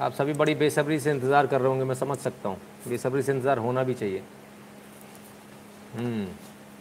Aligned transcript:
आप 0.00 0.12
सभी 0.14 0.32
बड़ी 0.32 0.54
बेसब्री 0.54 0.98
से 1.00 1.10
इंतज़ार 1.10 1.46
कर 1.46 1.60
रहे 1.60 1.68
होंगे 1.68 1.84
मैं 1.84 1.94
समझ 1.94 2.16
सकता 2.18 2.48
हूँ। 2.48 2.56
बेसब्री 2.88 3.22
से 3.22 3.32
इंतज़ार 3.32 3.58
होना 3.58 3.82
भी 3.84 3.94
चाहिए। 3.94 4.22
हम्म, 5.96 6.26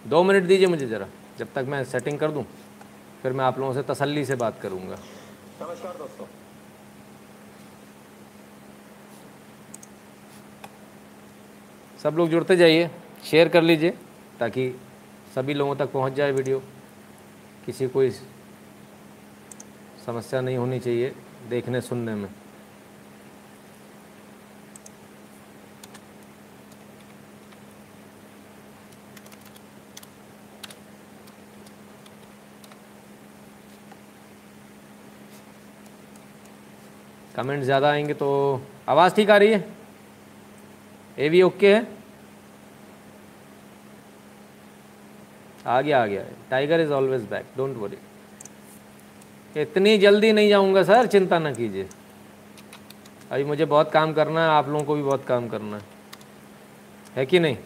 दो 0.06 0.24
मिनट 0.24 0.44
दीजिए 0.44 0.68
मुझे 0.68 0.88
ज़रा 0.88 1.08
जब 1.40 1.48
तक 1.56 1.66
मैं 1.70 1.84
सेटिंग 1.86 2.20
कर 2.20 2.32
दूँ 2.32 2.46
फिर 3.22 3.34
मैं 3.34 3.46
आप 3.46 3.60
लोगों 3.60 3.74
से 3.74 3.84
तसल्ली 3.84 4.26
से 4.26 4.36
बात 4.38 4.60
करूँगा। 4.62 4.96
नमस्कार 5.62 5.98
दोस्तों। 5.98 6.26
सब 12.00 12.16
लोग 12.18 12.30
जुड़ते 12.30 12.56
जाइए 12.56 12.90
शेयर 13.26 13.48
कर 13.50 13.62
लीजिए 13.62 13.94
ताकि 14.40 14.70
सभी 15.36 15.54
लोगों 15.54 15.76
तक 15.76 15.92
पहुँच 15.92 16.14
जाए 16.14 16.32
वीडियो। 16.32 16.62
किसी 17.66 17.88
कोई 17.90 18.10
समस्या 20.06 20.42
नहीं 20.42 20.58
होनी 20.58 20.80
चाहिए 20.80 21.14
देखने 21.50 21.82
सुनने 21.82 22.16
में। 22.16 22.30
कमेंट 37.40 37.64
ज़्यादा 37.64 37.90
आएँगे 37.90 38.14
तो 38.14 38.30
आवाज़ 38.90 39.14
ठीक 39.16 39.30
आ 39.30 39.38
रही 39.38 39.52
है? 39.52 39.64
ए 41.18 41.30
भी 41.30 41.42
ओके 41.42 41.74
है? 41.74 41.88
आ 45.68 45.80
गया 45.82 46.02
आ 46.02 46.06
गया 46.06 46.24
tiger 46.50 46.80
is 46.82 46.92
always 46.94 47.24
back 47.30 47.46
don't 47.58 47.78
worry 47.78 47.98
इतनी 49.56 49.98
जल्दी 49.98 50.32
नहीं 50.32 50.50
जाऊँगा 50.50 50.84
सर, 50.84 51.06
चिंता 51.08 51.40
ना 51.40 51.52
कीजिए। 51.54 51.88
अभी 53.32 53.44
मुझे 53.44 53.66
बहुत 53.66 53.92
काम 53.92 54.14
करना 54.14 54.44
है, 54.44 54.50
आप 54.50 54.68
लोगों 54.70 54.84
को 54.86 54.96
भी 54.96 55.02
बहुत 55.04 55.26
काम 55.26 55.48
करना 55.50 55.78
है। 55.78 55.84
है 57.16 57.26
कि 57.26 57.40
नहीं? 57.40 57.58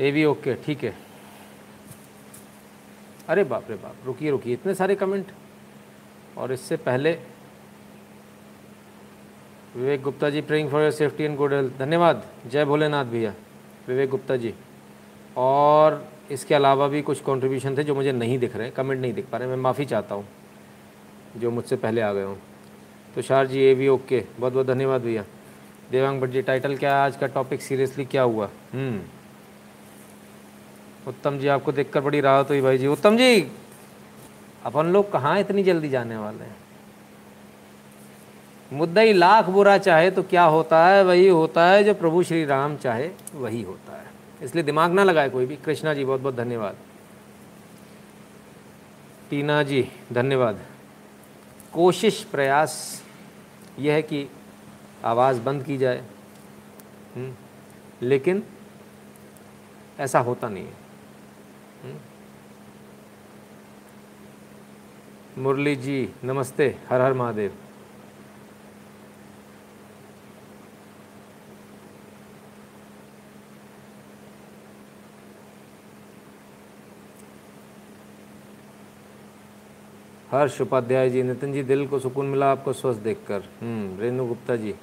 ए 0.00 0.10
भी 0.10 0.24
ओके 0.24 0.54
ठीक 0.64 0.84
है। 0.84 0.94
अरे 3.32 3.44
बाप 3.44 3.70
रे 3.70 3.76
बाप, 3.76 3.94
रुकिए 4.06 4.30
रुकिए, 4.30 4.52
इतने 4.54 4.74
सारे 4.74 4.94
कमेंट 4.94 5.26
और 6.38 6.52
इससे 6.52 6.76
पहले 6.78 7.12
Vivek 9.76 10.02
Gupta 10.02 10.30
ji 10.30 10.40
praying 10.42 10.68
for 10.70 10.82
your 10.82 10.90
safety 10.92 11.24
and 11.24 11.36
good 11.36 11.52
health 11.52 11.78
धन्यवाद। 11.78 12.22
जय 12.46 12.64
भोलेनाथ 12.64 13.04
भैया, 13.06 13.32
विवेक 13.88 14.10
गुप्ता 14.10 14.36
जी। 14.36 14.52
और 15.38 16.04
इसके 16.30 16.54
अलावा 16.54 16.88
भी 16.88 17.02
कुछ 17.02 17.20
कंट्रीब्यूशन 17.22 17.76
थे 17.78 17.84
जो 17.84 17.94
मुझे 17.94 18.12
नहीं 18.12 18.38
दिख 18.38 18.56
रहे 18.56 18.70
कमेंट 18.70 19.00
नहीं 19.00 19.12
दिख 19.14 19.26
पा 19.30 19.38
रहे, 19.38 19.48
मैं 19.48 19.56
माफ़ी 19.58 19.84
चाहता 19.84 20.14
हूँ, 20.14 20.26
जो 21.36 21.50
मुझसे 21.50 21.76
पहले 21.76 22.00
आ 22.00 22.12
गए 22.12 22.24
हूँ। 22.24 22.38
तुषार 23.14 23.46
जी, 23.46 23.60
ये 23.60 23.74
भी 23.74 23.88
ओके 23.88 24.22
बहुत 24.38 24.52
बहुत 24.52 24.66
धन्यवाद 24.66 25.02
भैया। 25.02 25.24
देवांग 25.90 26.20
भट्ट 26.20 26.30
जी 26.32 26.42
टाइटल 26.42 26.76
क्या 26.76 26.94
है? 26.96 27.04
आज 27.04 27.16
का 27.16 27.26
टॉपिक 27.28 27.62
सीरियसली 27.62 28.04
क्या 28.04 28.22
हुआ? 28.24 28.50
हम्म। 28.72 29.00
उत्तम 31.08 31.38
जी 31.38 31.48
आपको 31.48 31.72
देखकर 31.72 32.00
बड़ी 32.00 32.20
राहत 32.20 32.48
हुई 32.48 32.60
भाई 32.60 32.78
जी। 32.78 32.86
उत्तम 32.86 33.16
जी 33.16 33.52
अपन 34.64 34.86
लोग 34.86 35.12
कहाँ 35.12 35.40
इतनी 35.40 35.62
जल्दी 35.62 35.88
जाने 35.88 36.16
वाले 36.16 36.44
हैं? 36.44 36.56
मुद्दा 38.72 39.00
ही 39.00 39.12
लाख 39.12 39.44
बुरा 39.44 39.78
चाहे 39.78 40.10
तो 40.10 40.22
क्या 40.22 40.44
होता 40.44 40.86
है? 40.88 41.04
वही 41.04 41.28
होता 41.28 41.66
है 41.66 41.84
जो 41.84 41.94
प्रभु 41.94 42.22
श्री 42.22 42.44
राम 42.44 42.76
चाहे 42.76 43.10
वही 43.34 43.62
होता 43.62 43.96
है। 43.96 44.06
इसलिए 44.42 44.64
दिमाग 44.64 44.92
ना 44.92 45.04
लगाए 45.04 45.28
कोई 45.28 45.46
भी। 45.46 45.56
कृष्णा 45.56 45.94
जी 45.94 46.04
बहुत 46.04 46.20
बहुत 46.20 46.34
धन्यवाद। 46.34 46.76
टीना 49.30 49.62
जी 49.62 49.88
धन्यवाद। 50.12 50.60
कोशिश 51.72 52.24
प्रयास 52.24 53.02
यह 53.78 53.94
है 53.94 54.02
कि 54.02 54.28
आवाज़ 55.04 55.40
बंद 55.40 55.64
की 55.64 55.78
जाए। 55.78 56.04
हम्म, 57.16 57.34
लेकिन 58.02 58.42
ऐसा 59.98 60.20
होता 60.20 60.48
नहीं 60.48 60.64
है। 60.64 60.81
मुरली 65.38 65.74
जी, 65.76 66.08
नमस्ते, 66.24 66.66
हर 66.88 67.00
हर 67.00 67.12
महादेव। 67.12 67.52
हर्ष 80.30 80.60
उपाध्याय 80.60 81.10
जी, 81.10 81.22
नितिन 81.22 81.52
जी, 81.52 81.62
दिल 81.62 81.86
को 81.86 81.98
सुकून 81.98 82.26
मिला 82.26 82.50
आपको 82.50 82.72
स्वस्थ 82.72 83.00
देखकर। 83.00 83.42
हम्म 83.60 84.00
रेणु 84.00 84.26
गुप्ता 84.26 84.56
जी 84.56 84.74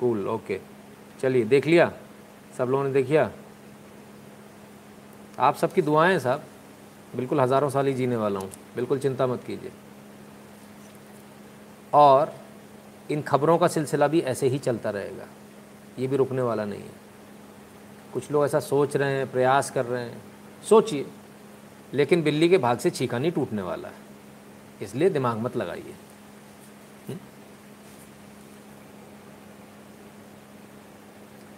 कूल 0.00 0.26
ओके 0.28 0.58
चलिए, 1.20 1.44
देख 1.44 1.66
लिया? 1.66 1.90
सब 2.58 2.68
लोगों 2.68 2.84
ने 2.84 2.92
देखिया 2.92 3.30
आप 5.38 5.56
सबकी 5.56 5.82
दुआएँ 5.82 6.18
साहब। 6.18 6.42
बिल्कुल 7.16 7.40
हज़ारों 7.40 7.70
साल 7.70 7.86
ही 7.86 7.94
जीने 7.94 8.16
वाला 8.16 8.40
हूँ। 8.40 8.50
बिल्कुल 8.76 8.98
चिंता 8.98 9.26
मत 9.26 9.44
कीजिए। 9.46 9.70
और 11.94 12.34
इन 13.10 13.22
खबरों 13.22 13.58
का 13.58 13.68
सिलसिला 13.68 14.08
भी 14.08 14.20
ऐसे 14.20 14.48
ही 14.48 14.58
चलता 14.58 14.90
रहेगा। 14.90 15.26
ये 15.98 16.06
भी 16.06 16.16
रुकने 16.16 16.42
वाला 16.42 16.64
नहीं 16.64 16.82
है। 16.82 17.02
कुछ 18.12 18.30
लोग 18.30 18.44
ऐसा 18.44 18.60
सोच 18.60 18.96
रहे 18.96 19.12
हैं, 19.12 19.32
प्रयास 19.32 19.70
कर 19.70 19.84
रहे 19.84 20.04
हैं। 20.04 20.22
सोचिए, 20.68 21.06
लेकिन 21.94 22.22
बिल्ली 22.22 22.48
के 22.48 22.58
भाग 22.58 22.78
से 22.78 22.90
छीका 22.90 23.18
नहीं 23.18 23.32
टूटने 23.32 23.62
वाला 23.62 23.88
है। 23.88 23.94
इसलिए 24.82 25.10
दिमाग 25.10 25.38
मत 25.38 25.56
लगाइए। 25.56 25.94
हम्म? 27.08 27.18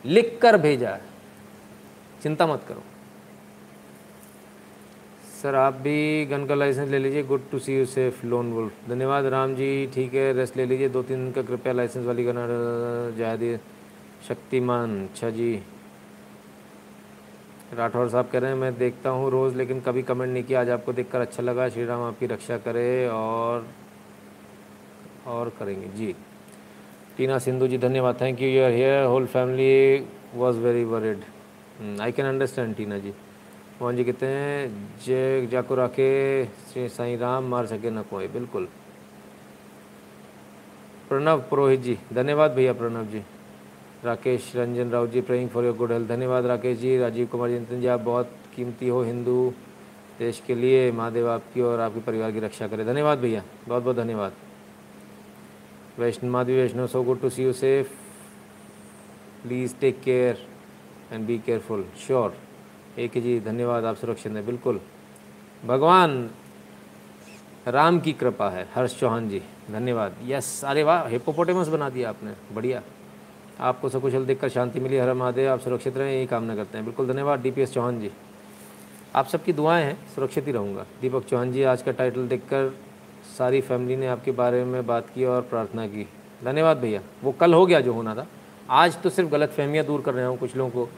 लिख 0.05 0.39
कर 0.43 0.57
भेजा 0.57 0.91
है। 0.91 1.03
चिंता 2.23 2.47
मत 2.47 2.63
करो। 2.69 2.83
सर, 5.45 5.55
आप 5.55 5.75
भी 5.85 6.25
गन 6.27 6.45
का 6.47 6.55
लाइसेंस 6.55 6.89
ले 6.91 6.99
लीजिए 6.99 7.23
good 7.23 7.41
to 7.51 7.59
see 7.59 7.75
you 7.75 7.85
safe 7.87 8.25
lone 8.27 8.53
wolf 8.53 8.89
धन्यवाद, 8.89 9.25
राम 9.27 9.55
जी, 9.55 9.87
ठीक 9.95 10.15
है 10.15 10.33
रेस्ट 10.33 10.57
ले 10.57 10.65
लीजिए 10.67 10.89
दो 10.89 11.03
तीन 11.03 11.25
दिन 11.25 11.33
का 11.33 11.43
कृपया 11.43 11.73
लाइसेंस 11.73 12.07
वाली 12.07 12.25
गन 12.25 12.37
जायद 13.19 13.61
शक्तिमान 14.29 14.97
अच्छा 15.03 15.31
जी। 15.31 15.53
राठौर 17.75 18.09
साहब 18.09 18.29
कह 18.33 18.39
रहे 18.39 18.51
हैं, 18.51 18.59
मैं 18.59 18.77
देखता 18.79 19.11
हूँ 19.11 19.31
रोज़, 19.31 19.57
लेकिन 19.57 19.81
कभी 19.81 20.03
कमेंट 20.03 20.33
नहीं 20.33 20.45
किया, 20.45 20.61
आज 20.61 20.71
आपको 20.71 20.93
देखकर 20.93 21.21
अच्छा 21.21 21.43
लगा। 21.43 21.69
श्री 21.69 21.85
राम 21.85 22.03
आपकी 22.03 22.27
रक्षा 22.27 22.59
करे 22.61 23.09
और 23.09 23.67
और 25.27 25.53
करेंगे। 25.59 25.89
जी। 25.89 26.15
टीना 27.17 27.39
सिंधु 27.41 27.67
जी, 27.67 27.79
धन्यवाद 27.79 28.21
thank 28.21 28.43
you 28.43 28.49
you 28.49 28.65
are 28.65 28.71
here 28.73 29.05
whole 29.05 29.27
family 29.37 30.07
was 30.35 30.59
very 30.61 30.85
worried 30.87 32.01
I 32.01 32.13
can 32.13 32.27
understand 32.27 32.75
Tina 32.77 32.99
ji. 32.99 33.13
Mohan 33.85 33.97
ji 33.97 34.05
कहते 34.05 34.27
हैं? 34.27 34.89
जय 35.07 35.47
जाको 35.47 35.75
राखे, 35.75 36.45
श्री 36.73 36.89
साईं 36.89 37.19
राम, 37.19 37.45
मार 37.45 37.67
सके 37.67 37.91
न 37.91 38.03
कोई। 38.03 38.29
बिल्कुल। 38.29 38.69
प्रणव 41.09 41.41
पुरोहित 41.41 41.81
जी, 41.81 41.99
धन्यवाद 42.13 42.51
भैया 42.51 42.73
Pranav 42.73 43.05
ji. 43.05 43.23
Rakesh 44.05 44.57
Ranjan 44.57 44.91
Rao 44.91 45.07
ji 45.07 45.21
praying 45.21 45.49
for 45.49 45.65
your 45.65 45.77
good 45.77 45.93
health 45.93 46.09
धन्यवाद 46.09 46.47
राकेश 46.47 46.79
जी, 46.79 46.99
राजीव 46.99 47.27
कुमार 47.27 47.49
जी 47.49 47.81
जी, 47.81 47.87
आप 47.87 48.01
बहुत 48.01 48.31
कीमती 48.57 48.89
हो 48.89 49.03
हिंदू, 49.03 49.53
देश 50.19 50.43
के 50.47 50.55
लिए, 50.55 50.91
महादेव 50.93 51.29
आपकी 51.29 51.61
और 51.61 51.81
आपके 51.81 52.01
परिवार 52.01 52.33
की 52.33 52.41
रक्षा 52.41 52.69
करें। 52.69 52.87
धन्यवाद 52.87 53.19
भैया 53.19 53.43
बहुत 53.69 53.83
बहुत 53.83 53.97
धन्यवाद। 53.97 54.33
Vaishnav 55.99 56.31
Madhavi, 56.31 56.57
Vaishnav 56.57 56.87
so 56.87 57.03
good 57.03 57.21
to 57.21 57.31
see 57.31 57.45
you 57.45 57.53
safe 57.53 57.93
please 59.43 59.75
take 59.81 60.01
care 60.01 60.47
and 61.13 61.27
be 61.27 61.39
careful 61.39 61.85
sure 62.07 62.37
एक 62.99 63.11
जी, 63.11 63.41
धन्यवाद 63.41 63.85
आप 63.85 63.97
सुरक्षित 63.97 64.33
हैं, 64.33 64.47
बिल्कुल। 64.47 64.81
भगवान, 65.65 66.31
राम 67.69 68.01
की 68.01 68.13
कृपा 68.13 68.51
है, 68.51 68.69
हर्ष 68.75 69.01
चौहान 69.01 69.29
जी, 69.29 69.43
धन्यवाद। 69.71 70.17
यस, 70.25 70.65
अरे 70.65 70.83
वाह 70.83 71.07
हिपोपोटेमस 71.09 71.69
बना 71.69 71.89
दिया 71.91 72.09
आपने, 72.09 72.33
बढ़िया। 72.53 72.83
आपको 73.61 73.89
सकुशल 73.89 74.27
देखकर 74.27 74.49
शांति 74.49 74.81
मिली, 74.81 74.99
हर 74.99 75.13
महादेव, 75.15 75.51
आप 75.53 75.61
सुरक्षित 75.61 75.97
रहें, 75.97 76.13
यही 76.13 76.27
कामना 76.27 76.57
करते 76.57 76.79
हैं, 76.79 76.85
बिल्कुल, 76.87 77.09
धन्यवाद। 77.09 77.41
डीपीएस 77.41 77.73
चौहान 77.75 78.01
जी, 78.01 78.11
आप 79.15 79.27
सबकी 79.27 79.53
दुआएँ 79.53 79.85
हैं, 79.85 79.99
सुरक्षित 80.15 80.47
ही 80.47 80.53
रहूँगा। 80.53 80.87
दीपक 81.01 81.25
चौहान 81.25 81.53
जी, 81.53 81.63
आज 81.63 81.83
का 81.83 81.93
टाइटल 81.93 82.29
देखकर 82.29 82.75
सारी 83.39 83.61
फैमिली 83.61 83.97
ने 83.97 84.07
आपके 84.07 84.31
बारे 84.31 84.65
में 84.65 84.87
बात 84.87 85.11
की 85.15 85.25
और 85.25 85.43
प्रार्थना 85.43 85.87
की। 85.87 86.09
धन्यवाद 86.45 86.77
भैया, 86.77 87.01
वो 87.25 87.33
कल 87.33 87.55
हो 87.55 87.67
गया 87.67 87.81
जो 87.81 87.93
होना 87.93 88.15
था। 88.15 88.27
आज 88.71 89.03
तो 89.03 89.11
सिर्फ़ 89.11 89.31
गलत 89.31 89.51
फहमियाँ 89.51 89.85
दूर 89.85 90.01
कर 90.01 90.15
रहे 90.15 90.25
हूँ 90.25 90.39
कुछ 90.39 90.57
लोगों 90.57 90.71
को। 90.71 90.93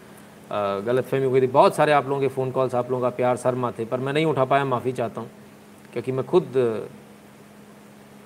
गलत 0.50 1.04
फहमी 1.04 1.24
हो 1.24 1.30
गई 1.30 1.40
थी। 1.40 1.46
बहुत 1.48 1.76
सारे 1.76 1.92
आप 1.92 2.08
लोगों 2.08 2.20
के 2.20 2.28
फ़ोन 2.28 2.50
कॉल्स 2.50 2.74
आप 2.74 2.90
लोगों 2.90 3.02
का 3.02 3.10
प्यार 3.16 3.36
शर्मा 3.36 3.70
थे, 3.70 3.84
पर 3.84 4.00
मैं 4.00 4.12
नहीं 4.12 4.26
उठा 4.26 4.44
पाया, 4.44 4.64
माफ़ी 4.64 4.92
चाहता 4.92 5.20
हूँ, 5.20 5.30
क्योंकि 5.92 6.12
मैं 6.12 6.24
खुद 6.26 6.52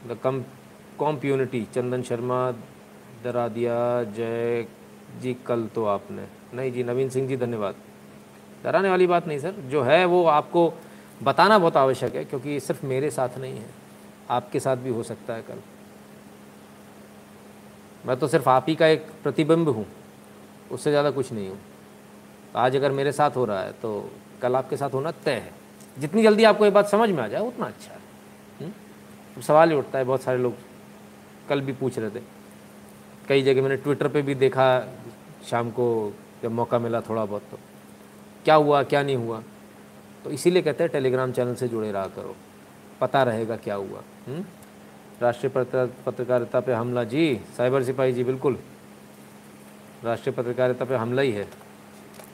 द 0.09 0.19
कम 0.23 0.43
कॉम्प्यूनिटी 0.99 1.67
चंदन 1.75 2.03
शर्मा 2.03 2.51
डरा 3.25 3.47
दिया 3.49 4.03
जय 4.07 4.67
जी, 5.23 5.35
कल 5.47 5.67
तो 5.75 5.85
आपने। 5.87 6.25
नहीं 6.55 6.73
जी, 6.73 6.83
नवीन 6.85 7.09
सिंह 7.09 7.29
जी, 7.29 7.37
धन्यवाद। 7.37 7.75
डराने 8.65 8.91
वाली 8.91 9.07
बात 9.07 9.27
नहीं, 9.27 9.39
सर। 9.39 9.55
जो 9.71 9.83
है, 9.83 10.05
वो 10.05 10.25
आपको 10.27 10.73
बताना 11.23 11.59
बहुत 11.59 11.77
आवश्यक 11.77 12.15
है, 12.15 12.25
क्योंकि 12.25 12.59
सिर्फ़ 12.61 12.85
मेरे 12.87 13.11
साथ 13.11 13.39
नहीं 13.39 13.55
है। 13.55 13.69
आपके 14.31 14.61
साथ 14.61 14.77
भी 14.77 14.91
हो 14.91 15.03
सकता 15.03 15.35
है 15.35 15.43
कल। 15.43 15.59
मैं 18.05 18.17
तो 18.17 18.29
सिर्फ़ 18.29 18.49
आप 18.49 18.67
ही 18.69 18.75
का 18.75 18.87
एक 18.89 19.07
प्रतिबिंब 19.23 19.69
हूँ, 19.69 19.87
उससे 20.71 20.91
ज़्यादा 20.91 21.11
कुछ 21.11 21.33
नहीं 21.33 21.49
हूँ। 21.49 21.59
आज 22.57 22.77
अगर 22.77 22.93
मेरे 22.93 23.13
साथ 23.13 23.31
हो 23.31 23.45
रहा 23.45 23.61
है 23.61 23.73
तो 23.73 24.11
कल 24.43 24.57
आपके 24.57 24.77
साथ 24.77 24.91
होना 24.91 25.11
तय 25.25 25.31
है। 25.31 25.53
जितनी 25.99 26.23
जल्दी 26.23 26.45
आपको 26.45 26.65
ये 26.65 26.71
बात 26.71 26.89
समझ 26.89 27.11
में 27.11 27.23
आ 27.23 27.29
जाए, 27.29 27.41
उतना 27.41 27.67
अच्छा 27.67 27.93
है। 27.93 28.01
तो 29.35 29.43
सवाल 29.43 29.71
ही 29.71 29.77
उठता 29.77 29.99
है, 29.99 30.05
बहुत 30.05 30.23
सारे 30.23 30.39
लोग 30.39 30.55
कल 31.49 31.61
भी 31.61 31.73
पूछ 31.73 31.99
रहे 31.99 32.11
थे। 32.11 32.23
कई 33.29 33.43
जगह 33.43 33.63
मैंने 33.63 33.77
ट्विटर 33.77 34.09
पे 34.09 34.23
भी 34.23 34.35
देखा, 34.35 34.89
शाम 35.47 35.71
को 35.71 36.15
जब 36.43 36.51
मौका 36.51 36.79
मिला 36.79 37.01
थोड़ा 37.01 37.25
बहुत 37.25 37.43
तो 37.51 37.59
क्या 38.45 38.55
हुआ, 38.55 38.83
क्या 38.83 39.03
नहीं 39.03 39.17
हुआ? 39.17 39.43
तो 40.25 40.31
इसीलिए 40.31 40.63
कहते 40.63 40.85
हैं, 40.85 40.93
टेलीग्राम 40.93 41.33
चैनल 41.33 41.55
से 41.55 41.69
जुड़े 41.69 41.93
रहा 41.93 42.07
करो। 42.07 42.37
पता 43.01 43.23
रहेगा 43.23 43.57
क्या 43.57 43.75
हुआ। 43.75 44.03
हम्म? 44.27 44.45
राष्ट्रीय 45.23 45.65
पत्रकारिता 46.07 46.61
पे 46.61 46.73
हमला, 46.73 47.05
जी, 47.05 47.41
साइबर 47.57 47.83
सिपाही, 47.83 48.13
जी, 48.13 48.25
बिल्कुल। 48.25 48.59
राष्ट्रीय 50.05 50.35
पत्रकारिता 50.35 50.85
पे 50.85 50.97
हमला 50.97 51.23
ही 51.23 51.33
है। 51.33 51.49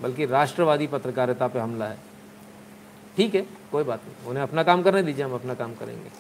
बल्कि 0.03 0.27
राष्ट्रवादी 0.27 0.87
पत्रकारिता 0.87 1.47
पे 1.49 1.59
हमला 1.59 1.87
है। 1.87 1.99
ठीक 3.17 3.35
है 3.35 3.47
कोई 3.73 3.85
बात 3.85 4.05
नहीं। 4.05 4.29
उन्हें 4.29 4.43
अपना 4.43 4.63
काम 4.63 4.83
करने 4.83 5.03
दीजिए 5.03 5.25
हम 5.25 5.35
अपना 5.35 5.55
काम 5.55 5.75
करेंगे। 5.75 6.11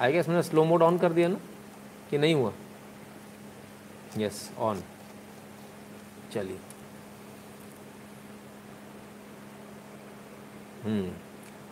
आई 0.00 0.12
गेस 0.12 0.28
मैंने 0.28 0.42
स्लो 0.42 0.64
मोड 0.64 0.82
ऑन 0.82 0.98
कर 0.98 1.12
दिया 1.12 1.28
ना 1.28 1.38
कि 2.10 2.18
नहीं 2.18 2.34
हुआ? 2.34 2.52
यस 4.18 4.50
ऑन 4.58 4.82
चलिए। 6.32 6.58
हम्म 10.84 11.12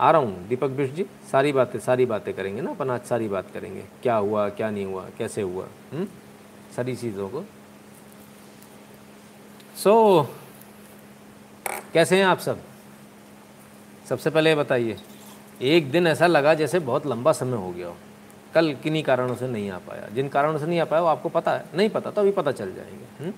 आ 0.00 0.10
रहा 0.10 0.20
हूँ। 0.20 0.46
दीपक 0.48 0.70
बिष्ट 0.70 0.94
जी 0.94 1.04
सारी 1.32 1.52
बातें 1.52 1.78
सारी 1.80 2.06
बातें 2.06 2.32
करेंगे 2.34 2.60
ना 2.62 2.70
अपन 2.70 2.90
आज 2.90 3.04
सारी 3.04 3.28
बात 3.28 3.50
करेंगे। 3.50 3.84
क्या 4.02 4.16
हुआ 4.16 4.48
क्या 4.48 4.70
नहीं 4.70 4.84
हुआ 4.84 5.08
कैसे 5.18 5.42
हुआ? 5.42 5.66
हुँ? 5.92 6.06
सारी 6.76 6.94
चीज़ों 6.96 7.28
को। 7.28 7.44
सो 9.76 10.22
so, 10.22 10.26
कैसे 11.66 12.16
हैं 12.16 12.24
आप 12.24 12.38
सब? 12.38 12.60
सबसे 14.08 14.30
पहले 14.30 14.54
बताइए, 14.54 14.96
एक 15.62 15.90
दिन 15.90 16.06
ऐसा 16.06 16.26
लगा 16.26 16.54
जैसे 16.54 16.78
बहुत 16.78 17.06
लंबा 17.06 17.32
समय 17.32 17.56
हो 17.56 17.70
गया 17.70 17.88
हो। 17.88 17.96
कल 18.54 18.72
किन्हीं 18.74 19.02
कारणों 19.02 19.34
से 19.36 19.48
नहीं 19.48 19.70
आ 19.70 19.78
पाया? 19.78 20.08
जिन 20.14 20.28
कारणों 20.28 20.58
से 20.58 20.66
नहीं 20.66 20.80
आ 20.80 20.84
पाया 20.84 21.02
वो 21.02 21.08
आपको 21.08 21.28
पता 21.28 21.52
है? 21.52 21.64
नहीं 21.74 21.90
पता 21.90 22.10
तो 22.10 22.20
अभी 22.20 22.30
पता 22.30 22.52
चल 22.52 22.74
जाएँगे 22.74 23.24
हुँ? 23.24 23.32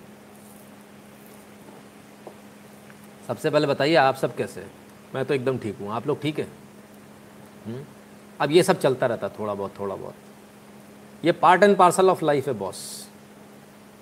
सबसे 3.28 3.50
पहले 3.50 3.66
बताइए, 3.66 3.94
आप 3.94 4.14
सब 4.14 4.36
कैसे 4.36 4.66
मैं 5.14 5.24
तो 5.24 5.34
एकदम 5.34 5.58
ठीक 5.58 5.78
हूँ। 5.80 5.90
आप 5.92 6.06
लोग 6.06 6.20
ठीक 6.22 6.38
है? 6.38 6.46
हुँ? 7.66 7.86
अब 8.40 8.50
ये 8.50 8.62
सब 8.62 8.80
चलता 8.80 9.06
रहता 9.06 9.28
थोड़ा 9.28 9.54
बहुत 9.54 9.78
थोड़ा 9.78 9.94
बहुत। 9.96 10.14
ये 11.24 11.32
part 11.32 11.62
and 11.62 11.76
parcel 11.76 12.10
of 12.10 12.24
life 12.24 12.46
है 12.48 12.54
बॉस 12.54 12.78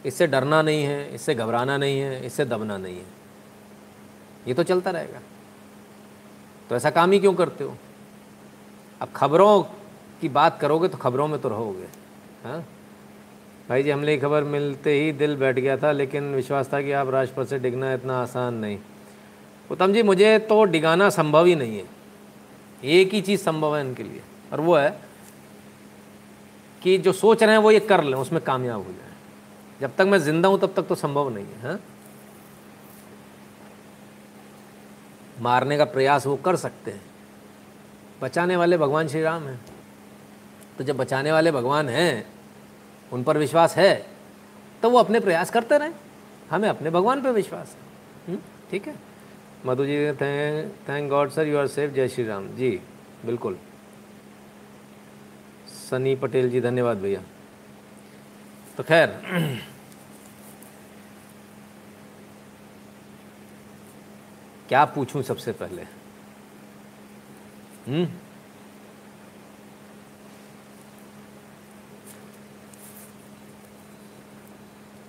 इससे 0.04 0.26
डरना 0.26 0.62
नहीं 0.62 0.84
है, 0.84 1.14
इससे 1.14 1.34
घबराना 1.34 1.76
नहीं 1.76 2.00
है, 2.00 2.24
इससे 2.26 2.44
दबना 2.44 2.76
नहीं 2.76 2.96
है। 2.96 3.21
ये 4.46 4.54
तो 4.54 4.62
चलता 4.62 4.90
रहेगा। 4.90 5.20
तो 6.70 6.76
ऐसा 6.76 6.90
काम 6.90 7.12
ही 7.12 7.18
क्यों 7.18 7.34
करते 7.34 7.64
हो? 7.64 7.76
अब 9.00 9.08
खबरों 9.16 9.62
की 10.20 10.28
बात 10.28 10.58
करोगे 10.60 10.88
तो 10.88 10.98
खबरों 10.98 11.26
में 11.28 11.40
तो 11.40 11.48
रहोगे 11.48 11.86
हाँ? 12.44 12.64
भाई 13.68 13.82
जी, 13.82 13.90
हमले 13.90 14.16
की 14.16 14.22
खबर 14.22 14.44
मिलते 14.44 14.92
ही 14.94 15.12
दिल 15.12 15.36
बैठ 15.36 15.58
गया 15.58 15.76
था, 15.76 15.92
लेकिन 15.92 16.34
विश्वास 16.34 16.72
था 16.72 16.80
कि 16.82 16.92
आप 16.92 17.08
राजपथ 17.08 17.46
से 17.46 17.58
डिगना 17.58 17.92
इतना 17.94 18.20
आसान 18.22 18.54
नहीं। 18.54 18.78
उत्तम 19.70 19.92
जी, 19.92 20.02
मुझे 20.02 20.38
तो 20.38 20.64
डिगाना 20.64 21.08
संभव 21.10 21.46
ही 21.46 21.54
नहीं 21.54 21.78
है। 21.78 21.84
एक 22.84 23.14
ही 23.14 23.20
चीज़ 23.20 23.40
संभव 23.40 23.76
है 23.76 23.86
इनके 23.86 24.02
लिए, 24.02 24.22
और 24.52 24.60
वो 24.60 24.76
है 24.76 24.90
कि 26.82 26.98
जो 26.98 27.12
सोच 27.12 27.42
रहे 27.42 27.54
हैं 27.54 27.62
वो 27.62 27.70
ये 27.70 27.80
कर 27.80 28.04
लें, 28.04 28.18
उसमें 28.18 28.42
कामयाब 28.42 28.86
हो 28.86 28.92
जाए। 28.92 29.12
जब 29.80 29.96
तक 29.96 30.06
मैं 30.06 30.18
ज़िंदा 30.18 30.48
हूँ, 30.48 30.58
तब 30.60 30.72
तक 30.76 30.82
तो 30.82 30.94
संभव 30.94 31.30
नहीं 31.30 31.46
है, 31.46 31.70
हा? 31.70 31.78
मारने 35.40 35.76
का 35.78 35.84
प्रयास 35.84 36.26
वो 36.26 36.36
कर 36.36 36.56
सकते 36.56 36.90
हैं। 36.90 37.00
बचाने 38.22 38.56
वाले 38.56 38.78
भगवान 38.78 39.08
श्री 39.08 39.22
राम 39.22 39.42
हैं। 39.42 39.60
तो 40.78 40.84
जब 40.84 40.96
बचाने 40.96 41.32
वाले 41.32 41.52
भगवान 41.52 41.88
हैं, 41.88 42.26
उन 43.12 43.22
पर 43.22 43.38
विश्वास 43.38 43.76
है 43.76 44.06
तो 44.82 44.90
वो 44.90 44.98
अपने 44.98 45.20
प्रयास 45.20 45.50
करते 45.50 45.78
रहें। 45.78 45.94
हमें 46.50 46.68
अपने 46.68 46.90
भगवान 46.90 47.22
पर 47.22 47.30
विश्वास 47.30 47.76
है। 48.28 48.36
ठीक 48.70 48.86
है? 48.88 48.94
Madhu 49.66 49.84
ji 49.86 49.96
thank 50.12 50.72
thank 50.88 51.10
God 51.10 51.30
sir 51.30 51.46
you 51.46 51.58
are 51.58 51.66
safe 51.66 51.92
जय 51.92 52.08
श्री 52.08 52.24
राम। 52.24 52.48
जी, 52.56 52.70
बिल्कुल। 53.26 53.58
सनी 55.90 56.14
पटेल 56.16 56.50
जी, 56.50 56.60
धन्यवाद 56.60 56.98
भैया। 56.98 57.20
तो 58.76 58.82
खैर 58.82 59.08
क्या 64.72 64.84
पूछूँ 64.84 65.22
सबसे 65.22 65.52
पहले? 65.52 65.82
हम्म? 67.88 68.08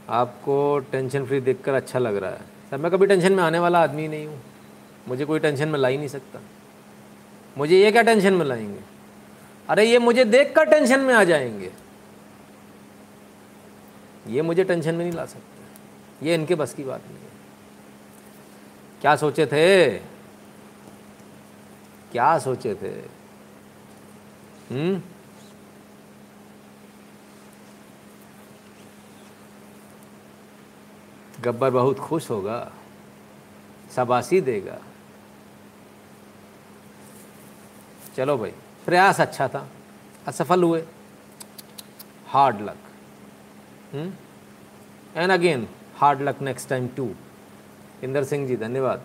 आपको 0.10 0.80
टेंशन 0.80 1.25
फ्री 1.25 1.39
देखकर 1.39 1.74
अच्छा 1.74 2.00
लग 2.00 2.15
रहा 2.15 2.31
है। 2.31 2.38
सर, 2.38 2.77
मैं 2.77 2.92
कभी 2.92 3.07
टेंशन 3.07 3.33
में 3.33 3.44
आने 3.44 3.60
वाला 3.60 3.80
आदमी 3.83 4.07
नहीं 4.07 4.27
हूँ। 4.27 4.42
मुझे 5.07 5.25
कोई 5.25 5.39
टेंशन 5.39 5.68
में 5.68 5.80
ला 5.80 5.88
ही 5.88 5.98
नहीं 5.98 6.07
सकता। 6.07 6.39
मुझे 7.57 7.83
ये 7.83 7.92
क्या 7.92 8.01
टेंशन 8.01 8.33
में 8.33 8.45
लाएँगे? 8.45 8.80
अरे, 9.69 9.86
ये 9.86 10.00
मुझे 10.00 10.25
देख 10.25 10.56
कर 10.56 10.65
टेंशन 10.65 11.00
में 11.00 11.13
आ 11.13 11.24
जाएँगे। 11.24 11.74
ये 14.27 14.42
मुझे 14.42 14.63
टेंशन 14.63 14.95
में 14.95 15.06
नहीं 15.06 15.18
ला 15.18 15.25
सकते। 15.25 16.27
ये 16.27 16.36
इनके 16.36 16.56
बस 16.56 16.74
की 16.74 16.83
बात 16.83 17.01
नहीं। 17.12 17.23
क्या 19.04 19.16
सोचे 19.18 19.46
थे? 19.46 19.98
क्या 22.12 22.38
सोचे 22.40 22.74
थे? 22.74 22.92
हम्म? 24.70 25.00
गब्बर 31.44 31.70
बहुत 31.70 32.00
खुश 32.00 32.30
होगा, 32.30 32.60
शाबाशी 33.96 34.40
देगा। 34.42 34.78
चलो 38.16 38.38
भाई, 38.38 38.52
प्रयास 38.86 39.22
अच्छा 39.22 39.48
था, 39.48 39.68
असफल 40.27 40.63
हुए। 40.63 40.84
Hard 42.27 42.62
luck 42.62 42.77
and 45.16 45.32
again 45.32 45.68
hard 45.98 46.22
luck 46.22 46.42
next 46.42 46.70
time 46.70 46.88
to 46.88 47.13
Inder 48.03 48.24
Singh 48.24 48.48
ji, 48.48 48.55
धन्यवाद। 48.55 49.01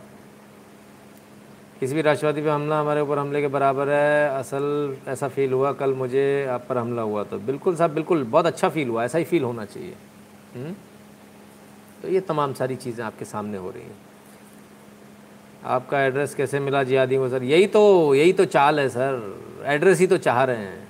किसी 1.81 1.95
भी 1.95 2.03
राष्ट्रवादी 2.03 2.43
पर 2.43 2.49
हमला 2.49 2.81
हमारे 2.81 3.01
ऊपर 3.01 3.19
हमले 3.19 3.41
के 3.41 3.49
बराबर 3.49 3.89
है, 3.89 4.31
असल 4.39 4.97
ऐसा 5.09 5.29
फील 5.29 5.53
हुआ, 5.53 5.73
कल 5.73 5.95
मुझे 5.95 6.47
आप 6.47 6.67
पर 6.69 6.79
हमला 6.79 7.03
हुआ 7.03 7.25
तो। 7.25 7.39
बिल्कुल 7.39 7.77
साहब, 7.77 7.91
बिल्कुल, 7.91 8.25
बहुत 8.25 8.47
अच्छा 8.47 8.69
फील 8.69 8.89
हुआ, 8.89 9.05
ऐसा 9.05 9.19
ही 9.19 9.25
फील 9.25 9.45
होना 9.45 9.65
चाहिए? 9.65 9.95
हम्म? 10.55 10.75
तो 12.03 12.09
ये 12.09 12.21
तमाम 12.21 12.53
सारी 12.53 12.77
चीज़ें 12.77 13.05
आपके 13.05 13.25
सामने 13.25 13.59
हो 13.59 13.71
रही 13.71 13.83
हैं। 13.83 13.97
आपका 15.65 16.03
एड्रेस 16.03 16.35
कैसे 16.35 16.61
मिला 16.61 16.83
जियादी 16.83 17.17
को, 17.17 17.29
सर? 17.29 17.43
यही 17.43 17.67
तो 17.67 18.15
यही 18.15 18.33
तो 18.33 18.45
चाल 18.45 18.81
है, 18.81 18.89
सर। 18.89 19.41
एड्रेस 19.65 19.99
ही 19.99 20.07
तो 20.07 20.17
चाह 20.17 20.45
रहे 20.45 20.57
हैं। 20.57 20.89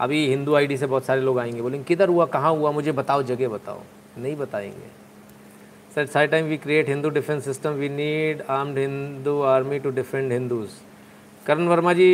अभी 0.00 0.26
हिंदू 0.26 0.54
आईडी 0.54 0.76
से 0.76 0.86
बहुत 0.86 1.04
सारे 1.04 1.20
लोग 1.20 1.38
आएँगे, 1.38 1.62
बोलेंगे, 1.62 1.84
किधर 1.84 2.08
हुआ, 2.08 2.26
कहाँ 2.26 2.52
हुआ, 2.52 2.70
मुझे 2.70 2.92
बताओ, 2.92 3.22
जगह 3.22 3.48
बताओ। 3.48 3.80
नहीं 4.18 4.36
बताएँगे। 4.36 5.05
Sir 5.96 6.06
high 6.06 6.26
time 6.26 6.46
we 6.46 6.56
create 6.56 6.88
Hindu 6.88 7.08
defence 7.10 7.44
system 7.44 7.70
we 7.72 7.88
need 7.88 8.40
armed 8.50 8.78
Hindu 8.78 9.40
army 9.42 9.78
to 9.78 9.90
defend 9.90 10.32
Hindus 10.32 10.70
Karan 11.46 11.68
Verma 11.68 11.92
ji 11.92 12.08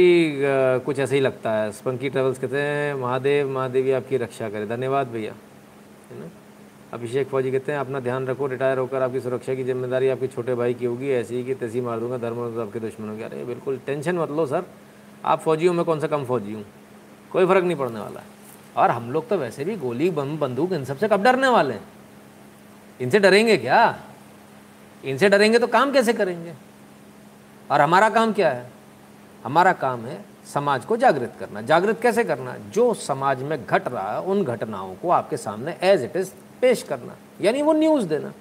कुछ 0.87 0.99
ऐसे 0.99 1.15
ही 1.15 1.21
लगता 1.21 1.53
है। 1.53 1.73
स्पंकी 1.73 2.09
ट्रेवल्स 2.09 2.39
कहते 2.39 2.59
हैं, 2.59 2.95
महादेव, 2.95 3.49
महादेवी 3.51 3.93
आपकी 3.93 4.17
रक्षा 4.17 4.49
करें। 4.49 4.69
धन्यवाद 4.69 5.09
भैया। 5.13 5.33
है 5.33 6.19
ना? 6.19 6.29
अभिषेक 6.93 7.29
फौजी 7.29 7.51
कहते 7.51 7.73
हैं, 7.73 7.79
अपना 7.79 8.01
ध्यान 8.01 8.27
रखो 8.27 8.47
रिटायर 8.47 8.79
होकर 8.79 9.03
आपकी 9.03 9.21
सुरक्षा 9.21 9.55
की 9.55 9.65
ज़िम्मेदारी 9.65 10.09
आपके 10.09 10.27
छोटे 10.29 10.55
भाई 10.55 10.75
की 10.75 10.85
होगी। 10.85 11.11
ऐसी 11.13 11.37
ही 11.37 11.45
कि 11.45 11.55
तैसी 11.55 11.81
मार 11.81 12.01
दूँगा, 12.01 12.19
धर्म 12.19 12.61
आपके 12.63 12.81
दुश्मनों 12.81 13.17
के। 13.17 13.25
अरे 13.25 13.45
बिल्कुल, 13.45 13.81
टेंशन 13.87 14.19
मत 14.19 14.31
लो 14.31 14.47
सर। 14.47 14.65
आप 15.25 15.41
फौजी 15.41 15.67
हो, 15.67 15.73
मैं 15.73 15.85
कौन 15.85 16.01
सा 16.01 16.07
कम 16.07 16.25
फौजी 16.25 16.53
हूँ? 16.53 16.65
कोई 17.33 17.47
फ़र्क 17.47 17.65
नहीं 17.65 17.77
पड़ने 17.77 18.01
वाला। 18.01 18.23
और 18.77 18.91
हम 18.91 19.11
लोग 19.13 19.29
तो 19.29 19.39
वैसे 19.39 19.65
भी 19.65 19.77
गोली 19.79 20.11
बम 20.13 20.37
बंदूक 20.39 20.73
इन 20.73 20.85
सबसे 20.85 21.09
कब 21.09 21.23
डरने 21.23 21.49
वाले 21.49 21.75
हैं? 21.75 21.92
इनसे 23.01 23.19
डरेंगे 23.19 23.57
क्या? 23.57 23.99
इनसे 25.05 25.29
डरेंगे 25.29 25.59
तो 25.59 25.67
काम 25.67 25.93
कैसे 25.93 26.13
करेंगे? 26.13 26.55
और 27.71 27.81
हमारा 27.81 28.11
काम 28.11 28.33
क्या 28.33 28.51
है? 28.51 28.71
हमारा 29.45 29.73
काम 29.73 30.05
है 30.05 30.25
समाज 30.55 30.85
को 30.85 30.97
जागृत 30.97 31.33
करना। 31.41 31.63
जागृत 31.63 32.01
कैसे 32.01 32.25
करना? 32.25 32.57
जो 32.59 32.95
समाज 32.95 33.43
में 33.43 33.67
घट 33.67 33.89
रहा 33.89 34.13
है, 34.13 34.21
उन 34.21 34.45
घटनाओं 34.45 34.95
को 34.95 35.11
आपके 35.11 35.37
सामने 35.37 35.77
एज 35.83 36.03
इट 36.03 36.17
इज़ 36.17 36.31
पेश 36.61 36.83
करना। 36.83 37.17
यानी 37.41 37.63
वो 37.63 37.73
न्यूज़ 37.73 38.07
देना। 38.07 38.33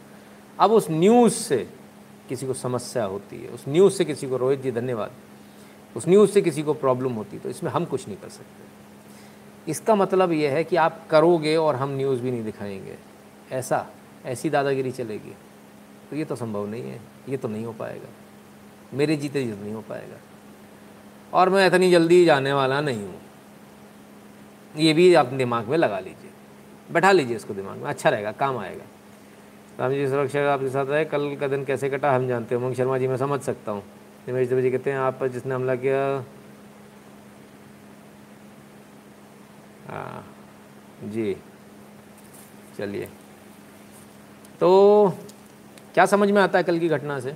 अब 0.60 0.72
उस 0.72 0.88
न्यूज़ 0.90 1.34
से 1.34 1.70
किसी 2.30 2.48
को 2.48 2.54
समस्या 2.54 3.06
होती 3.06 3.42
है, 3.42 3.50
उस 3.50 3.64
न्यूज़ 3.68 3.94
से 3.94 4.06
किसी 4.06 4.28
को 4.28 4.38
रोहित 4.38 4.62
जी 4.62 4.72
धन्यवाद, 4.72 5.12
उस 5.96 6.08
न्यूज़ 6.08 6.32
से 6.32 6.42
किसी 6.42 6.64
को 6.64 6.74
प्रॉब्लम 6.74 7.12
होती 7.12 7.36
है 7.38 7.44
तो 7.44 7.50
इसमें 7.50 7.72
हम 7.72 7.86
कुछ 7.86 8.08
नहीं 8.08 8.18
कर 8.18 8.30
सकते। 8.30 9.72
इसका 9.72 9.96
मतलब 9.96 10.32
ये 10.32 10.48
है 10.48 10.64
कि 10.64 10.76
आप 10.76 11.08
करोगे 11.10 11.56
और 11.56 11.76
हम 11.76 11.90
न्यूज़ 11.90 12.22
भी 12.22 12.32
नहीं 12.32 12.44
दिखाएँगे। 12.44 12.98
ऐसा 13.52 13.88
ऐसी 14.26 14.50
दादागिरी 14.50 14.92
चलेगी। 14.92 15.36
तो 16.10 16.16
ये 16.16 16.26
तो 16.26 16.36
संभव 16.36 16.68
नहीं 16.68 16.84
है। 16.84 17.02
ये 17.30 17.38
तो 17.38 17.48
नहीं 17.48 17.66
हो 17.66 17.74
पाएगा। 17.74 18.08
मेरे 18.94 19.16
जीते 19.16 19.44
जी 19.44 19.52
तो 19.52 19.64
नहीं 19.64 19.74
हो 19.74 19.82
पाएगा। 19.82 20.18
और 21.34 21.50
मैं 21.50 21.68
इतनी 21.68 21.92
जल्दी 21.92 22.26
जाने 22.26 22.54
वाला 22.54 22.82
नहीं 22.82 23.04
हूँ। 23.04 23.22
ये 24.76 24.94
भी 24.94 25.14
आप 25.14 25.26
दिमाग 25.26 25.68
में 25.68 25.78
लगा 25.78 26.00
लीजिए। 26.00 26.32
बैठा 26.92 27.12
लीजिए 27.12 27.36
इसको 27.36 27.54
दिमाग 27.54 27.78
में। 27.78 27.84
अच्छा 27.84 28.10
रहेगा, 28.10 28.32
काम 28.32 28.58
आएगा। 28.58 28.84
राम 29.80 29.92
जी, 29.92 30.08
सुरक्षा 30.08 30.54
आपके 30.54 30.70
साथ 30.70 30.86
रहे। 30.86 31.06
कल 31.06 31.36
का 31.36 31.48
दिन 31.48 31.66
कैसे 31.66 31.90
कटा, 31.90 32.16
हम 32.16 32.28
जानते 32.28 32.56
हैं। 32.56 32.62
उमंग 32.62 32.76
शर्मा 32.76 32.98
जी, 32.98 33.08
मैं 33.08 33.18
समझ 33.18 33.42
सकता 33.42 33.72
हूँ। 33.72 33.84
निमेश 34.28 34.48
देवी 34.48 34.62
जी 34.62 34.72
कहते 34.72 34.92
हैं, 34.92 34.98
आप 34.98 35.18
पर 35.20 35.28
जिसने 35.28 35.56
हमला 35.56 35.76
किया। 35.76 36.26
हाँ 39.88 40.36
जी। 41.04 41.38
चलिए। 42.78 43.10
तो 44.62 45.14
क्या 45.94 46.06
समझ 46.06 46.30
में 46.32 46.42
आता 46.42 46.58
है 46.58 46.64
कल 46.64 46.80
की 46.80 46.88
घटना 46.90 47.20
से? 47.20 47.36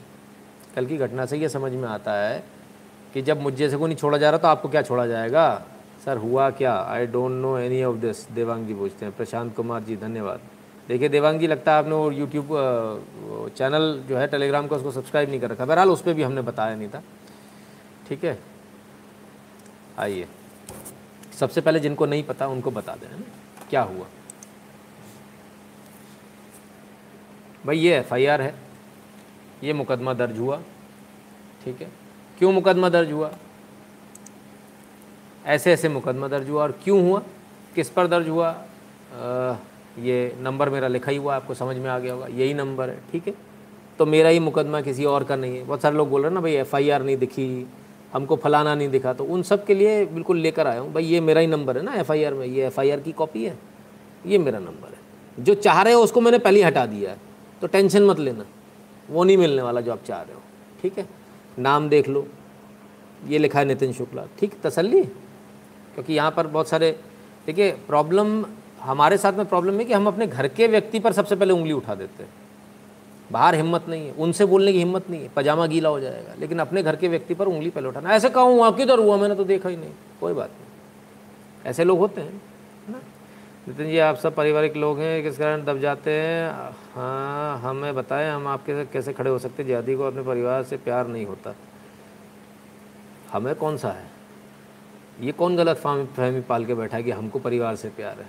कल 0.76 0.86
की 0.86 0.98
घटना 0.98 1.26
से 1.26 1.38
ये 1.38 1.50
समझ 1.50 1.72
में 1.72 1.88
आता 1.90 2.14
है 2.14 2.44
कि 3.14 3.22
जब 3.22 3.42
मुझ 3.42 3.54
जैसे 3.54 3.78
को 3.78 3.88
नहीं 3.88 3.98
छोड़ा 3.98 4.18
जा 4.18 4.30
रहा 4.30 4.40
तो 4.40 4.48
आपको 4.48 4.70
क्या 4.70 4.82
छोड़ा 4.82 5.06
जाएगा? 5.08 5.66
सर, 6.06 6.18
हुआ 6.18 6.50
क्या? 6.50 6.74
I 6.80 7.06
don't 7.08 7.32
know 7.32 7.58
any 7.58 7.84
of 7.84 7.96
this 7.96 8.30
Devang 8.32 8.66
ji 8.68 8.74
पूछते 8.74 9.06
हैं। 9.06 9.16
प्रशांत 9.18 9.56
कुमार 9.56 9.84
जी, 9.84 9.96
धन्यवाद। 9.96 10.40
देखिए, 10.88 11.10
देवांग 11.10 11.40
जी, 11.40 11.48
लगता 11.48 11.72
है 11.72 11.80
आपने 11.80 11.96
वो 11.96 12.12
यूट्यूब 12.12 12.48
चैनल 13.58 14.04
जो 14.10 14.18
है 14.18 14.28
टेलीग्राम 14.28 14.68
का 14.68 14.76
उसको 14.76 14.92
सब्सक्राइब 14.92 15.30
नहीं 15.30 15.40
कर 15.40 15.50
रखा। 15.50 15.66
बहरहाल, 15.66 15.90
उस 15.90 16.02
पर 16.02 16.14
भी 16.14 16.24
हमने 16.24 16.42
बताया 16.42 16.76
नहीं 16.76 16.90
था। 16.90 17.02
ठीक 18.10 18.24
है? 18.24 18.38
आइए। 20.00 20.28
सबसे 21.40 21.62
पहले 21.62 21.80
जिनको 21.80 22.06
नहीं 22.06 22.24
पता, 22.24 22.48
उनको 22.48 22.72
बता 22.72 22.96
दें 22.96 23.24
क्या 23.70 23.82
हुआ? 23.82 24.06
भाई 27.66 27.78
ये 27.78 27.98
एफआईआर 27.98 28.42
है। 28.42 28.54
ये 29.64 29.74
मुकदमा 29.74 30.14
दर्ज 30.14 30.38
हुआ 30.40 30.62
ठीक 31.64 31.82
है। 31.82 31.88
क्यों 32.38 32.52
मुकदमा 32.52 32.90
दर्ज 32.90 33.12
हुआ? 33.12 33.32
ऐसे 35.46 35.74
ऐसे 35.74 35.90
मुकदमा 35.90 36.28
दर्ज 36.28 36.50
हुआ 36.50 36.62
और 36.64 36.72
क्यों 36.84 37.02
हुआ? 37.02 37.22
किस 37.76 37.90
पर 37.90 38.08
दर्ज 38.08 38.30
हुआ? 38.30 38.50
आ, 38.50 39.56
ये 40.00 40.36
नंबर 40.40 40.70
मेरा 40.70 40.88
लिखा 40.88 41.12
ही 41.12 41.18
हुआ 41.18 41.36
आपको 41.36 41.54
समझ 41.54 41.76
में 41.78 41.90
आ 41.90 41.98
गया 42.00 42.14
होगा। 42.14 42.28
यही 42.28 42.54
नंबर 42.54 42.90
है 42.90 43.00
ठीक 43.12 43.28
है। 43.28 43.34
तो 44.00 44.06
मेरा 44.06 44.30
ही 44.30 44.40
मुकदमा 44.40 44.82
किसी 44.82 45.06
और 45.06 45.24
का 45.24 45.36
नहीं 45.36 45.58
है। 45.58 45.64
बहुत 45.66 45.82
सारे 45.82 45.96
लोग 45.96 46.10
बोल 46.10 46.22
रहे 46.22 46.30
हैं 46.30 46.36
ना 46.36 46.42
भाई 46.42 46.54
एफआईआर 46.54 47.04
नहीं 47.04 47.18
दिखी 47.18 47.68
हमको 48.14 48.36
फलाना 48.36 48.76
नहीं 48.76 48.90
दिखा। 48.90 49.14
तो 49.14 49.24
उन 49.24 49.44
सब 49.44 49.66
के 49.66 49.74
लिए 49.74 50.06
बिल्कुल 50.06 50.38
लेकर 50.38 50.68
आया 50.68 50.80
हूँ। 50.80 50.92
भाई 50.94 51.04
ये 51.04 51.20
मेरा 51.22 51.42
ही 51.42 51.48
नंबर 51.48 51.78
है 51.78 51.84
ना 51.84 51.94
एफआईआर 51.94 52.34
में। 52.34 52.46
ये 52.46 52.66
एफआईआर 52.68 53.00
की 53.00 53.12
कॉपी 53.12 53.46
है। 53.46 53.58
ये 54.26 54.38
मेरा 54.38 54.60
नंबर 54.60 54.88
है। 54.88 55.44
जो 55.44 55.54
चाह 55.56 55.82
रहे 55.82 55.94
हो 55.94 56.02
उसको 56.02 56.22
मैंने 56.22 56.40
पहले 56.40 56.64
हटा 56.64 56.86
दिया 56.86 57.12
है। 57.12 57.25
तो 57.62 57.68
टेंशन 57.68 58.04
मत 58.04 58.20
लेना। 58.20 58.46
वो 59.10 59.24
नहीं 59.24 59.38
मिलने 59.38 59.62
वाला 59.62 59.82
जो 59.82 59.92
आप 59.92 60.04
चाह 60.04 60.22
रहे 60.22 60.34
हो। 60.34 60.42
ठीक 60.82 60.98
है? 60.98 61.10
नाम 61.60 61.90
देख 61.90 62.10
लो। 62.10 62.28
ये 63.28 63.38
लिखा 63.38 63.60
है 63.60 63.66
नितिन 63.66 63.94
शुक्ला। 63.94 64.24
ठीक, 64.40 64.62
तसल्ली? 64.64 65.04
क्योंकि 65.94 66.14
यहाँ 66.14 66.32
पर 66.32 66.48
बहुत 66.48 66.68
सारे, 66.68 67.00
देखिए 67.46 67.72
प्रॉब्लम 67.72 68.46
हमारे 68.82 69.18
साथ 69.18 69.34
में 69.34 69.46
प्रॉब्लम 69.46 69.80
है 69.80 69.86
कि 69.86 69.94
हम 69.94 70.08
अपने 70.08 70.28
घर 70.28 70.48
के 70.48 70.68
व्यक्ति 70.68 71.00
पर 71.00 71.14
सबसे 71.14 71.36
पहले 71.36 71.54
उंगली 71.54 71.72
उठा 71.72 71.96
देते 71.96 72.24
हैं। 72.24 72.30
बाहर 73.32 73.56
हिम्मत 73.56 73.86
नहीं 73.90 74.06
है। 74.06 74.12
उनसे 74.12 74.46
बोलने 74.46 74.72
की 74.72 74.80
हिम्मत 74.80 75.10
नहीं 75.10 75.22
है। 75.22 75.30
पजामा 75.30 75.68
गीला 75.68 75.90
हो 75.90 76.00
जाएगा। 76.00 76.36
लेकिन 76.40 76.60
अपने 76.60 76.84
घर 76.84 76.96
के 76.96 77.08
व्यक्ति 77.08 77.34
पर 77.34 77.48
उंगली 77.48 77.70
पहले 77.70 77.88
उठाना। 77.88 78.14
ऐसे 78.14 78.30
कहूँ, 78.30 78.58
वहाँ 78.58 78.74
किधर 78.74 79.00
हुआ 79.00 79.18
मैंने 79.18 79.36
तो 79.36 79.44
देखा 79.44 79.70
ही 79.70 79.76
नहीं। 79.76 79.90
कोई 80.20 80.34
बात 80.34 80.50
नहीं। 80.50 81.72
ऐसे 81.72 81.84
लोग 81.84 82.00
होते 82.00 82.22
हैं। 82.22 82.42
नितिन 83.68 83.88
जी, 83.88 83.98
आप 83.98 84.16
सब 84.16 84.36
पारिवारिक 84.36 84.76
लोग 84.78 85.00
हैं, 85.00 85.24
किस 85.24 85.38
कारण 85.38 85.64
दब 85.64 85.80
जाते 85.80 86.12
हैं? 86.12 86.52
हाँ 86.96 87.60
हमें 87.60 87.96
बताएँ, 87.96 88.32
हम 88.32 88.48
आपके 88.48 88.74
साथ 88.74 88.94
कैसे 88.94 89.14
खड़े 89.14 89.30
हो 89.30 89.40
सकते 89.40 89.64
हैं? 89.64 89.68
जिहादी 89.68 89.96
को 89.96 90.04
अपने 90.04 90.22
परिवार 90.22 90.64
से 90.64 90.78
प्यार 90.78 91.08
नहीं 91.08 91.26
होता। 91.26 91.56
हमें 93.32 93.56
कौन 93.56 93.78
सा 93.78 93.90
है? 93.90 94.12
ये 95.22 95.32
कौन 95.32 95.58
गलत 95.58 95.78
फहमी 95.78 96.42
पाल 96.42 96.66
के 96.66 96.74
बैठा 96.74 96.98
है 96.98 97.04
कि 97.04 97.12
हमको 97.12 97.40
परिवार 97.40 97.76
से 97.76 97.90
प्यार 97.90 98.20
है? 98.20 98.28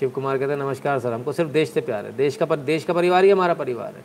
शिव 0.00 0.10
कुमार 0.10 0.38
कहते 0.38 0.52
हैं, 0.52 0.60
नमस्कार 0.60 0.98
सर, 0.98 1.12
हमको 1.12 1.32
सिर्फ़ 1.32 1.50
देश 1.50 1.70
से 1.70 1.80
प्यार 1.80 2.06
है। 2.06 2.16
देश 2.16 2.36
का 2.36 2.46
पर, 2.46 2.56
देश 2.56 2.84
का 2.84 2.92
परिवार 2.92 3.24
ही 3.24 3.30
हमारा 3.30 3.54
परिवार 3.54 3.94
है। 3.94 4.04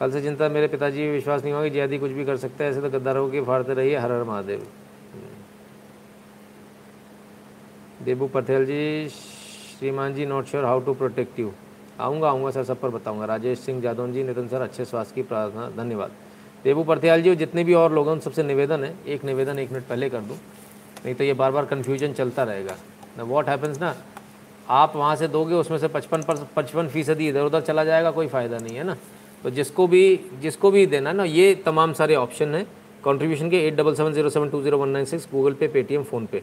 कल 0.00 0.12
से 0.12 0.22
चिंता 0.22 0.48
मेरे 0.48 0.68
पिताजी 0.68 1.08
विश्वास 1.08 1.42
नहीं 1.42 1.54
होगा 1.54 1.86
कि 1.86 1.98
कुछ 1.98 2.10
भी 2.10 2.24
कर 2.24 2.36
सकते 2.36 2.64
हैं, 2.64 2.70
ऐसे 2.70 2.80
तो 2.80 2.90
गद्दारों 2.90 3.30
की 3.30 3.40
फाड़ते 3.40 3.74
रहिए, 3.74 3.96
हर 3.96 4.12
हर 4.12 4.24
महादेव। 4.24 4.66
देबू 8.02 8.26
पटेल 8.26 8.64
जी 8.66 9.08
श्रीमान 9.80 10.14
जी 10.14 10.24
not 10.26 10.46
sure 10.46 10.64
how 10.64 10.80
to 10.80 10.92
protect 10.94 11.38
you 11.40 11.50
आऊँगा 12.00 12.28
आऊँगा 12.28 12.50
सर, 12.50 12.64
सब 12.64 12.80
पर 12.80 12.88
बताऊँगा। 12.88 13.24
राजेश 13.26 13.58
सिंह 13.58 13.80
जादौन 13.82 14.12
जी, 14.12 14.22
नितिन 14.22 14.48
सर, 14.48 14.60
अच्छे 14.60 14.84
स्वास्थ्य 14.84 15.14
की 15.14 15.22
प्रार्थना, 15.22 15.68
धन्यवाद। 15.76 16.10
देबू 16.64 16.82
परथेल 16.84 17.22
जी, 17.22 17.34
जितने 17.36 17.64
भी 17.64 17.74
और 17.74 17.92
लोग 17.92 18.06
हैं, 18.06 18.14
उन 18.14 18.20
सबसे 18.20 18.42
निवेदन 18.42 18.84
है, 18.84 18.94
एक 19.06 19.24
निवेदन, 19.24 19.58
एक 19.58 19.72
मिनट 19.72 19.86
पहले 19.88 20.10
कर 20.10 20.20
दूँ, 20.20 20.36
नहीं 21.04 21.14
तो 21.14 21.24
ये 21.24 21.32
बार 21.34 21.52
बार 21.52 21.64
कन्फ्यूज़न 21.66 22.12
चलता 22.12 22.42
रहेगा। 22.42 22.76
ना 23.16 23.24
वॉट 23.24 23.48
हैपन्स 23.48 23.80
ना, 23.80 23.94
आप 24.68 24.96
वहाँ 24.96 25.16
से 25.16 25.28
दोगे, 25.28 25.54
उसमें 25.54 25.78
से 25.78 25.88
पचपन 25.88 26.22
पर, 26.22 26.46
पचपन 26.56 26.88
फ़ीसदी 26.88 27.28
इधर 27.28 27.42
उधर 27.42 27.60
चला 27.62 27.84
जाएगा, 27.84 28.10
कोई 28.10 28.28
फ़ायदा 28.28 28.58
नहीं, 28.58 28.76
है 28.76 28.84
ना? 28.84 28.96
तो 29.44 29.50
जिसको 29.50 29.86
भी 29.86 30.20
जिसको 30.42 30.70
भी 30.70 30.86
देना 30.86 31.12
ना, 31.12 31.24
ये 31.24 31.54
तमाम 31.66 31.92
सारे 31.92 32.14
ऑप्शन 32.16 32.54
हैं। 32.54 32.66
कॉन्ट्रीब्यूशन 33.04 33.50
के 33.50 33.66
eight 33.66 33.76
double 33.76 33.94
seven 33.94 34.12
zero 34.12 34.30
seven 34.30 34.50
two 34.50 34.62
zero 34.62 34.78
one 34.78 34.88
nine 34.88 35.04
six 35.06 35.28
Google 35.32 35.54
Pay 35.54 35.68
Paytm 35.68 36.02
PhonePe 36.04 36.42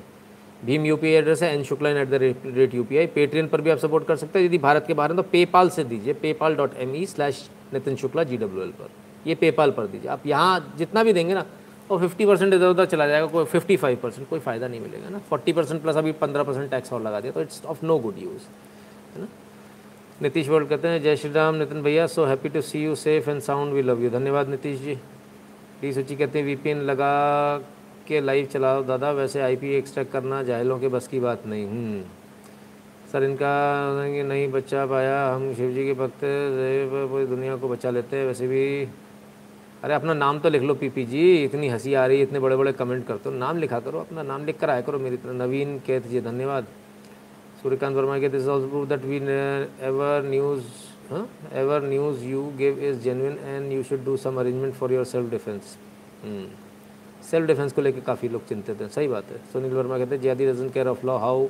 Bhim 0.65 0.85
U 0.85 0.97
address 1.05 1.43
है 1.43 1.53
N 1.55 1.63
Shukla 1.63 1.89
at 1.91 2.09
the 2.09 2.13
rate 2.55 2.73
U 2.73 2.83
P 2.83 2.97
I 2.97 3.07
Paytm 3.07 3.47
पर 3.47 3.61
भी 3.61 3.69
आप 3.69 3.77
सपोर्ट 3.77 4.07
कर 4.07 4.15
सकते 4.15 4.39
हैं। 4.39 4.45
यदि 4.45 4.57
भारत 4.59 4.85
के 4.87 4.93
बाहर 4.93 5.11
हैं 5.11 5.17
तो 5.17 5.23
पेपाल 5.31 5.69
से 5.69 5.83
दीजिए। 5.85 6.13
PayPal 6.15 6.55
dot 6.55 6.77
M 6.77 6.95
E 6.95 7.05
slash 7.05 7.49
Nitin 7.73 7.95
Shukla 7.95 8.23
ji 8.23 8.37
W 8.37 8.63
L 8.63 8.71
पर। 8.71 8.89
ये 9.25 9.35
पेपाल 9.35 9.71
पर 9.71 9.87
दीजिए। 9.87 10.09
आप 10.11 10.27
यहाँ 10.27 10.73
जितना 10.77 11.03
भी 11.03 11.13
देंगे 11.13 11.33
ना 11.33 11.45
और 11.91 11.99
फिफ्टी 11.99 12.25
परसेंट 12.25 12.53
इधर 12.53 12.67
उधर 12.67 12.85
चला 12.85 13.07
जाएगा, 13.07 13.27
कोई 13.27 13.45
फिफ्टी 13.45 13.75
फाइव 13.77 13.97
परसेंट 14.03 14.27
कोई 14.29 14.39
फ़ायदा 14.39 14.67
नहीं 14.67 14.79
मिलेगा 14.81 15.09
ना। 15.09 15.19
फोर्टी 15.29 15.53
परसेंट 15.53 15.81
प्लस 15.81 15.95
अभी 15.97 16.11
पंद्रह 16.21 16.43
परसेंट 16.43 16.69
टैक्स 16.71 16.93
और 16.93 17.01
लगा 17.01 17.19
दिया 17.19 17.31
तो 17.31 17.41
it's 17.41 17.61
of 17.65 17.85
no 17.85 17.97
good 17.99 18.17
use 18.19 18.47
है 19.15 19.21
ना? 19.21 19.27
नीतीश 20.21 20.47
वर्ल्ड 20.49 20.69
कहते 20.69 20.87
हैं, 20.87 21.01
जय 21.01 21.15
श्री 21.15 21.31
राम 21.31 21.55
नितिन 21.55 21.81
भैया 21.83 22.07
so 22.07 22.25
happy 22.25 22.49
to 22.49 22.61
see 22.61 22.83
you 22.83 22.95
safe 22.97 23.29
and 23.29 23.41
sound 23.41 23.73
we 23.73 23.81
love 23.81 24.03
you 24.03 24.09
धन्यवाद 24.09 24.49
नीतीश 24.49 24.79
जी। 24.79 24.95
डी 25.81 25.93
सूची 25.93 26.15
कहते 26.15 26.39
हैं 26.39 26.45
वीपीएन 26.45 26.81
लगा 26.83 27.11
के 28.07 28.21
लाइव 28.21 28.45
चलाओ। 28.45 28.83
दादा, 28.83 29.11
वैसे 29.11 29.41
आईपी 29.41 29.73
एक्सट्रैक्ट 29.75 30.11
करना 30.11 30.43
जाहिलों 30.43 30.79
के 30.79 30.87
बस 30.87 31.07
की 31.07 31.19
बात 31.19 31.45
नहीं। 31.45 31.65
हम्म। 31.65 32.01
सर, 33.11 33.23
इनका 33.23 33.53
नहीं 34.27 34.51
बचा 34.51 34.85
पाया। 34.85 35.33
हम 35.33 35.53
शिव 35.53 35.71
जी 35.71 35.85
के 35.85 35.93
भक्त 35.93 36.19
पूरी 37.11 37.25
दुनिया 37.25 37.55
को 37.55 37.69
बचा 37.69 37.89
लेते 37.89 38.17
हैं। 38.17 38.27
वैसे 38.27 38.47
भी, 38.47 38.87
अरे, 39.83 39.93
अपना 39.93 40.13
नाम 40.13 40.39
तो 40.39 40.49
लिख 40.49 40.61
लो 40.61 40.73
पीपी 40.73 41.05
जी। 41.05 41.43
इतनी 41.43 41.69
हँसी 41.69 41.93
आ 41.93 42.05
रही 42.05 42.17
है, 42.17 42.23
इतने 42.23 42.39
बड़े 42.39 42.55
बड़े 42.55 42.73
कमेंट 42.73 43.07
करते 43.07 43.29
हो 43.29 43.35
नाम 43.35 43.57
लिखा 43.57 43.79
करो, 43.79 43.99
अपना 43.99 44.23
नाम 44.23 44.45
लिख 44.45 44.59
कर 44.59 44.69
आया 44.69 44.81
करो 44.81 44.99
मेरी 44.99 45.17
तरह। 45.17 45.33
नवीन 45.33 45.79
केत 45.79 46.07
जी, 46.07 46.21
धन्यवाद। 46.21 46.65
सूर्यकांत 47.63 47.95
वर्मा 47.95 48.19
के 48.19 48.29
this 48.29 48.47
also 48.47 48.67
prove 48.67 48.87
that 48.87 49.05
we 49.05 49.17
ever 49.17 50.29
news 50.29 50.63
ever 51.53 51.81
news 51.83 52.23
you 52.23 52.51
give 52.57 52.79
is 52.79 52.99
genuine 52.99 53.37
and 53.43 53.71
you 53.71 53.83
should 53.83 54.05
do 54.05 54.17
some 54.17 54.39
arrangement 54.39 54.73
for 54.73 54.93
your 54.93 55.05
self 55.05 55.31
defence 55.31 55.77
self 57.27 57.47
defence 57.47 57.73
को 57.73 57.81
लेकर 57.81 57.99
काफ़ी 58.01 58.29
लोग 58.29 58.47
चिंतित 58.47 58.81
हैं। 58.81 58.87
सही 58.89 59.07
बात 59.07 59.31
है। 59.31 59.37
सुनील 59.53 59.73
वर्मा 59.73 59.97
कहते 59.97 60.15
हैं, 60.15 60.21
ज़्यादा 60.21 60.45
doesn't 60.45 60.69
care 60.69 60.87
of 60.87 61.05
law 61.05 61.17
how 61.19 61.47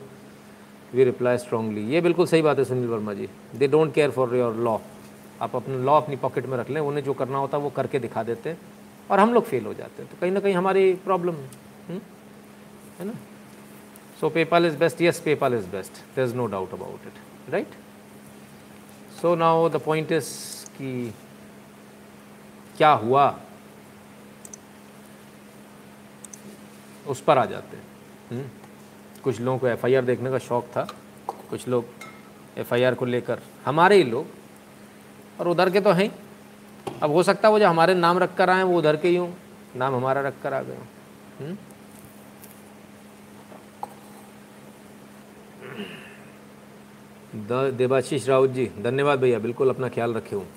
we 0.93 1.03
reply 1.03 1.37
strongly 1.37 1.83
ये 1.93 2.01
बिल्कुल 2.01 2.27
सही 2.27 2.41
बात 2.41 2.59
है 2.59 2.65
Sunil 2.65 2.87
Verma 2.87 3.13
ji. 3.13 3.27
They 3.55 3.67
don't 3.67 3.93
care 3.93 4.11
for 4.11 4.35
your 4.35 4.55
law 4.57 4.77
आप 5.41 5.55
अपना 5.55 5.77
लॉ 5.85 5.95
अपनी 6.01 6.15
पॉकेट 6.17 6.45
में 6.45 6.57
रख 6.57 6.69
लें, 6.69 6.81
उन्हें 6.81 7.03
जो 7.03 7.13
करना 7.13 7.37
होता 7.37 7.57
है 7.57 7.63
वो 7.63 7.69
करके 7.69 7.99
दिखा 7.99 8.23
देते 8.23 8.49
हैं 8.49 8.57
और 9.09 9.19
हम 9.19 9.33
लोग 9.33 9.43
फेल 9.45 9.65
हो 9.65 9.73
जाते 9.73 10.01
हैं। 10.01 10.11
तो 10.11 10.17
कहीं 10.21 10.31
ना 10.31 10.39
कहीं 10.39 10.53
हमारी 10.53 10.93
प्रॉब्लम 11.05 11.33
है। 11.33 11.49
हम्म? 11.89 11.99
है 12.99 13.05
ना? 13.05 13.13
So 14.19 14.29
PayPal 14.29 14.65
is 14.65 14.77
best 14.77 15.01
yes 15.01 15.19
PayPal 15.25 15.53
is 15.53 15.67
best 15.71 15.91
there 16.15 16.25
is 16.25 16.35
no 16.35 16.45
doubt 16.47 16.73
about 16.73 17.07
it 17.07 17.53
right 17.53 17.75
so 19.21 19.35
now 19.35 19.69
the 19.69 19.81
point 19.85 20.11
is 20.11 20.29
कि 20.77 21.13
क्या 22.77 22.91
हुआ? 23.03 23.27
उस 27.07 27.21
पर 27.21 27.37
आ 27.37 27.45
जाते 27.45 27.77
हैं। 27.77 27.83
हम्म? 28.31 28.49
कुछ 29.23 29.39
लोगों 29.41 29.59
को 29.59 29.67
एफआईआर 29.67 30.05
देखने 30.05 30.31
का 30.31 30.37
शौक़ 30.37 30.65
था। 30.65 30.87
कुछ 31.49 31.67
लोग 31.67 31.85
एफआईआर 32.57 32.95
को 32.95 33.05
लेकर, 33.05 33.39
हमारे 33.65 33.95
ही 33.95 34.03
लोग, 34.03 34.27
और 35.39 35.47
उधर 35.47 35.69
के 35.69 35.81
तो 35.81 35.91
हैं। 35.91 36.09
अब 37.03 37.11
हो 37.11 37.23
सकता 37.23 37.47
है 37.47 37.51
वो 37.51 37.59
जो 37.59 37.67
हमारे 37.67 37.93
नाम 37.93 38.17
रख 38.17 38.35
कर 38.35 38.49
आए 38.49 38.63
वो 38.63 38.77
उधर 38.77 38.95
के 38.95 39.07
ही 39.07 39.15
हों। 39.15 39.31
नाम 39.75 39.95
हमारा 39.95 40.21
रख 40.21 40.33
कर 40.43 40.53
आ 40.53 40.61
गए 40.61 40.77
हम्म? 41.41 41.57
देवाशीष 47.71 48.27
राउत 48.29 48.49
जी, 48.49 48.71
धन्यवाद 48.81 49.19
भैया, 49.19 49.39
बिल्कुल 49.39 49.69
अपना 49.69 49.89
ख्याल 49.89 50.13
रखे 50.13 50.35
हूँ। 50.35 50.47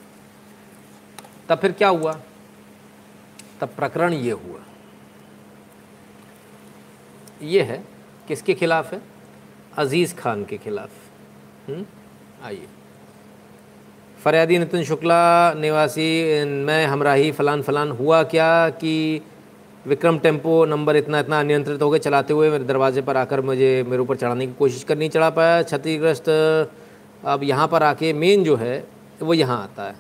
तब 1.49 1.59
फिर 1.59 1.73
क्या 1.73 1.89
हुआ? 1.89 2.21
तब 3.61 3.69
प्रकरण 3.69 4.13
ये 4.13 4.33
हुआ। 4.33 4.61
ये 7.43 7.63
है, 7.63 7.83
किसके 8.29 8.55
खिलाफ 8.55 8.93
है? 8.93 9.01
अज़ीज़ 9.77 10.15
खान 10.15 10.45
के 10.45 10.57
खिलाफ? 10.57 10.91
आइए। 12.45 12.67
फरियादी 14.25 14.59
नितिन 14.59 14.85
शुक्ला, 14.85 15.55
निवासी, 15.55 16.45
मैं 16.45 16.87
हमराही 16.87 17.33
फलान 17.33 17.63
फलान, 17.63 17.91
हुआ 17.91 18.23
क्या 18.23 18.71
कि 18.71 19.23
विक्रम 19.87 20.19
टेंपो 20.19 20.65
नंबर 20.65 20.97
इतना 20.97 21.19
इतना 21.19 21.41
अनियंत्रित 21.41 21.83
हो 21.83 21.91
गए, 21.91 21.99
चलाते 21.99 22.33
हुए 22.33 22.51
मेरे 22.51 22.65
दरवाजे 22.65 23.03
पर 23.03 23.17
आकर 23.17 23.41
मुझे, 23.41 23.83
मेरे 23.83 24.03
ऊपर 24.03 24.17
चढ़ाने 24.17 24.47
की 24.47 24.53
कोशिश 24.53 24.85
कर 24.85 24.99
नहीं 24.99 25.11
चढ़ा 25.11 25.31
पाया। 25.31 25.63
क्षतिग्रस्त, 25.63 26.29
अब 27.25 27.43
यहाँ 27.43 27.69
पर 27.69 27.83
आके 27.83 28.13
मेन 28.13 28.45
जो 28.45 28.57
है, 28.57 28.85
वो 29.23 29.35
यहाँ 29.35 29.63
आता 29.63 29.83
है। 29.83 29.97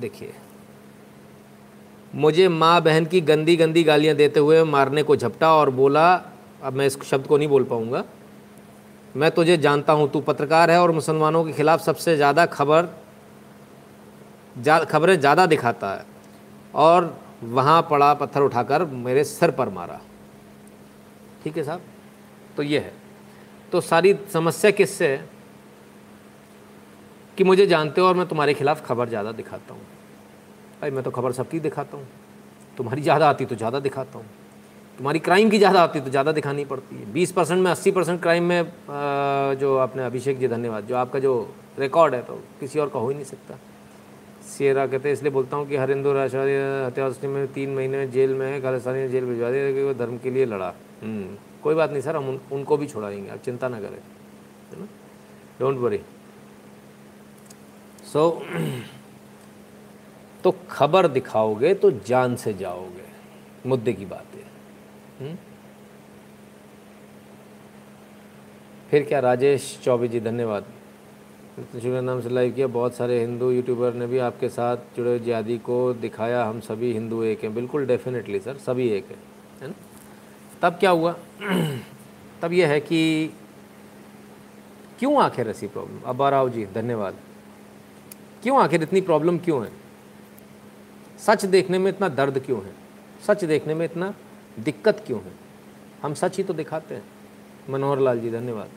देखिए। 0.00 0.32
मुझे 2.14 2.48
माँ 2.48 2.80
बहन 2.82 3.04
की 3.06 3.20
गंदी 3.20 3.56
गंदी 3.56 3.82
गालियाँ 3.84 4.14
देते 4.16 4.40
हुए 4.40 4.62
मारने 4.64 5.02
को 5.02 5.16
झपटा 5.16 5.52
और 5.54 5.70
बोला 5.70 6.12
अब 6.62 6.72
मैं 6.72 6.86
इस 6.86 6.98
शब्द 7.02 7.26
को 7.26 7.36
नहीं 7.36 7.48
बोल 7.48 7.64
पाऊँगा। 7.64 8.04
मैं 9.16 9.30
तुझे 9.30 9.56
जानता 9.56 9.92
हूँ 9.92 10.10
तू 10.10 10.20
पत्रकार 10.20 10.70
है 10.70 10.80
और 10.80 10.90
मुसलमानों 10.90 11.44
के 11.44 11.52
ख़िलाफ़ 11.52 11.82
सबसे 11.82 12.16
ज़्यादा 12.16 12.46
खबर 12.46 12.88
जा, 14.56 14.78
खबरें 14.80 15.18
ज़्यादा 15.20 15.46
दिखाता 15.46 15.92
है। 15.94 16.04
और 16.74 17.16
वहाँ 17.44 17.80
पड़ा 17.90 18.12
पत्थर 18.14 18.42
उठाकर 18.42 18.84
मेरे 18.84 19.24
सर 19.24 19.50
पर 19.50 19.68
मारा। 19.68 20.00
ठीक 21.44 21.56
है 21.56 21.64
साहब? 21.64 21.80
तो 22.56 22.62
ये 22.62 22.78
है। 22.78 22.92
तो 23.72 23.80
सारी 23.80 24.14
समस्या 24.32 24.70
किससे 24.70 25.08
है? 25.08 25.28
कि 27.38 27.44
मुझे 27.44 27.66
जानते 27.66 28.00
हो 28.00 28.06
और 28.06 28.14
मैं 28.14 28.26
तुम्हारे 28.28 28.54
खिलाफ़ 28.54 28.82
खबर 28.82 29.08
ज़्यादा 29.08 29.32
दिखाता 29.32 29.74
हूँ। 29.74 29.82
भाई 30.80 30.90
मैं 30.90 31.02
तो 31.04 31.10
खबर 31.10 31.32
सबकी 31.32 31.60
दिखाता 31.60 31.96
हूँ। 31.96 32.06
तुम्हारी 32.76 33.02
ज़्यादा 33.02 33.28
आती 33.28 33.44
तो 33.44 33.56
ज़्यादा 33.56 33.80
दिखाता 33.80 34.18
हूँ। 34.18 34.26
तुम्हारी 34.98 35.18
क्राइम 35.18 35.50
की 35.50 35.58
ज़्यादा 35.58 35.82
आती 35.82 36.00
तो 36.00 36.10
ज़्यादा 36.10 36.32
दिखानी 36.32 36.64
पड़ती 36.64 36.96
है। 36.96 37.12
बीस 37.12 37.32
परसेंट 37.32 37.62
में 37.64 37.70
अस्सी 37.70 37.90
परसेंट 37.90 38.20
क्राइम 38.22 38.44
में 38.44 38.72
जो 39.60 39.76
आपने 39.78 40.04
अभिषेक 40.04 40.38
जी 40.38 40.48
धन्यवाद। 40.48 40.86
जो 40.86 40.96
आपका 40.96 41.18
जो 41.18 41.32
रिकॉर्ड 41.78 42.14
है 42.14 42.22
तो 42.22 42.34
किसी 42.60 42.78
और 42.78 42.88
का 42.88 42.98
हो 42.98 43.08
ही 43.08 43.14
नहीं 43.14 43.24
सकता। 43.24 43.58
सियरा 44.48 44.86
कहते 44.86 45.08
हैं 45.08 45.14
इसलिए 45.14 45.32
बोलता 45.32 45.56
हूँ 45.56 45.68
कि 45.68 45.76
हर 45.76 45.90
हिंदू 45.90 46.12
राष्ट्रवादी 46.12 46.54
हत्या 46.86 47.28
में 47.28 47.46
तीन 47.52 47.74
महीने 47.74 48.06
जेल 48.08 48.34
में 48.34 48.46
है 48.46 48.60
खालिस्तानी 48.60 49.08
जेल 49.08 49.24
भिजवा 49.24 49.50
दिया 49.50 49.72
कि 49.72 49.82
वो 49.82 49.94
धर्म 49.94 50.18
के 50.18 50.30
लिए 50.30 50.44
लड़ा। 50.46 50.72
हम्म, 51.02 51.36
कोई 51.62 51.74
बात 51.74 51.90
नहीं 51.90 52.02
सर 52.02 52.16
हम 52.16 52.28
उन, 52.28 52.40
उनको 52.52 52.76
भी 52.76 52.86
छुड़ाएँगे 52.86 53.30
आप 53.30 53.42
चिंता 53.44 53.68
ना 53.68 53.80
करें। 53.80 53.98
है 54.70 54.80
ना? 54.80 54.86
डोंट 55.60 55.78
वरी 55.78 56.00
सो 58.12 58.28
तो 60.44 60.54
खबर 60.70 61.08
दिखाओगे 61.08 61.74
तो 61.74 61.90
जान 61.90 62.36
से 62.36 62.54
जाओगे। 62.54 63.10
मुद्दे 63.66 63.92
की 63.92 64.06
बात 64.06 64.26
है। 64.34 64.42
हम्म? 65.20 65.38
फिर 68.90 69.02
क्या 69.02 69.20
राजेश 69.20 69.80
चौबे 69.84 70.08
जी, 70.08 70.20
धन्यवाद। 70.20 70.64
शुक्र 71.72 72.02
नाम 72.02 72.20
से 72.20 72.28
लाइव 72.28 72.52
किया। 72.52 72.66
बहुत 72.66 72.94
सारे 72.94 73.20
हिंदू 73.20 73.50
यूट्यूबर 73.50 73.94
ने 73.94 74.06
भी 74.06 74.18
आपके 74.18 74.48
साथ 74.48 74.76
जुड़े 74.76 75.18
जिहादी 75.18 75.58
को 75.58 75.92
दिखाया। 75.92 76.44
हम 76.44 76.60
सभी 76.60 76.92
हिंदू 76.92 77.22
एक 77.22 77.44
हैं। 77.44 77.54
बिल्कुल 77.54 77.86
डेफिनेटली 77.86 78.40
सर 78.40 78.56
सभी 78.56 78.88
एक 78.88 79.06
हैं। 79.08 79.18
है 79.62 79.68
ना? 79.68 79.74
तब 80.62 80.76
क्या 80.76 80.90
हुआ? 80.90 81.16
तब 82.42 82.52
यह 82.52 82.68
है 82.68 82.80
कि 82.80 83.30
क्यों 84.98 85.22
आखिर 85.22 85.48
ऐसी 85.48 85.66
प्रॉब्लम 85.66 86.00
अब्बा 86.00 86.28
राव 86.28 86.48
जी, 86.48 86.66
धन्यवाद। 86.66 87.14
क्यों 88.42 88.62
आखिर 88.62 88.82
इतनी 88.82 89.00
प्रॉब्लम 89.00 89.38
क्यों 89.38 89.64
है? 89.64 89.79
सच 91.26 91.44
देखने 91.44 91.78
में 91.78 91.88
इतना 91.88 92.08
दर्द 92.08 92.38
क्यों 92.38 92.64
है? 92.64 92.72
सच 93.26 93.44
देखने 93.44 93.74
में 93.74 93.84
इतना 93.84 94.14
दिक्कत 94.60 95.04
क्यों 95.06 95.22
है? 95.22 95.32
हम 96.02 96.14
सच 96.14 96.36
ही 96.36 96.42
तो 96.42 96.54
दिखाते 96.54 96.94
हैं। 96.94 97.02
मनोहर 97.70 97.98
लाल 97.98 98.20
जी, 98.20 98.30
धन्यवाद। 98.30 98.68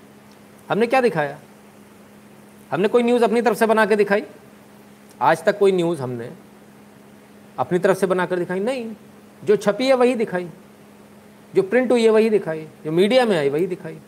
हमने 0.70 0.88
क्या 0.88 1.02
दिखाया? 1.02 1.40
हमने 2.72 2.88
कोई 2.88 3.04
न्यूज़ 3.04 3.24
अपनी 3.24 3.42
तरफ़ 3.42 3.58
से 3.58 3.66
बना 3.66 3.86
के 3.86 3.96
दिखाई? 3.96 4.24
आज 5.22 5.44
तक 5.44 5.60
कोई 5.60 5.72
न्यूज़ 5.72 6.02
हमने 6.02 6.32
अपनी 7.60 7.80
तरफ़ 7.80 7.98
से 7.98 8.08
बनाकर 8.08 8.40
दिखाई? 8.40 8.60
नहीं। 8.60 8.96
जो 9.44 9.56
छपी 9.56 9.88
है 9.88 9.94
वही 9.94 10.16
दिखाई। 10.16 10.50
जो 11.56 11.64
प्रिंट 11.64 11.92
हुई 11.92 12.04
है 12.04 12.10
वही 12.10 12.30
दिखाई। 12.30 12.68
जो 12.86 12.92
मीडिया 12.92 13.26
में 13.26 13.38
आई 13.38 13.50
वही 13.50 13.68
दिखाई। 13.68 14.00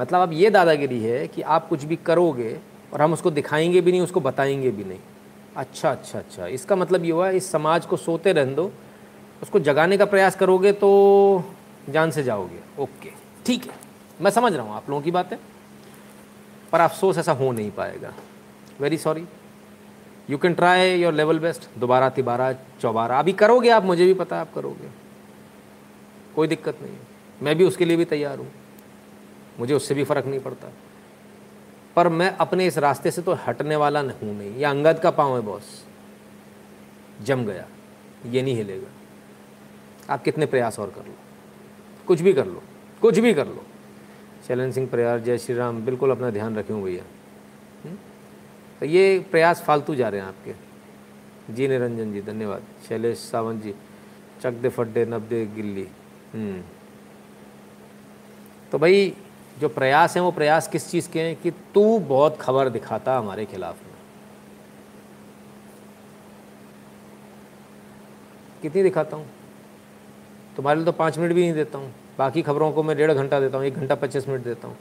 मतलब 0.00 0.20
अब 0.20 0.32
ये 0.32 0.50
दादागिरी 0.50 1.00
है 1.00 1.28
कि 1.28 1.42
आप 1.42 1.68
कुछ 1.68 1.84
भी 1.84 1.96
करोगे 1.96 2.60
और 2.92 3.02
हम 3.02 3.12
उसको 3.12 3.30
दिखाएँगे 3.30 3.80
भी 3.80 3.90
नहीं, 3.90 4.00
उसको 4.00 4.20
बताएँगे 4.20 4.70
भी 4.70 4.84
नहीं। 4.84 5.00
अच्छा 5.56 5.90
अच्छा 5.90 6.18
अच्छा। 6.18 6.46
इसका 6.46 6.76
मतलब 6.76 7.04
ये 7.04 7.10
हुआ, 7.10 7.28
इस 7.30 7.50
समाज 7.50 7.86
को 7.86 7.96
सोते 7.96 8.32
रहने 8.32 8.54
दो। 8.54 8.72
उसको 9.42 9.58
जगाने 9.60 9.96
का 9.96 10.04
प्रयास 10.04 10.36
करोगे 10.36 10.72
तो 10.72 10.90
जान 11.90 12.10
से 12.10 12.22
जाओगे। 12.22 12.82
ओके, 12.82 13.10
ठीक 13.46 13.64
है। 13.64 13.78
मैं 14.20 14.30
समझ 14.30 14.52
रहा 14.52 14.66
हूँ, 14.66 14.74
आप 14.74 14.90
लोगों 14.90 15.02
की 15.02 15.10
बातें 15.10 15.38
पर 16.72 16.80
अफसोस 16.80 17.18
ऐसा 17.18 17.32
हो 17.32 17.52
नहीं 17.52 17.70
पाएगा। 17.70 18.12
Very 18.80 18.98
sorry 18.98 19.24
you 20.30 20.38
can 20.38 20.54
try 20.54 20.94
your 20.94 21.12
level 21.12 21.38
best 21.38 21.68
दोबारा 21.78 22.08
तिबारा, 22.08 22.52
चौबारा। 22.52 23.18
अभी 23.18 23.32
करोगे 23.32 23.70
आप, 23.70 23.84
मुझे 23.84 24.04
भी 24.04 24.14
पता 24.14 24.36
है 24.36 24.42
आप 24.42 24.54
करोगे। 24.54 24.90
कोई 26.34 26.48
दिक्कत 26.48 26.78
नहीं 26.82 26.92
है। 26.92 27.00
मैं 27.42 27.56
भी 27.56 27.64
उसके 27.64 27.84
लिए 27.84 27.96
भी 27.96 28.04
तैयार 28.04 28.38
हूँ। 28.38 28.48
मुझे 29.58 29.74
उससे 29.74 29.94
भी 29.94 30.04
फ़र्क 30.04 30.26
नहीं 30.26 30.40
पड़ता। 30.40 30.72
पर 31.96 32.08
मैं 32.08 32.36
अपने 32.36 32.66
इस 32.66 32.78
रास्ते 32.78 33.10
से 33.10 33.22
तो 33.22 33.32
हटने 33.32 33.76
वाला 33.76 34.02
नहीं 34.02 34.28
हूँ, 34.28 34.38
नहीं। 34.38 34.56
यह 34.56 34.70
अंगद 34.70 34.98
का 34.98 35.10
पाँव 35.10 35.36
है, 35.36 35.42
बॉस। 35.42 35.84
जम 37.22 37.44
गया। 37.44 37.68
ये 38.26 38.42
नहीं 38.42 38.54
हिलेगा। 38.54 38.86
आप 40.14 40.22
कितने 40.22 40.46
प्रयास 40.46 40.78
और 40.78 40.90
कर 40.90 41.06
लो। 41.06 41.14
कुछ 42.06 42.20
भी 42.20 42.32
कर 42.32 42.46
लो। 42.46 42.62
कुछ 43.00 43.18
भी 43.18 43.34
कर 43.34 43.46
लो। 43.46 43.66
शैलन 44.48 44.72
सिंह 44.72 44.88
प्रयास 44.88 45.20
जय 45.20 45.38
श्री 45.38 45.54
राम, 45.54 45.84
बिल्कुल 45.84 46.10
अपना 46.10 46.30
ध्यान 46.30 46.56
रखें 46.56 46.84
भैया। 46.84 47.04
हम्म? 47.84 47.96
तो 48.80 48.86
ये 48.86 49.26
प्रयास 49.30 49.62
फालतू 49.62 49.94
जा 49.94 50.08
रहे 50.08 50.20
हैं 50.20 50.28
आपके। 50.28 50.54
जी 51.54 51.68
निरंजन 51.68 52.12
जी, 52.12 52.22
धन्यवाद। 52.22 52.62
शैलेश 52.88 53.18
सावंत 53.18 53.62
जी, 53.62 53.74
चक 54.42 54.52
दे 54.52 54.68
फड्डे, 54.68 55.04
नब 55.04 55.22
दे 55.22 55.46
गिल्ली। 55.46 55.88
हम्म। 56.34 56.62
तो 58.72 58.78
भाई 58.78 59.16
जो 59.60 59.68
प्रयास 59.68 60.16
हैं, 60.16 60.22
वो 60.22 60.30
प्रयास 60.30 60.68
किस 60.68 60.90
चीज़ 60.90 61.10
के 61.10 61.20
हैं 61.20 61.36
कि 61.36 61.50
तू 61.50 61.98
बहुत 61.98 62.38
खबर 62.40 62.68
दिखाता 62.68 63.18
हमारे 63.18 63.44
खिलाफ 63.44 63.74
में। 63.74 63.94
कितनी 68.62 68.82
दिखाता 68.82 69.16
हूँ? 69.16 69.26
तुम्हारे 70.56 70.78
लिए 70.78 70.86
तो 70.86 70.92
पाँच 70.92 71.18
मिनट 71.18 71.32
भी 71.32 71.42
नहीं 71.42 71.54
देता 71.54 71.78
हूँ। 71.78 71.94
बाकी 72.18 72.42
खबरों 72.42 72.72
को 72.72 72.82
मैं 72.82 72.96
डेढ़ 72.96 73.12
घंटा 73.12 73.40
देता 73.40 73.58
हूँ, 73.58 73.66
एक 73.66 73.74
घंटा 73.74 73.94
पच्चीस 73.94 74.28
मिनट 74.28 74.44
देता 74.44 74.68
हूँ। 74.68 74.76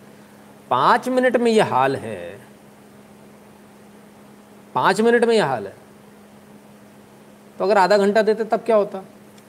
पाँच 0.69 1.09
मिनट 1.09 1.37
में 1.37 1.51
ये 1.51 1.61
हाल 1.61 1.95
है। 1.95 2.39
पाँच 4.75 5.01
मिनट 5.01 5.25
में 5.25 5.35
यह 5.35 5.45
हाल 5.45 5.67
है। 5.67 5.75
तो 7.59 7.65
अगर 7.65 7.77
आधा 7.77 7.97
घंटा 7.97 8.21
देते 8.21 8.43
तब 8.43 8.63
क्या 8.65 8.75
होता? 8.75 8.99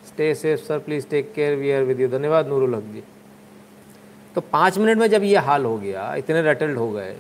Stay 0.07 0.35
safe 0.35 0.61
sir 0.61 0.79
please 0.79 1.07
take 1.07 1.33
care 1.35 1.55
we 1.55 1.73
are 1.73 1.83
with 1.83 2.01
you 2.01 2.09
धन्यवाद, 2.09 2.47
नूरुल 2.47 2.75
हक 2.75 2.83
जी। 2.83 3.03
तो 4.37 4.41
पाँच 4.43 4.79
मिनट 4.79 4.99
में 4.99 5.07
जब 5.11 5.23
ये 5.23 5.37
हाल 5.39 5.65
हो 5.65 5.77
गया, 5.79 6.15
इतने 6.15 6.41
रटल्ड 6.43 6.79
हो 6.79 6.91
गए 6.93 7.15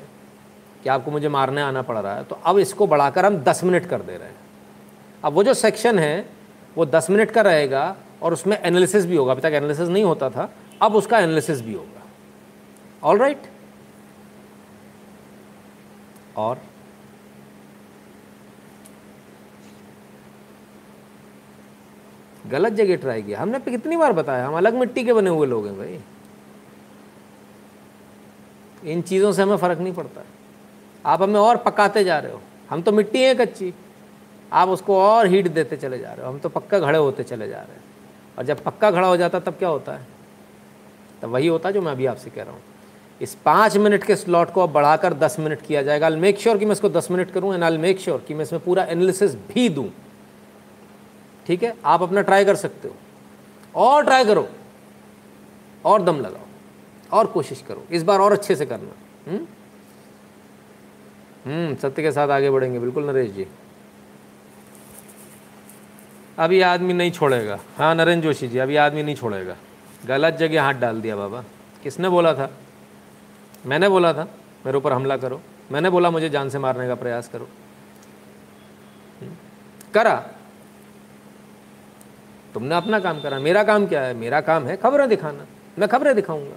कि 0.82 0.88
आपको 0.88 1.10
मुझे 1.10 1.28
मारने 1.28 1.60
आना 1.62 1.82
पड़ 1.82 1.96
रहा 1.96 2.14
है 2.14 2.24
तो 2.24 2.38
अब 2.44 2.58
इसको 2.58 2.86
बढ़ाकर 2.86 3.26
हम 3.26 3.36
दस 3.42 3.62
मिनट 3.64 3.86
कर 3.88 4.00
दे 4.00 4.16
रहे 4.16 4.28
हैं। 4.28 4.36
अब 5.24 5.32
वो 5.32 5.42
जो 5.42 5.54
सेक्शन 5.54 5.98
है, 5.98 6.28
वो 6.76 6.86
दस 6.86 7.06
मिनट 7.10 7.30
का 7.30 7.42
रहेगा 7.42 7.96
और 8.22 8.32
उसमें 8.32 8.56
एनालिसिस 8.58 9.06
भी 9.06 9.16
होगा। 9.16 9.32
अभी 9.32 9.42
तक 9.42 9.54
एनालिसिस 9.54 9.88
नहीं 9.88 10.04
होता 10.04 10.28
था, 10.30 10.48
अब 10.82 10.94
उसका 10.94 11.18
एनालिसिस 11.18 11.60
भी 11.60 11.74
होगा। 11.74 12.02
All 13.02 13.18
right 13.18 13.36
right? 13.36 13.54
और 16.36 16.58
गलत 22.44 22.72
जगह 22.72 22.96
ट्राई 22.96 23.22
किया। 23.22 23.40
हमने 23.40 23.58
कितनी 23.60 23.96
बार 23.96 24.12
बताया, 24.12 24.46
हम 24.46 24.56
अलग 24.56 24.74
मिट्टी 24.74 25.04
के 25.04 25.12
बने 25.12 25.30
हुए 25.30 25.46
लोग 25.46 25.66
हैं 25.66 25.76
भाई। 25.78 25.98
इन 28.86 29.02
चीज़ों 29.02 29.32
से 29.32 29.42
हमें 29.42 29.56
फ़र्क 29.56 29.78
नहीं 29.78 29.92
पड़ता। 29.92 30.22
आप 31.06 31.22
हमें 31.22 31.40
और 31.40 31.56
पकाते 31.56 32.04
जा 32.04 32.18
रहे 32.18 32.32
हो। 32.32 32.40
हम 32.70 32.82
तो 32.82 32.92
मिट्टी 32.92 33.22
है 33.22 33.34
कच्ची। 33.34 33.74
आप 34.52 34.68
उसको 34.68 35.00
और 35.00 35.26
हीट 35.26 35.48
देते 35.48 35.76
चले 35.76 35.98
जा 35.98 36.12
रहे 36.12 36.26
हो। 36.26 36.32
हम 36.32 36.38
तो 36.38 36.48
पक्का 36.48 36.78
घड़े 36.78 36.98
होते 36.98 37.22
चले 37.22 37.48
जा 37.48 37.58
रहे 37.58 37.76
हैं। 37.76 37.84
और 38.38 38.44
जब 38.44 38.62
पक्का 38.64 38.90
खड़ा 38.90 39.08
हो 39.08 39.16
जाता, 39.16 39.40
तब 39.40 39.52
क्या 39.52 39.68
होता 39.68 39.92
है? 39.92 40.06
तब 41.22 41.28
वही 41.28 41.46
होता 41.46 41.70
जो 41.70 41.82
मैं 41.82 41.92
अभी 41.92 42.06
आपसे 42.06 42.30
कह 42.30 42.42
रहा 42.42 42.52
हूँ। 42.52 42.60
इस 43.20 43.34
पाँच 43.34 43.76
मिनट 43.76 44.04
के 44.04 44.16
स्लॉट 44.16 44.50
को 44.50 44.62
अब 44.62 44.72
बढ़ाकर 44.72 45.14
दस 45.14 45.36
मिनट 45.40 45.60
किया 45.60 45.82
जाएगा। 45.82 46.06
आई 46.06 46.16
मेक 46.16 46.38
श्योर 46.38 46.58
कि 46.58 46.64
मैं 46.64 46.72
इसको 46.72 46.88
दस 46.88 47.10
मिनट 47.10 47.30
करूँ 47.30 47.54
एंड 47.54 47.64
आई 47.64 47.78
मेक 47.78 48.00
श्योर 48.00 48.24
कि 48.28 48.34
मैं 48.34 48.42
इसमें 48.42 48.62
पूरा 48.64 48.84
एनालिसिस 48.84 49.34
भी 49.34 49.68
दूँ। 49.68 49.90
ठीक 51.46 51.62
है? 51.62 51.74
आप 51.84 52.02
अपना 52.02 52.22
ट्राई 52.22 52.44
कर 52.44 52.56
सकते 52.56 52.88
हो। 52.88 52.94
और 53.74 54.04
ट्राई 54.04 54.24
करो। 54.24 54.48
और 55.84 56.02
दम 56.02 56.20
लगाओ। 56.20 56.45
और 57.12 57.26
कोशिश 57.26 57.64
करो 57.68 57.86
इस 57.90 58.02
बार 58.02 58.20
और 58.20 58.32
अच्छे 58.32 58.56
से 58.56 58.66
करना। 58.66 59.30
हम्म, 59.30 59.46
हम्म 61.44 61.74
सत्य 61.74 62.02
के 62.02 62.12
साथ 62.12 62.28
आगे 62.28 62.50
बढ़ेंगे 62.50 62.78
बिल्कुल 62.78 63.10
नरेश 63.10 63.30
जी। 63.30 63.46
अभी 66.38 66.60
आदमी 66.60 66.92
नहीं 66.92 67.10
छोड़ेगा। 67.10 67.58
हाँ 67.78 67.94
नरेंद्र 67.94 68.26
जोशी 68.26 68.48
जी 68.48 68.58
अभी 68.58 68.76
आदमी 68.76 69.02
नहीं 69.02 69.14
छोड़ेगा। 69.14 69.56
गलत 70.06 70.34
जगह 70.34 70.62
हाथ 70.62 70.74
डाल 70.74 71.00
दिया 71.00 71.16
बाबा। 71.16 71.44
किसने 71.82 72.08
बोला 72.08 72.34
था? 72.34 72.50
मैंने 73.66 73.88
बोला 73.88 74.12
था 74.12 74.28
मेरे 74.66 74.78
ऊपर 74.78 74.92
हमला 74.92 75.16
करो। 75.16 75.40
मैंने 75.72 75.90
बोला 75.90 76.10
मुझे 76.10 76.28
जान 76.28 76.48
से 76.48 76.58
मारने 76.58 76.86
का 76.86 76.94
प्रयास 76.94 77.28
करो। 77.28 77.48
हम्म? 79.20 79.32
करा। 79.94 80.30
तुमने 82.54 82.74
अपना 82.74 83.00
काम 83.00 83.20
करा। 83.20 83.38
मेरा 83.38 83.64
काम 83.64 83.86
क्या 83.86 84.02
है? 84.02 84.14
मेरा 84.14 84.40
काम 84.40 84.66
है 84.66 84.76
खबरें 84.76 85.08
दिखाना। 85.08 85.46
मैं 85.78 85.88
खबरें 85.88 86.14
दिखाऊँगा। 86.14 86.56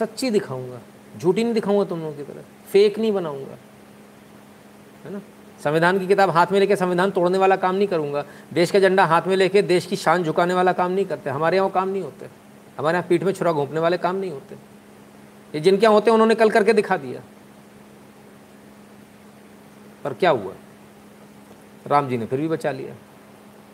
सच्ची 0.00 0.30
दिखाऊँगा। 0.30 0.80
झूठी 1.18 1.44
नहीं 1.44 1.54
दिखाऊँगा 1.54 1.84
तुम 1.84 2.00
लोगों 2.00 2.12
की 2.12 2.22
तरह। 2.22 2.42
फेक 2.72 2.98
नहीं 2.98 3.12
बनाऊँगा। 3.12 3.56
है 5.04 5.12
ना? 5.12 5.20
संविधान 5.64 5.98
की 5.98 6.06
किताब 6.06 6.30
हाथ 6.30 6.46
में 6.52 6.60
लेके 6.60 6.76
संविधान 6.76 7.10
तोड़ने 7.10 7.38
वाला 7.38 7.56
काम 7.56 7.74
नहीं 7.74 7.88
करूँगा। 7.88 8.24
देश 8.52 8.70
का 8.70 8.80
झंडा 8.80 9.04
हाथ 9.04 9.22
में 9.22 9.36
लेके 9.36 9.62
देश 9.62 9.86
की 9.86 9.96
शान 9.96 10.22
झुकाने 10.22 10.54
वाला 10.54 10.72
काम 10.72 10.92
नहीं 10.92 11.04
करते। 11.04 11.30
हमारे 11.30 11.56
यहाँ 11.56 11.70
काम 11.70 11.88
नहीं 11.88 12.02
होते। 12.02 12.26
हमारे 12.78 12.98
यहाँ 12.98 13.08
पीठ 13.08 13.22
में 13.22 13.32
छुरा 13.32 13.52
घोंपने 13.52 13.80
वाले 13.80 13.96
काम 13.96 14.16
नहीं 14.16 14.30
होते। 14.30 14.54
ये 15.54 15.60
जिनके 15.60 15.86
यहाँ 15.86 15.94
होते 15.94 16.10
उन्होंने 16.10 16.34
कल 16.34 16.50
करके 16.50 16.72
दिखा 16.72 16.96
दिया। 16.96 17.20
पर 20.04 20.14
क्या 20.14 20.30
हुआ? 20.30 20.52
राम 21.86 22.08
जी 22.08 22.18
ने 22.18 22.26
फिर 22.26 22.40
भी 22.40 22.48
बचा 22.48 22.70
लिया। 22.70 22.94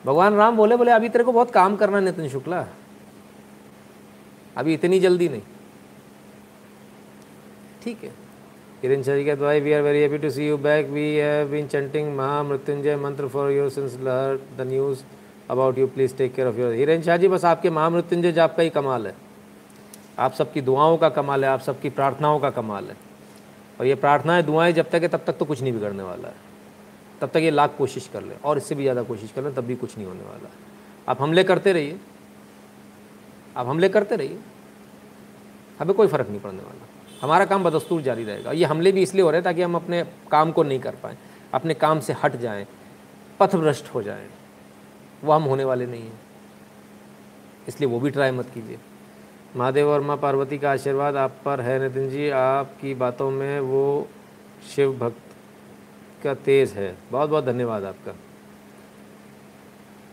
भगवान 0.06 0.34
राम 0.34 0.56
बोले 0.56 0.76
बोले, 0.76 0.90
अभी 0.90 1.08
तेरे 1.08 1.24
को 1.24 1.32
बहुत 1.32 1.50
काम 1.50 1.76
करना 1.76 2.00
नितिन 2.00 2.28
शुक्ला। 2.28 2.66
अभी 4.56 4.74
इतनी 4.74 5.00
जल्दी 5.00 5.28
नहीं। 5.28 5.42
ठीक 7.86 8.02
है। 8.04 8.10
किरण 8.80 9.02
जी 9.02 9.24
कहते 9.24 9.40
भाई 9.40 9.60
we 9.60 9.72
are 9.72 9.82
very 9.82 10.00
happy 10.02 10.18
to 10.18 10.30
see 10.30 10.46
you 10.48 10.56
back 10.58 10.86
we 10.90 11.04
have 11.16 11.48
been 11.48 11.66
chanting 11.66 12.08
Mahamrityunjaya 12.16 12.96
mantra 12.96 13.28
for 13.28 13.50
your 13.52 13.68
since 13.70 13.96
लहर 14.02 14.38
the 14.58 14.66
news 14.68 15.02
about 15.50 15.78
you 15.78 15.86
please 15.86 16.14
take 16.16 16.34
care 16.34 16.48
of 16.48 16.56
your 16.56 16.72
Hiren 16.74 17.02
Shah 17.02 17.16
ji 17.16 17.28
बस 17.28 17.44
आपके 17.44 17.70
महामृत्युंजय 17.70 18.32
जाप 18.32 18.56
का 18.56 18.62
ही 18.62 18.70
कमाल 18.70 19.06
है। 19.06 19.14
आप 20.18 20.32
सबकी 20.32 20.60
दुआओं 20.60 20.96
का 20.96 21.08
कमाल 21.08 21.44
है, 21.44 21.50
आप 21.50 21.60
सबकी 21.60 21.90
प्रार्थनाओं 21.90 22.38
का 22.40 22.50
कमाल 22.50 22.84
है। 22.84 22.96
और 23.80 23.86
ये 23.86 23.94
प्रार्थनाएँ, 23.94 24.42
दुआएँ 24.42 24.72
जब 24.72 24.90
तक 24.90 25.02
है, 25.02 25.08
तब 25.08 25.24
तक 25.26 25.36
तो 25.38 25.44
कुछ 25.44 25.62
नहीं 25.62 25.72
बिगड़ने 25.72 26.02
वाला 26.02 26.28
है। 26.28 26.34
तब 27.20 27.30
तक 27.30 27.36
ये 27.36 27.50
लाख 27.50 27.76
कोशिश 27.78 28.08
कर 28.12 28.22
लें, 28.22 28.36
और 28.44 28.58
इससे 28.58 28.74
भी 28.74 28.82
ज़्यादा 28.82 29.02
कोशिश 29.02 29.32
कर 29.32 29.42
लें, 29.42 29.54
तब 29.54 29.64
भी 29.64 29.76
कुछ 29.76 29.96
नहीं 29.98 30.06
होने 30.06 30.24
वाला 30.24 30.48
है। 30.48 30.54
आप 31.08 31.22
हमले 31.22 31.44
करते 31.44 31.72
रहिए। 31.72 31.98
आप 33.56 33.66
हमले 33.66 33.88
करते 33.88 34.16
रहिए। 34.16 34.38
हमें 35.78 35.94
कोई 35.94 36.06
फ़र्क 36.06 36.28
नहीं 36.28 36.40
पड़ने 36.40 36.62
वाला। 36.62 36.95
हमारा 37.26 37.44
काम 37.44 37.64
बदस्तूर 37.64 38.02
जारी 38.02 38.24
रहेगा। 38.24 38.52
ये 38.52 38.64
हमले 38.64 38.92
भी 38.92 39.02
इसलिए 39.02 39.22
हो 39.22 39.30
रहे 39.30 39.38
हैं 39.38 39.44
ताकि 39.44 39.62
हम 39.62 39.74
अपने 39.76 40.02
काम 40.30 40.52
को 40.52 40.62
नहीं 40.62 40.80
कर 40.80 40.94
पाएँ, 40.94 41.16
अपने 41.54 41.74
काम 41.76 42.00
से 42.00 42.12
हट 42.22 42.36
जाएँ, 42.36 42.66
पथभ्रष्ट 43.40 43.94
हो 43.94 44.02
जाएँ। 44.02 44.28
वो 45.24 45.32
हम 45.32 45.42
होने 45.42 45.64
वाले 45.64 45.86
नहीं 45.86 46.02
हैं। 46.02 46.20
इसलिए 47.68 47.90
वो 47.90 48.00
भी 48.00 48.10
ट्राई 48.10 48.30
मत 48.30 48.50
कीजिए। 48.54 48.78
महादेव 49.56 49.88
और 49.88 50.00
माँ 50.00 50.16
पार्वती 50.16 50.58
का 50.58 50.70
आशीर्वाद 50.70 51.16
आप 51.16 51.36
पर 51.44 51.60
है, 51.60 51.78
नितिन 51.78 52.08
जी। 52.10 52.28
आपकी 52.30 52.94
बातों 52.94 53.30
में 53.30 53.60
वो 53.60 54.08
शिव 54.74 54.92
भक्त 54.98 55.34
का 56.24 56.34
तेज 56.34 56.72
है। 56.72 56.96
बहुत 57.10 57.30
बहुत 57.30 57.44
धन्यवाद 57.44 57.84
आपका। 57.84 58.14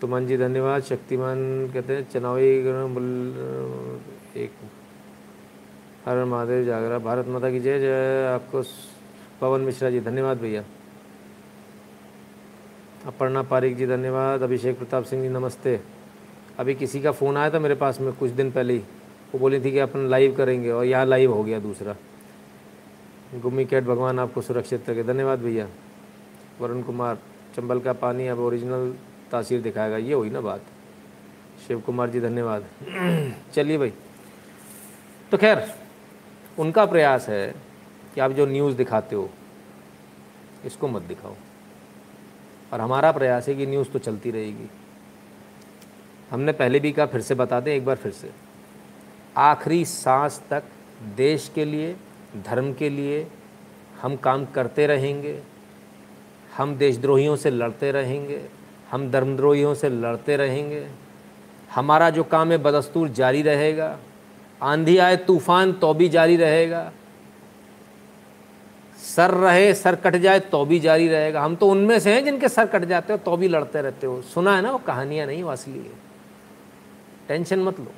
तुमन 0.02 0.28
जी, 0.28 0.38
धन्यवाद। 0.38 0.84
शक्तिमान 0.84 1.70
कहते 1.74 1.96
हैं, 1.96 2.10
चनावी 2.10 2.48
एक 4.36 4.52
हर 6.06 6.18
हर 6.18 6.26
महादेव 6.26 6.66
जागरा, 6.66 7.00
भारत 7.00 7.28
माता 7.28 7.52
की 7.52 7.60
जय 7.60 7.80
जय। 7.80 8.32
आपको 8.36 8.64
पवन 9.42 9.62
मिश्रा 9.62 9.90
जी, 9.90 10.00
धन्यवाद 10.00 10.38
भैया। 10.38 10.64
अपर्णा 13.06 13.42
पारिक 13.42 13.78
जी, 13.78 13.88
धन्यवाद। 13.88 14.42
अभिषेक 14.42 14.78
प्रताप 14.78 15.04
सिंह 15.04 15.22
जी, 15.22 15.30
नमस्ते। 15.30 15.80
अभी 16.60 16.76
किसी 16.76 17.02
का 17.02 17.12
फ़ोन 17.12 17.38
आया 17.38 17.50
था 17.50 17.60
मेरे 17.60 17.76
पास 17.76 18.02
में 18.02 18.14
कुछ 18.14 18.32
दिन 18.32 18.52
पहले 18.52 18.74
ही। 18.74 18.80
वो 19.34 19.40
बोली 19.40 19.60
थी 19.60 19.72
कि 19.72 19.80
अपन 19.80 20.00
लाइव 20.00 20.36
करेंगे 20.36 20.70
और 20.70 20.86
यहाँ 20.86 21.06
लाइव 21.06 21.34
हो 21.34 21.44
गया 21.44 21.60
दूसरा। 21.60 21.96
गुम्मी 23.36 23.66
कैट 23.66 23.84
भगवान 23.84 24.20
आपको 24.20 24.42
सुरक्षित 24.42 24.90
रखे। 24.90 25.04
धन्यवाद 25.04 25.40
भैया। 25.40 25.68
वरुण 26.60 26.82
कुमार, 26.82 27.18
चंबल 27.56 27.80
का 27.80 27.94
पानी 27.94 28.28
अब 28.28 28.40
ओरिजिनल 28.40 28.94
तासीर 29.32 29.62
दिखाएगा। 29.62 29.98
ये 29.98 30.14
हुई 30.14 30.30
ना 30.30 30.42
बात। 30.42 30.62
शिव 31.68 31.80
कुमार 31.80 32.10
जी, 32.10 32.20
धन्यवाद। 32.20 32.66
चलिए 33.54 33.78
भाई। 33.78 33.94
तो 35.32 35.38
खैर 35.38 35.83
उनका 36.60 36.86
प्रयास 36.86 37.30
है 37.30 37.56
कि 38.16 38.22
आप 38.22 38.32
जो 38.32 38.46
न्यूज़ 38.46 38.76
दिखाते 38.76 39.16
हो, 39.16 39.30
इसको 40.66 40.88
मत 40.88 41.02
दिखाओ। 41.02 41.34
और 42.74 42.82
हमारा 42.82 43.12
प्रयास 43.12 43.48
है 43.48 43.56
कि 43.56 43.66
न्यूज़ 43.66 43.90
तो 43.90 44.00
चलती 44.00 44.32
रहेगी। 44.32 44.70
हमने 46.32 46.52
पहले 46.52 46.80
भी 46.80 46.92
कहा, 46.92 47.06
फिर 47.06 47.22
से 47.22 47.36
बता 47.36 47.60
दें, 47.60 47.76
एक 47.76 47.86
बार 47.86 47.96
फिर 47.96 48.12
से। 48.12 48.32
आखिरी 49.38 49.86
सांस 49.86 50.42
तक 50.50 50.64
देश 51.16 51.52
के 51.56 51.66
लिए, 51.66 51.96
धर्म 52.46 52.74
के 52.74 52.90
लिए 52.90 53.28
हम 54.02 54.16
काम 54.16 54.46
करते 54.46 54.88
रहेंगे। 54.88 55.44
हम 56.58 56.76
देशद्रोहियों 56.76 57.36
से 57.36 57.50
लड़ते 57.50 57.92
रहेंगे। 57.92 58.50
हम 58.92 59.12
धर्मद्रोहियों 59.12 59.76
से 59.76 59.90
लड़ते 59.90 60.38
रहेंगे। 60.38 60.90
हमारा 61.76 62.10
जो 62.10 62.24
काम 62.24 62.52
है, 62.52 62.58
बदस्तूर 62.58 63.10
जारी 63.10 63.42
रहेगा। 63.42 64.00
आंधी 64.64 64.98
आए, 64.98 65.16
तूफ़ान 65.18 65.72
तो 65.74 65.94
भी 65.94 66.10
जारी 66.10 66.36
रहेगा। 66.38 66.92
सर 68.98 69.32
रहे, 69.32 69.74
सर 69.74 69.96
कट 69.96 70.16
जाए 70.16 70.40
तो 70.40 70.64
भी 70.66 70.80
जारी 70.80 71.08
रहेगा। 71.08 71.42
हम 71.42 71.56
तो 71.56 71.68
उनमें 71.70 72.00
से 72.00 72.14
हैं 72.14 72.24
जिनके 72.26 72.50
सर 72.50 72.66
कट 72.66 72.86
जाते 72.86 73.14
हो 73.14 73.20
तो 73.20 73.38
भी 73.38 73.48
लड़ते 73.48 73.82
रहते 73.82 74.08
हो। 74.08 74.22
सुना 74.24 74.56
है 74.56 74.62
ना 74.62 74.72
वो 74.72 74.78
कहानियाँ 74.78 75.28
नहीं, 75.28 75.44
वासली 75.44 75.80
है। 75.80 75.92
टेंशन 77.28 77.60
मत 77.60 77.80
लो। 77.80 77.92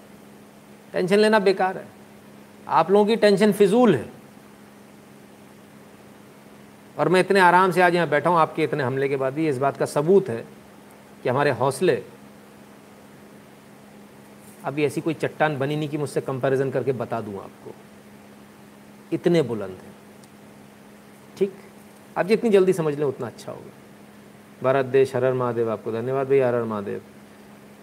टेंशन 0.94 1.20
लेना 1.20 1.40
बेकार 1.40 1.78
है। 1.78 1.88
आप 2.68 2.92
लोगों 2.92 3.06
की 3.06 3.16
टेंशन 3.16 3.52
फिजूल 3.52 3.96
है। 3.96 4.06
और 6.98 7.10
मैं 7.10 7.20
इतने 7.20 7.40
आराम 7.40 7.72
से 7.72 7.82
आज 7.82 7.96
यहाँ 7.96 8.10
बैठा 8.10 8.30
हूँ, 8.30 8.40
आपके 8.40 8.64
इतने 8.64 8.84
हमले 8.84 9.10
के 9.10 9.16
बाद 9.16 9.34
भी। 9.34 9.48
इस 9.50 9.58
बात 9.58 9.78
का 9.78 9.86
सबूत 9.86 10.30
है 10.30 10.46
कि 11.24 11.30
हमारे 11.30 11.52
हौसले 11.52 11.96
अभी 14.66 14.86
ऐसी 14.86 15.02
कोई 15.02 15.14
चट्टान 15.14 15.58
बनी 15.58 15.76
नहीं 15.76 15.90
कि 15.90 15.98
मुझसे 15.98 16.22
कंपैरिजन 16.22 16.72
करके 16.72 16.92
बता 16.92 17.22
दूँ 17.22 17.38
आपको। 17.38 17.72
इतने 19.14 19.42
बुलंद 19.42 19.70
हैं। 19.70 19.96
ठीक? 21.38 21.54
आप 22.18 22.26
जितनी 22.26 22.50
जल्दी 22.50 22.74
समझ 22.74 22.96
लें 22.96 23.06
उतना 23.06 23.28
अच्छा 23.28 23.52
होगा। 23.52 23.72
भारत 24.64 24.86
देश, 24.86 25.16
हर 25.16 25.26
हर 25.26 25.34
महादेव 25.34 25.72
आपको। 25.72 25.92
धन्यवाद 25.92 26.28
भैया, 26.28 26.48
हर 26.48 26.56
हर 26.56 26.64
Mahadev. 26.64 27.02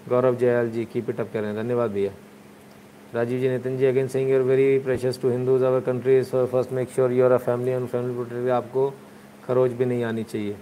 Gaurav 0.09 0.37
Jayal 0.37 0.71
ji 0.71 0.85
keep 0.85 1.11
it 1.11 1.21
up 1.21 1.31
कर। 1.33 1.41
रहे 1.41 1.53
हैं 1.53 1.63
धन्यवाद 1.63 1.91
भैया। 1.91 2.13
Rajiv 3.15 3.41
ji, 3.41 3.49
Nitin 3.49 3.79
ji, 3.79 3.87
again 3.87 4.09
saying 4.09 4.31
you're 4.31 4.43
very 4.43 4.79
precious 4.79 5.23
to 5.23 5.31
Hindus 5.31 5.63
our 5.63 5.81
country 5.81 6.23
first 6.23 6.73
make 6.73 6.91
sure 6.91 7.13
your 7.13 7.33
a 7.33 7.37
family 7.37 7.71
and 7.71 7.89
family 7.89 8.51
आपको 8.51 8.95
खरोच 9.45 9.71
भी 9.71 9.85
नहीं 9.85 10.05
आनी 10.05 10.23
चाहिए। 10.23 10.57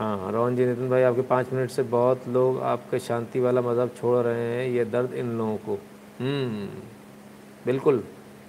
हाँ 0.00 0.30
रोहन 0.32 0.54
जी 0.56 0.66
नितिन 0.66 0.88
भाई 0.90 1.02
आपके 1.02 1.22
पाँच 1.28 1.52
मिनट 1.52 1.70
से 1.70 1.82
बहुत 1.84 2.28
लोग 2.28 2.60
आपके 2.64 2.98
शांति 2.98 3.40
वाला 3.40 3.60
मज़हब 3.60 3.90
छोड़ 3.96 4.16
रहे 4.18 4.44
हैं 4.44 4.66
ये 4.66 4.84
दर्द 4.84 5.12
इन 5.14 5.32
लोगों 5.38 5.56
को। 5.56 5.72
हम्म, 6.20 6.68
बिल्कुल 7.66 7.96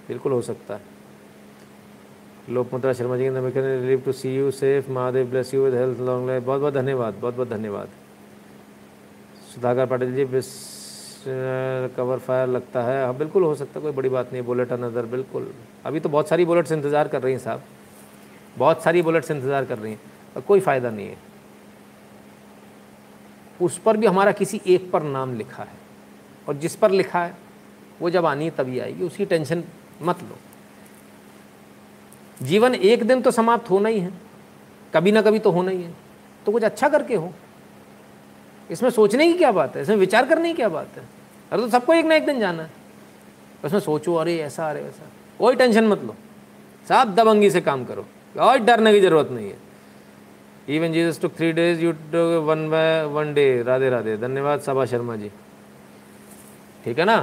बिल्कुल 0.08 0.32
हो 0.32 0.40
सकता 0.42 0.74
है। 0.74 0.80
लोकमुद्रा 2.50 2.92
शर्मा 2.92 3.16
जी 3.16 3.24
के 3.24 3.60
relieve 3.60 4.00
to 4.04 4.12
see 4.12 4.34
you 4.36 4.50
safe 4.50 4.90
Mahadev 4.90 5.26
bless 5.30 5.52
you 5.54 5.64
with 5.64 5.74
health 5.74 6.00
long 6.00 6.28
life. 6.28 6.42
बहुत 6.44 6.60
बहुत 6.60 6.74
धन्यवाद 6.74 7.14
बहुत 7.14 7.34
बहुत 7.34 7.48
धन्यवाद। 7.48 7.88
सुधाकर 9.54 9.86
पाटिल 9.86 10.14
जी 10.14 10.24
कवर 11.96 12.18
फायर 12.18 12.48
लगता 12.48 12.82
है। 12.82 13.04
हाँ 13.04 13.16
बिल्कुल 13.16 13.42
हो 13.42 13.54
सकता 13.54 13.78
है 13.78 13.82
कोई 13.82 13.92
बड़ी 13.92 14.08
बात 14.08 14.32
नहीं 14.32 14.42
बुलेट 14.42 14.72
अनदर 14.72 15.06
बिल्कुल। 15.06 15.50
अभी 15.86 16.00
तो 16.00 16.08
बहुत 16.08 16.28
सारी 16.28 16.44
बुलेट्स 16.44 16.72
इंतज़ार 16.72 17.08
कर 17.08 17.22
रही 17.22 17.32
हैं 17.32 17.40
साहब। 17.40 17.62
बहुत 18.58 18.82
सारी 18.82 19.02
बुलेट्स 19.02 19.30
इंतज़ार 19.30 19.64
कर 19.64 19.78
रही 19.78 19.92
हैं 19.92 20.42
कोई 20.46 20.60
फ़ायदा 20.60 20.90
नहीं 20.90 21.08
है। 21.08 21.30
उस 23.62 23.78
पर 23.78 23.96
भी 23.96 24.06
हमारा 24.06 24.32
किसी 24.32 24.60
एक 24.66 24.90
पर 24.90 25.02
नाम 25.02 25.34
लिखा 25.34 25.62
है। 25.62 25.82
और 26.48 26.54
जिस 26.56 26.76
पर 26.76 26.90
लिखा 26.90 27.24
है, 27.24 27.36
वो 28.00 28.10
जब 28.10 28.26
आनी 28.26 28.44
है, 28.44 28.50
तभी 28.50 28.78
आएगी। 28.78 29.04
उसकी 29.04 29.24
टेंशन 29.24 29.64
मत 30.02 30.22
लो। 30.22 30.36
जीवन 32.46 32.74
एक 32.74 33.04
दिन 33.04 33.22
तो 33.22 33.30
समाप्त 33.30 33.70
होना 33.70 33.88
ही 33.88 34.00
है। 34.00 34.12
कभी 34.94 35.12
ना 35.12 35.22
कभी 35.22 35.38
तो 35.38 35.50
होना 35.50 35.70
ही 35.70 35.82
है। 35.82 35.94
तो 36.46 36.52
कुछ 36.52 36.62
अच्छा 36.62 36.88
करके 36.88 37.14
हो। 37.14 37.32
इसमें 38.70 38.90
सोचने 38.90 39.32
की 39.32 39.38
क्या 39.38 39.52
बात 39.52 39.76
है? 39.76 39.82
इसमें 39.82 39.96
विचार 39.96 40.26
करने 40.26 40.48
की 40.48 40.54
क्या 40.54 40.68
बात 40.68 40.88
है? 40.96 41.02
अरे 41.52 41.62
तो 41.62 41.68
सबको 41.68 41.94
एक 41.94 42.04
ना 42.04 42.14
एक 42.14 42.26
दिन 42.26 42.40
जाना 42.40 42.62
है। 42.62 42.70
उसमें 43.64 43.80
सोचो, 43.80 44.14
अरे 44.14 44.38
ऐसा 44.38 44.70
अरे 44.70 44.80
ऐसा 44.80 45.06
कोई 45.38 45.56
टेंशन 45.56 45.84
मत 45.84 46.02
लो। 46.02 46.14
साफ़ 46.88 47.08
दबंगी 47.08 47.50
से 47.50 47.60
काम 47.60 47.84
करो। 47.84 48.06
और 48.40 48.58
डरने 48.58 48.92
की 48.92 49.00
ज़रूरत 49.00 49.28
नहीं 49.30 49.50
है। 49.50 49.71
Even 50.68 50.92
Jesus 50.92 51.20
two 51.20 51.28
three 51.28 51.52
days 51.52 51.80
you 51.80 51.92
one 52.42 52.68
by 52.70 53.04
one 53.04 53.32
day 53.34 53.62
Radhe 53.62 53.88
Radhe. 53.90 54.16
धन्यवाद 54.16 54.60
सभा 54.60 54.84
शर्मा 54.86 55.16
जी। 55.16 55.30
ठीक 56.84 56.98
है 56.98 57.04
ना? 57.04 57.16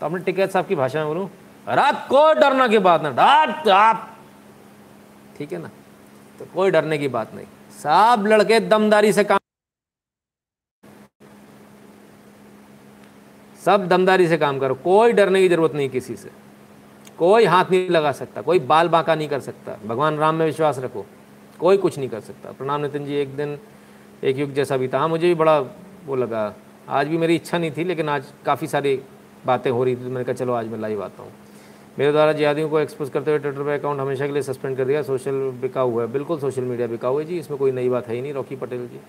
तो 0.00 0.06
अपने 0.06 0.18
टिकैत 0.24 0.50
साहब 0.50 0.66
की 0.66 0.74
भाषा 0.74 0.98
में 0.98 1.08
बोलूँ। 1.08 1.28
रात 1.66 2.06
को 2.08 2.32
डरना 2.34 2.68
की 2.68 2.78
बात 2.78 3.02
ना 3.02 3.10
डाट 3.10 3.68
आप 3.68 4.16
ठीक 5.38 5.52
है 5.52 5.58
ना? 5.58 5.70
तो 6.38 6.46
कोई 6.54 6.70
डरने 6.70 6.98
की 6.98 7.08
बात 7.08 7.34
नहीं। 7.34 7.46
सब 7.78 8.24
लड़के 8.26 8.60
दमदारी 8.60 9.12
से 9.12 9.24
काम 9.24 9.38
सब 13.60 13.86
दमदारी 13.88 14.26
से 14.28 14.36
काम 14.38 14.58
करो। 14.58 14.74
कोई 14.74 15.12
डरने 15.12 15.40
की 15.42 15.48
ज़रूरत 15.48 15.74
नहीं 15.74 15.88
किसी 15.90 16.16
से। 16.16 16.30
कोई 17.18 17.44
हाथ 17.44 17.70
नहीं 17.70 17.88
लगा 17.90 18.12
सकता। 18.12 18.42
कोई 18.42 18.58
बाल 18.60 18.88
बांका 18.88 19.14
नहीं 19.14 19.28
कर 19.28 19.40
सकता। 19.40 19.76
भगवान 19.86 20.16
राम 20.18 20.34
में 20.34 20.44
विश्वास 20.46 20.78
रखो। 20.78 21.04
कोई 21.60 21.76
कुछ 21.76 21.98
नहीं 21.98 22.08
कर 22.08 22.20
सकता। 22.20 22.52
प्रणाम 22.52 22.80
नितिन 22.80 23.04
जी, 23.06 23.14
एक 23.14 23.36
दिन, 23.36 23.58
एक 24.24 24.38
युग 24.38 24.52
जैसा 24.52 24.76
भी 24.76 24.88
था। 24.88 24.98
हाँ 24.98 25.08
मुझे 25.08 25.26
भी 25.26 25.34
बड़ा 25.34 25.58
वो 26.06 26.16
लगा। 26.16 26.54
आज 26.88 27.08
भी 27.08 27.16
मेरी 27.16 27.34
इच्छा 27.34 27.58
नहीं 27.58 27.70
थी, 27.70 27.84
लेकिन 27.84 28.08
आज 28.08 28.32
काफ़ी 28.46 28.66
सारी 28.66 29.00
बातें 29.46 29.70
हो 29.70 29.84
रही 29.84 29.96
थी। 29.96 30.00
तो 30.00 30.10
मैंने 30.10 30.24
कहा, 30.24 30.32
चलो, 30.32 30.52
आज 30.52 30.68
मैं 30.68 30.78
लाइव 30.78 31.02
आता 31.02 31.22
हूँ। 31.22 31.32
मेरे 31.98 32.12
द्वारा 32.12 32.32
जिहादियों 32.32 32.68
को 32.68 32.80
एक्सपोज 32.80 33.10
करते 33.10 33.30
हुए 33.30 33.38
ट्विटर 33.38 33.62
पर 33.62 33.78
अकाउंट 33.78 34.00
हमेशा 34.00 34.26
के 34.26 34.32
लिए 34.32 34.42
सस्पेंड 34.42 34.76
कर 34.76 34.84
दिया। 34.84 35.02
सोशल 35.02 35.40
बिका 35.60 35.80
हुआ 35.80 36.02
है। 36.02 36.12
बिल्कुल 36.12 36.38
सोशल 36.38 36.62
मीडिया 36.62 36.86
बिका 36.86 37.08
हुआ 37.08 37.20
है 37.20 37.26
जी। 37.26 37.38
इसमें 37.38 37.58
कोई 37.58 37.72
नई 37.72 37.88
बात 37.88 38.08
है 38.08 38.14
ही 38.14 38.20
नहीं 38.22 38.32
रॉकी 38.32 38.56
पटेल 38.56 38.86
जी। 38.88 39.00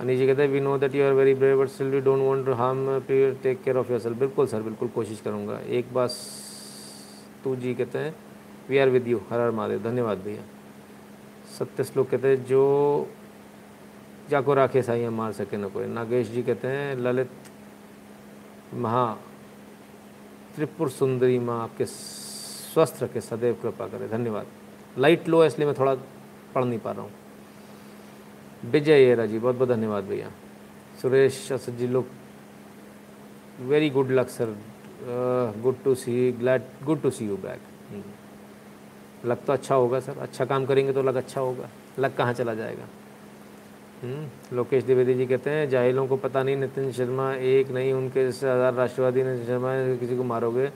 अनिल 0.00 0.18
जी 0.18 0.26
कहते 0.26 0.42
हैं 0.42 0.48
we 0.48 0.60
know 0.60 0.76
that 0.78 0.94
you 0.94 1.04
are 1.04 1.12
very 1.12 1.34
brave 1.34 1.62
but 1.62 1.68
still 1.68 1.86
we 1.86 2.00
don't 2.00 2.22
want 2.22 2.46
to 2.46 2.52
harm 2.52 2.98
take 3.08 3.62
care 3.64 3.76
of 3.76 3.90
yourself 4.00 4.16
बिल्कुल 4.18 4.46
सर, 4.46 4.62
बिल्कुल 4.62 4.88
कोशिश 4.88 5.20
करूँगा। 5.20 5.58
एक 5.68 5.92
बात 5.94 6.10
तू 7.44 7.56
जी 7.56 7.74
कहते 7.74 7.98
हैं 7.98 8.14
वी 8.70 8.78
आर 8.78 8.88
विद 8.88 9.08
यू 9.08 9.20
हर 9.30 9.40
हर 9.40 9.50
महादेव। 9.50 9.82
धन्यवाद 9.82 10.18
भैया। 10.18 10.42
सत्य 11.60 11.84
श्लोक 11.84 12.08
कहते 12.10 12.28
हैं, 12.28 12.44
जो 12.44 13.08
जाको 14.30 14.54
राखे 14.54 14.82
साइया 14.82 15.10
मार 15.12 15.32
सके 15.32 15.56
न 15.56 15.68
कोई। 15.68 15.86
नागेश 15.86 16.28
जी 16.30 16.42
कहते 16.42 16.68
हैं, 16.68 16.94
ललित 16.96 17.30
महा 18.74 19.06
त्रिपुर 20.56 20.88
सुंदरी 20.90 21.38
माँ 21.38 21.62
आपके 21.62 21.86
स्वस्थ 21.86 23.02
रखे, 23.02 23.20
सदैव 23.20 23.54
कृपा 23.62 23.86
करे। 23.88 24.08
धन्यवाद। 24.08 24.46
लाइट 24.98 25.28
लो 25.28 25.40
है, 25.40 25.46
इसलिए 25.46 25.66
मैं 25.66 25.74
थोड़ा 25.78 25.94
पढ़ 26.54 26.64
नहीं 26.64 26.78
पा 26.78 26.92
रहा 26.92 27.02
हूँ। 27.02 27.10
विजय 28.64 29.04
येरा 29.04 29.26
जी 29.26 29.38
बहुत 29.38 29.56
बहुत 29.56 29.68
धन्यवाद 29.68 30.04
भैया। 30.04 30.30
सुरेश 31.02 31.50
असद 31.52 31.76
जी 31.76 31.86
लोग 31.88 32.06
very 33.68 33.90
good 33.90 34.10
luck 34.10 34.28
sir 34.28 34.56
good 35.62 35.82
to 35.84 35.94
see 35.94 36.32
glad 36.32 36.62
good 36.84 37.02
to 37.02 37.10
see 37.10 37.26
you 37.26 37.36
back 37.38 37.60
लग 39.24 39.44
तो 39.46 39.52
अच्छा 39.52 39.74
होगा 39.74 40.00
सर। 40.00 40.18
अच्छा 40.18 40.44
काम 40.44 40.66
करेंगे 40.66 40.92
तो 40.92 41.02
लग 41.02 41.16
अच्छा 41.16 41.40
होगा। 41.40 41.68
लग 41.98 42.16
कहाँ 42.16 42.32
चला 42.32 42.54
जाएगा? 42.54 42.84
हम्म, 44.02 44.56
लोकेश 44.56 44.84
द्विवेदी 44.84 45.14
जी 45.14 45.26
कहते 45.26 45.50
हैं 45.50 45.68
जाहिलों 45.70 46.06
को 46.06 46.16
पता 46.16 46.42
नहीं 46.42 46.56
नितिन 46.56 46.90
शर्मा 46.92 47.32
एक 47.34 47.70
नहीं 47.70 47.92
उनके 47.92 48.20
हज़ार 48.20 48.74
राष्ट्रवादी 48.74 49.22
नितिन 49.22 49.46
शर्मा 49.46 49.74
किसी 50.00 50.16
को 50.16 50.24
मारोगे? 50.24 50.70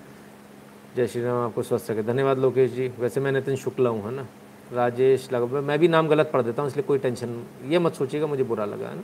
जय 0.96 1.06
श्री 1.06 1.22
राम 1.22 1.44
आपको 1.44 1.62
स्वस्थ 1.62 1.90
रखे। 1.90 2.02
धन्यवाद 2.02 2.38
लोकेश 2.38 2.70
जी। 2.72 2.88
वैसे 2.98 3.20
मैं 3.20 3.32
नितिन 3.32 3.56
शुक्ला 3.56 3.90
हूँ 3.90 4.04
है 4.04 4.14
ना? 4.14 4.26
राजेश 4.72 5.28
लगा 5.32 5.60
मैं 5.60 5.78
भी 5.78 5.88
नाम 5.88 6.08
गलत 6.08 6.30
पढ़ 6.32 6.42
देता 6.42 6.62
हूँ 6.62 6.70
इसलिए 6.70 6.84
कोई 6.86 6.98
टेंशन 6.98 7.42
ये 7.68 7.78
मत 7.78 7.94
सोचिएगा 7.94 8.26
मुझे 8.26 8.42
बुरा 8.44 8.64
लगा 8.64 8.88
है 8.88 8.96
ना? 8.96 9.02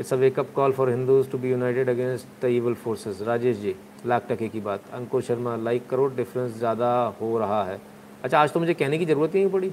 It's 0.00 0.12
a 0.12 0.16
wake up 0.16 0.52
call 0.54 0.72
for 0.72 0.90
Hindus 0.90 1.30
to 1.30 1.38
be 1.38 1.50
united 1.50 1.88
against 1.88 2.26
the 2.42 2.48
evil 2.50 2.74
forces 2.74 3.22
Rajesh 3.22 3.56
ji 3.56 3.74
lakh 4.06 4.26
टके 4.28 4.48
की 4.48 4.60
बात। 4.60 4.90
अंकुर 4.94 5.22
शर्मा 5.22 5.56
लाइक 5.56 5.88
करो 5.88 6.06
डिफरेंस 6.16 6.56
ज़्यादा 6.58 6.92
हो 7.20 7.38
रहा 7.38 7.62
है। 7.64 7.80
अच्छा 8.24 8.40
आज 8.40 8.52
तो 8.52 8.60
मुझे 8.60 8.74
कहने 8.74 8.98
की 8.98 9.06
ज़रूरत 9.06 9.34
ही 9.34 9.40
नहीं 9.40 9.52
पड़ी। 9.52 9.72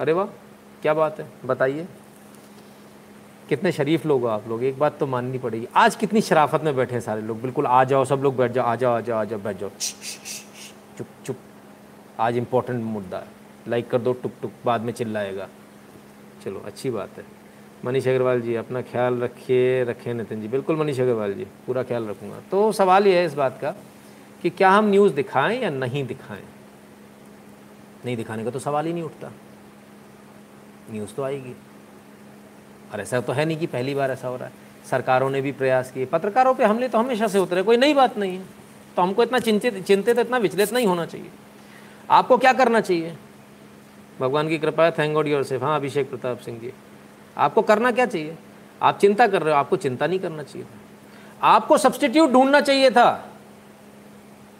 अरे 0.00 0.12
वाह, 0.12 0.26
क्या 0.82 0.94
बात 0.94 1.20
है, 1.20 1.26
बताइए। 1.44 1.86
कितने 3.48 3.72
शरीफ 3.72 4.06
लोग 4.06 4.20
हो 4.20 4.28
आप 4.28 4.48
लोग, 4.48 4.62
एक 4.62 4.78
बात 4.78 4.98
तो 4.98 5.06
माननी 5.06 5.38
पड़ेगी। 5.38 5.68
आज 5.76 5.96
कितनी 5.96 6.20
शराफत 6.20 6.62
में 6.62 6.76
बैठे 6.76 6.92
हैं 6.92 7.00
सारे 7.00 7.22
लोग, 7.22 7.42
बिल्कुल, 7.42 7.66
आ 7.66 7.84
जाओ, 7.84 8.04
सब 8.04 8.16
लोग 8.16 8.36
बैठ 8.36 8.52
जाओ, 8.52 8.64
आ 8.64 8.76
जाओ 8.76 8.96
आ 8.96 9.00
जाओ 9.00 9.18
आ 9.18 9.24
जाओ, 9.24 9.38
बैठ 9.38 9.58
जाओ। 9.58 9.70
चुप 10.98 11.06
चुप। 11.26 11.36
आज 12.20 12.36
इम्पोर्टेंट 12.36 12.84
मुद्दा 12.84 13.18
है। 13.18 13.26
लाइक 13.68 13.90
कर 13.90 13.98
दो, 13.98 14.12
टुक 14.12 14.32
टुक, 14.42 14.52
बाद 14.64 14.80
में 14.80 14.92
चिल्लाएगा। 14.92 15.48
चलो, 16.44 16.62
अच्छी 16.66 16.90
बात 16.90 17.10
है। 17.18 17.24
मनीष 17.84 18.08
अग्रवाल 18.08 18.40
जी, 18.40 18.54
अपना 18.54 18.82
ख्याल 18.82 19.18
रखिए, 19.18 19.84
रखें 19.84 20.14
नितिन 20.14 20.40
जी। 20.40 20.48
बिल्कुल, 20.48 20.76
मनीष 20.76 21.00
अग्रवाल 21.00 21.34
जी, 21.34 21.44
पूरा 21.66 21.82
ख्याल 21.82 22.06
रखूँगा। 22.06 22.40
तो 22.50 22.72
सवाल 22.72 23.06
ये 23.06 23.18
है 23.18 23.26
इस 23.26 23.34
बात 23.34 23.58
का 23.60 23.74
कि 24.42 24.50
क्या 24.50 24.70
हम 24.70 24.84
न्यूज़ 24.84 25.12
दिखाएँ 25.12 25.62
या 25.62 25.70
नहीं 25.70 26.06
दिखाएँ? 26.06 26.42
नहीं 28.04 28.16
दिखाने 28.16 28.44
का 28.44 28.50
तो 28.50 28.58
सवाल 28.58 28.86
ही 28.86 28.92
नहीं 28.92 29.02
उठता। 29.02 29.30
न्यूज़ 30.90 31.14
तो 31.14 31.22
आएगी। 31.22 31.56
और 32.92 33.00
ऐसा 33.00 33.20
तो 33.20 33.32
है 33.32 33.44
नहीं 33.44 33.56
कि 33.56 33.66
पहली 33.66 33.94
बार 33.94 34.10
ऐसा 34.10 34.28
हो 34.28 34.36
रहा 34.36 34.46
है। 34.46 34.52
सरकारों 34.90 35.30
ने 35.30 35.40
भी 35.40 35.52
प्रयास 35.52 35.90
किए। 35.90 36.04
पत्रकारों 36.04 36.54
पे 36.54 36.64
हमले 36.64 36.88
तो 36.88 36.98
हमेशा 36.98 37.28
से 37.28 37.38
होते 37.38 37.54
रहे 37.54 37.64
कोई 37.64 37.76
नई 37.76 37.94
बात 37.94 38.18
नहीं 38.18 38.38
है। 38.38 38.44
तो 38.96 39.02
हमको 39.02 39.22
इतना 39.22 39.38
चिंतित 39.38 39.84
चिंतित, 39.84 40.18
इतना 40.18 40.36
विचलित 40.36 40.72
नहीं 40.72 40.86
होना 40.86 41.06
चाहिए। 41.06 41.30
आपको 42.10 42.38
क्या 42.38 42.52
करना 42.52 42.80
चाहिए? 42.80 43.16
भगवान 44.20 44.48
की 44.48 44.58
कृपा 44.58 44.84
है 44.84 44.90
थैंक 44.90 45.14
गॉड 45.14 45.28
योर 45.28 45.42
सेफ़ 45.42 45.62
हाँ 45.62 45.76
अभिषेक 45.76 46.10
प्रताप 46.10 46.38
सिंह 46.38 46.58
जी। 46.58 46.72
आपको 47.36 47.62
करना 47.62 47.90
क्या 47.90 48.06
चाहिए? 48.06 48.36
आप 48.82 48.98
चिंता 48.98 49.26
कर 49.26 49.42
रहे 49.42 49.54
हो, 49.54 49.60
आपको 49.60 49.76
चिंता 49.76 50.06
नहीं 50.06 50.18
करना 50.18 50.42
चाहिए 50.42 50.66
आपको 51.42 51.78
सब्सटीट्यूट 51.78 52.30
ढूंढना 52.30 52.60
चाहिए 52.60 52.90
था। 52.90 53.33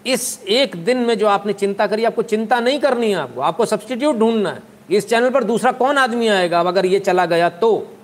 इस 0.07 0.45
एक 0.49 0.85
दिन 0.85 0.99
में 0.99 1.19
जो 1.19 1.27
आपने 1.27 1.53
चिंता 1.53 1.87
करी, 1.87 2.05
आपको 2.05 2.23
चिंता 2.23 2.61
नहीं 2.61 2.79
करनी 2.79 3.09
है 3.09 3.17
आपको 3.17 3.41
आपको 3.41 3.67
सब्सटीट्यूट 3.67 4.17
ढूंढना 4.17 4.51
है। 4.51 4.63
इस 4.91 5.09
चैनल 5.09 5.31
पर 5.31 5.45
दूसरा 5.45 5.73
कौन 5.73 5.99
आदमी 5.99 6.29
आएगा 6.29 6.61
अब 6.61 6.67
अगर 6.67 6.87
ये 6.87 6.99
चला 7.01 7.27
गया 7.27 7.49
तो? 7.49 7.97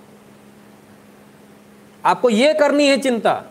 आपको 2.05 2.31
ये 2.31 2.55
करनी 2.55 2.87
है 2.87 2.99
चिंता। 2.99 3.45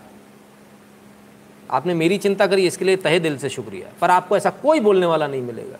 आपने 1.71 1.93
मेरी 1.93 2.17
चिंता 2.17 2.47
करी, 2.47 2.67
इसके 2.67 2.85
लिए 2.85 2.95
तहे 2.95 3.19
दिल 3.19 3.37
से 3.37 3.49
शुक्रिया। 3.49 3.93
पर 4.01 4.09
आपको 4.09 4.37
ऐसा 4.37 4.49
कोई 4.49 4.79
बोलने 4.79 5.05
वाला 5.05 5.27
नहीं 5.27 5.41
मिलेगा 5.41 5.77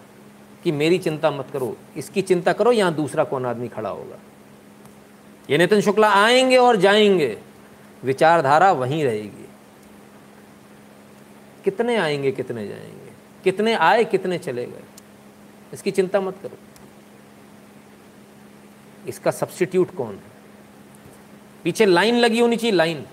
कि 0.64 0.72
मेरी 0.72 0.98
चिंता 0.98 1.32
मत 1.32 1.48
करो, 1.54 1.78
इसकी 1.98 2.22
चिंता 2.22 2.54
करो, 2.54 2.72
यहाँ 2.72 2.94
दूसरा 2.94 3.24
कौन 3.24 3.46
आदमी 3.46 3.68
खड़ा 3.68 3.90
होगा। 3.90 4.20
ये 5.50 5.58
नितिन 5.58 5.82
शुक्ला 5.82 6.10
आएँगे 6.10 6.58
और 6.58 6.76
जाएँगे। 6.76 7.38
विचारधारा 8.04 8.72
वहीं 8.72 9.04
रहेगी। 9.04 9.49
कितने 11.64 11.96
आएँगे, 11.96 12.32
कितने 12.32 12.68
जाएँगे? 12.68 13.12
कितने 13.44 13.74
आए, 13.74 14.04
कितने 14.04 14.38
चले 14.38 14.66
गए? 14.66 14.84
इसकी 15.74 15.92
चिंता 15.92 16.22
मत 16.22 16.36
करो। 16.44 16.58
इसका 19.08 19.32
सब्सिट्यूट 19.32 19.96
कौन 19.96 20.14
है? 20.14 20.40
पीछे 21.64 21.86
लाइन 21.86 22.16
लगी 22.16 22.40
होनी 22.40 22.56
चाहिए, 22.56 22.76
लाइन। 22.76 23.06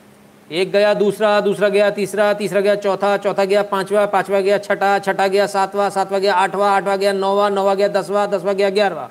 एक 0.53 0.73
गया, 0.73 0.95
दूसरा 0.95 1.41
दूसरा 1.41 1.69
गया, 1.69 1.91
तीसरा 1.91 2.35
तीसरा 2.35 2.61
गया, 2.61 2.75
चौथा 2.75 3.17
चौथा 3.17 3.45
गया, 3.45 3.63
पांचवा 3.63 4.07
पांचवा 4.07 4.41
गया, 4.41 4.59
छठा 4.59 4.99
छठा 4.99 5.27
गया, 5.27 5.47
सातवां 5.47 5.91
सातवां 5.91 6.21
गया, 6.21 6.35
आठवां 6.35 6.71
आठवां 6.71 6.99
गया, 6.99 7.13
नौवा 7.13 7.49
नौवा 7.49 7.75
गया, 7.75 7.89
दसवां 7.89 8.29
दसवां 8.29 8.57
गया, 8.57 8.71
ग्यारहवा। 8.71 9.11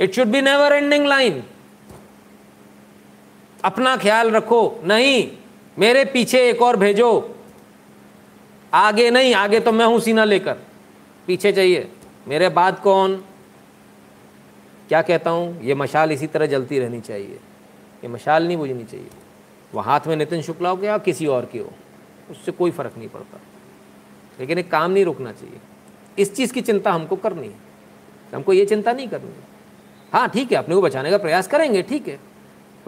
It 0.00 0.14
should 0.14 0.26
be 0.26 0.40
never 0.40 0.72
ending 0.72 1.06
line 1.06 1.42
अपना 3.64 3.96
ख्याल 3.96 4.30
रखो, 4.30 4.80
नहीं, 4.84 5.32
मेरे 5.78 6.04
पीछे 6.04 6.50
एक 6.50 6.62
और 6.62 6.76
भेजो। 6.76 7.37
आगे 8.74 9.10
नहीं, 9.10 9.34
आगे 9.34 9.60
तो 9.60 9.72
मैं 9.72 9.86
हूँ 9.86 10.00
सीना 10.00 10.24
लेकर। 10.24 10.56
पीछे 11.26 11.52
चाहिए 11.52 11.92
मेरे 12.28 12.48
बाद 12.48 12.78
कौन? 12.78 13.24
क्या 14.88 15.02
कहता 15.02 15.30
हूँ? 15.30 15.62
ये 15.62 15.74
मशाल 15.74 16.12
इसी 16.12 16.26
तरह 16.26 16.46
जलती 16.46 16.78
रहनी 16.78 17.00
चाहिए। 17.00 17.40
ये 18.04 18.08
मशाल 18.08 18.46
नहीं 18.46 18.56
बुझनी 18.56 18.84
चाहिए। 18.84 19.06
वो 19.74 19.80
हाथ 19.80 20.00
में 20.06 20.16
नितिन 20.16 20.42
शुक्ला 20.42 20.68
हो 20.68 20.76
गया 20.76 20.98
किसी 20.98 21.26
और 21.26 21.44
की 21.44 21.58
हो? 21.58 21.72
उससे 22.30 22.52
कोई 22.52 22.70
फ़र्क 22.70 22.92
नहीं 22.98 23.08
पड़ता। 23.08 23.40
लेकिन 24.40 24.58
एक 24.58 24.70
काम 24.70 24.90
नहीं 24.90 25.04
रुकना 25.04 25.32
चाहिए। 25.32 25.60
इस 26.18 26.34
चीज़ 26.34 26.52
की 26.52 26.60
चिंता 26.60 26.92
हमको 26.92 27.16
करनी 27.16 27.46
है। 27.46 27.68
हमको 28.34 28.52
ये 28.52 28.66
चिंता 28.66 28.92
नहीं 28.92 29.08
करनी 29.08 29.32
हाँ 30.12 30.28
ठीक 30.28 30.52
है, 30.52 30.58
अपने 30.58 30.74
को 30.74 30.82
बचाने 30.82 31.10
का 31.10 31.18
प्रयास 31.18 31.46
करेंगे, 31.46 31.82
ठीक 31.82 32.08
है। 32.08 32.20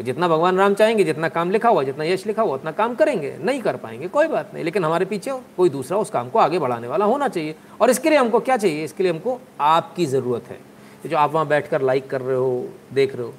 वो 0.00 0.04
जितना 0.04 0.28
भगवान 0.28 0.56
राम 0.58 0.74
चाहेंगे, 0.74 1.04
जितना 1.04 1.28
काम 1.28 1.50
लिखा 1.50 1.68
हुआ, 1.68 1.82
जितना 1.82 2.04
यश 2.04 2.26
लिखा 2.26 2.42
हुआ, 2.42 2.54
उतना 2.54 2.72
काम 2.72 2.94
करेंगे। 2.94 3.38
नहीं 3.40 3.62
कर 3.62 3.76
पाएँगे, 3.76 4.08
कोई 4.08 4.26
बात 4.28 4.54
नहीं। 4.54 4.64
लेकिन 4.64 4.84
हमारे 4.84 5.04
पीछे 5.04 5.30
कोई 5.56 5.68
दूसरा 5.68 5.98
उस 5.98 6.10
काम 6.10 6.30
को 6.30 6.38
आगे 6.38 6.58
बढ़ाने 6.58 6.88
वाला 6.88 7.04
होना 7.04 7.28
चाहिए। 7.28 7.54
और 7.80 7.90
इसके 7.90 8.10
लिए 8.10 8.18
हमको 8.18 8.40
क्या 8.40 8.56
चाहिए? 8.56 8.84
इसके 8.84 9.02
लिए 9.02 9.12
हमको 9.12 9.40
आपकी 9.60 10.06
ज़रूरत 10.06 10.44
है। 10.48 10.58
जो 11.06 11.16
आप 11.16 11.32
वहाँ 11.32 11.46
बैठ 11.46 11.74
लाइक 11.74 12.10
कर 12.10 12.20
रहे 12.20 12.36
हो, 12.36 12.68
देख 12.92 13.16
रहे 13.16 13.26
हो, 13.26 13.34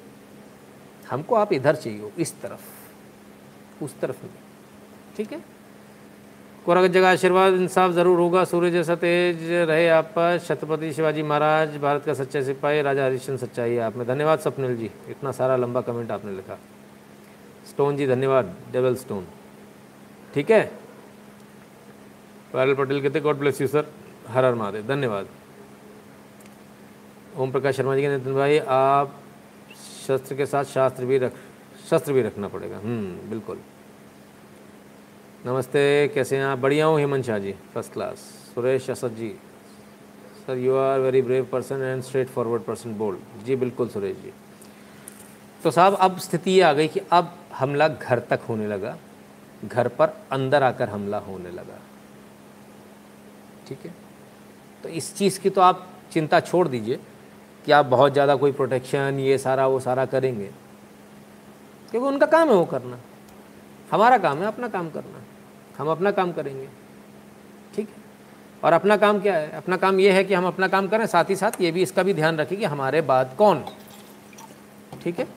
हमको 1.10 1.34
आप 1.34 1.52
इधर 1.52 1.74
चाहिए 1.74 2.00
हो, 2.00 2.12
इस 2.18 2.40
तरफ़, 2.42 2.64
उस 3.84 4.00
तरफ़ 4.00 4.22
नहीं 4.22 4.34
ठीक 5.16 5.32
है? 5.32 5.51
कोरा 6.64 6.86
जगह 6.86 7.10
आशीर्वाद 7.10 7.54
इंसाफ 7.54 7.90
ज़रूर 7.92 8.18
होगा। 8.18 8.42
सूर्य 8.44 8.70
जैसा 8.70 8.94
तेज 8.94 9.50
रहे 9.68 9.88
आप, 9.90 10.14
छत्रपति 10.46 10.92
शिवाजी 10.92 11.22
महाराज, 11.22 11.76
भारत 11.76 12.04
का 12.04 12.14
सच्चा 12.14 12.42
सिपाही, 12.42 12.82
राजा 12.82 13.04
हरिश्चंद 13.04 13.38
सच्चाई 13.38 13.76
आप 13.78 13.96
में। 13.96 14.06
धन्यवाद 14.06 14.38
स्वप्निल 14.38 14.76
जी, 14.76 14.90
इतना 15.10 15.32
सारा 15.32 15.56
लंबा 15.56 15.80
कमेंट 15.80 16.10
आपने 16.10 16.32
लिखा। 16.32 16.58
स्टोन 17.66 17.96
जी, 17.96 18.06
धन्यवाद 18.06 18.54
डेवल 18.72 18.94
स्टोन 18.96 19.26
ठीक 20.34 20.50
है? 20.50 20.62
पायल 22.52 22.74
पटेल 22.74 23.02
कहते 23.02 23.20
गॉड 23.20 23.38
ब्लेस 23.38 23.60
यू 23.60 23.66
सर 23.66 23.86
हर 24.28 24.44
हर 24.44 24.54
महादेव, 24.54 24.86
धन्यवाद। 24.86 25.26
ओम 27.38 27.50
प्रकाश 27.50 27.76
शर्मा 27.76 27.94
जी 27.96 28.02
के 28.02 28.08
नितिन 28.08 28.34
भाई, 28.34 28.58
आप 28.58 29.20
शस्त्र 30.06 30.34
के 30.36 30.46
साथ 30.46 30.64
शास्त्र 30.66 31.04
भी 31.04 31.18
रख, 31.18 31.32
शस्त्र 31.90 32.12
भी 32.12 32.22
रखना 32.22 32.48
पड़ेगा। 32.48 32.76
हम्म 32.78 33.30
बिल्कुल। 33.30 33.58
नमस्ते, 35.46 36.08
कैसे 36.14 36.36
हैं 36.36 36.44
आप? 36.44 36.58
बढ़िया 36.58 36.86
हूँ, 36.86 36.98
Hemant 36.98 37.24
Shah 37.24 37.38
ji 37.38 37.52
first 37.74 37.92
class 37.92 38.18
Suresh 38.54 38.88
Asad 38.90 39.14
ji 39.16 39.30
sir 40.46 40.58
you 40.58 40.74
are 40.76 41.00
very 41.00 41.22
brave 41.22 41.48
person 41.52 41.82
and 41.82 42.02
straightforward 42.28 42.62
person 42.62 42.94
bold 42.94 43.44
जी, 43.44 43.56
बिल्कुल, 43.56 43.88
सुरेश 43.88 44.16
जी। 44.16 44.32
तो 45.64 45.70
साहब, 45.70 45.94
अब 45.94 46.18
स्थिति 46.18 46.50
ये 46.50 46.60
आ 46.62 46.72
गई 46.72 46.88
कि 46.88 47.00
अब 47.12 47.34
हमला 47.54 47.88
घर 47.88 48.18
तक 48.20 48.40
होने 48.48 48.66
लगा, 48.66 48.96
घर 49.64 49.88
पर 49.88 50.14
अंदर 50.32 50.62
आकर 50.62 50.88
हमला 50.88 51.18
होने 51.18 51.50
लगा। 51.50 51.80
ठीक 53.68 53.86
है? 53.86 53.94
तो 54.82 54.88
इस 54.88 55.14
चीज़ 55.16 55.40
की 55.40 55.50
तो 55.50 55.60
आप 55.60 55.86
चिंता 56.12 56.40
छोड़ 56.40 56.66
दीजिए 56.68 57.00
कि 57.66 57.72
आप 57.72 57.86
बहुत 57.86 58.12
ज़्यादा 58.12 58.36
कोई 58.36 58.52
प्रोटेक्शन 58.52 59.18
ये 59.20 59.38
सारा, 59.38 59.66
वो 59.66 59.80
सारा 59.80 60.06
करेंगे। 60.06 60.50
क्योंकि 61.90 62.06
उनका 62.08 62.26
काम 62.26 62.48
है 62.48 62.54
वो 62.54 62.64
करना। 62.64 62.98
हमारा 63.92 64.18
काम 64.18 64.38
है 64.38 64.46
अपना 64.46 64.68
काम 64.68 64.90
करना। 64.90 65.24
हम 65.78 65.88
अपना 65.88 66.10
काम 66.10 66.32
करेंगे। 66.32 66.68
ठीक 67.76 67.88
है? 67.88 68.02
और 68.64 68.72
अपना 68.72 68.96
काम 68.96 69.20
क्या 69.20 69.36
है? 69.36 69.50
अपना 69.50 69.76
काम 69.76 70.00
ये 70.00 70.12
है 70.12 70.24
कि 70.24 70.34
हम 70.34 70.46
अपना 70.46 70.68
काम 70.68 70.88
करें, 70.88 71.06
साथ 71.06 71.30
ही 71.30 71.36
साथ 71.36 71.60
ये 71.60 71.70
भी, 71.70 71.82
इसका 71.82 72.02
भी 72.02 72.14
ध्यान 72.14 72.36
रखें 72.36 72.58
कि 72.58 72.64
हमारे 72.64 73.00
बाद 73.00 73.34
कौन। 73.38 73.64
ठीक 75.02 75.18
है? 75.18 75.28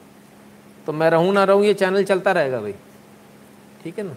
तो 0.85 0.93
मैं 0.93 1.09
रहूँ 1.09 1.33
ना 1.33 1.43
रहूँ, 1.43 1.65
ये 1.65 1.73
चैनल 1.73 2.03
चलता 2.03 2.31
रहेगा 2.31 2.61
भाई। 2.61 2.73
ठीक 3.83 3.97
है 3.99 4.05
ना? 4.05 4.15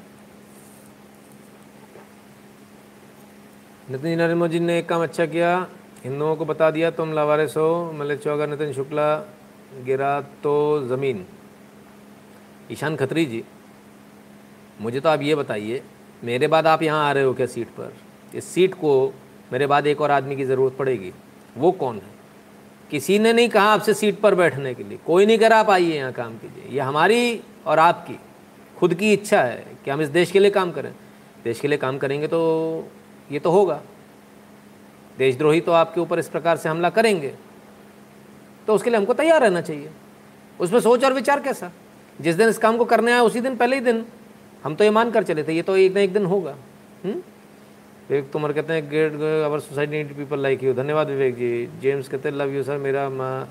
नितिन 3.90 4.18
नरेंद्र 4.18 4.48
जी 4.48 4.61
ने 4.61 4.78
एक 4.78 4.88
काम 4.88 5.02
अच्छा 5.02 5.26
किया। 5.26 5.66
हिंदुओं 6.04 6.37
को 6.37 6.44
बता 6.44 6.70
दिया, 6.70 6.90
तुम 6.90 7.12
लावारिस 7.12 7.57
हो 7.57 7.92
मलिक 7.92 8.20
चौगा 8.20 8.46
नितिन 8.46 8.72
शुक्ला, 8.72 9.16
गिरा 9.85 10.20
तो 10.20 10.54
ज़मीन। 10.88 11.26
ईशान 12.70 12.96
खत्री 12.96 13.24
जी, 13.26 13.42
मुझे 14.81 15.00
तो 15.00 15.09
आप 15.09 15.22
ये 15.22 15.35
बताइए 15.35 15.83
मेरे 16.24 16.46
बाद 16.46 16.66
आप 16.66 16.83
यहाँ 16.83 17.09
आ 17.09 17.12
रहे 17.12 17.24
हो 17.24 17.35
क्या 17.35 17.46
सीट 17.46 17.68
पर? 17.68 17.94
इस 18.35 18.44
सीट 18.44 18.74
को 18.74 19.14
मेरे 19.52 19.66
बाद 19.66 19.87
एक 19.87 20.00
और 20.00 20.11
आदमी 20.11 20.37
की 20.37 20.44
ज़रूरत 20.44 20.76
पड़ेगी। 20.76 21.12
वो 21.57 21.72
कौन 21.72 21.96
है? 21.96 22.18
किसी 22.90 23.18
ने 23.18 23.33
नहीं 23.33 23.48
कहा 23.48 23.64
आपसे 23.64 23.94
सीट 23.94 24.20
पर 24.20 24.35
बैठने 24.35 24.74
के 24.74 24.85
लिए। 24.85 24.98
कोई 25.07 25.26
नहीं 25.26 25.38
करा 25.38 25.59
आप 25.59 25.70
आइए 25.70 25.96
यहाँ 25.96 26.12
काम 26.12 26.38
कीजिए। 26.38 26.74
ये 26.74 26.81
हमारी 26.81 27.40
और 27.66 27.78
आपकी। 27.78 28.18
खुद 28.76 28.94
की 28.94 29.12
इच्छा 29.12 29.42
है 29.42 29.66
कि 29.85 29.90
हम 29.90 30.00
इस 30.00 30.09
देश 30.09 30.31
के 30.31 30.38
लिए 30.38 30.50
काम 30.50 30.72
करें। 30.72 30.92
देश 31.44 31.61
के 31.61 31.68
लिए 31.68 31.78
काम 31.78 31.98
करेंगे 31.98 32.26
तो 32.26 32.88
ये 33.33 33.38
तो 33.38 33.50
होगा। 33.50 33.81
देशद्रोही 35.18 35.61
तो 35.61 35.72
आपके 35.72 36.00
ऊपर 36.00 36.18
इस 36.18 36.28
प्रकार 36.28 36.57
से 36.57 36.68
हमला 36.68 36.90
करेंगे। 36.90 37.35
तो 38.66 38.74
उसके 38.74 38.90
लिए 38.90 38.98
हमको 38.98 39.14
तैयार 39.14 39.40
रहना 39.40 39.61
चाहिए। 39.61 39.90
उसमें 40.61 40.81
सोच 40.81 41.04
और 41.04 41.12
विचार 41.12 41.40
कैसा? 41.40 41.70
जिस 42.20 42.35
दिन 42.35 42.48
इस 42.48 42.59
काम 42.59 42.76
को 42.76 42.85
करने 42.85 43.12
आया, 43.12 43.22
उसी 43.22 43.40
दिन, 43.40 43.57
पहले 43.57 43.76
ही 43.76 43.83
दिन। 43.83 44.04
हम 44.64 44.75
तो 44.75 44.85
ये 44.85 44.90
मान 44.90 45.11
कर 45.11 45.23
चले 45.23 45.44
थे, 45.44 45.53
ये 45.53 45.62
तो 45.62 45.77
एक 45.77 45.94
ना 45.94 46.01
एक 46.01 46.12
दिन 46.12 46.25
होगा। 46.27 46.57
हम्म? 47.05 47.23
विवेक 48.11 48.31
तुम्हारे 48.31 48.55
कहते 48.55 48.73
हैं 48.73 48.88
get 48.90 49.12
our 49.44 49.61
society 49.61 49.92
need 49.92 50.16
people 50.16 50.40
like 50.40 50.62
you 50.64 50.73
धन्यवाद 50.75 51.09
विवेक 51.09 51.35
जी। 51.37 51.66
जेम्स 51.81 52.09
कहते 52.09 52.29
हैं 52.29 52.37
लव 52.37 52.55
यू 52.55 52.62
सर 52.62 52.79
मेरा 52.79 53.09
माँ, 53.11 53.49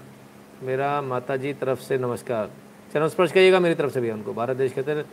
मेरा 0.63 1.01
माता 1.01 1.35
जी 1.37 1.53
तरफ़ 1.53 1.79
से 1.79 1.97
नमस्कार। 1.97 2.49
चरण 2.93 3.07
स्पर्श 3.07 3.31
करिएगा 3.31 3.59
मेरी 3.59 3.75
तरफ़ 3.75 3.91
से 3.93 4.01
भी 4.01 4.11
उनको 4.11 4.33
भारत 4.33 4.57
देश 4.57 4.73
कहते 4.73 4.91
हैं, 4.91 5.05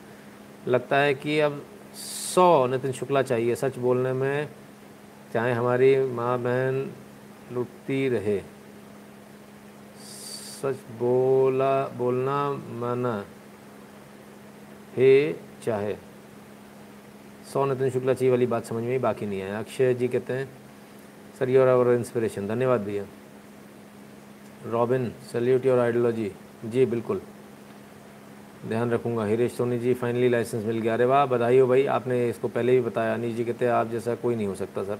लगता 0.68 0.96
है 0.96 1.14
कि 1.14 1.38
अब 1.40 1.62
सौ 2.34 2.66
नितिन 2.66 2.92
शुक्ला 2.92 3.22
चाहिए, 3.22 3.54
सच 3.54 3.78
बोलने 3.78 4.12
में 4.12 4.48
चाहे 5.32 5.52
हमारी 5.52 5.96
माँ 6.08 6.38
बहन 6.38 6.90
लुटती 7.52 8.08
रहे। 8.08 8.38
सच 10.62 10.76
बोला, 10.98 11.86
बोलना 11.88 12.38
माना 12.80 13.24
हे। 14.96 15.43
चाहे 15.64 15.94
सौ 17.52 17.64
नितिन 17.66 17.90
शुक्ला 17.90 18.14
चाहिए 18.14 18.30
वाली 18.30 18.46
बात 18.46 18.64
समझ 18.64 18.82
में 18.82 18.90
ही 18.90 18.98
बाकी 18.98 19.26
नहीं 19.26 19.40
है। 19.40 19.58
अक्षय 19.58 19.94
जी 19.94 20.08
कहते 20.08 20.32
हैं, 20.32 20.48
सर 21.38 21.48
योर 21.48 21.68
आवर 21.68 21.92
इंस्पिरेशन 21.92 22.48
धन्यवाद 22.48 22.80
भैया। 22.80 23.04
रॉबिन 24.66 25.12
सल्यूट 25.32 25.66
योर 25.66 25.78
आइडियोलॉजी 25.78 26.30
जी, 26.64 26.86
बिल्कुल। 26.86 27.20
ध्यान 28.68 28.90
रखूँगा। 28.90 29.24
हिरेश 29.24 29.52
सोनी 29.52 29.78
जी 29.78 29.94
फाइनली 29.94 30.28
लाइसेंस 30.28 30.64
मिल 30.64 30.78
गया। 30.78 30.94
अरे 30.94 31.04
वाह, 31.04 31.26
बधाई 31.26 31.58
हो 31.58 31.66
भाई। 31.66 31.84
आपने 31.86 32.28
इसको 32.28 32.48
पहले 32.48 32.72
भी 32.72 32.80
बताया। 32.80 33.14
अनिश 33.14 33.34
जी 33.34 33.44
कहते 33.44 33.64
हैं, 33.64 33.72
आप 33.72 33.88
जैसा 33.88 34.14
कोई 34.14 34.34
नहीं 34.34 34.46
हो 34.46 34.54
सकता, 34.54 34.82
सर। 34.82 34.98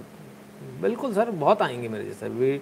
बिल्कुल, 0.80 1.14
सर, 1.14 1.30
बहुत 1.30 1.62
आएँगे 1.62 1.88
मेरे 1.88 2.04
जैसा। 2.04 2.26
We 2.26 2.58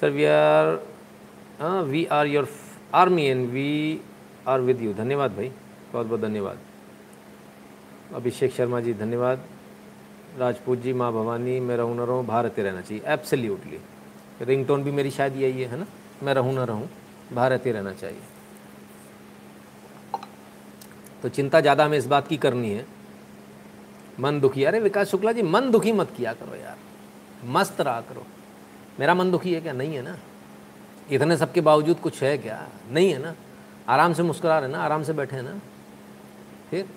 sir 0.00 0.10
we 0.10 0.24
are 0.24 1.82
we 1.84 2.04
are 2.04 2.26
your 2.26 2.48
army 2.94 3.24
and 3.24 3.48
we 3.50 4.00
are 4.48 4.60
with 4.60 4.82
you 4.82 4.94
धन्यवाद 4.94 5.36
भाई। 5.36 5.52
बहुत 5.92 6.06
बहुत 6.06 6.20
धन्यवाद। 6.20 6.58
अभिषेक 8.14 8.52
शर्मा 8.52 8.80
जी, 8.80 8.94
धन्यवाद। 8.94 9.44
राजपूत 10.38 10.78
जी, 10.78 10.92
माँ 10.92 11.12
भवानी 11.12 11.60
मैं 11.60 11.76
रहूँ 11.76 11.96
ना 11.96 12.04
रहूँ 12.04 12.26
भारत 12.26 12.54
ही 12.58 12.62
रहना 12.62 12.80
चाहिए। 12.80 13.02
एब्सोल्युटली 13.06 13.78
रिंगटोन 14.42 14.84
भी 14.84 14.90
मेरी 14.90 15.10
शायद 15.10 15.36
यही 15.36 15.62
है 15.62 15.76
ना? 15.76 15.86
मैं 16.22 16.34
रहूँ 16.34 16.54
ना 16.54 16.64
रहूँ 16.64 16.88
भारत 17.32 17.66
ही 17.66 17.72
रहना 17.72 17.92
चाहिए। 17.92 18.20
तो 21.22 21.28
चिंता 21.28 21.60
ज़्यादा 21.60 21.84
हमें 21.84 21.98
इस 21.98 22.06
बात 22.06 22.28
की 22.28 22.36
करनी 22.36 22.70
है। 22.70 22.86
मन 24.20 24.40
दुखी, 24.40 24.64
अरे 24.64 24.80
विकास 24.80 25.08
शुक्ला 25.08 25.32
जी, 25.32 25.42
मन 25.42 25.70
दुखी 25.70 25.92
मत 25.92 26.12
किया 26.16 26.32
करो 26.32 26.56
यार। 26.56 26.76
मस्त 27.46 27.80
रहा 27.80 28.00
करो। 28.00 28.26
मेरा 29.00 29.14
मन 29.14 29.30
दुखी 29.30 29.54
है 29.54 29.60
क्या? 29.60 29.72
नहीं 29.72 29.94
है 29.94 30.02
ना? 30.02 30.16
इतने 31.10 31.36
सबके 31.36 31.60
बावजूद 31.60 32.00
कुछ 32.00 32.22
है 32.22 32.38
क्या? 32.38 32.68
नहीं 32.90 33.12
है 33.12 33.18
ना? 33.18 33.34
आराम 33.88 34.12
से 34.12 34.22
मुस्कुरा 34.22 34.58
रहे 34.58 34.70
ना? 34.70 34.78
आराम 34.78 35.02
से 35.02 35.12
बैठे 35.12 35.36
हैं 35.36 35.42
ना? 35.42 35.60
फिर? 36.70 36.88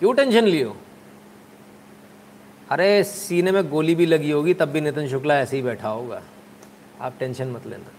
क्यों 0.00 0.12
टेंशन 0.14 0.44
लियो? 0.44 0.74
अरे 2.70 3.02
सीने 3.04 3.52
में 3.52 3.68
गोली 3.70 3.94
भी 3.94 4.06
लगी 4.06 4.30
होगी 4.30 4.54
तब 4.54 4.68
भी 4.68 4.80
नितिन 4.80 5.08
शुक्ला 5.08 5.38
ऐसे 5.40 5.56
ही 5.56 5.62
बैठा 5.62 5.88
होगा। 5.88 6.22
आप 7.00 7.14
टेंशन 7.18 7.48
मत 7.50 7.66
लेना 7.66 7.90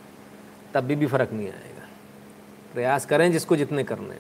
तब 0.74 0.84
भी 0.84 0.96
भी 0.96 1.06
फ़र्क 1.08 1.32
नहीं 1.34 1.48
आएगा। 1.48 1.86
प्रयास 2.74 3.06
करें 3.06 3.32
जिसको 3.32 3.56
जितने 3.56 3.84
करने 3.84 4.16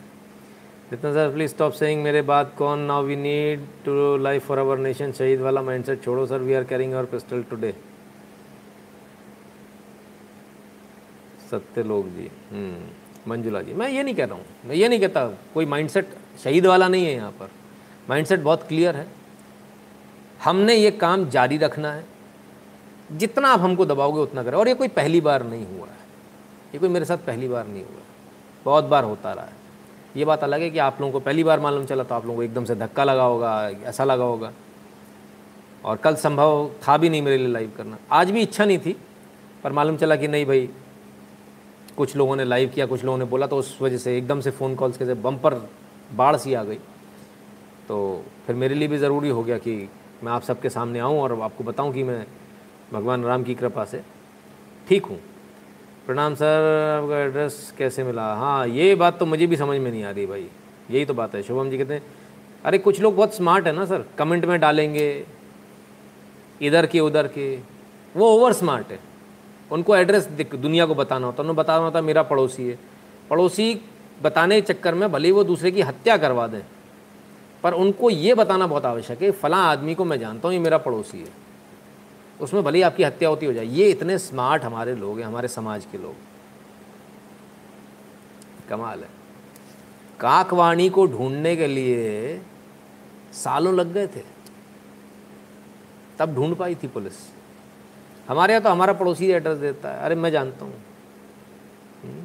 जितना 0.92 1.12
सर 1.14 1.32
प्लीज़ 1.34 1.52
स्टॉप 1.52 1.74
सेइंग 1.74 2.04
मेरे 2.04 2.22
बाद 2.22 2.52
कौन 2.58 2.80
now 2.88 3.04
we 3.04 3.16
need 3.16 3.66
to 3.86 4.18
life 4.18 4.46
for 4.48 4.58
our 4.58 4.78
nation 4.80 5.12
शहीद 5.12 5.42
वाला 5.42 5.62
माइंडसेट 5.62 6.04
छोड़ो 6.04 6.26
sir 6.26 6.40
we 6.40 6.54
are 6.54 6.64
carrying 6.64 6.94
our 6.94 7.06
pistol 7.12 7.44
today 7.50 7.74
Satya 11.52 11.84
लोग 11.84 12.08
जी 12.16 12.30
हम्म, 12.52 12.88
मंजुला 13.30 13.62
जी 13.62 13.74
मैं 13.74 13.90
ये 13.90 14.04
नहीं 14.04 14.16
कह 14.16 14.26
रहा 14.26 14.36
हूँ 14.36 14.46
मैं 14.66 14.76
ये 14.76 14.88
नहीं 14.88 15.00
कहता 15.00 15.28
कोई 15.54 15.66
माइंडसेट 15.66 16.16
शहीद 16.44 16.66
वाला 16.66 16.88
नहीं 16.88 17.06
है 17.06 17.14
यहाँ 17.14 17.32
पर। 17.40 17.50
माइंडसेट 18.10 18.40
बहुत 18.40 18.68
क्लियर 18.68 18.96
है। 18.96 19.08
हमने 20.44 20.76
ये 20.76 20.92
काम 20.92 21.30
जारी 21.30 21.58
रखना 21.58 21.92
है। 21.94 22.06
जितना 23.12 23.48
आप 23.48 23.60
हमको 23.60 23.86
दबाओगे 23.86 24.20
उतना 24.20 24.44
करें। 24.44 24.58
और 24.58 24.68
ये 24.68 24.74
कोई 24.74 24.88
पहली 24.88 25.22
बार 25.22 25.44
नहीं 25.44 25.66
हुआ 25.68 25.88
है। 25.88 25.96
ये 26.74 26.80
कोई 26.80 26.90
मेरे 26.90 27.06
साथ 27.06 27.18
पहली 27.18 27.48
बार 27.48 27.68
नहीं 27.68 27.84
हुआ 27.84 28.02
बहुत 28.66 28.86
बार 28.86 29.04
होता 29.04 29.34
रहा 29.34 29.46
है। 29.46 29.56
ये 30.16 30.26
बात 30.26 30.44
अलग 30.44 30.62
है 30.62 30.70
कि 30.70 30.80
आप 30.80 30.98
लोगों 31.02 31.12
को 31.14 31.20
पहली 31.20 31.44
बार 31.44 31.60
मालूम 31.60 31.86
चला 31.86 32.04
तो 32.04 32.16
आप 32.16 32.26
लोगों 32.26 32.38
को 32.38 32.44
एकदम 32.44 32.66
से 32.66 32.76
धक्का 32.76 33.04
लगा 33.04 33.24
होगा, 33.24 33.70
ऐसा 33.70 34.04
लगा 34.04 34.24
होगा। 34.24 34.52
और 35.86 35.98
कल 35.98 36.16
संभव 36.16 36.70
था 36.88 36.98
भी 36.98 37.10
नहीं 37.10 37.22
मेरे 37.22 37.38
लिए 37.38 37.48
लाइव 37.48 37.72
करना। 37.78 37.98
आज 38.12 38.32
भी 38.32 38.42
इच्छा 38.42 38.66
नहीं 38.66 38.78
थी, 38.78 38.96
पर 39.64 39.72
मालूम 39.72 39.98
चला 39.98 40.16
कि 40.16 40.28
नहीं 40.28 40.46
भाई, 40.46 40.70
कुछ 41.98 42.16
लोगों 42.16 42.36
ने 42.36 42.44
लाइव 42.46 42.70
किया, 42.70 42.86
कुछ 42.86 43.04
लोगों 43.04 43.18
ने 43.18 43.26
बोला 43.26 43.48
तो 43.48 43.58
उस 43.58 43.78
वजह 43.82 43.98
से 43.98 44.18
एकदम 44.18 44.42
से 44.42 44.52
फ़ोन 44.52 44.76
कॉल्स 44.76 44.98
के 44.98 45.14
बम्पर 45.14 45.54
बाढ़ 46.16 46.36
सी 46.36 46.54
आ 46.54 46.64
गई। 46.64 46.80
तो 47.88 48.24
फिर 48.46 48.56
मेरे 48.56 48.76
लिए 48.76 48.88
भी 48.88 48.98
ज़रूरी 48.98 49.30
हो 49.30 49.44
गया 49.44 49.58
कि 49.58 49.78
मैं 50.24 50.32
आप 50.32 50.42
सबके 50.44 50.70
सामने 50.70 51.00
आऊँ 51.00 51.20
और 51.20 51.40
आपको 51.42 51.64
बताऊँ 51.64 51.94
कि 51.94 52.04
मैं 52.04 52.26
भगवान 52.94 53.24
राम 53.24 53.44
की 53.44 53.56
कृपा 53.56 53.86
से 53.86 54.02
ठीक 54.88 55.06
हूँ। 55.06 55.20
प्रणाम 56.06 56.36
सर, 56.36 57.00
आपका 57.04 57.20
एड्रेस 57.20 57.74
कैसे 57.78 58.04
मिला? 58.04 58.34
हाँ 58.36 58.68
ये 58.68 58.94
बात 58.96 59.20
तो 59.20 59.26
मुझे 59.26 59.48
भी 59.48 59.56
समझ 59.58 59.80
में 59.80 59.90
नहीं 59.92 60.04
आ 60.04 60.12
रही 60.12 60.26
भाई। 60.26 60.48
यही 60.92 61.06
तो 61.06 61.14
बात 61.14 61.36
है, 61.36 61.42
शुभम 61.44 61.70
जी 61.70 61.78
कहते 61.78 61.94
हैं, 61.94 62.04
अरे 62.66 62.78
कुछ 62.78 63.02
लोग 63.02 63.16
बहुत 63.16 63.36
स्मार्ट 63.36 63.68
है 63.68 63.74
ना 63.74 63.86
सर 63.86 64.06
कमेंट 64.18 64.46
में 64.46 64.60
डालेंगे, 64.60 65.26
इधर 66.62 66.86
के, 66.86 67.00
उधर 67.00 67.28
के। 67.28 67.56
वो 68.16 68.28
ओवर 68.30 68.54
स्मार्ट 68.54 68.92
है। 68.92 69.00
उनको 69.72 69.96
एड्रेस 69.96 70.28
दुनिया 70.56 70.86
को 70.86 70.96
बताना 70.96 71.26
होता 71.26 71.44
उन्होंने 71.44 71.58
बताना 71.58 71.86
होता 71.86 72.02
मेरा 72.02 72.24
पड़ोसी 72.24 72.68
है। 72.68 72.78
पड़ोसी 73.30 73.80
बताने 74.24 74.60
के 74.62 74.74
चक्कर 74.74 74.96
में 74.96 75.12
भले 75.12 75.32
वो 75.32 75.44
दूसरे 75.44 75.72
की 75.72 75.82
हत्या 75.82 76.18
करवा 76.18 76.48
दें 76.48 76.62
पर 77.68 77.74
उनको 77.74 78.10
ये 78.10 78.34
बताना 78.34 78.68
बहुत 78.68 78.86
आवश्यक 78.86 79.22
है, 79.22 79.32
फलां 79.32 79.60
आदमी 79.60 79.96
को 79.96 80.06
मैं 80.06 80.20
जानता 80.20 80.48
हूँ, 80.48 80.54
ये 80.54 80.60
मेरा 80.60 80.78
पड़ोसी 80.78 81.20
है। 81.20 81.28
उसमें 82.42 82.64
भले 82.64 82.78
ही 82.78 82.82
आपकी 82.82 83.04
हत्या 83.04 83.30
होती 83.30 83.46
हो 83.46 83.54
जाए, 83.54 83.66
ये 83.66 83.90
इतने 83.90 84.18
स्मार्ट 84.18 84.64
हमारे 84.64 84.96
लोग 84.96 85.20
हैं, 85.20 85.26
हमारे 85.26 85.48
समाज 85.48 85.86
के 85.86 85.98
लोग। 85.98 86.16
कमाल 88.70 89.04
है। 89.04 89.10
काकवाणी 90.20 90.90
को 90.90 91.06
ढूँढने 91.06 91.56
के 91.56 91.68
लिए 91.68 92.42
सालों 93.34 93.76
लग 93.76 93.94
गए 93.94 94.08
थे। 94.08 94.24
तब 96.20 96.36
ढूंढ 96.36 96.56
पाई 96.56 96.76
थी 96.76 96.88
पुलिस। 96.88 97.32
हमारे 98.30 98.54
यहाँ 98.54 98.64
तो 98.64 98.70
हमारा 98.70 98.94
पड़ोसी 98.94 99.28
एड्रेस 99.28 99.58
देता 99.58 99.90
है। 99.90 100.00
अरे, 100.00 100.16
मैं 100.16 100.32
जानता 100.32 100.66
हूँ। 100.66 100.74
हम्म। 102.04 102.24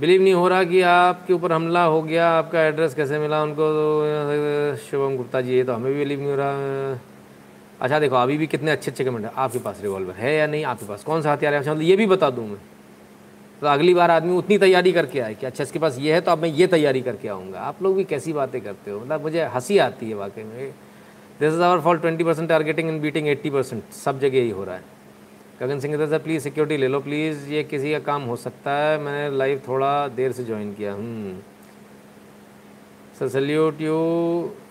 बिलीव 0.00 0.22
नहीं 0.22 0.34
हो 0.34 0.46
रहा 0.48 0.64
कि 0.64 0.80
आपके 0.82 1.32
ऊपर 1.32 1.52
हमला 1.52 1.82
हो 1.84 2.02
गया, 2.02 2.28
आपका 2.30 2.62
एड्रेस 2.62 2.94
कैसे 2.94 3.18
मिला 3.18 3.42
उनको 3.42 3.68
तो 3.72 4.76
शुभम 4.84 5.16
गुप्ता 5.16 5.40
जी, 5.40 5.54
ये 5.54 5.64
तो 5.64 5.72
हमें 5.72 5.92
भी 5.92 5.98
बिलीव 5.98 6.18
नहीं 6.18 6.30
हो 6.30 6.36
रहा 6.36 6.98
अच्छा 7.80 7.98
देखो, 7.98 8.16
अभी 8.16 8.36
भी 8.38 8.46
कितने 8.46 8.70
अच्छे 8.70 8.90
अच्छे 8.90 9.04
कमेंट 9.04 9.24
है, 9.24 9.32
आपके 9.36 9.58
पास 9.58 9.80
रिवॉल्वर 9.82 10.14
है 10.14 10.34
या 10.34 10.46
नहीं, 10.46 10.64
आपके 10.64 10.86
पास 10.86 11.02
कौन 11.04 11.22
सा 11.22 11.32
हथियार 11.32 11.54
है? 11.54 11.60
अच्छा 11.60 11.72
मतलब 11.72 11.82
ये 11.82 11.96
भी 11.96 12.06
बता 12.06 12.30
दूँ 12.30 12.46
मैं। 12.48 12.58
तो 13.60 13.66
अगली 13.66 13.94
बार 13.94 14.10
आदमी 14.10 14.36
उतनी 14.36 14.58
तैयारी 14.58 14.92
करके 14.92 15.20
आए 15.20 15.34
कि 15.34 15.46
अच्छा 15.46 15.62
इसके 15.64 15.78
पास 15.78 15.98
ये 15.98 16.12
है 16.14 16.20
तो 16.20 16.30
अब 16.30 16.38
मैं 16.38 16.48
ये 16.50 16.66
तैयारी 16.66 17.00
करके 17.02 17.28
आऊँगा। 17.28 17.60
आप 17.60 17.82
लोग 17.82 17.96
भी 17.96 18.04
कैसी 18.04 18.32
बातें 18.32 18.60
करते 18.60 18.90
हो? 18.90 19.00
मतलब 19.00 19.22
मुझे 19.22 19.44
हँसी 19.44 19.78
आती 19.78 20.08
है 20.08 20.14
वाकई 20.14 20.42
में। 20.42 20.72
This 21.40 21.52
is 21.52 21.62
our 21.62 21.80
fall 21.80 21.98
twenty 21.98 22.24
percent 22.24 22.48
targeting 22.48 22.88
in 22.88 23.00
beating 23.00 23.28
eighty 23.28 23.50
percent 23.50 23.82
सब 23.94 24.20
जगह 24.20 24.38
यही 24.38 24.50
हो 24.50 24.64
रहा 24.64 24.74
है। 24.74 24.82
Gagan 25.62 25.80
Singh 25.80 25.96
sir 25.96 26.18
please 26.18 26.42
security 26.42 26.76
ले 26.76 26.86
लो 26.88 26.98
प्लीज़ 27.00 27.48
ये 27.48 27.62
किसी 27.64 27.90
का 27.92 27.98
काम 28.06 28.22
हो 28.26 28.36
सकता 28.36 28.70
है। 28.76 28.98
मैंने 29.00 29.36
लाइव 29.36 29.60
थोड़ा 29.66 29.90
देर 30.10 30.32
से 30.32 30.44
ज्वाइन 30.44 30.72
किया 30.74 30.92
हम्म। 30.92 31.34
सर 33.18 33.28
सल्यूट 33.28 33.80
यू 33.80 33.98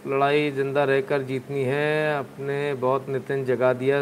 लड़ाई 0.08 0.50
ज़िंदा 0.52 0.84
रहकर 0.84 1.22
जीतनी 1.24 1.64
है। 1.64 2.18
अपने 2.18 2.74
बहुत 2.82 3.10
नितिन 3.10 3.46
जगा 3.46 3.72
दिया 3.74 4.00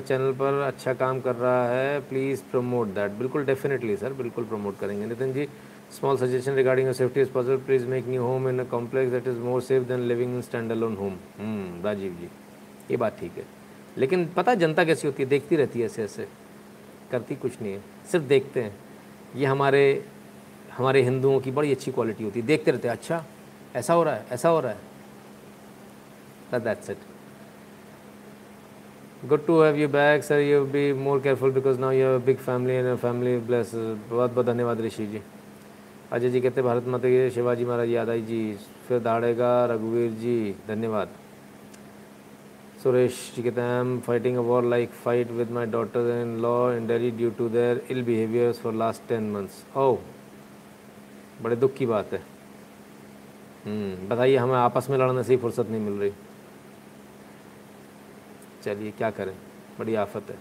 चैनल 0.00 0.32
पर 0.40 0.60
अच्छा 0.62 0.94
काम 0.94 1.20
कर 1.20 1.34
रहा 1.36 1.68
है। 1.68 2.00
प्लीज़ 2.08 2.42
प्रमोट 2.50 2.88
दैट 2.94 3.12
बिल्कुल 3.18 3.44
डेफिनेटली 3.44 3.96
सर 3.96 4.12
बिल्कुल 4.20 4.44
प्रमोट 4.44 4.78
करेंगे। 4.80 5.06
Nitin 5.06 5.32
ji 5.32 5.48
small 5.92 6.16
suggestion 6.16 6.54
regarding 6.54 6.86
your 6.86 6.94
safety 6.94 7.20
is 7.20 7.30
possible 7.30 7.56
please 7.66 7.86
make 7.88 8.08
new 8.08 8.22
home 8.22 8.48
in 8.48 8.58
a 8.58 8.64
complex 8.70 9.12
that 9.12 9.28
is 9.28 9.38
more 9.46 9.60
safe 9.62 9.88
than 9.88 10.06
living 10.08 10.34
in 10.34 10.42
stand 10.42 10.72
alone 10.72 10.96
home 10.96 11.16
Rajiv 11.84 12.16
ji, 12.20 12.28
ये 12.90 12.96
बात 12.96 13.18
ठीक 13.20 13.38
है। 13.38 13.59
लेकिन 14.00 14.26
पता 14.36 14.54
जनता 14.54 14.84
कैसी 14.84 15.08
होती 15.08 15.22
है? 15.22 15.28
देखती 15.28 15.56
रहती 15.56 15.78
है 15.80 15.86
ऐसे 15.86 16.04
ऐसे। 16.04 16.28
करती 17.10 17.36
कुछ 17.36 17.62
नहीं 17.62 17.72
है। 17.72 17.80
सिर्फ़ 18.12 18.26
देखते 18.26 18.62
हैं। 18.62 18.76
ये 19.36 19.46
हमारे 19.46 20.04
हमारे 20.76 21.02
हिंदुओं 21.02 21.40
की 21.40 21.50
बड़ी 21.50 21.72
अच्छी 21.72 21.92
क्वालिटी 21.92 22.24
होती 22.24 22.40
है। 22.40 22.46
देखते 22.46 22.70
रहते 22.70 22.88
हैं 22.88 22.94
अच्छा 22.96 23.24
ऐसा 23.76 23.94
हो 23.94 24.02
रहा 24.02 24.14
है, 24.14 24.26
ऐसा 24.30 24.48
हो 24.48 24.60
रहा 24.60 24.72
है। 24.72 24.90
To 29.24 29.36
have 29.38 29.76
you 29.76 29.88
back, 29.88 30.22
sir. 30.24 30.38
You 30.40 30.60
be 30.74 30.84
more 31.06 31.18
careful 31.20 31.52
because 31.56 31.76
now 31.78 31.92
you 31.92 32.06
have 32.06 32.18
a 32.18 32.26
big 32.28 32.38
family 32.38 32.76
and 32.80 32.88
a 32.88 32.98
family 33.04 33.34
bless. 33.50 33.74
बहुत 34.10 34.30
बहुत 34.30 34.46
धन्यवाद 34.46 34.80
ऋषि 34.80 35.06
जी। 35.06 35.20
अजय 36.12 36.30
जी 36.30 36.40
कहते 36.40 36.62
भारत 36.62 36.84
माता 36.86 37.08
की 37.08 37.30
शिवाजी 37.30 37.64
महाराज, 37.64 37.88
याद 37.88 38.08
आई 38.08 38.22
जी। 38.22 38.58
फिर 38.88 38.98
दाड़ेगा, 38.98 39.66
रघुवीर 39.66 40.10
जी। 40.10 40.54
धन्यवाद। 40.68 41.08
सुरेश 42.82 43.16
जी 43.36 43.42
हैं 43.42 43.58
I 43.60 43.80
am 43.80 43.98
fighting 44.00 44.36
a 44.36 44.40
war 44.40 44.64
like 44.64 44.90
fight 44.90 45.30
with 45.30 45.50
my 45.50 45.66
daughter 45.66 46.00
in 46.22 46.36
law 46.42 46.72
in 46.72 46.86
daily 46.86 47.10
due 47.10 47.30
to 47.30 47.48
their 47.48 47.82
ill 47.90 48.02
behaviours 48.02 48.60
for 48.60 48.74
last 48.74 49.08
ten 49.08 49.30
months 49.30 49.76
oh 49.76 49.98
बड़े 51.42 51.56
दुख 51.56 51.74
की 51.74 51.86
बात 51.86 52.12
है। 52.12 52.22
हम्म, 53.66 54.08
बताइए 54.08 54.36
हमें 54.36 54.54
आपस 54.54 54.86
में 54.90 54.98
लड़ने 54.98 55.22
से 55.22 55.32
ही 55.32 55.38
फुर्सत 55.40 55.68
नहीं 55.70 55.80
मिल 55.80 56.00
रही। 56.00 56.12
चलिए 58.64 58.90
क्या 58.90 59.10
करें? 59.10 59.34
बड़ी 59.78 59.94
आफत 59.94 60.30
है। 60.30 60.36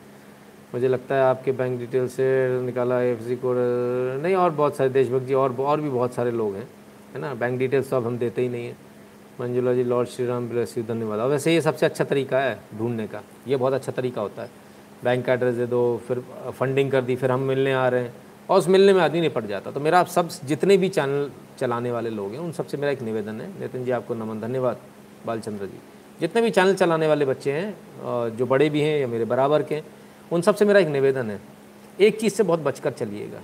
मुझे 0.74 0.88
लगता 0.88 1.16
है 1.16 1.24
आपके 1.24 1.52
बैंक 1.52 1.80
डिटेल 1.80 2.08
से 2.08 2.26
निकाला 2.62 3.02
एफ़ 3.02 3.22
सी 3.22 3.36
कोड 3.36 3.58
नहीं 4.24 4.36
और 4.36 4.52
बहुत 4.52 4.76
सारे 4.76 4.90
देशभक्त 4.90 5.26
जी 5.26 5.34
और 5.34 5.56
और 5.60 5.82
भी 5.82 5.90
बहुत 5.90 6.14
सारे 6.14 6.32
लोग 6.32 6.56
हैं 6.56 6.68
है 7.14 7.20
ना? 7.20 7.34
बैंक 7.34 7.60
डिटेल्स 7.60 7.90
तो 7.90 7.98
अब 7.98 8.06
हम 8.06 8.18
देते 8.18 8.42
ही 8.42 8.50
नहीं 8.50 8.66
हैं। 8.66 8.78
Manjula 9.40 9.74
ji, 9.74 9.84
lord 9.84 10.08
Shri 10.10 10.26
Ram 10.26 10.48
bless 10.50 10.78
you, 10.78 10.84
धन्यवाद। 10.84 11.20
और 11.20 11.30
वैसे 11.30 11.54
ये 11.54 11.62
सबसे 11.62 11.86
अच्छा 11.86 12.04
तरीका 12.04 12.40
है 12.40 12.60
ढूँढने 12.78 13.06
का। 13.08 13.22
ये 13.48 13.56
बहुत 13.56 13.74
अच्छा 13.74 13.92
तरीका 13.92 14.22
होता 14.22 14.42
है। 14.42 14.50
बैंक 15.04 15.26
का 15.26 15.34
एड्रेस 15.34 15.56
दे 15.56 15.66
दो, 15.66 16.02
फिर 16.08 16.20
फंडिंग 16.50 16.92
कर 16.92 17.02
दी, 17.02 17.16
फिर 17.16 17.32
हम 17.32 17.40
मिलने 17.42 17.74
आ 17.74 17.88
रहे 17.90 18.04
हैं। 18.04 18.14
और 18.50 18.60
उस 18.60 18.68
मिलने 18.68 18.94
में 18.94 19.02
आदमी 19.02 19.20
नहीं 19.20 19.30
पड़ 19.30 19.46
जाता। 19.46 19.72
तो 19.72 19.80
मेरा 19.80 20.00
आप 20.00 20.08
सब, 20.08 20.30
जितने 20.46 20.78
भी 20.78 20.90
चैनल 20.90 21.30
चलाने 21.60 21.92
वाले 21.92 22.10
लोग 22.10 22.32
हैं, 22.32 22.40
उन 22.40 22.52
सबसे 22.52 22.78
मेरा 22.78 22.92
एक 22.92 23.02
निवेदन 23.02 23.42
है। 23.42 23.48
नितिन 23.60 23.86
जी, 23.86 23.92
आपको 23.92 24.16
नमन, 24.16 24.40
धन्यवाद। 24.42 24.78
बालचंद्र 25.26 25.66
जी, 25.66 25.80
जितने 26.20 26.42
भी 26.42 26.50
चैनल 26.50 26.74
चलाने 26.76 27.08
वाले 27.08 27.26
बच्चे 27.26 27.52
हैं 27.52 28.36
जो 28.38 28.46
बड़े 28.46 28.70
भी 28.70 28.82
हैं 28.82 29.00
या 29.00 29.08
मेरे 29.08 29.26
बराबर 29.26 29.64
के 29.64 29.76
हैं, 29.76 29.86
उन 30.32 30.42
सबसे 30.42 30.66
मेरा 30.66 30.80
एक 30.80 30.88
निवेदन 30.88 31.30
है, 31.32 31.40
एक 32.00 32.20
चीज़ 32.20 32.34
से 32.34 32.44
बहुत 32.44 32.60
बचकर 32.60 32.92
चलिएगा। 32.92 33.42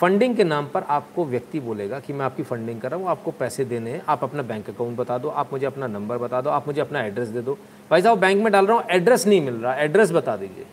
फंडिंग 0.00 0.36
के 0.36 0.44
नाम 0.44 0.66
पर 0.66 0.82
आपको 0.82 1.24
व्यक्ति 1.24 1.60
बोलेगा 1.60 1.98
कि 2.00 2.12
मैं 2.12 2.24
आपकी 2.24 2.42
फंडिंग 2.42 2.80
कर 2.80 2.90
रहा 2.90 3.00
हूँ, 3.00 3.08
आपको 3.08 3.30
पैसे 3.30 3.64
देने 3.64 3.90
हैं, 3.90 4.02
आप 4.08 4.24
अपना 4.24 4.42
बैंक 4.42 4.68
अकाउंट 4.70 4.96
बता 4.96 5.18
दो, 5.18 5.28
आप 5.28 5.52
मुझे 5.52 5.66
अपना 5.66 5.86
नंबर 5.86 6.18
बता 6.18 6.40
दो, 6.40 6.50
आप 6.50 6.66
मुझे 6.66 6.80
अपना 6.80 7.02
एड्रेस 7.02 7.28
दे 7.28 7.40
दो। 7.40 7.58
भाई 7.90 8.02
साहब, 8.02 8.18
बैंक 8.18 8.42
में 8.42 8.52
डाल 8.52 8.66
रहा 8.66 8.76
हूँ, 8.76 8.84
एड्रेस 8.90 9.26
नहीं 9.26 9.40
मिल 9.40 9.54
रहा, 9.54 9.74
एड्रेस 9.74 10.12
बता 10.12 10.36
दीजिए। 10.36 10.66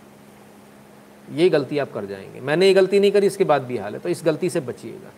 ये 1.34 1.50
गलती 1.50 1.78
आप 1.78 1.92
कर 1.92 2.06
जाएँगे। 2.06 2.40
मैंने 2.40 2.68
ये 2.68 2.74
गलती 2.74 3.00
नहीं 3.00 3.12
करी, 3.12 3.28
इसके 3.28 3.44
बाद 3.44 3.62
भी 3.62 3.78
हाल 3.78 3.94
है 3.94 4.00
तो 4.00 4.10
इस 4.10 4.22
गलती 4.26 4.50
से 4.50 4.60
बचिएगा। 4.60 5.12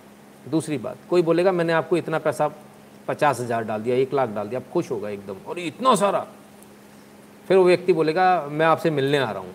दूसरी 0.49 0.77
बात, 0.77 0.97
कोई 1.09 1.21
बोलेगा, 1.21 1.51
मैंने 1.51 1.73
आपको 1.73 1.97
इतना 1.97 2.19
पैसा 2.19 2.51
पचास 3.07 3.39
हज़ार 3.39 3.63
डाल 3.63 3.81
दिया, 3.81 3.95
एक 3.95 4.13
लाख 4.13 4.29
डाल 4.29 4.47
दिया, 4.47 4.59
आप 4.59 4.71
खुश 4.73 4.91
होगा 4.91 5.09
एकदम, 5.09 5.35
और 5.47 5.59
इतना 5.59 5.95
सारा। 5.95 6.25
फिर 7.47 7.57
वो 7.57 7.63
व्यक्ति 7.63 7.93
बोलेगा, 7.93 8.45
मैं 8.49 8.65
आपसे 8.65 8.89
मिलने 8.89 9.17
आ 9.17 9.31
रहा 9.31 9.41
हूँ। 9.41 9.53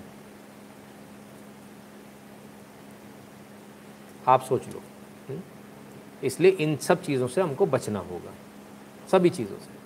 आप 4.28 4.42
सोच 4.42 4.68
लो। 4.68 4.80
हम्म? 5.28 5.40
इसलिए 6.24 6.50
इन 6.50 6.76
सब 6.76 7.02
चीज़ों 7.02 7.28
से 7.28 7.40
हमको 7.40 7.66
बचना 7.66 7.98
होगा। 7.98 8.32
सभी 9.12 9.30
चीज़ों 9.30 9.56
से। 9.56 9.80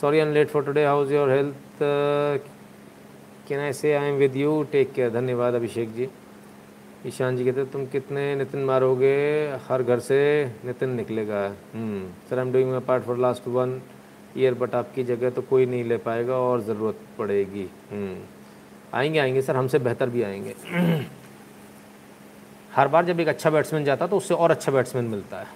Sorry 0.00 0.20
I 0.20 0.32
late 0.32 0.48
for 0.48 0.64
today 0.64 0.84
how's 0.84 1.10
your 1.10 1.30
health 1.30 1.82
can 3.48 3.60
I 3.60 3.72
say 3.72 3.92
I 3.94 4.08
am 4.08 4.16
with 4.16 4.36
you 4.36 4.62
take 4.72 4.92
care 4.92 5.10
धन्यवाद, 5.10 5.54
अभिषेक 5.54 5.94
जी। 5.94 6.08
ईशान 7.06 7.36
जी 7.36 7.44
कहते, 7.44 7.64
तुम 7.64 7.86
कितने 7.86 8.34
नितिन 8.36 8.64
मारोगे? 8.64 9.16
हर 9.68 9.82
घर 9.82 10.00
से 10.00 10.18
नितिन 10.64 10.90
निकलेगा। 10.90 11.48
Sir 12.30 12.38
I 12.38 12.46
am 12.46 12.52
doing 12.52 12.70
my 12.70 12.80
part 12.80 13.04
for 13.04 13.18
last 13.18 13.48
one 13.48 13.80
year 14.36 14.54
but 14.54 14.74
आपकी 14.74 15.04
जगह 15.04 15.30
तो 15.30 15.42
कोई 15.42 15.66
नहीं 15.66 15.84
ले 15.84 15.96
पाएगा 15.96 16.36
और 16.36 16.60
ज़रूरत 16.60 16.98
पड़ेगी। 17.18 17.66
hmm. 17.92 18.14
आएँगे 18.94 19.18
आएँगे, 19.18 19.42
सर, 19.42 19.56
हमसे 19.56 19.78
बेहतर 19.78 20.10
भी 20.10 20.22
आएँगे। 20.22 20.54
हर 22.72 22.88
बार 22.88 23.04
जब 23.04 23.20
एक 23.20 23.28
अच्छा 23.28 23.50
बैट्समैन 23.50 23.84
जाता 23.84 24.06
तो 24.06 24.16
उससे 24.16 24.34
और 24.34 24.50
अच्छा 24.50 24.72
बैट्समैन 24.72 25.04
मिलता 25.04 25.40
है। 25.40 25.46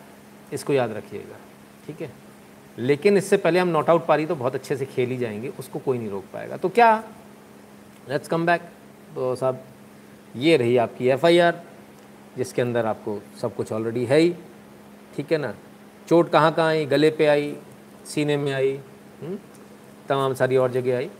इसको 0.53 0.73
याद 0.73 0.93
रखिएगा, 0.93 1.37
ठीक 1.87 2.01
है? 2.01 2.11
लेकिन 2.79 3.17
इससे 3.17 3.37
पहले 3.37 3.59
हम 3.59 3.69
नॉट 3.69 3.91
आउट 3.91 4.07
पारी 4.07 4.27
तो 4.27 4.35
बहुत 4.35 4.55
अच्छे 4.55 4.77
से 4.77 4.87
खेल 4.87 5.17
जाएँगे, 5.19 5.49
उसको 5.49 5.79
कोई 5.79 5.99
नहीं 5.99 6.11
रोक 6.11 6.25
पाएगा। 6.33 6.57
तो 6.57 6.69
क्या? 6.69 7.05
लेट्स 8.09 8.29
कम 8.29 8.47
बैक 8.47 8.63
तो 9.15 9.35
साहब, 9.37 9.63
ये 10.37 10.57
रही 10.57 10.77
आपकी 10.77 11.09
एफआईआर 11.09 11.63
जिसके 12.37 12.63
अंदर 12.63 12.87
आपको 12.87 13.19
सब 13.41 13.55
कुछ 13.57 13.73
ऑलरेडी 13.73 14.05
है 14.05 14.19
ही, 14.19 14.35
ठीक 15.17 15.33
है 15.33 15.39
ना? 15.39 15.55
चोट 16.09 16.31
कहाँ 16.31 16.53
कहाँ 16.53 16.69
आई? 16.69 16.87
गले 16.87 17.11
पे 17.11 17.27
आई, 17.27 17.57
सीने 18.07 18.37
में 18.37 18.53
आई 18.53 18.77
हम्म? 19.23 19.39
तमाम 20.09 20.35
सारी 20.35 20.57
और 20.57 20.71
जगह 20.73 20.97
आई। 20.97 21.11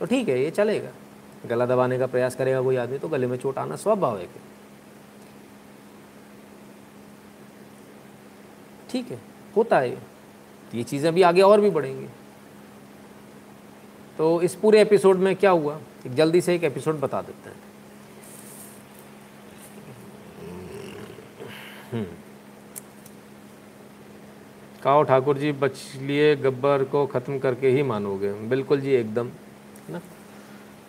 तो 0.00 0.06
ठीक 0.06 0.28
है, 0.28 0.42
ये 0.42 0.50
चलेगा। 0.50 0.90
गला 1.46 1.66
दबाने 1.66 1.98
का 1.98 2.06
प्रयास 2.06 2.36
करेगा 2.36 2.62
कोई 2.62 2.76
आदमी 2.76 2.98
तो 2.98 3.08
गले 3.08 3.26
में 3.26 3.36
चोट 3.38 3.58
आना 3.58 3.76
स्वाभाविक 3.76 4.28
है। 4.28 4.53
ठीक 8.94 9.10
है, 9.10 9.18
होता 9.56 9.78
है। 9.78 9.90
ये 10.74 10.82
चीज़ें 10.82 11.14
भी 11.14 11.22
आगे 11.22 11.42
और 11.42 11.60
भी 11.60 11.70
बढ़ेंगी। 11.70 12.06
तो 14.18 14.42
इस 14.42 14.54
पूरे 14.54 14.80
एपिसोड 14.80 15.16
में 15.16 15.36
क्या 15.36 15.50
हुआ? 15.50 15.80
एक 16.06 16.14
जल्दी 16.14 16.40
से 16.40 16.54
एक 16.54 16.64
एपिसोड 16.64 17.00
बता 17.00 17.22
देते 17.22 17.50
हैं। 17.50 17.56
हम्म। 21.92 22.04
काओ 24.82 25.02
ठाकुर 25.02 25.38
जी, 25.38 25.52
बच 25.52 25.92
लिए 25.96 26.36
गब्बर 26.36 26.84
को 26.84 27.06
ख़त्म 27.06 27.38
करके 27.38 27.68
ही 27.68 27.82
मानोगे। 27.82 28.32
बिल्कुल 28.32 28.80
जी, 28.80 28.90
एकदम 28.90 29.30
ना? 29.90 29.98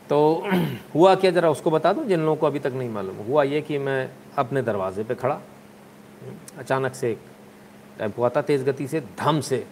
तो 0.09 0.47
हुआ 0.95 1.15
क्या? 1.15 1.31
ज़रा 1.31 1.49
उसको 1.49 1.71
बता 1.71 1.93
दो, 1.93 2.03
जिन 2.03 2.19
लोगों 2.19 2.35
को 2.35 2.47
अभी 2.47 2.59
तक 2.59 2.71
नहीं 2.75 2.89
मालूम। 2.89 3.15
हुआ 3.15 3.43
ये 3.43 3.61
कि 3.61 3.77
मैं 3.77 4.09
अपने 4.37 4.61
दरवाजे 4.61 5.03
पे 5.03 5.15
खड़ा। 5.15 5.41
अचानक 6.57 6.93
से 6.93 7.11
एक 7.11 7.17
आता 7.99 8.41
तेज़ 8.41 8.63
गति 8.65 8.87
से, 8.87 8.99
धम 9.19 9.39
से 9.41 9.65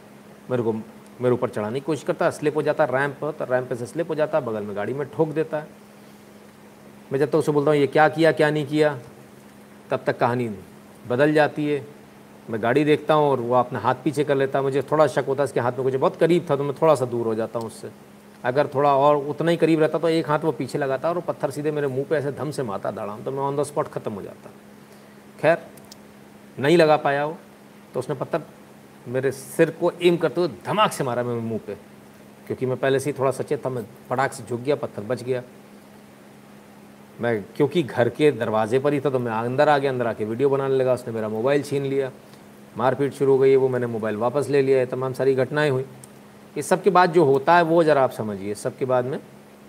मेरे 0.49 0.63
को, 0.63 0.74
मेरे 0.74 1.32
ऊपर 1.32 1.49
चढ़ाने 1.49 1.80
की 1.80 1.86
कोशिश 1.86 2.03
करता, 2.03 2.30
स्लिप 2.32 2.55
हो 2.55 2.61
जाता 2.61 2.86
रैंप 2.86 3.17
पर 3.21 3.32
तो 3.32 3.45
रैंप 3.45 3.74
से 3.74 3.86
स्लिप 3.86 4.09
हो 4.09 4.15
जाता, 4.15 4.39
बगल 4.39 4.63
में 4.63 4.76
गाड़ी 4.76 4.93
में 4.93 5.07
ठोक 5.09 5.30
देता। 5.30 5.57
है 5.57 5.67
मैं 7.11 7.19
जब 7.19 7.26
तक 7.26 7.32
तो 7.32 7.39
उसे 7.39 7.51
बोलता 7.51 7.71
हूँ, 7.71 7.80
ये 7.80 7.88
क्या 7.88 8.07
किया, 8.09 8.32
क्या 8.32 8.49
नहीं 8.49 8.65
किया? 8.67 8.97
तब 9.89 10.03
तक 10.05 10.17
कहानी 10.19 10.49
बदल 11.07 11.34
जाती 11.34 11.65
है। 11.65 11.86
मैं 12.49 12.61
गाड़ी 12.63 12.84
देखता 12.84 13.13
हूँ 13.13 13.30
और 13.30 13.39
वो 13.39 13.53
अपना 13.55 13.80
हाथ 13.80 13.95
पीछे 14.03 14.24
कर 14.24 14.36
लेता 14.36 14.59
है। 14.59 14.63
मुझे 14.63 14.82
थोड़ा 14.91 15.07
शक 15.07 15.26
होता 15.28 15.43
है 15.43 15.45
इसके 15.45 15.59
हाथ 15.59 15.71
में 15.71 15.84
कुछ 15.84 15.95
बहुत 15.95 16.15
करीब 16.15 16.45
था 16.49 16.55
तो 16.55 16.63
मैं 16.63 16.74
थोड़ा 16.82 16.95
सा 16.95 17.05
दूर 17.05 17.26
हो 17.26 17.36
जाता 17.36 17.59
हूँ 17.59 17.67
उससे। 17.67 17.91
अगर 18.43 18.67
थोड़ा 18.67 18.95
और 18.95 19.17
उतना 19.17 19.51
ही 19.51 19.57
करीब 19.57 19.80
रहता 19.80 19.99
तो 19.99 20.09
एक 20.09 20.30
हाथ 20.30 20.39
वो 20.39 20.51
पीछे 20.51 20.78
लगाता 20.78 21.09
और 21.09 21.19
पत्थर 21.21 21.51
सीधे 21.51 21.71
मेरे 21.71 21.88
मुँह 21.88 22.05
पे 22.09 22.15
ऐसे 22.15 22.32
धम 22.32 22.51
से 22.51 22.63
मारता 22.63 22.91
दाड़ा 22.91 23.17
तो 23.17 23.32
मैं 23.32 23.39
ऑन 23.39 23.57
द 23.57 23.63
स्पॉट 23.63 23.88
ख़त्म 23.88 24.13
हो 24.13 24.21
जाता। 24.21 24.49
खैर, 25.39 25.57
नहीं 26.59 26.78
लगा 26.78 26.97
पाया 26.97 27.26
वो। 27.26 27.38
तो 27.93 27.99
उसने 27.99 28.15
पत्थर 28.15 28.41
मेरे 29.07 29.31
सिर 29.31 29.69
को 29.69 29.91
एम 30.01 30.17
करते 30.17 30.41
हुए 30.41 30.49
धमाक 30.65 30.91
से 30.91 31.03
मारा 31.03 31.23
मेरे 31.23 31.41
मुँह 31.41 31.59
पे। 31.67 31.73
क्योंकि 32.47 32.65
मैं 32.65 32.77
पहले 32.77 32.99
से 32.99 33.09
ही 33.09 33.19
थोड़ा 33.19 33.31
सचेत 33.31 33.65
था, 33.65 33.69
मैं 33.69 33.83
फटाक 34.09 34.33
से 34.33 34.43
झुक 34.43 34.61
गया, 34.61 34.75
पत्थर 34.75 35.01
बच 35.01 35.23
गया। 35.23 35.43
मैं, 37.21 37.43
क्योंकि 37.55 37.83
घर 37.83 38.09
के 38.09 38.31
दरवाजे 38.31 38.79
पर 38.79 38.93
ही 38.93 38.99
था 38.99 39.09
तो 39.09 39.19
मैं 39.19 39.31
अंदर 39.31 39.69
आ 39.69 39.77
गया, 39.77 39.91
अंदर 39.91 40.07
आके 40.07 40.25
वीडियो 40.25 40.49
बनाने 40.49 40.75
लगा, 40.75 40.93
उसने 40.93 41.13
मेरा 41.13 41.29
मोबाइल 41.29 41.63
छीन 41.63 41.85
लिया। 41.85 42.11
मारपीट 42.77 43.13
शुरू 43.13 43.31
हो 43.31 43.37
गई 43.37 43.55
वो 43.55 43.69
मैंने 43.69 43.87
मोबाइल 43.87 44.15
वापस 44.15 44.49
ले 44.49 44.61
लिया 44.61 44.79
है 44.79 44.85
तमाम 44.85 45.13
सारी 45.13 45.35
घटनाएँ 45.35 45.69
हुई। 45.69 45.85
इस 46.57 46.69
सब 46.69 46.83
के 46.83 46.89
बाद 46.89 47.13
जो 47.13 47.25
होता 47.25 47.55
है, 47.55 47.63
वो 47.63 47.83
ज़रा 47.83 48.03
आप 48.03 48.11
समझिए 48.11 48.55
सब 48.55 48.77
के 48.77 48.85
बाद 48.85 49.05
में 49.05 49.19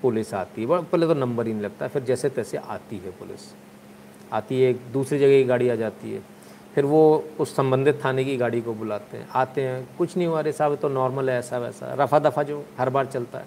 पुलिस 0.02 0.34
आती 0.34 0.64
है। 0.64 0.82
पहले 0.82 1.06
तो 1.06 1.14
नंबर 1.14 1.46
ही 1.46 1.52
नहीं 1.52 1.62
लगता, 1.62 1.88
फिर 1.88 2.02
जैसे 2.02 2.28
तैसे 2.28 2.56
आती 2.56 2.96
है 2.96 3.10
पुलिस। 3.10 3.54
आती 4.32 4.62
है, 4.62 4.70
एक 4.70 4.80
दूसरी 4.92 5.18
जगह 5.18 5.28
की 5.28 5.44
गाड़ी 5.44 5.68
आ 5.68 5.74
जाती 5.74 6.12
है। 6.12 6.33
फिर 6.74 6.84
वो 6.84 7.24
उस 7.40 7.56
संबंधित 7.56 8.04
थाने 8.04 8.24
की 8.24 8.36
गाड़ी 8.36 8.60
को 8.60 8.74
बुलाते 8.74 9.16
हैं। 9.16 9.28
आते 9.34 9.62
हैं, 9.62 9.88
कुछ 9.98 10.16
नहीं 10.16 10.26
हुआ, 10.26 10.38
अरे 10.38 10.52
साहब 10.52 10.74
तो 10.76 10.88
नॉर्मल 10.88 11.30
है, 11.30 11.38
ऐसा 11.38 11.58
वैसा। 11.58 11.94
रफा 11.94 12.18
दफ़ा 12.18 12.42
जो 12.42 12.64
हर 12.78 12.90
बार 12.90 13.06
चलता 13.06 13.38
है। 13.38 13.46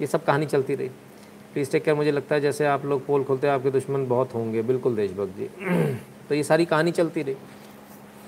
ये 0.00 0.06
सब 0.06 0.24
कहानी 0.24 0.46
चलती 0.46 0.74
रही। 0.74 0.88
प्लीज़ 1.52 1.72
टेक 1.72 1.84
केयर 1.84 1.96
मुझे 1.96 2.10
लगता 2.10 2.34
है 2.34 2.40
जैसे 2.40 2.66
आप 2.66 2.84
लोग 2.84 3.06
पोल 3.06 3.24
खोलते 3.24 3.46
हैं, 3.46 3.54
आपके 3.54 3.70
दुश्मन 3.70 4.06
बहुत 4.06 4.34
होंगे, 4.34 4.62
बिल्कुल 4.62 4.96
देशभक्त 4.96 5.36
जी। 5.36 5.46
तो 6.28 6.34
ये 6.34 6.42
सारी 6.42 6.64
कहानी 6.64 6.90
चलती 6.90 7.22
रही। 7.22 7.36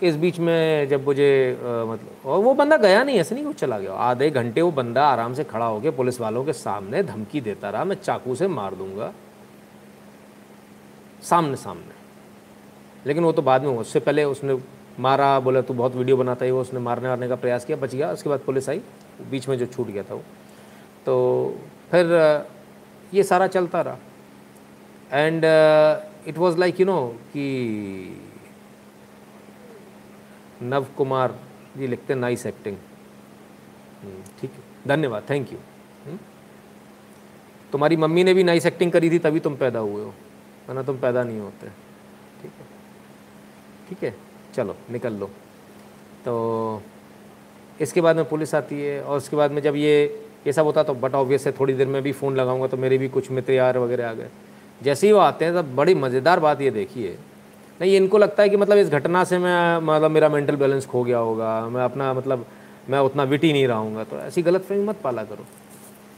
इस 0.02 0.16
बीच 0.16 0.38
में 0.38 0.88
जब 0.88 1.04
मुझे 1.04 1.58
मतलब 1.62 2.26
और 2.26 2.42
वो 2.42 2.54
बंदा 2.54 2.76
गया 2.76 3.04
नहीं, 3.04 3.18
ऐसे 3.18 3.34
नहीं 3.34 3.44
वो 3.44 3.52
चला 3.52 3.78
गया। 3.78 3.92
आधे 3.92 4.30
घंटे 4.30 4.62
वो 4.62 4.70
बंदा 4.70 5.06
आराम 5.06 5.34
से 5.34 5.44
खड़ा 5.44 5.66
होकर 5.66 5.90
पुलिस 5.90 6.20
वालों 6.20 6.44
के 6.44 6.52
सामने 6.52 7.02
धमकी 7.02 7.40
देता 7.40 7.70
रहा, 7.70 7.84
मैं 7.84 7.96
चाकू 7.96 8.34
से 8.34 8.48
मार 8.48 8.74
दूँगा। 8.74 9.12
सामने 11.22 11.56
सामने 11.56 11.97
लेकिन 13.08 13.24
वो 13.24 13.32
तो 13.32 13.42
बाद 13.42 13.62
में 13.62 13.70
उससे 13.70 14.00
पहले 14.00 14.24
उसने 14.24 14.58
मारा, 15.00 15.40
बोला, 15.40 15.60
तू 15.60 15.74
बहुत 15.74 15.94
वीडियो 15.94 16.16
बनाता 16.16 16.44
है। 16.44 16.50
वो 16.52 16.60
उसने 16.60 16.80
मारने 16.80 17.08
वारने 17.08 17.28
का 17.28 17.36
प्रयास 17.36 17.64
किया, 17.64 17.76
बच 17.76 17.94
गया। 17.94 18.12
उसके 18.12 18.28
बाद 18.28 18.40
पुलिस 18.40 18.68
आई। 18.68 18.82
बीच 19.30 19.48
में 19.48 19.58
जो 19.58 19.66
छूट 19.66 19.86
गया 19.86 20.02
था 20.02 20.14
वो। 20.14 20.22
तो 21.06 21.14
फिर, 21.90 22.06
ये 23.14 23.22
सारा 23.22 23.46
चलता 23.46 23.80
रहा। 23.80 23.96
And 25.12 25.42
it 26.28 26.38
was 26.38 26.58
like 26.58 26.80
you 26.80 26.86
know 26.86 27.08
कि 27.08 27.46
नव 30.62 30.86
कुमार 30.96 31.38
जी 31.76 31.86
लिखते 31.86 32.14
नाइस 32.14 32.46
एक्टिंग 32.46 32.76
ठीक 34.40 34.50
है। 34.50 34.58
धन्यवाद। 34.88 35.22
थैंक 35.30 35.52
यू 35.52 35.58
हम्म। 36.06 36.18
तुम्हारी 37.72 37.96
मम्मी 37.96 38.24
ने 38.24 38.34
भी 38.34 38.42
नाइस 38.42 38.66
एक्टिंग 38.66 38.92
करी 38.92 39.10
थी, 39.10 39.18
तभी 39.18 39.40
तुम 39.40 39.56
पैदा 39.56 39.78
हुए 39.78 40.04
हो। 40.04 40.14
वरना 40.68 40.82
तुम 40.82 40.98
पैदा 40.98 41.24
नहीं 41.24 41.40
होते। 41.40 41.87
ठीक 43.88 44.02
है? 44.04 44.14
चलो, 44.54 44.76
निकल 44.90 45.12
लो। 45.14 45.26
तो 46.24 46.82
इसके 47.80 48.00
बाद 48.00 48.16
में 48.16 48.24
पुलिस 48.28 48.54
आती 48.54 48.80
है 48.80 49.00
और 49.02 49.16
उसके 49.16 49.36
बाद 49.36 49.50
में 49.50 49.62
जब 49.62 49.76
ये 49.76 50.24
ये 50.46 50.52
सब 50.52 50.64
होता 50.64 50.82
तो 50.82 50.94
बट 50.94 51.14
ऑब्वियस 51.14 51.46
है, 51.46 51.52
थोड़ी 51.52 51.74
देर 51.74 51.86
में 51.86 52.02
भी 52.02 52.12
फ़ोन 52.12 52.36
लगाऊँगा 52.36 52.66
तो 52.66 52.76
मेरे 52.76 52.98
भी 52.98 53.08
कुछ 53.08 53.30
मित्र 53.30 53.52
यार 53.52 53.78
वगैरह 53.78 54.08
आ 54.08 54.12
गए। 54.12 54.28
जैसे 54.80 55.06
ही 55.06 55.12
वो 55.12 55.18
आते 55.20 55.44
हैं, 55.44 55.54
तब 55.54 55.74
बड़ी 55.76 55.94
मज़ेदार 55.94 56.40
बात 56.40 56.60
ये 56.60 56.70
देखिए। 56.70 57.16
नहीं, 57.80 57.96
इनको 57.96 58.18
लगता 58.18 58.42
है 58.42 58.48
कि 58.48 58.56
मतलब 58.56 58.78
इस 58.78 58.88
घटना 58.88 59.22
से 59.24 59.38
मैं 59.38 59.78
मतलब 59.78 60.10
मेरा 60.10 60.28
मेंटल 60.28 60.56
बैलेंस 60.56 60.86
खो 60.86 61.02
गया 61.04 61.18
होगा, 61.18 61.68
मैं 61.68 61.82
अपना 61.82 62.12
मतलब 62.14 62.46
मैं 62.90 62.98
उतना 63.00 63.22
विटी 63.24 63.52
नहीं 63.52 63.66
रहूँगा 63.68 64.04
तो 64.04 64.18
ऐसी 64.18 64.42
गलत 64.42 64.62
फहमी 64.62 64.84
मत 64.84 65.00
पाला 65.02 65.24
करो। 65.24 65.44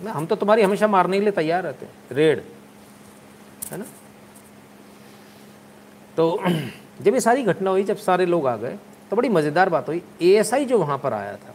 ना, 0.03 0.13
हम 0.13 0.27
तो 0.27 0.37
तुम्हारी 0.37 0.63
हमेशा 0.63 0.87
मारने 0.89 1.19
के 1.19 1.23
लिए 1.23 1.33
तैयार 1.33 1.63
रहते 1.63 1.87
हैं। 1.87 1.93
रेड। 2.13 2.43
है 3.73 3.79
ना? 3.79 3.85
तो 6.17 6.39
जब 7.01 7.15
ये 7.15 7.21
सारी 7.21 7.43
घटना 7.45 7.71
हुई, 7.71 7.85
जब 7.85 7.97
सारे 7.99 8.27
लोग 8.27 8.47
आ 8.47 8.57
गए 8.57 8.79
तो 9.11 9.17
बड़ी 9.17 9.29
मज़ेदार 9.29 9.69
बात 9.69 9.89
हुई। 9.89 10.03
एएसआई 10.23 10.65
जो 10.65 10.79
वहाँ 10.79 10.99
पर 10.99 11.13
आया 11.13 11.35
था, 11.37 11.55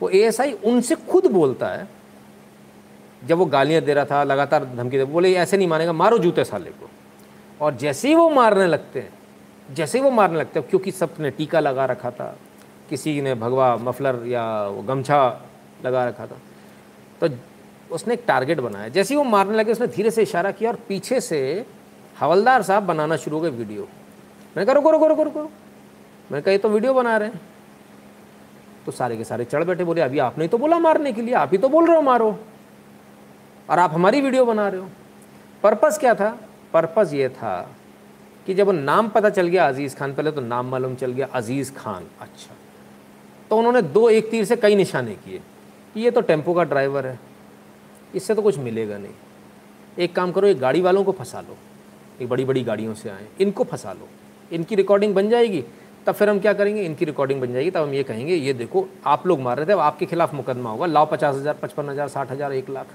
वो 0.00 0.08
एएसआई 0.10 0.52
उनसे 0.64 0.94
खुद 1.04 1.26
बोलता 1.28 1.68
है, 1.68 1.88
जब 3.22 3.38
वो 3.38 3.44
गालियाँ 3.46 3.82
दे 3.82 3.94
रहा 3.94 4.04
था, 4.04 4.22
लगातार 4.24 4.64
धमकी 4.66 4.98
दे 4.98 5.04
बोले, 5.06 5.32
ऐसे 5.34 5.56
नहीं 5.56 5.68
मानेगा, 5.68 5.92
मारो 5.94 6.18
जूते 6.18 6.44
साले 6.44 6.70
को। 6.70 6.88
और 7.60 7.74
जैसे 7.76 8.08
ही 8.08 8.14
वो 8.14 8.28
मारने 8.30 8.66
लगते 8.66 9.00
हैं, 9.00 9.12
जैसे 9.68 9.98
ही 9.98 10.04
वो 10.04 10.10
मारने 10.10 10.38
लगते 10.38 10.60
हैं, 10.60 10.68
क्योंकि 10.68 10.90
सबने 10.92 11.30
टीका 11.32 11.60
लगा 11.60 11.84
रखा 11.86 12.10
था, 12.10 12.36
किसी 12.90 13.20
ने 13.20 13.34
भगवा 13.34 13.76
मफलर 13.78 14.22
या 14.26 14.44
वो 14.66 14.82
गमछा 14.84 15.20
लगा 15.84 16.04
रखा 16.04 16.26
था 16.26 16.38
तो 17.20 17.28
उसने 17.90 18.14
एक 18.14 18.22
टारगेट 18.26 18.60
बनाया। 18.60 18.88
जैसे 18.88 19.14
ही 19.14 19.18
वो 19.18 19.24
मारने 19.24 19.56
लगे, 19.56 19.72
उसने 19.72 19.86
धीरे 19.88 20.10
से 20.10 20.22
इशारा 20.22 20.50
किया 20.50 20.70
और 20.70 20.78
पीछे 20.88 21.20
से 21.20 21.40
हवलदार 22.16 22.62
साहब 22.62 22.82
बनाना 22.86 23.16
शुरू 23.16 23.36
हो 23.36 23.42
गए 23.42 23.50
वीडियो। 23.52 23.88
मैंने 24.56 24.66
कहा 24.66 24.74
रुको 24.74 24.90
रुको 24.90 25.06
रुको 25.06 25.22
रुको 25.22 25.40
मैंने 25.40 26.40
कहा, 26.40 26.52
ये 26.52 26.58
तो 26.58 26.68
वीडियो 26.68 26.94
बना 26.94 27.16
रहे 27.16 27.28
हैं। 27.28 27.40
तो 28.86 28.92
सारे 28.92 29.16
के 29.16 29.24
सारे 29.24 29.44
चढ़ 29.44 29.64
बैठे, 29.64 29.84
बोले, 29.84 30.00
अभी 30.00 30.18
आपने 30.18 30.44
ही 30.44 30.48
तो 30.48 30.58
बोला 30.58 30.78
मारने 30.78 31.12
के 31.12 31.22
लिए, 31.22 31.34
आप 31.34 31.50
ही 31.52 31.58
तो 31.58 31.68
बोल 31.68 31.86
रहे 31.86 31.96
हो 31.96 32.02
मारो। 32.02 32.38
और 33.68 33.78
आप 33.78 33.92
हमारी 33.92 34.20
वीडियो 34.20 34.44
बना 34.44 34.68
रहे 34.68 34.80
हो। 34.80 34.88
पर्पज़ 35.62 35.98
क्या 36.00 36.14
था? 36.14 36.28
पर्पज़ 36.72 37.14
ये 37.14 37.28
था 37.28 37.70
कि 38.46 38.54
जब 38.54 38.70
नाम 38.70 39.08
पता 39.08 39.30
चल 39.30 39.46
गया 39.46 39.68
अज़ीज़ 39.68 39.96
खान, 39.96 40.14
पहले 40.14 40.30
तो 40.32 40.40
नाम 40.40 40.70
मालूम 40.70 40.94
चल 40.94 41.12
गया 41.12 41.28
अज़ीज़ 41.34 41.72
खान। 41.74 42.06
अच्छा। 42.20 42.54
तो 43.50 43.56
उन्होंने 43.58 43.82
दो 43.82 44.08
एक 44.10 44.30
तीर 44.30 44.44
से 44.44 44.56
कई 44.56 44.76
निशाने 44.76 45.14
किए 45.14 45.40
कि 45.94 46.00
ये 46.00 46.10
तो 46.10 46.20
टेंपो 46.20 46.54
का 46.54 46.64
ड्राइवर 46.64 47.06
है, 47.06 47.18
इससे 48.14 48.34
तो 48.34 48.42
कुछ 48.42 48.58
मिलेगा 48.58 48.98
नहीं। 48.98 49.14
एक 49.98 50.14
काम 50.14 50.32
करो, 50.32 50.46
एक 50.46 50.58
गाड़ी 50.58 50.80
वालों 50.80 51.04
को 51.04 51.12
फंसा 51.12 51.40
लो। 51.40 51.56
एक 52.20 52.28
बड़ी 52.28 52.44
बड़ी 52.44 52.62
गाड़ियों 52.64 52.94
से 52.94 53.10
आए, 53.10 53.26
इनको 53.40 53.64
फंसा 53.64 53.92
लो। 53.92 54.08
इनकी 54.52 54.74
रिकॉर्डिंग 54.74 55.14
बन 55.14 55.28
जाएगी, 55.28 55.64
तब 56.06 56.14
फिर 56.14 56.30
हम 56.30 56.38
क्या 56.40 56.52
करेंगे? 56.52 56.82
इनकी 56.82 57.04
रिकॉर्डिंग 57.04 57.40
बन 57.40 57.52
जाएगी, 57.52 57.70
तब 57.70 57.82
हम 57.82 57.94
ये 57.94 58.02
कहेंगे, 58.02 58.34
ये 58.34 58.52
देखो, 58.52 58.88
आप 59.06 59.26
लोग 59.26 59.40
मार 59.40 59.56
रहे 59.56 59.66
थे 59.66 59.80
आपके 59.80 60.06
खिलाफ 60.06 60.34
मुकदमा 60.34 60.70
होगा। 60.70 60.86
लाओ 60.86 61.06
पचास 61.06 61.34
हज़ार, 61.34 61.54
पचपन 61.54 61.88
हज़ार, 61.88 62.08
साठ 62.08 62.30
हज़ार, 62.30 62.52
एक 62.52 62.70
लाख। 62.70 62.86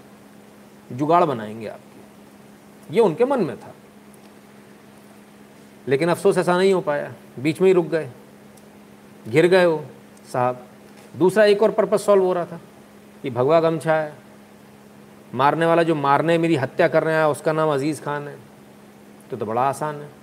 जुगाड़ 0.92 1.24
बनाएँगे 1.24 1.68
आपके। 1.68 2.96
ये 2.96 3.02
उनके 3.02 3.26
मन 3.26 3.40
में 3.40 3.58
था। 3.58 3.74
लेकिन 5.88 6.10
अफसोस 6.10 6.38
ऐसा 6.38 6.58
नहीं 6.58 6.74
हो 6.74 6.82
पाया। 6.82 7.14
बीच 7.40 7.62
में 7.62 7.68
ही 7.68 7.74
रुक 7.74 7.86
गए। 7.86 8.10
घिर 9.28 9.48
गए 9.48 9.66
वो 9.66 9.84
साहब। 10.34 10.66
दूसरा 11.18 11.46
एक 11.46 11.64
और 11.64 11.72
पर्पज़ 11.72 12.02
सॉल्व 12.02 12.24
हो 12.24 12.34
रहा 12.34 12.46
था, 12.46 12.60
कि 13.24 13.30
भगवा 13.30 13.60
गमछा 13.60 13.96
है। 13.96 14.14
मारने 15.36 15.66
वाला 15.66 15.84
जो 15.84 15.96
मारने, 15.96 16.38
मेरी 16.38 16.56
हत्या 16.56 16.88
कर 16.88 17.04
रहा 17.04 17.20
है, 17.20 17.30
उसका 17.30 17.54
नाम 17.54 17.70
अज़ीज़ 17.70 18.02
खान 18.02 18.28
है। 18.28 18.38
तो 19.32 19.38
तो 19.38 19.46
बड़ा 19.46 19.62
आसान 19.62 19.96
है। 19.96 20.21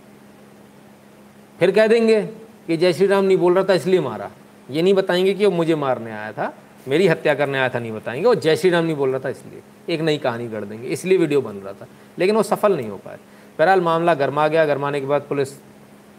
फिर 1.61 1.71
कह 1.71 1.87
देंगे 1.87 2.23
कि 2.67 2.77
जय 2.77 2.93
श्री 2.93 3.07
राम, 3.07 3.25
नहीं 3.25 3.37
बोल 3.37 3.55
रहा 3.55 3.65
था, 3.65 3.75
इसलिए 3.75 4.01
मारा। 4.01 4.31
ये 4.71 4.83
नहीं 4.83 4.95
बताएँगे 4.95 5.35
कि 5.35 5.47
वो 5.47 5.51
मुझे 5.51 5.75
मारने 5.75 6.11
आया 6.11 6.33
था, 6.33 6.53
मेरी 6.89 7.07
हत्या 7.07 7.35
करने 7.35 7.59
आया 7.59 7.69
था, 7.69 7.79
नहीं 7.79 7.93
बताएँगे। 7.93 8.27
वो 8.27 8.35
जय 8.35 8.57
श्री 8.57 8.71
राम, 8.71 8.85
नहीं 8.85 8.97
बोल 8.97 9.11
रहा 9.11 9.21
था, 9.21 9.29
इसलिए। 9.29 9.95
एक 9.95 10.01
नई 10.01 10.19
कहानी 10.19 10.49
गढ़ 10.49 10.65
देंगे, 10.65 10.89
इसलिए 10.89 11.19
वीडियो 11.19 11.41
बन 11.41 11.57
रहा 11.57 11.73
था। 11.73 11.87
लेकिन 12.19 12.37
वो 12.37 12.43
सफल 12.43 12.77
नहीं 12.77 12.89
हो 12.89 12.97
पाए। 12.97 13.19
बहरहाल 13.59 13.81
मामला 13.81 14.15
गर्मा 14.15 14.49
गया, 14.49 14.67
गर्माने 14.67 15.01
के 15.01 15.07
बाद 15.07 15.23
पुलिस 15.23 15.49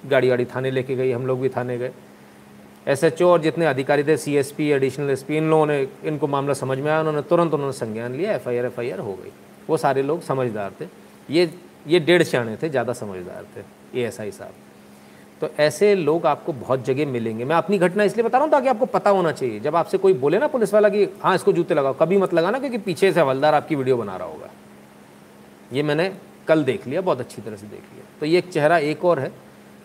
गाड़ी 0.06 0.30
वाड़ी 0.30 0.46
थाने 0.46 0.72
लेके 0.72 0.96
गई, 0.96 1.12
हम 1.12 1.28
लोग 1.28 1.42
भी 1.42 1.50
थाने 1.50 1.78
गए। 1.78 1.92
एस 2.88 3.04
एच 3.04 3.22
और 3.22 3.42
जितने 3.42 3.66
अधिकारी 3.66 4.04
थे 4.04 4.18
C 4.18 4.36
S 4.36 4.52
P 4.52 4.70
additional 4.72 5.10
S 5.10 5.24
P 5.24 5.38
इन 5.38 5.50
लोगों 5.50 5.66
ने, 5.66 5.88
इनको 6.04 6.28
मामला 6.28 6.54
समझ 6.54 6.78
में 6.78 6.92
आया, 6.92 7.00
उन्होंने 7.00 7.22
तुरंत 7.22 7.54
उन्होंने 7.54 7.74
संज्ञान 7.74 8.16
लिया 8.16 8.34
F 8.34 8.50
I 8.50 8.58
R 8.58 8.66
F 8.66 8.80
I 8.80 8.90
R 8.92 9.00
हो 9.00 9.14
गई। 9.14 9.32
वो 9.70 9.78
सारे 9.78 10.02
लोग 10.02 10.22
समझदार 10.22 10.72
थे। 10.82 10.86
ये 11.30 11.50
ये 11.88 12.00
डेढ़ 12.00 12.24
सियाणे 12.24 12.56
थे, 12.64 12.70
ज़्यादा 12.70 12.94
समझदार 12.94 13.46
थे 13.56 14.02
ए 14.02 14.06
एस 14.08 14.20
आई 14.20 14.32
साहब। 14.32 14.54
तो 15.42 15.50
ऐसे 15.60 15.94
लोग 15.96 16.26
आपको 16.26 16.54
बहुत 16.54 16.84
जगह 16.86 17.06
मिलेंगे। 17.06 17.46
मैं 17.46 17.56
अपनी 17.56 17.78
घटना 17.78 18.04
इसलिए 18.04 18.26
बता 18.26 18.38
रहा 18.38 18.46
हूँ 18.46 18.52
ताकि 18.52 18.68
आपको 18.68 18.86
पता 18.86 19.10
होना 19.10 19.32
चाहिए। 19.32 19.60
जब 19.60 19.76
आपसे 19.76 19.98
कोई 19.98 20.14
बोले 20.14 20.40
ना 20.40 20.48
पुलिस 20.48 20.74
वाला 20.74 20.90
कि 20.90 21.04
हाँ 21.24 21.36
इसको 21.36 21.52
जूते 21.52 21.74
लगाओ, 21.74 21.94
कभी 21.94 22.18
मत 22.18 22.34
लगाना 22.34 22.60
क्योंकि 22.60 22.78
पीछे 22.78 23.12
से 23.12 23.20
हवलदार 23.22 23.54
आपकी 23.54 23.76
वीडियो 23.76 23.98
बना 23.98 24.18
रहा 24.18 24.28
होगा। 24.28 24.50
ये 25.74 25.84
मैंने 25.84 26.12
कल 26.48 26.64
देख 26.64 26.88
लिया, 26.88 27.02
बहुत 27.02 27.20
अच्छी 27.20 27.42
तरह 27.42 27.56
से 27.56 27.68
देख 27.68 27.82
लिया। 27.94 28.06
तो 28.20 28.26
ये 28.26 28.38
एक 28.38 28.50
चेहरा 28.50 28.78
एक 28.78 29.06
और 29.06 29.20
है 29.20 29.32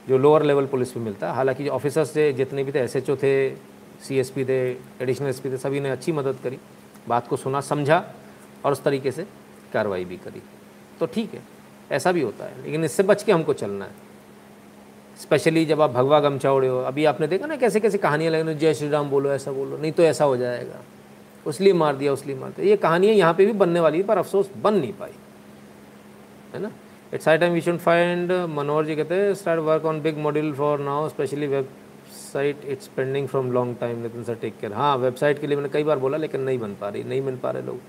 जो 0.09 0.19
लोअर 0.19 0.43
लेवल 0.43 0.67
पुलिस 0.67 0.97
में 0.97 1.05
मिलता 1.05 1.29
है। 1.29 1.35
हालाँकि 1.35 1.69
ऑफिसर्स 1.69 2.17
थे, 2.17 2.33
जितने 2.33 2.65
भी 2.65 2.73
थे, 2.73 2.79
एसएचओ 2.79 3.17
थे 3.17 3.57
CSP 4.05 4.49
थे, 4.49 4.71
एडिशनल 5.01 5.29
एस 5.29 5.45
थे, 5.45 5.57
सभी 5.57 5.81
ने 5.81 5.91
अच्छी 5.91 6.13
मदद 6.13 6.39
करी, 6.45 6.59
बात 7.09 7.29
को 7.29 7.37
सुना, 7.37 7.61
समझा 7.61 8.05
और 8.65 8.73
उस 8.73 8.83
तरीके 8.83 9.11
से 9.11 9.27
कार्रवाई 9.73 10.05
भी 10.05 10.17
करी। 10.17 10.43
तो 11.01 11.07
ठीक 11.07 11.35
है, 11.35 11.43
ऐसा 11.91 12.13
भी 12.13 12.21
होता 12.21 12.45
है, 12.45 12.63
लेकिन 12.65 12.85
इससे 12.85 13.03
बच 13.03 13.23
के 13.23 13.33
हमको 13.33 13.53
चलना 13.53 13.85
है। 13.85 14.03
स्पेशली 15.21 15.65
जब 15.65 15.81
आप 15.81 15.91
भगवा 15.91 16.21
गमछा 16.21 16.53
उड़े 16.53 16.69
हो, 16.69 16.79
अभी 16.81 17.05
आपने 17.05 17.27
देखा 17.27 17.47
ना 17.47 17.57
कैसे 17.57 17.81
कैसे 17.81 17.99
कहानियाँ 17.99 18.33
लगे 18.33 18.55
जय 18.55 18.75
श्री 18.75 18.89
राम 18.89 19.11
बोलो, 19.11 19.31
ऐसा 19.33 19.53
बोलो, 19.53 19.77
नहीं 19.77 19.93
तो 19.93 20.03
ऐसा 20.03 20.25
हो 20.25 20.37
जाएगा। 20.37 20.81
उसलिए 21.47 21.73
मार 21.73 21.97
दिया, 21.97 22.13
उसलिए 22.13 22.37
मार 22.37 22.51
दिया। 22.51 22.69
ये 22.69 22.77
कहानियाँ 22.77 23.15
यहाँ 23.15 23.35
पे 23.35 23.47
भी 23.47 23.53
बनने 23.53 23.81
वाली 23.81 23.99
है, 23.99 24.05
पर 24.05 24.19
अफसोस 24.19 24.51
बन 24.63 24.75
नहीं 24.75 24.93
पाई। 24.93 25.11
है 26.55 26.61
ना? 26.63 26.71
It's 27.15 27.29
I 27.29 27.39
time 27.39 27.53
we 27.53 27.61
should 27.61 27.79
find 27.79 28.33
Manohar 28.51 28.85
ji 28.85 28.97
कहते 28.97 29.15
हैं 29.15 29.35
start 29.35 29.61
work 29.61 29.85
on 29.85 30.01
big 30.03 30.19
module 30.19 30.53
for 30.55 30.79
now 30.81 31.09
specially 31.09 31.47
website 31.47 32.65
it's 32.69 32.87
pending 32.97 33.29
from 33.29 33.53
long 33.53 33.77
time 33.81 34.03
Nitin 34.03 34.25
sir 34.25 34.35
take 34.35 34.55
care 34.61 34.73
हाँ 34.73 34.97
वेबसाइट 34.97 35.41
के 35.41 35.47
लिए 35.47 35.57
मैंने 35.57 35.69
कई 35.69 35.85
बार 35.85 35.99
बोला, 35.99 36.17
लेकिन 36.17 36.41
नहीं 36.41 36.59
बन 36.59 36.75
पा 36.81 36.89
रही, 36.89 37.05
नहीं 37.05 37.23
बन 37.23 37.37
पा 37.37 37.51
रहे 37.51 37.63
लोग। 37.63 37.81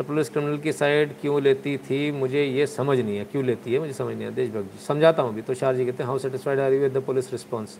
तो 0.00 0.04
पुलिस 0.04 0.28
क्रिमिनल 0.28 0.58
की 0.58 0.72
साइड 0.72 1.10
क्यों 1.20 1.42
लेती 1.42 1.76
थी, 1.76 2.10
मुझे 2.12 2.44
ये 2.44 2.66
समझ 2.66 2.98
नहीं 2.98 3.16
है। 3.18 3.24
क्यों 3.24 3.44
लेती 3.44 3.72
है, 3.72 3.78
मुझे 3.78 3.92
समझ 3.92 4.14
नहीं 4.14 4.24
है। 4.24 4.34
देशभक्त 4.34 4.72
जी, 4.72 4.84
समझाता 4.86 5.22
हूँ 5.22 5.32
अभी 5.32 5.42
तो। 5.42 5.54
शार 5.54 5.76
जी 5.76 5.84
कहते 5.84 6.02
हैं 6.02 6.08
how 6.08 6.18
satisfied 6.18 6.60
are 6.60 6.72
you 6.72 6.80
with 6.80 6.92
the 6.92 7.02
police 7.02 7.32
response 7.32 7.76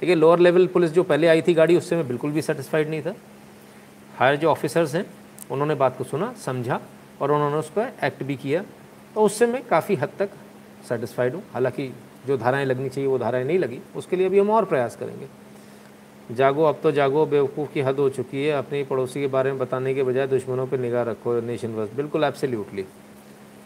देखिए 0.00 0.14
लोअर 0.14 0.38
लेवल 0.38 0.66
पुलिस 0.66 0.90
जो 0.90 1.02
पहले 1.02 1.26
आई 1.26 1.42
थी 1.42 1.54
गाड़ी, 1.54 1.76
उससे 1.76 1.96
मैं 1.96 2.08
बिल्कुल 2.08 2.30
भी 2.30 2.42
सेटिस्फाइड 2.42 2.88
नहीं 2.88 3.02
था। 3.02 3.14
हायर 4.16 4.36
जो 4.36 4.50
ऑफिसर्स 4.50 4.94
हैं, 4.94 5.06
उन्होंने 5.50 5.74
बात 5.74 5.96
को 5.98 6.04
सुना, 6.04 6.32
समझा, 6.32 6.80
और 7.20 7.32
उन्होंने 7.32 7.56
उस 7.56 7.70
पर 7.70 7.92
एक्ट 8.04 8.22
भी 8.22 8.36
किया। 8.36 8.62
तो 9.14 9.20
उससे 9.20 9.46
मैं 9.46 9.62
काफ़ी 9.64 9.94
हद 9.94 10.10
तक 10.18 10.30
सेटिस्फाइड 10.88 11.34
हूँ। 11.34 11.42
हालाँकि 11.52 11.92
जो 12.26 12.36
धाराएँ 12.36 12.64
लगनी 12.64 12.88
चाहिए, 12.88 13.08
वो 13.08 13.18
धाराएँ 13.18 13.44
नहीं 13.44 13.58
लगी। 13.58 13.80
उसके 13.96 14.16
लिए 14.16 14.26
अभी 14.26 14.38
हम 14.38 14.50
और 14.50 14.64
प्रयास 14.64 14.96
करेंगे। 14.96 15.26
जागो, 16.30 16.64
अब 16.64 16.78
तो 16.82 16.90
जागो 16.92 17.24
बेवकूफ़ 17.26 17.72
की 17.72 17.80
हद 17.80 17.98
हो 17.98 18.08
चुकी 18.10 18.44
है। 18.44 18.52
अपने 18.52 18.82
पड़ोसी 18.84 19.20
के 19.20 19.26
बारे 19.26 19.50
में 19.50 19.58
बताने 19.58 19.94
के 19.94 20.02
बजाय 20.02 20.26
दुश्मनों 20.26 20.66
पर 20.66 20.78
निगाह 20.78 21.02
रखो 21.02 21.40
नेशन 21.40 21.72
वर्स 21.72 21.92
बिल्कुल 21.92 22.24
आपसे 22.24 22.46
एब्सोल्युटली 22.46 22.84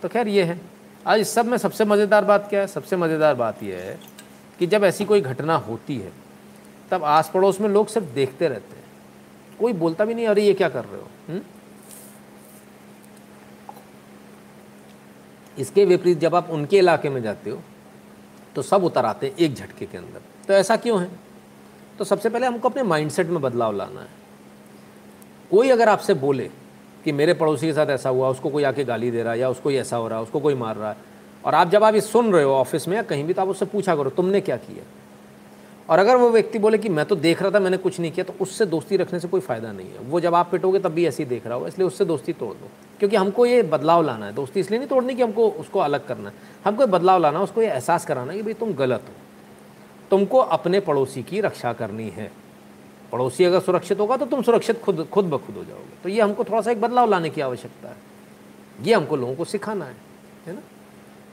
तो 0.03 0.09
खैर, 0.09 0.29
ये 0.29 0.43
है। 0.43 0.61
आज 1.07 1.21
इस 1.21 1.35
सब 1.35 1.47
में 1.47 1.57
सबसे 1.59 1.85
मज़ेदार 1.85 2.25
बात 2.25 2.49
क्या 2.51 2.61
है? 2.61 2.67
सबसे 2.67 2.97
मज़ेदार 2.97 3.35
बात 3.35 3.63
यह 3.63 3.77
है 3.77 3.99
कि 4.59 4.67
जब 4.67 4.85
ऐसी 4.85 5.05
कोई 5.05 5.21
घटना 5.21 5.57
होती 5.57 5.97
है, 5.97 6.13
तब 6.91 7.05
आस 7.05 7.31
पड़ोस 7.35 7.61
में 7.61 7.69
लोग 7.69 7.87
सिर्फ़ 7.87 8.09
देखते 8.09 8.49
रहते 8.49 8.77
हैं। 8.77 8.85
कोई 9.61 9.73
बोलता 9.75 10.05
भी 10.05 10.15
नहीं, 10.15 10.27
अरे, 10.27 10.43
ये 10.43 10.55
क्या 10.55 10.69
कर 10.69 10.85
रहे 10.85 11.01
हो? 11.01 11.09
हुँ? 11.29 11.41
इसके 15.59 15.85
विपरीत 15.85 16.19
जब 16.19 16.35
आप 16.35 16.51
उनके 16.51 16.79
इलाके 16.79 17.09
में 17.09 17.23
जाते 17.23 17.51
हो 17.51 17.61
तो 18.57 18.63
सब 18.63 18.85
उतर 18.85 19.05
आते 19.05 19.27
हैं 19.27 19.37
एक 19.37 19.55
झटके 19.55 19.87
के 19.87 19.99
अंदर। 19.99 20.21
तो 20.47 20.55
ऐसा 20.55 20.77
क्यों 20.77 21.01
है? 21.01 21.28
तो 21.99 22.05
सबसे 22.05 22.29
पहले 22.29 22.47
हमको 22.47 22.69
अपने 22.69 22.83
माइंडसेट 22.83 23.27
में 23.27 23.43
बदलाव 23.43 23.77
लाना 23.77 24.01
है। 24.01 24.07
कोई 25.51 25.71
अगर 25.71 25.89
आपसे 25.89 26.15
बोले 26.15 26.51
कि 27.05 27.13
मेरे 27.13 27.35
पड़ोसी 27.35 27.67
के 27.67 27.73
साथ 27.73 27.87
ऐसा 27.87 28.09
हुआ, 28.09 28.29
उसको 28.29 28.49
कोई 28.49 28.63
आके 28.63 28.85
गाली 28.85 29.11
दे 29.11 29.23
रहा 29.23 29.33
है 29.33 29.39
या 29.39 29.49
उसको 29.49 29.71
ऐसा 29.71 29.97
हो 29.97 30.09
रहा 30.09 30.19
है, 30.19 30.25
उसको 30.25 30.41
कोई 30.41 30.55
मार 30.55 30.77
रहा 30.77 30.91
है, 30.91 30.97
और 31.45 31.55
आप 31.55 31.69
जब 31.69 31.85
आप 31.85 31.95
ये 31.95 32.01
सुन 32.01 32.33
रहे 32.33 32.45
हो 32.45 32.53
ऑफ़िस 32.53 32.89
में 32.89 32.97
या 32.97 33.03
कहीं 33.03 33.25
भी 33.25 33.33
तो 33.33 33.43
आप 33.43 33.49
उससे 33.49 33.65
पूछा 33.65 33.97
करो, 33.97 34.11
तुमने 34.11 34.41
क्या 34.41 34.57
किया? 34.57 34.85
और 35.91 35.99
अगर 35.99 36.17
वो 36.17 36.31
व्यक्ति 36.31 36.59
बोले 36.59 36.79
कि, 36.79 36.89
मैं 36.89 37.07
तो 37.07 37.17
देख 37.17 37.43
रहा 37.43 37.51
था, 37.51 37.61
मैंने 37.61 37.77
कुछ 37.77 38.01
नहीं 38.01 38.13
किया 38.13 38.25
तो 38.25 38.35
उससे 38.41 38.67
दोस्ती 38.67 38.97
रखने 38.97 39.21
से 39.21 39.29
कोई 39.29 39.41
फ़ायदा 39.41 39.73
नहीं 39.73 39.91
है। 39.91 39.99
वो 39.99 40.21
जब 40.21 40.35
आप 40.35 40.51
पिटोगे, 40.51 40.79
तब 40.79 40.89
भी 40.89 41.07
ऐसे 41.07 41.23
ही 41.23 41.29
देख 41.29 41.47
रहा 41.47 41.55
होगा, 41.55 41.69
इसलिए 41.69 41.87
उससे 41.87 42.05
दोस्ती 42.05 42.33
तोड़ 42.33 42.55
दो। 42.55 42.69
क्योंकि 42.99 43.17
हमको 43.17 43.47
ये 43.47 43.63
बदलाव 43.63 44.03
लाना 44.03 44.27
है। 44.27 44.35
दोस्ती 44.35 44.61
इसलिए 44.61 44.79
नहीं 44.79 44.89
तोड़नी 44.89 45.15
कि 45.15 45.23
हमको 45.23 45.51
उसको 45.51 45.79
अलग 45.79 46.07
करना 46.07 46.29
है। 46.29 46.35
हमको 46.65 46.87
बदलाव 46.87 47.21
लाना 47.21 47.39
है, 47.39 47.45
उसको 47.45 47.63
ये 47.63 47.69
एहसास 47.69 48.07
कराना 48.07 48.33
है 48.33 48.39
कि, 48.39 48.43
भाई, 48.43 48.55
तुम 48.55 48.73
गलत 48.73 49.01
हो। 49.01 49.28
तुमको 50.11 50.39
अपने 50.39 50.81
पड़ोसी 50.81 51.23
की 51.23 51.41
रक्षा 51.41 51.73
करनी 51.73 52.09
है। 52.09 52.31
पड़ोसी 53.13 53.45
अगर 53.45 53.61
सुरक्षित 53.61 54.01
होगा 54.01 54.17
तो 54.17 54.27
तुम 54.27 54.43
सुरक्षित 54.43 54.81
खुद 54.83 55.09
खुद 55.13 55.25
ब 55.25 55.39
खुद 55.39 55.57
हो 55.57 55.65
जाओगे। 55.65 56.03
तो 56.03 56.09
ये 56.09 56.21
हमको 56.21 56.45
थोड़ा 56.45 56.61
सा 56.61 56.71
एक 56.71 56.81
बदलाव 56.81 57.11
लाने 57.11 57.31
की 57.31 57.41
आवश्यकता 57.41 57.89
है। 57.89 57.97
ये 58.83 58.95
हमको 58.95 59.17
लोगों 59.17 59.35
को 59.35 59.45
सिखाना 59.45 59.85
है 59.85 59.97
है 60.47 60.55
ना? 60.55 60.61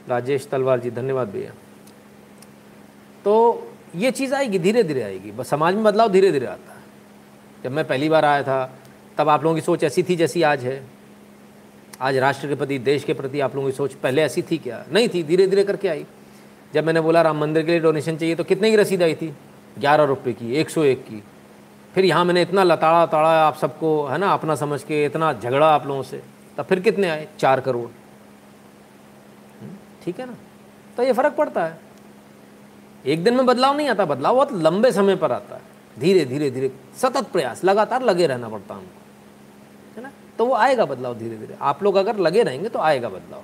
राजेश 0.08 0.46
तलवार 0.46 0.80
जी, 0.80 0.90
धन्यवाद 0.90 1.28
भैया। 1.28 1.52
तो 3.24 3.66
ये 3.96 4.10
चीज़ 4.10 4.34
आएगी 4.34 4.58
धीरे 4.58 4.82
धीरे 4.82 5.02
आएगी। 5.02 5.32
बस 5.32 5.48
समाज 5.48 5.74
में 5.74 5.84
बदलाव 5.84 6.08
धीरे 6.08 6.32
धीरे 6.32 6.46
आता 6.46 6.72
है। 6.72 6.82
जब 7.64 7.72
मैं 7.72 7.84
पहली 7.84 8.08
बार 8.08 8.24
आया 8.24 8.42
था, 8.42 8.78
तब 9.18 9.28
आप 9.28 9.44
लोगों 9.44 9.54
की 9.54 9.60
सोच 9.60 9.84
ऐसी 9.84 10.02
थी 10.02 10.16
जैसी 10.16 10.42
आज 10.42 10.64
है। 10.64 10.82
आज 12.00 12.16
राष्ट्र 12.16 12.48
के 12.48 12.54
प्रति, 12.54 12.78
देश 12.78 13.04
के 13.04 13.14
प्रति 13.14 13.40
आप 13.40 13.54
लोगों 13.54 13.70
की 13.70 13.76
सोच 13.76 13.94
पहले 13.94 14.22
ऐसी 14.22 14.42
थी 14.42 14.58
क्या? 14.58 14.84
नहीं 14.92 15.08
थी 15.08 15.22
धीरे 15.22 15.46
धीरे 15.46 15.64
करके 15.64 15.88
आई। 15.88 16.06
जब 16.74 16.84
मैंने 16.84 17.00
बोला 17.00 17.22
राम 17.22 17.38
मंदिर 17.38 17.64
के 17.64 17.70
लिए 17.70 17.80
डोनेशन 17.80 18.16
चाहिए 18.16 18.34
तो 18.34 18.44
कितने 18.44 18.70
की 18.70 18.76
रसीद 18.76 19.02
आई 19.02 19.14
थी? 19.14 19.34
ग्यारह 19.78 20.04
रुपये 20.04 20.32
की 20.32 20.54
एक 20.54 20.70
सौ 20.70 20.84
एक 20.84 21.04
की। 21.04 21.22
फिर 21.94 22.04
यहाँ 22.04 22.24
मैंने 22.24 22.42
इतना 22.42 22.62
लताड़ा 22.62 23.04
ताड़ा 23.06 23.28
आप 23.42 23.56
सबको 23.56 24.06
है 24.06 24.18
ना 24.18 24.32
अपना 24.32 24.54
समझ 24.54 24.82
के 24.82 25.04
इतना 25.04 25.32
झगड़ा 25.32 25.68
आप 25.68 25.86
लोगों 25.86 26.02
से 26.02 26.22
तब 26.58 26.64
फिर 26.64 26.80
कितने 26.80 27.08
आए? 27.08 27.28
चार 27.38 27.60
करोड़। 27.60 27.88
हम्म, 29.60 29.76
ठीक 30.04 30.20
है 30.20 30.26
ना? 30.26 30.34
तो 30.96 31.02
ये 31.02 31.12
फ़र्क 31.12 31.34
पड़ता 31.34 31.64
है। 31.64 31.78
एक 33.06 33.24
दिन 33.24 33.34
में 33.34 33.46
बदलाव 33.46 33.76
नहीं 33.76 33.88
आता 33.88 34.04
बदलाव 34.04 34.34
बहुत 34.34 34.52
लंबे 34.52 34.92
समय 34.92 35.16
पर 35.16 35.32
आता 35.32 35.54
है। 35.54 35.62
धीरे 35.98 36.24
धीरे 36.24 36.50
धीरे 36.50 36.70
सतत 36.96 37.26
प्रयास 37.32 37.64
लगातार 37.64 38.02
लगे 38.02 38.26
रहना 38.26 38.48
पड़ता 38.48 38.74
है 38.74 38.80
हमको। 38.80 39.96
है 39.96 40.02
ना? 40.02 40.10
तो 40.38 40.46
वो 40.46 40.54
आएगा 40.54 40.84
बदलाव 40.84 41.18
धीरे 41.18 41.36
धीरे। 41.36 41.56
आप 41.60 41.82
लोग 41.82 41.96
अगर 41.96 42.16
लगे 42.16 42.42
रहेंगे 42.42 42.68
तो 42.68 42.78
आएगा 42.78 43.08
बदलाव। 43.08 43.42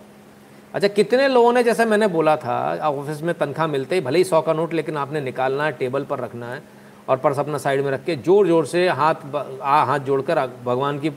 अच्छा 0.74 0.88
कितने 0.88 1.26
लोगों 1.28 1.52
ने 1.52 1.62
जैसे 1.62 1.84
मैंने 1.84 2.06
बोला 2.08 2.36
था 2.36 2.58
ऑफ़िस 2.88 3.22
में 3.22 3.34
तनख्वाह 3.38 3.66
मिलते 3.66 3.94
ही 3.94 4.00
भले 4.00 4.18
ही 4.18 4.24
सौ 4.24 4.40
का 4.42 4.52
नोट 4.52 4.72
लेकिन 4.74 4.96
आपने 4.96 5.20
निकालना 5.20 5.64
है 5.64 5.72
टेबल 5.72 6.04
पर 6.04 6.18
रखना 6.18 6.52
है 6.52 6.62
और 7.08 7.16
पर्स 7.16 7.38
अपना 7.38 7.58
साइड 7.58 7.84
में 7.84 7.90
रख 7.90 8.04
के 8.04 8.16
ज़ोर 8.16 8.46
ज़ोर 8.46 8.66
से 8.66 8.88
हाथ 8.88 9.34
आ 9.62 9.82
हाथ 9.84 9.98
जोड़कर 10.00 10.46
भगवान 10.64 10.98
की 11.00 11.08
आ, 11.08 11.12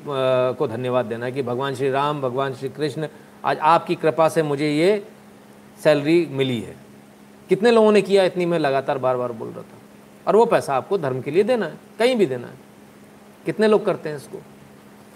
को 0.51 0.67
धन्यवाद 0.67 1.05
देना 1.05 1.25
है 1.25 1.31
कि 1.31 1.41
भगवान 1.43 1.75
श्री 1.75 1.89
राम 1.89 2.21
भगवान 2.21 2.53
श्री 2.53 2.69
कृष्ण 2.69 3.07
आज 3.45 3.57
आपकी 3.59 3.95
कृपा 3.95 4.27
से 4.29 4.43
मुझे 4.43 4.69
ये 4.69 5.03
सैलरी 5.83 6.25
मिली 6.31 6.59
है। 6.61 6.75
कितने 7.49 7.71
लोगों 7.71 7.91
ने 7.91 8.01
किया? 8.01 8.23
इतनी 8.23 8.45
मैं 8.45 8.59
लगातार 8.59 8.97
बार 8.97 9.17
बार 9.17 9.31
बोल 9.31 9.49
रहा 9.49 9.61
था। 9.61 9.77
और 10.27 10.35
वो 10.35 10.45
पैसा 10.45 10.75
आपको 10.75 10.97
धर्म 10.97 11.21
के 11.21 11.31
लिए 11.31 11.43
देना 11.43 11.65
है 11.65 11.77
कहीं 11.99 12.15
भी 12.15 12.25
देना 12.25 12.47
है। 12.47 12.53
कितने 13.45 13.67
लोग 13.67 13.85
करते 13.85 14.09
हैं 14.09 14.17
इसको? 14.17 14.41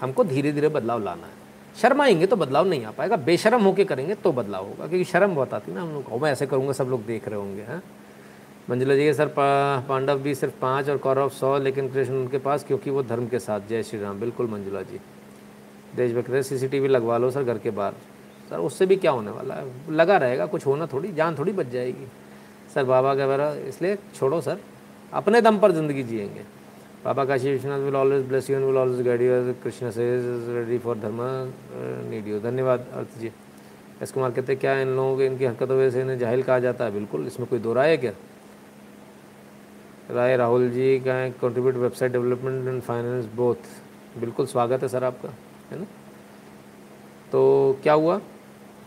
हमको 0.02 0.24
धीरे 0.24 0.52
धीरे 0.52 0.68
बदलाव 0.70 1.04
लाना 1.04 1.28
है। 1.28 1.39
शर्माएँगे 1.82 2.26
तो 2.26 2.36
बदलाव 2.36 2.68
नहीं 2.68 2.86
आ 2.86 2.92
पाएगा 2.92 3.16
बेशरम 3.26 3.64
होकर 3.64 3.84
करेंगे 3.84 4.16
तो 4.16 4.32
बदलाव 4.32 4.66
होगा 4.66 4.88
क्योंकि 4.88 5.04
शर्म 5.04 5.36
बहुत 5.36 5.54
आती 5.54 5.72
है 5.72 5.78
ना 5.78 5.82
हम 5.82 5.94
लोग 5.94 6.22
मैं 6.22 6.32
ऐसे 6.32 6.46
करूँगा 6.48 6.74
सब 6.74 6.88
लोग 6.90 7.06
देख 7.06 7.28
रहे 7.28 7.40
होंगे 7.40 7.62
हैं। 7.62 7.82
मंजुला 8.70 8.96
जी 8.96 9.14
सर 9.14 9.28
पा, 9.28 9.80
पांडव 9.90 10.20
भी 10.20 10.34
सिर्फ़ 10.36 10.60
पाँच 10.62 10.90
और 10.90 10.98
कौरव 10.98 11.30
सौ 11.30 11.58
लेकिन 11.58 11.90
कृष्ण 11.90 12.14
उनके 12.14 12.38
पास 12.40 12.64
क्योंकि 12.64 12.90
वो 12.90 13.04
धर्म 13.04 13.28
के 13.28 13.40
साथ। 13.40 13.68
जय 13.70 13.84
श्री 13.84 14.00
राम 14.00 14.20
बिल्कुल 14.20 14.48
मंजुला 14.48 14.82
जी। 14.82 15.00
देशभक्त 15.96 16.42
सीसीटीवी 16.46 16.88
लगवा 16.88 17.18
लो 17.18 17.32
सर 17.32 17.44
घर 17.44 17.58
के 17.58 17.70
बाहर। 17.72 17.94
सर 18.50 18.60
उससे 18.60 18.86
भी 18.86 18.96
क्या 18.96 19.12
होने 19.12 19.32
वाला 19.32 19.56
है? 19.56 19.66
लगा 19.92 20.18
रहेगा 20.18 20.46
कुछ 20.46 20.66
होना 20.66 20.88
थोड़ी 20.88 21.12
जान 21.12 21.38
थोड़ी 21.38 21.52
बच 21.52 21.70
जाएगी। 21.70 22.08
सर 22.74 22.84
बाबा 22.84 23.16
का 23.16 23.28
बारा 23.28 23.54
इसलिए 23.68 23.98
छोड़ो 24.16 24.42
सर 24.42 24.60
अपने 25.14 25.42
दम 25.42 25.60
पर 25.60 25.72
ज़िंदगी 25.72 26.04
जिएँगे। 26.04 26.44
Baba 27.06 27.24
Kashi 27.26 27.52
Vishwanath 27.52 27.80
will 27.80 27.96
always 27.96 28.26
bless 28.28 28.50
you 28.50 28.56
and 28.56 28.66
will 28.66 28.78
always 28.78 29.06
guide 29.06 29.22
you 29.22 29.54
Krishna 29.64 29.92
से 29.92 30.06
ready 30.56 30.78
for 30.78 30.98
dharma 31.00 31.20
need 32.10 32.28
you 32.28 32.40
धन्यवाद 32.40 32.88
अर्थ 32.94 33.20
जी 33.20 33.32
एस 34.02 34.12
कुमार 34.12 34.32
कहते 34.32 34.56
क्या 34.56 34.74
इन 34.80 34.88
लोगों 34.96 35.18
के, 35.18 35.26
इनकी 35.26 35.46
हरकतों 35.46 35.90
से 35.92 36.02
इन्हें 36.02 36.18
जाहिल 36.20 36.44
कहा 36.44 36.60
जाता 36.60 36.86
है? 36.86 36.92
बिल्कुल, 36.92 37.26
इसमें 37.28 37.48
कोई 37.50 37.60
दो 37.60 37.74
राय 37.74 37.90
है 37.90 37.98
क्या? 37.98 38.12
राय 40.12 40.36
राहुल 40.38 40.70
जी 40.70 41.00
का 41.00 41.18
contribute 41.42 41.76
website 41.76 42.12
development 42.12 42.68
and 42.68 42.82
finance 42.82 43.26
both 43.36 44.20
बिल्कुल 44.20 44.46
स्वागत 44.46 44.84
है 44.84 44.88
सर 44.90 45.04
आपका, 45.04 45.30
है 45.72 45.80
ना? 45.80 45.86
तो 47.32 47.80
क्या 47.84 47.94
हुआ? 47.94 48.20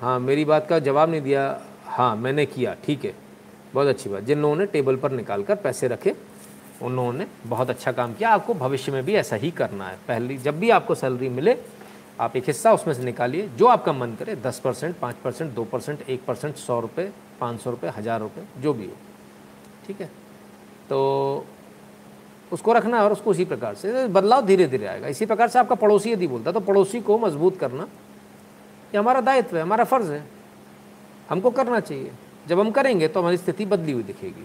हाँ 0.01 0.19
मेरी 0.21 0.45
बात 0.45 0.67
का 0.69 0.79
जवाब 0.81 1.11
नहीं 1.11 1.23
दिया। 1.23 1.45
हाँ 1.87 2.15
मैंने 2.17 2.47
किया, 2.47 2.75
ठीक 2.85 3.05
है। 3.05 3.15
बहुत 3.75 3.87
अच्छी 3.87 4.11
बात। 4.11 4.23
जिन 4.23 4.39
लोगों 4.43 4.57
ने 4.57 4.67
टेबल 4.67 4.97
पर 4.97 5.13
निकाल 5.13 5.43
कर 5.43 5.57
पैसे 5.57 5.89
रखे 5.89 6.15
उन 6.83 6.97
लोगों 6.97 7.13
ने 7.13 7.27
बहुत 7.47 7.71
अच्छा 7.71 7.93
काम 7.93 8.15
किया। 8.15 8.31
आपको 8.31 8.55
भविष्य 8.55 8.93
में 8.93 9.05
भी 9.05 9.15
ऐसा 9.15 9.37
ही 9.37 9.51
करना 9.53 9.89
है। 9.89 9.99
पहली, 10.09 10.37
जब 10.39 10.59
भी 10.59 10.71
आपको 10.71 10.95
सैलरी 10.95 11.29
मिले, 11.31 11.57
आप 12.21 12.37
एक 12.37 12.45
हिस्सा 12.47 12.73
उसमें 12.73 12.95
से 12.95 13.05
निकालिए। 13.05 13.49
जो 13.49 13.67
आपका 13.67 13.93
मन 13.93 14.15
करे, 14.15 14.35
दस 14.37 14.59
परसेंट, 14.59 14.97
पाँच 14.99 15.17
परसेंट, 15.25 15.53
दो 15.55 15.65
परसेंट, 15.65 16.03
एक 16.03 16.25
परसेंट, 16.25 16.57
सौ 16.57 16.81
रुपये 16.81 17.11
पाँच 17.41 17.61
सौ 17.61 17.71
रुपये 17.71 17.91
हज़ार 17.91 18.21
रुपये 18.21 18.45
जो 18.63 18.73
भी 18.73 18.87
हो। 18.87 18.97
ठीक 19.87 20.01
है? 20.01 20.11
तो 20.89 21.47
उसको 22.53 22.73
रखना 22.73 22.97
है 22.97 23.05
और 23.05 23.13
उसको 23.13 23.31
उसी 23.31 23.45
प्रकार 23.45 23.75
से 23.75 24.07
बदलाव 24.09 24.47
धीरे 24.47 24.67
धीरे 24.67 24.87
आएगा। 24.87 25.09
इसी 25.09 25.27
प्रकार 25.27 25.49
से 25.49 25.59
आपका 25.59 25.75
पड़ोसी 25.75 26.13
यदि 26.13 26.27
बोलता 26.27 26.51
है 26.51 26.55
तो 26.55 26.61
पड़ोसी 26.63 27.01
को 27.01 27.19
मज़बूत 27.19 27.59
करना 27.59 27.83
ये 28.93 28.99
हमारा 28.99 29.21
दायित्व 29.21 29.57
है, 29.57 29.63
हमारा 29.63 29.85
फ़र्ज़ 29.85 30.11
है। 30.13 30.25
हमको 31.31 31.51
करना 31.51 31.81
चाहिए। 31.81 32.11
जब 32.49 32.61
हम 32.61 32.71
करेंगे 32.71 33.09
तो 33.09 33.21
हमारी 33.21 33.37
स्थिति 33.37 33.65
बदली 33.67 33.93
हुई 33.93 34.03
दिखेगी। 34.03 34.45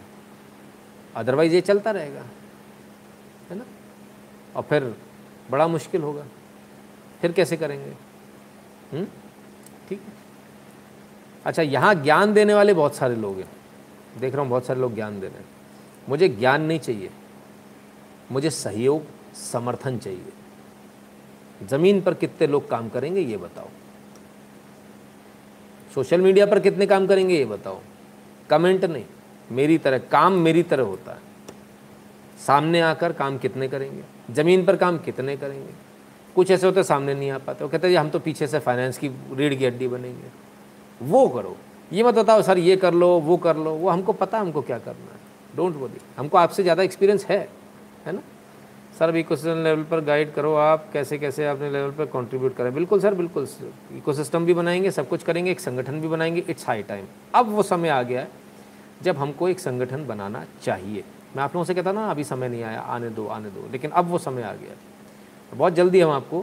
अदरवाइज़ 1.18 1.54
ये 1.54 1.62
चलता 1.62 1.92
रहेगा, 1.92 2.26
है 3.50 3.58
ना? 3.58 3.66
और 4.56 4.64
फिर 4.64 4.96
बड़ा 5.52 5.68
मुश्किल 5.68 6.02
होगा। 6.02 6.26
फिर 7.22 7.32
कैसे 7.32 7.58
करेंगे? 7.58 7.92
हम्म? 8.98 9.08
ठीक 9.90 10.02
है। 10.02 10.14
अच्छा 11.46 11.62
यहाँ 11.62 11.96
ज्ञान 11.96 12.34
देने 12.34 12.54
वाले 12.54 12.74
बहुत 12.74 12.96
सारे 12.96 13.16
लोग 13.16 13.38
हैं। 13.38 13.50
देख 14.20 14.34
रहा 14.34 14.42
हूँ, 14.42 14.50
बहुत 14.50 14.66
सारे 14.66 14.80
लोग 14.80 14.96
ज्ञान 14.96 15.20
दे 15.20 15.28
रहे 15.28 15.38
हैं। 15.38 15.46
मुझे 16.10 16.30
ज्ञान 16.30 16.62
नहीं 16.62 16.80
चाहिए। 16.80 17.10
मुझे 18.32 18.50
सहयोग, 18.50 19.04
समर्थन 19.36 20.00
चाहिए। 20.00 20.34
ज़मीन 21.64 22.02
पर 22.02 22.14
कितने 22.14 22.48
लोग 22.48 22.70
काम 22.70 22.90
करेंगे, 22.90 23.22
ये 23.22 23.38
बताओ। 23.38 23.70
सोशल 25.96 26.22
मीडिया 26.22 26.46
पर 26.46 26.60
कितने 26.60 26.86
काम 26.86 27.08
करेंगे, 27.08 27.38
ये 27.38 27.46
बताओ। 27.46 27.82
कमेंट 28.50 28.86
नहीं। 28.86 29.06
मेरी 29.52 29.78
तरह, 29.78 29.98
काम 29.98 30.34
मेरी 30.34 30.64
तरह 30.64 30.84
होता 30.84 31.12
है। 31.12 31.20
सामने 32.46 32.82
आकर 32.82 33.12
काम 33.12 33.38
कितने 33.38 33.68
करेंगे? 33.68 34.34
ज़मीन 34.34 34.66
पर 34.66 34.76
काम 34.76 34.98
कितने 34.98 35.38
करेंगे? 35.38 35.74
कुछ 36.36 36.52
ऐसे 36.52 36.68
होते 36.68 36.84
सामने 36.84 37.14
नहीं 37.14 37.32
आ 37.32 37.38
पाते। 37.38 37.64
वो 37.64 37.70
कहते 37.70 37.88
हैं, 37.88 37.96
हम 37.96 38.10
तो 38.10 38.20
पीछे 38.20 38.48
से 38.48 38.60
फाइनेंस 38.60 38.98
की 38.98 39.08
रीढ़ 39.34 39.54
की 39.54 39.66
हड्डी 39.66 39.88
बनेंगे। 39.88 40.30
वो 41.02 41.28
करो। 41.28 41.58
ये 41.94 42.04
मत 42.04 42.14
बताओ, 42.14 42.42
सर, 42.42 42.58
ये 42.58 42.76
कर 42.76 42.94
लो, 42.94 43.20
वो 43.20 43.38
कर 43.38 43.58
लो। 43.58 43.74
वो 43.74 43.90
हमको 43.90 44.14
पता 44.14 44.40
हमको 44.40 44.62
क्या 44.62 44.78
करना 44.78 45.12
है। 45.12 45.20
डोंट 45.56 45.76
वरी 45.76 46.02
हमको 46.18 46.38
आपसे 46.38 46.64
ज़्यादा 46.64 46.84
एक्सपीरियंस 46.84 47.26
है 47.26 47.50
है 48.06 48.12
ना? 48.12 48.22
सर, 49.00 49.10
अभी 49.10 49.20
इकोसिस्टम 49.20 49.64
लेवल 49.64 49.84
पर 49.84 50.02
गाइड 50.02 50.34
करो 50.34 50.56
आप, 50.56 50.90
कैसे 50.94 51.18
कैसे 51.18 51.48
अपने 51.48 51.70
लेवल 51.70 51.92
पर 51.92 52.06
कंट्रीब्यूट 52.06 52.56
करें 52.56 52.74
बिल्कुल, 52.74 53.00
सर, 53.00 53.14
बिल्कुल। 53.14 53.48
इकोसिस्टम 53.98 54.46
भी 54.46 54.54
बनाएँगे, 54.54 54.92
सब 54.92 55.08
कुछ 55.10 55.24
करेंगे, 55.24 55.52
एक 55.52 55.60
संगठन 55.60 56.02
भी 56.02 56.08
बनाएँगे 56.08 56.44
इट्स 56.50 56.68
हाई 56.68 56.84
टाइम 56.84 57.06
अब 57.36 57.50
वो 57.50 57.64
समय 57.64 57.90
आ 57.90 58.02
गया 58.04 58.22
है। 58.22 58.28
जब 59.04 59.18
हमको 59.18 59.50
एक 59.50 59.60
संगठन 59.60 60.06
बनाना 60.08 60.46
चाहिए। 60.64 61.04
मैं 61.36 61.44
आप 61.44 61.56
लोगों 61.56 61.66
से 61.66 61.74
कहता 61.74 61.92
ना, 61.92 62.06
अभी 62.06 62.24
समय 62.24 62.50
नहीं 62.50 62.64
आया, 62.64 62.80
आने 62.82 63.10
दो 63.10 63.26
आने 63.28 63.50
दो, 63.50 63.68
लेकिन 63.72 63.92
अब 63.92 64.06
वो 64.06 64.18
समय 64.20 64.44
आ 64.44 64.54
गया 64.54 64.72
है। 64.72 65.58
बहुत 65.58 65.74
जल्दी 65.74 66.00
हम 66.00 66.12
आपको 66.12 66.42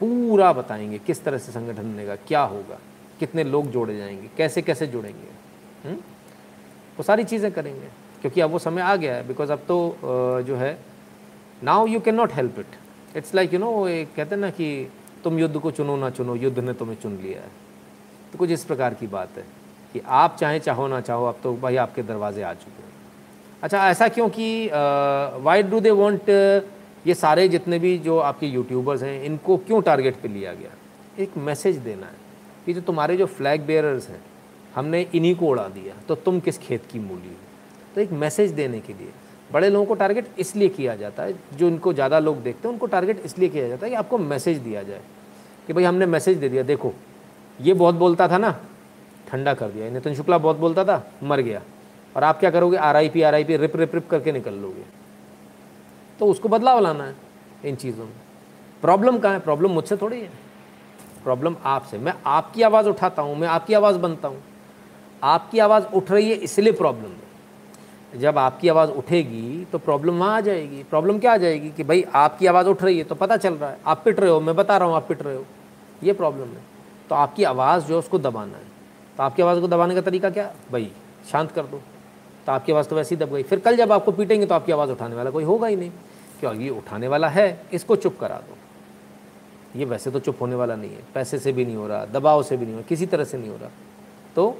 पूरा 0.00 0.52
बताएँगे 0.52 0.98
किस 0.98 1.22
तरह 1.24 1.38
से 1.38 1.52
संगठन 1.52 1.92
बनेगा, 1.92 2.16
क्या 2.18 2.42
होगा, 2.42 2.78
कितने 3.20 3.44
लोग 3.44 3.70
जोड़े 3.70 3.96
जाएँगे, 3.96 4.30
कैसे 4.36 4.62
कैसे 4.62 4.86
जुड़ेंगे 4.86 5.28
हुँ? 5.84 5.96
वो 6.96 7.02
सारी 7.02 7.24
चीज़ें 7.24 7.50
करेंगे, 7.52 7.88
क्योंकि 8.20 8.40
अब 8.40 8.50
वो 8.50 8.58
समय 8.58 8.82
आ 8.82 8.94
गया 8.96 9.14
है 9.14 9.26
बिकॉज़ 9.28 9.52
अब 9.52 9.64
तो 9.68 10.42
जो 10.46 10.56
है 10.56 10.78
now 11.62 11.86
you 11.86 12.00
cannot 12.14 12.32
help 12.32 12.58
it 12.58 13.16
it's 13.16 13.34
like 13.34 13.52
you 13.54 13.58
know 13.58 13.70
कहते 13.86 14.34
हैं 14.34 14.36
ना 14.36 14.50
कि 14.50 14.90
तुम 15.24 15.38
युद्ध 15.38 15.58
को 15.58 15.70
चुनो 15.70 15.96
ना 15.96 16.10
चुनो, 16.10 16.34
युद्ध 16.36 16.58
ने 16.58 16.72
तुम्हें 16.74 16.96
चुन 17.02 17.18
लिया 17.18 17.40
है। 17.40 17.50
तो 18.32 18.38
कुछ 18.38 18.50
इस 18.50 18.64
प्रकार 18.64 18.94
की 18.94 19.06
बात 19.06 19.36
है। 19.36 19.44
कि 19.94 20.00
आप 20.04 20.36
चाहें, 20.36 20.58
चाहो 20.60 20.86
ना 20.88 21.00
चाहो, 21.00 21.24
अब 21.26 21.36
तो 21.42 21.52
भाई 21.56 21.76
आपके 21.76 22.02
दरवाजे 22.02 22.42
आ 22.42 22.52
चुके 22.54 22.82
हैं। 22.82 22.92
अच्छा 23.62 23.88
ऐसा 23.88 24.08
क्यों 24.08 24.28
कि 24.30 24.68
वाई 25.44 25.62
डू 25.64 25.80
दे 25.80 25.90
वॉन्ट 25.92 26.30
ये 27.06 27.14
सारे 27.14 27.46
जितने 27.48 27.78
भी 27.78 27.96
जो 28.00 28.18
आपके 28.20 28.46
यूट्यूबर्स 28.46 29.02
हैं, 29.02 29.22
इनको 29.22 29.56
क्यों 29.58 29.80
टारगेट 29.82 30.20
पे 30.20 30.28
लिया 30.28 30.52
गया? 30.54 30.70
एक 31.18 31.36
मैसेज 31.38 31.76
देना 31.78 32.06
है 32.06 32.22
कि 32.66 32.72
जो 32.74 32.80
तुम्हारे 32.82 33.16
जो 33.16 33.26
फ्लैग 33.28 33.66
बेयरर्स 33.66 34.08
हैं, 34.08 34.20
हमने 34.74 35.06
इन्हीं 35.14 35.34
को 35.34 35.46
उड़ा 35.46 35.68
दिया 35.70 35.94
तो 36.08 36.14
तुम 36.16 36.40
किस 36.40 36.58
खेत 36.58 36.86
की 36.92 36.98
मूली 36.98 37.28
हो? 37.28 37.40
तो 37.94 38.00
एक 38.00 38.12
मैसेज 38.14 38.50
देने 38.52 38.80
के 38.80 38.92
लिए। 38.92 39.12
बड़े 39.50 39.68
लोगों 39.70 39.86
को 39.86 39.94
टारगेट 39.94 40.28
इसलिए 40.38 40.68
किया 40.70 40.94
जाता 40.96 41.22
है, 41.22 41.34
जो 41.54 41.68
इनको 41.68 41.92
ज़्यादा 41.92 42.18
लोग 42.18 42.42
देखते 42.42 42.68
हैं, 42.68 42.72
उनको 42.72 42.86
टारगेट 42.86 43.22
इसलिए 43.24 43.48
किया 43.48 43.68
जाता 43.68 43.86
है 43.86 43.90
कि 43.90 43.96
आपको 43.96 44.18
मैसेज 44.20 44.58
दिया 44.60 44.82
जाए 44.82 45.00
कि 45.66 45.72
भाई 45.72 45.84
हमने 45.84 46.06
मैसेज 46.08 46.38
दे 46.38 46.48
दिया। 46.48 46.62
देखो, 46.64 46.92
ये 47.60 47.74
बहुत 47.74 47.94
बोलता 47.94 48.28
था 48.28 48.38
ना 48.38 48.58
ठंडा 49.34 49.54
कर 49.54 49.68
दिया। 49.68 49.90
नितिन 49.90 50.14
शुक्ला 50.14 50.38
बहुत 50.38 50.56
बोलता 50.56 50.84
था, 50.84 51.10
मर 51.22 51.40
गया। 51.40 51.62
और 52.16 52.24
आप 52.24 52.40
क्या 52.40 52.50
करोगे? 52.50 52.76
R 52.76 52.96
I 52.96 53.08
P 53.08 53.22
R 53.22 53.34
I 53.34 53.44
P 53.44 53.56
rip 53.56 53.76
rip 53.76 53.94
rip 53.94 54.08
करके 54.10 54.32
निकल 54.32 54.54
लोगे। 54.54 54.84
तो 56.20 56.26
उसको 56.26 56.48
बदलाव 56.48 56.80
लाना 56.80 57.04
है 57.04 57.14
इन 57.64 57.76
चीज़ों 57.76 58.04
में। 58.04 58.12
प्रॉब्लम 58.82 59.18
कहाँ 59.18 59.32
है? 59.32 59.40
प्रॉब्लम 59.40 59.70
मुझसे 59.70 59.96
थोड़ी 59.96 60.20
है। 60.20 60.30
प्रॉब्लम 61.24 61.56
आपसे। 61.64 61.98
मैं 61.98 62.14
आपकी 62.26 62.62
आवाज़ 62.62 62.88
उठाता 62.88 63.22
हूँ, 63.22 63.36
मैं 63.36 63.48
आपकी 63.48 63.74
आवाज़ 63.74 63.98
बनता 63.98 64.28
हूँ। 64.28 64.42
आपकी 65.22 65.58
आवाज़ 65.58 65.86
उठ 65.86 66.10
रही 66.10 66.30
है, 66.30 66.36
इसलिए 66.36 66.72
प्रॉब्लम 66.72 67.10
है। 67.10 68.20
जब 68.20 68.38
आपकी 68.38 68.68
आवाज़ 68.68 68.90
उठेगी 68.90 69.64
तो 69.64 69.78
प्रॉब्लम 69.78 70.18
वहाँ 70.18 70.36
आ 70.36 70.40
जाएगी। 70.40 70.82
प्रॉब्लम 70.82 71.18
क्या 71.18 71.32
आ 71.32 71.36
जाएगी? 71.36 71.70
कि 71.70 71.84
भाई, 71.84 72.04
आपकी 72.14 72.46
आवाज़ 72.46 72.66
उठ 72.66 72.82
रही 72.82 72.98
है 72.98 73.04
तो 73.04 73.14
पता 73.14 73.36
चल 73.36 73.54
रहा 73.54 73.70
है। 73.70 73.78
आप 73.86 74.02
पिट 74.04 74.20
रहे 74.20 74.30
हो, 74.30 74.40
मैं 74.40 74.56
बता 74.56 74.76
रहा 74.76 74.88
हूँ, 74.88 74.96
आप 74.96 75.08
पिट 75.08 75.22
रहे 75.22 75.36
हो। 75.36 75.44
ये 76.02 76.12
प्रॉब्लम 76.12 76.46
है। 76.46 76.62
तो 77.08 77.14
आपकी 77.14 77.44
आवाज़ 77.44 77.84
जो 77.84 77.94
है, 77.94 77.98
उसको 77.98 78.18
दबाना 78.18 78.56
है। 78.56 78.73
तो 79.16 79.22
आपकी 79.22 79.42
आवाज़ 79.42 79.60
को 79.60 79.68
दबाने 79.68 79.94
का 79.94 80.00
तरीका 80.00 80.30
क्या? 80.30 80.54
भाई, 80.72 80.92
शांत 81.32 81.52
कर 81.52 81.66
दो। 81.66 81.82
तो 82.46 82.52
आपकी 82.52 82.72
आवाज़ 82.72 82.88
तो 82.88 82.96
वैसे 82.96 83.14
ही 83.14 83.24
दब 83.24 83.34
गई। 83.34 83.42
फिर 83.42 83.58
कल 83.58 83.76
जब 83.76 83.92
आपको 83.92 84.12
पीटेंगे 84.12 84.46
तो 84.46 84.54
आपकी 84.54 84.72
आवाज़ 84.72 84.90
उठाने 84.90 85.14
वाला 85.14 85.30
कोई 85.30 85.44
होगा 85.44 85.66
ही 85.66 85.76
नहीं। 85.76 85.90
क्यों? 86.40 86.54
ये 86.54 86.70
उठाने 86.70 87.08
वाला 87.08 87.28
है, 87.28 87.66
इसको 87.72 87.96
चुप 87.96 88.18
करा 88.20 88.36
दो। 88.36 88.56
ये 89.78 89.84
वैसे 89.84 90.10
तो 90.10 90.20
चुप 90.20 90.38
होने 90.40 90.54
वाला 90.54 90.76
नहीं 90.76 90.90
है। 90.90 91.02
पैसे 91.14 91.38
से 91.38 91.52
भी 91.52 91.64
नहीं 91.64 91.76
हो 91.76 91.86
रहा, 91.88 92.04
दबाव 92.04 92.42
से 92.42 92.56
भी 92.56 92.64
नहीं 92.64 92.74
हो 92.74 92.80
रहा, 92.80 92.88
किसी 92.88 93.06
तरह 93.06 93.24
से 93.24 93.38
नहीं 93.38 93.50
हो 93.50 93.56
रहा। 93.56 93.70
तो 94.36 94.58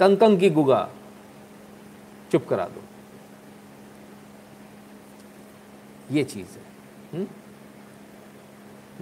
कंकंग 0.00 0.40
की 0.40 0.50
गुगा 0.50 0.88
चुप 2.32 2.46
करा 2.48 2.64
दो। 2.64 2.82
ये 6.14 6.24
चीज़ 6.24 6.46
है। 6.46 6.62
हुँ? 7.14 7.28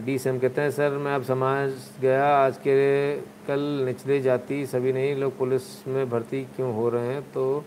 डी 0.05 0.19
सी 0.19 0.29
एम 0.29 0.39
कहते 0.39 0.61
हैं, 0.61 0.71
सर, 0.71 0.91
मैं 0.91 1.15
अब 1.15 1.23
समाज 1.23 1.75
गया, 2.01 2.37
आज 2.37 2.57
के 2.57 3.17
कल 3.49 3.61
निचले 3.61 4.21
जाति, 4.21 4.67
सभी 4.67 4.93
नहीं, 4.93 5.17
लोग 5.17 5.39
पुलिस 5.39 5.89
में 5.89 6.11
भर्ती 6.11 6.45
क्यों 6.45 6.75
हो 6.75 6.89
रहे 6.89 7.07
हैं? 7.07 7.33
तो 7.33 7.65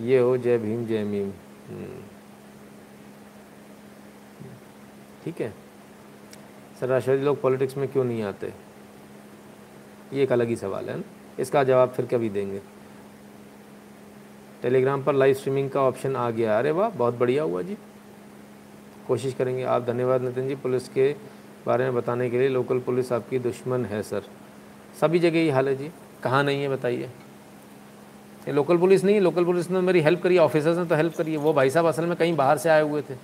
ये 0.00 0.18
हो, 0.18 0.36
जय 0.36 0.58
भीम 0.58 0.86
जय 0.86 1.04
भीम 1.04 1.30
हम्म। 1.68 2.02
ठीक 5.24 5.40
है। 5.40 5.54
सर 6.80 6.86
राष्ट्रवादी 6.86 7.24
लोग 7.24 7.40
पॉलिटिक्स 7.40 7.76
में 7.76 7.88
क्यों 7.88 8.04
नहीं 8.04 8.22
आते? 8.22 8.52
ये 10.12 10.22
एक 10.22 10.32
अलग 10.32 10.48
ही 10.48 10.56
सवाल 10.56 10.90
है 10.90 10.96
ना? 10.96 11.02
इसका 11.38 11.64
जवाब 11.64 11.88
फिर 11.88 12.06
कभी 12.06 12.28
देंगे। 12.30 12.60
टेलीग्राम 14.62 15.02
पर 15.02 15.14
लाइव 15.14 15.34
स्ट्रीमिंग 15.34 15.70
का 15.70 15.82
ऑप्शन 15.82 16.16
आ 16.16 16.30
गया। 16.30 16.58
अरे 16.58 16.70
वाह, 16.70 16.88
बहुत 16.88 17.14
बढ़िया 17.14 17.42
हुआ 17.42 17.62
जी। 17.62 17.76
कोशिश 19.08 19.34
करेंगे। 19.34 19.62
आप 19.62 19.82
धन्यवाद, 19.82 20.22
नितिन 20.22 20.48
जी, 20.48 20.54
पुलिस 20.54 20.88
के 20.88 21.16
बारे 21.66 21.84
में 21.84 21.94
बताने 21.94 22.30
के 22.30 22.38
लिए। 22.38 22.48
लोकल 22.48 22.78
पुलिस 22.80 23.12
आपकी 23.12 23.38
दुश्मन 23.38 23.84
है, 23.84 24.02
सर। 24.02 24.22
सभी 25.00 25.18
जगह 25.18 25.38
ही 25.38 25.48
हाल 25.48 25.68
है 25.68 25.76
जी। 25.76 25.90
कहाँ 26.22 26.44
नहीं 26.44 26.62
है, 26.62 26.68
बताइए। 26.68 27.10
ये 28.48 28.52
लोकल 28.52 28.78
पुलिस 28.78 29.04
नहीं 29.04 29.20
लोकल 29.20 29.44
पुलिस 29.44 29.70
ने 29.70 29.80
मेरी 29.80 30.00
हेल्प 30.00 30.22
करी 30.22 30.38
ऑफिसर्स 30.38 30.78
ने 30.78 30.84
तो 30.84 30.94
हेल्प 30.94 31.16
करी। 31.16 31.36
वो 31.36 31.52
भाई 31.52 31.70
साहब 31.70 31.86
असल 31.86 32.06
में 32.06 32.16
कहीं 32.16 32.36
बाहर 32.36 32.58
से 32.58 32.68
आए 32.68 32.82
हुए 32.82 33.02
थे। 33.02 33.14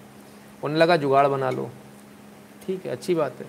उन्हें 0.65 0.79
लगा 0.79 0.97
जुगाड़ 0.97 1.27
बना 1.27 1.51
लो। 1.51 1.71
ठीक 2.67 2.87
है, 2.87 2.93
अच्छी 2.93 3.15
बात 3.15 3.37
है। 3.41 3.47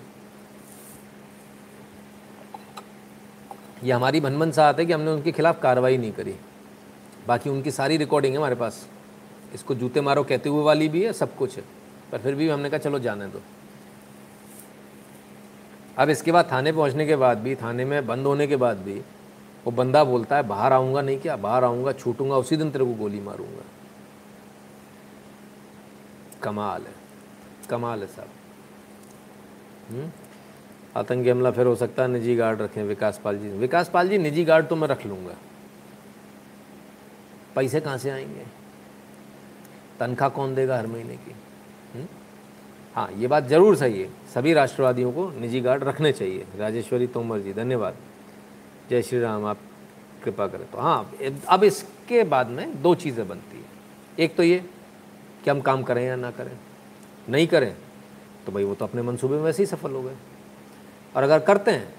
ये 3.84 3.92
हमारी 3.92 4.20
भनभन 4.20 4.50
साथ 4.50 4.74
है 4.74 4.86
कि 4.86 4.92
हमने 4.92 5.10
उनके 5.10 5.32
खिलाफ 5.32 5.62
कार्रवाई 5.62 5.96
नहीं 5.96 6.12
करी। 6.12 6.34
बाकी 7.28 7.50
उनकी 7.50 7.70
सारी 7.70 7.96
रिकॉर्डिंग 7.96 8.32
है 8.32 8.38
हमारे 8.38 8.54
पास। 8.54 8.88
इसको 9.54 9.74
जूते 9.74 10.00
मारो 10.00 10.22
कहते 10.22 10.48
हुए 10.48 10.62
वाली 10.62 10.88
भी 10.88 11.04
है, 11.04 11.12
सब 11.12 11.36
कुछ 11.36 11.56
है। 11.56 11.64
पर 12.12 12.18
फिर 12.18 12.34
भी 12.34 12.48
हमने 12.48 12.70
कहा, 12.70 12.78
चलो 12.78 12.98
जाने 12.98 13.26
दो। 13.26 13.42
अब 15.98 16.08
इसके 16.08 16.32
बाद 16.32 16.52
थाने 16.52 16.72
पहुँचने 16.72 17.06
के 17.06 17.16
बाद 17.16 17.38
भी, 17.38 17.54
थाने 17.54 17.84
में 17.84 18.06
बंद 18.06 18.26
होने 18.26 18.46
के 18.46 18.56
बाद 18.56 18.76
भी, 18.76 19.00
वो 19.64 19.70
बंदा 19.70 20.04
बोलता 20.04 20.36
है, 20.36 20.42
बाहर 20.42 20.72
आऊँगा 20.72 21.02
नहीं 21.02 21.18
क्या? 21.18 21.36
बाहर 21.36 21.64
आऊँगा, 21.64 21.92
छूटूँगा, 21.92 22.36
उसी 22.36 22.56
दिन 22.56 22.70
तेरे 22.70 22.84
को 22.84 22.94
गोली 22.94 23.20
मारूँगा. 23.20 23.62
कमाल 26.42 26.82
है। 26.82 26.94
कमाल 27.70 28.00
है 28.00 28.06
साहब 28.06 28.28
हम्म? 29.90 30.10
आतंकी 30.96 31.30
हमला 31.30 31.50
फिर 31.50 31.66
हो 31.66 31.74
सकता 31.74 32.02
है, 32.02 32.08
निजी 32.08 32.36
गार्ड 32.36 32.62
रखें, 32.62 32.82
विकास 32.82 33.20
पाल 33.24 33.38
जी। 33.38 33.48
विकास 33.48 33.88
पाल 33.88 34.08
जी, 34.08 34.18
निजी 34.18 34.44
गार्ड 34.44 34.66
तो 34.66 34.76
मैं 34.76 34.88
रख 34.88 35.06
लूँगा। 35.06 35.34
पैसे 37.54 37.80
कहाँ 37.80 37.98
से 37.98 38.10
आएँगे? 38.10 38.46
तनख्वाह 40.00 40.28
कौन 40.28 40.54
देगा 40.54 40.78
हर 40.78 40.86
महीने 40.86 41.16
की? 41.16 41.34
हुँ? 41.94 42.08
हाँ 42.94 43.10
ये 43.12 43.26
बात 43.26 43.44
ज़रूर 43.44 43.76
सही 43.76 44.02
है। 44.02 44.21
सभी 44.34 44.52
राष्ट्रवादियों 44.52 45.12
को 45.12 45.28
निजी 45.40 45.60
गार्ड 45.60 45.84
रखने 45.84 46.12
चाहिए। 46.12 46.46
राजेश्वरी 46.58 47.06
तोमर 47.06 47.38
जी, 47.38 47.52
धन्यवाद। 47.52 47.94
जय 48.90 49.02
श्री 49.02 49.20
राम, 49.20 49.44
आप 49.44 49.58
कृपा 50.24 50.46
करें। 50.46 50.66
तो 50.70 50.78
हाँ 50.78 51.12
अब 51.48 51.64
इसके 51.64 52.22
बाद 52.24 52.48
में 52.48 52.82
दो 52.82 52.94
चीज़ें 52.96 53.26
बनती 53.28 53.56
है। 53.56 53.64
एक 54.18 54.36
तो 54.36 54.42
ये 54.42 54.58
कि 55.44 55.50
हम 55.50 55.60
काम 55.60 55.82
करें 55.82 56.04
या 56.04 56.16
ना 56.16 56.30
करें। 56.30 56.56
नहीं 57.28 57.46
करें 57.46 57.74
तो 58.46 58.52
भाई 58.52 58.64
वो 58.64 58.74
तो 58.74 58.84
अपने 58.84 59.02
मंसूबे 59.02 59.36
में 59.36 59.42
वैसे 59.42 59.62
ही 59.62 59.66
सफल 59.66 59.90
हो 59.90 60.02
गए। 60.02 60.16
और 61.14 61.22
अगर 61.22 61.38
करते 61.40 61.70
हैं 61.70 61.94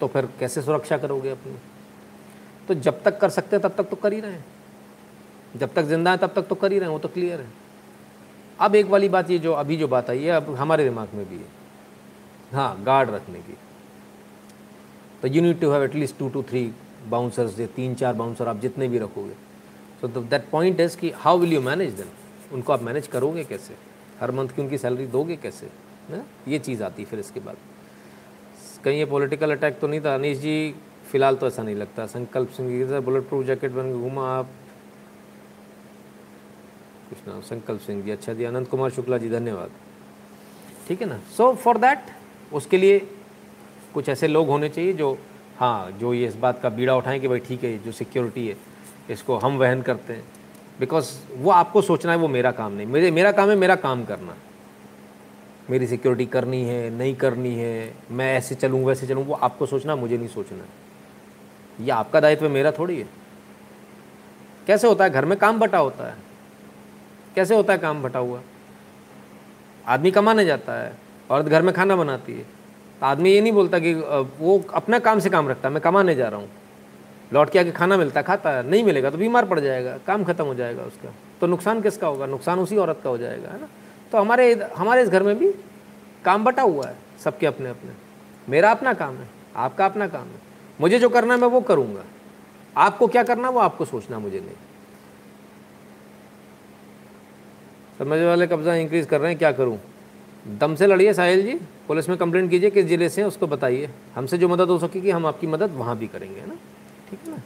तो 0.00 0.06
फिर 0.08 0.28
कैसे 0.38 0.62
सुरक्षा 0.62 0.98
करोगे 0.98 1.30
अपनी? 1.30 1.54
तो 2.68 2.74
जब 2.76 3.02
तक 3.02 3.18
कर 3.20 3.30
सकते 3.30 3.56
हैं, 3.56 3.62
तब 3.62 3.74
तक 3.76 3.88
तो 3.90 3.96
कर 3.96 4.12
ही 4.12 4.20
रहे 4.20 4.32
हैं। 4.32 4.44
जब 5.56 5.72
तक 5.74 5.82
ज़िंदा 5.84 6.10
है, 6.10 6.16
तब 6.18 6.32
तक 6.34 6.42
तो 6.42 6.54
कर 6.54 6.72
ही 6.72 6.78
रहे 6.78 6.88
हैं, 6.88 6.92
वो 6.92 6.98
तो 6.98 7.08
क्लियर 7.08 7.40
है। 7.40 7.61
अब 8.62 8.74
एक 8.74 8.86
वाली 8.86 9.08
बात 9.08 9.30
ये 9.30 9.38
जो, 9.38 9.52
अभी 9.52 9.76
जो 9.76 9.88
बात 9.88 10.10
आई 10.10 10.22
है, 10.22 10.30
अब 10.30 10.54
हमारे 10.54 10.84
दिमाग 10.84 11.08
में 11.14 11.28
भी 11.28 11.36
है। 11.36 11.46
हाँ 12.52 12.82
गार्ड 12.82 13.10
रखने 13.10 13.38
की। 13.38 13.56
तो 15.22 15.28
you 15.28 15.42
need 15.42 15.60
to 15.60 15.70
have 15.70 15.82
at least 15.82 16.18
two 16.18 16.28
two 16.28 16.42
three 16.42 16.72
bouncers 17.08 17.58
या 17.60 17.66
तीन 17.66 17.94
चार 17.94 18.14
बाउंसर 18.14 18.48
आप 18.48 18.60
जितने 18.60 18.88
भी 18.88 18.98
रखोगे। 18.98 19.34
सो 20.00 20.08
दैट 20.08 20.48
पॉइंट 20.50 20.80
इज़ 20.80 20.96
कि 20.96 21.10
how 21.16 21.38
will 21.38 21.52
you 21.52 21.60
manage 21.60 21.92
then 21.92 22.08
उनको 22.52 22.72
आप 22.72 22.82
मैनेज 22.82 23.06
करोगे 23.06 23.44
कैसे? 23.44 23.74
हर 24.20 24.30
मंथ 24.30 24.48
की 24.48 24.62
उनकी 24.62 24.78
सैलरी 24.78 25.06
दोगे 25.06 25.36
कैसे? 25.36 25.70
है 26.10 26.24
ये 26.48 26.58
चीज़ 26.58 26.82
आती 26.82 27.02
है 27.02 27.08
फिर 27.08 27.18
इसके 27.18 27.40
बाद। 27.40 27.56
कहीं 28.84 28.98
ये 28.98 29.04
पॉलिटिकल 29.04 29.50
अटैक 29.50 29.78
तो 29.80 29.86
नहीं 29.86 30.00
था। 30.00 30.14
अनिश 30.14 30.38
जी, 30.38 30.74
फ़िलहाल 31.10 31.36
तो 31.36 31.46
ऐसा 31.46 31.62
नहीं 31.62 31.76
लगता। 31.76 32.06
संकल्प 32.06 32.50
सिंह 32.50 33.00
बुलेट 33.00 33.28
प्रूफ 33.28 33.46
जैकेट 33.46 33.70
बन 33.70 33.92
के 33.92 33.98
घूमा 34.00 34.28
आप। 34.28 34.50
कुछ 37.12 37.28
नाम 37.28 37.40
संकल्प 37.40 37.80
सिंह 37.80 38.02
जी 38.02 38.10
अच्छा 38.10 38.32
जी, 38.32 38.44
अनंत 38.44 38.68
कुमार 38.68 38.90
शुक्ला 38.90 39.18
जी, 39.18 39.30
धन्यवाद। 39.30 39.70
ठीक 40.88 41.02
है 41.02 41.08
ना? 41.08 41.20
सो 41.36 41.54
फॉर 41.54 41.78
दैट 41.78 41.98
उसके 42.52 42.76
लिए 42.76 42.98
कुछ 43.94 44.08
ऐसे 44.08 44.28
लोग 44.28 44.48
होने 44.48 44.68
चाहिए 44.68 44.92
जो 44.92 45.18
हाँ 45.58 45.90
जो 45.90 46.14
ये 46.14 46.26
इस 46.26 46.36
बात 46.36 46.62
का 46.62 46.68
बीड़ा 46.68 46.96
उठाएँ 46.96 47.20
कि 47.20 47.28
भाई 47.28 47.38
ठीक 47.38 47.64
है, 47.64 47.78
जो 47.78 47.92
सिक्योरिटी 47.92 48.48
है, 48.48 48.56
इसको 49.10 49.36
हम 49.36 49.58
वहन 49.58 49.82
करते 49.82 50.12
हैं। 50.12 50.24
बिकॉज़ 50.80 51.12
वो 51.32 51.50
आपको 51.50 51.82
सोचना 51.82 52.12
है, 52.12 52.18
वो 52.18 52.28
मेरा 52.28 52.50
काम 52.50 52.72
नहीं। 52.72 52.86
मेरे, 52.86 53.10
मेरा 53.10 53.32
काम 53.32 53.50
है, 53.50 53.56
मेरा 53.56 53.76
काम 53.76 54.04
करना। 54.04 54.36
मेरी 55.70 55.86
सिक्योरिटी 55.86 56.26
करनी 56.26 56.62
है, 56.62 56.90
नहीं 56.90 57.14
करनी 57.14 57.54
है, 57.54 57.94
मैं 58.10 58.36
ऐसे 58.36 58.54
चलूँ, 58.54 58.84
वैसे 58.84 59.06
चलूँ, 59.06 59.24
वो 59.24 59.34
आपको 59.34 59.66
सोचना, 59.66 59.96
मुझे 59.96 60.18
नहीं 60.18 60.28
सोचना। 60.28 60.64
ये 61.84 61.90
आपका 61.90 62.20
दायित्व 62.20 62.48
मेरा 62.48 62.72
थोड़ी 62.72 63.00
है। 63.00 63.08
कैसे 64.66 64.88
होता 64.88 65.04
है? 65.04 65.10
घर 65.10 65.24
में 65.24 65.38
काम 65.38 65.58
बटा 65.58 65.78
होता 65.78 66.08
है। 66.08 66.31
कैसे 67.34 67.54
होता 67.54 67.72
है 67.72 67.78
काम 67.78 68.02
बटा 68.02 68.18
हुआ? 68.18 68.40
आदमी 69.84 70.10
कमाने 70.10 70.44
जाता 70.44 70.72
है, 70.74 70.92
औरत 71.30 71.46
घर 71.46 71.62
में 71.62 71.74
खाना 71.74 71.96
बनाती 71.96 72.32
है। 72.32 72.42
तो 73.00 73.06
आदमी 73.06 73.30
ये 73.30 73.40
नहीं 73.40 73.52
बोलता 73.52 73.78
कि 73.78 73.94
वो 74.38 74.62
अपना 74.74 74.98
काम 74.98 75.18
से 75.18 75.30
काम 75.30 75.48
रखता 75.48 75.68
है, 75.68 75.74
मैं 75.74 75.82
कमाने 75.82 76.14
जा 76.14 76.28
रहा 76.28 76.40
हूँ। 76.40 76.48
लौट 77.32 77.50
के 77.50 77.58
आके 77.58 77.70
खाना 77.72 77.96
मिलता 77.96 78.20
है, 78.20 78.24
खाता 78.24 78.50
है, 78.50 78.68
नहीं 78.70 78.84
मिलेगा 78.84 79.10
तो 79.10 79.18
बीमार 79.18 79.44
पड़ 79.44 79.60
जाएगा, 79.60 79.96
काम 80.06 80.24
खत्म 80.24 80.44
हो 80.44 80.54
जाएगा 80.54 80.82
उसका। 80.82 81.12
तो 81.40 81.46
नुकसान 81.46 81.80
किसका 81.82 82.06
होगा? 82.06 82.26
नुकसान 82.26 82.58
उसी 82.58 82.76
औरत 82.76 83.00
का 83.04 83.10
हो 83.10 83.18
जाएगा, 83.18 83.48
है 83.48 83.60
ना? 83.60 83.68
तो 84.12 84.18
हमारे 84.18 84.52
हमारे 84.76 85.02
इस 85.02 85.08
घर 85.08 85.22
में 85.22 85.38
भी 85.38 85.50
काम 86.24 86.44
बटा 86.44 86.62
हुआ 86.62 86.86
है, 86.86 86.96
सबके 87.24 87.46
अपने 87.46 87.70
अपने। 87.70 87.92
मेरा 88.48 88.70
अपना 88.70 88.92
काम 88.94 89.16
है, 89.16 89.28
आपका 89.56 89.86
अपना 89.86 90.08
काम 90.08 90.22
है। 90.22 90.40
मुझे 90.80 90.98
जो 90.98 91.08
करना 91.08 91.34
है 91.34 91.40
मैं 91.40 91.48
वो 91.48 91.60
करूँगा। 91.62 92.04
आपको 92.76 93.06
क्या 93.06 93.22
करना 93.22 93.48
वो 93.48 93.60
आपको 93.60 93.84
सोचना 93.84 94.18
मुझे 94.18 94.40
नहीं। 94.40 94.54
समझ 98.02 98.18
वाले 98.20 98.46
कब्जा 98.46 98.74
इंक्रीज 98.74 99.06
कर 99.06 99.20
रहे 99.20 99.30
हैं, 99.30 99.38
क्या 99.38 99.52
करूँ? 99.52 99.78
दम 100.58 100.74
से 100.74 100.86
लड़िए 100.86 101.12
साहिल 101.14 101.42
जी, 101.42 101.52
पुलिस 101.88 102.08
में 102.08 102.16
कंप्लेंट 102.18 102.50
कीजिए 102.50 102.70
किस 102.70 102.84
ज़िले 102.86 103.08
से 103.08 103.22
उसको 103.22 103.46
बताइए। 103.46 103.90
हमसे 104.14 104.38
जो 104.38 104.48
मदद 104.48 104.68
हो 104.68 104.78
सकेगी 104.78 105.10
हम 105.10 105.26
आपकी 105.26 105.46
मदद 105.46 105.74
वहाँ 105.74 105.96
भी 105.98 106.06
करेंगे 106.06 106.40
ना? 106.40 106.54
ठीक 107.10 107.18
है 107.24 107.30
ना? 107.30 107.42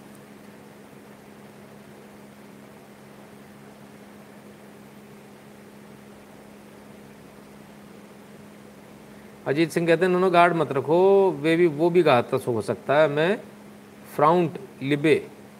अजीत 9.47 9.71
सिंह 9.71 9.87
कहते 9.87 10.05
हैं, 10.05 10.13
नोनो 10.13 10.31
गार्ड 10.31 10.55
मत 10.55 10.73
रखो, 10.73 11.31
वे 11.31 11.57
भी, 11.57 11.67
वो 11.67 11.91
भी 11.91 12.03
घातक 12.03 12.45
हो 12.47 12.63
सकता 12.63 12.99
है, 12.99 13.09
मैं 13.09 13.39
फ्राउंट 14.17 14.59
लिबे 14.83 15.15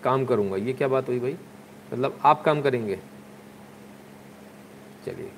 काम 0.05 0.25
करूँगा। 0.25 0.57
ये 0.57 0.73
क्या 0.73 0.89
बात 0.89 1.09
हुई 1.09 1.19
भाई? 1.21 1.37
मतलब 1.93 2.19
आप 2.25 2.43
काम 2.43 2.63
करेंगे? 2.63 2.99
चलिए। 5.07 5.31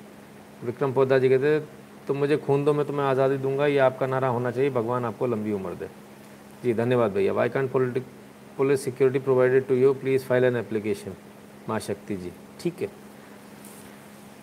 विक्रम 0.65 0.93
पौधा 0.93 1.19
जी 1.19 1.29
कहते 1.29 1.59
तो 2.07 2.15
मुझे 2.15 2.37
खून 2.39 2.65
दो 2.65 2.73
मैं 2.73 2.87
तुम्हें 2.87 3.07
आज़ादी 3.07 3.37
दूँगा 3.39 3.67
ये 3.69 3.79
आपका 3.81 4.07
नारा 4.07 4.29
होना 4.29 4.51
चाहिए 4.51 4.71
भगवान 4.73 5.05
आपको 5.05 5.27
लंबी 5.27 5.53
उम्र 5.53 5.75
दे। 5.75 5.89
जी 6.63 6.75
धन्यवाद 6.75 7.13
भैया। 7.13 7.33
Why 7.33 7.49
can't 7.49 7.71
politic 7.73 8.05
police 8.57 8.85
security 8.85 9.19
provided 9.21 9.67
to 9.67 9.75
you 9.75 9.93
please 9.95 10.25
file 10.25 10.45
an 10.45 10.57
application 10.57 11.15
Maa 11.69 11.79
Shakti 11.81 12.17
ji 12.17 12.33
ठीक 12.61 12.81
है। 12.83 12.89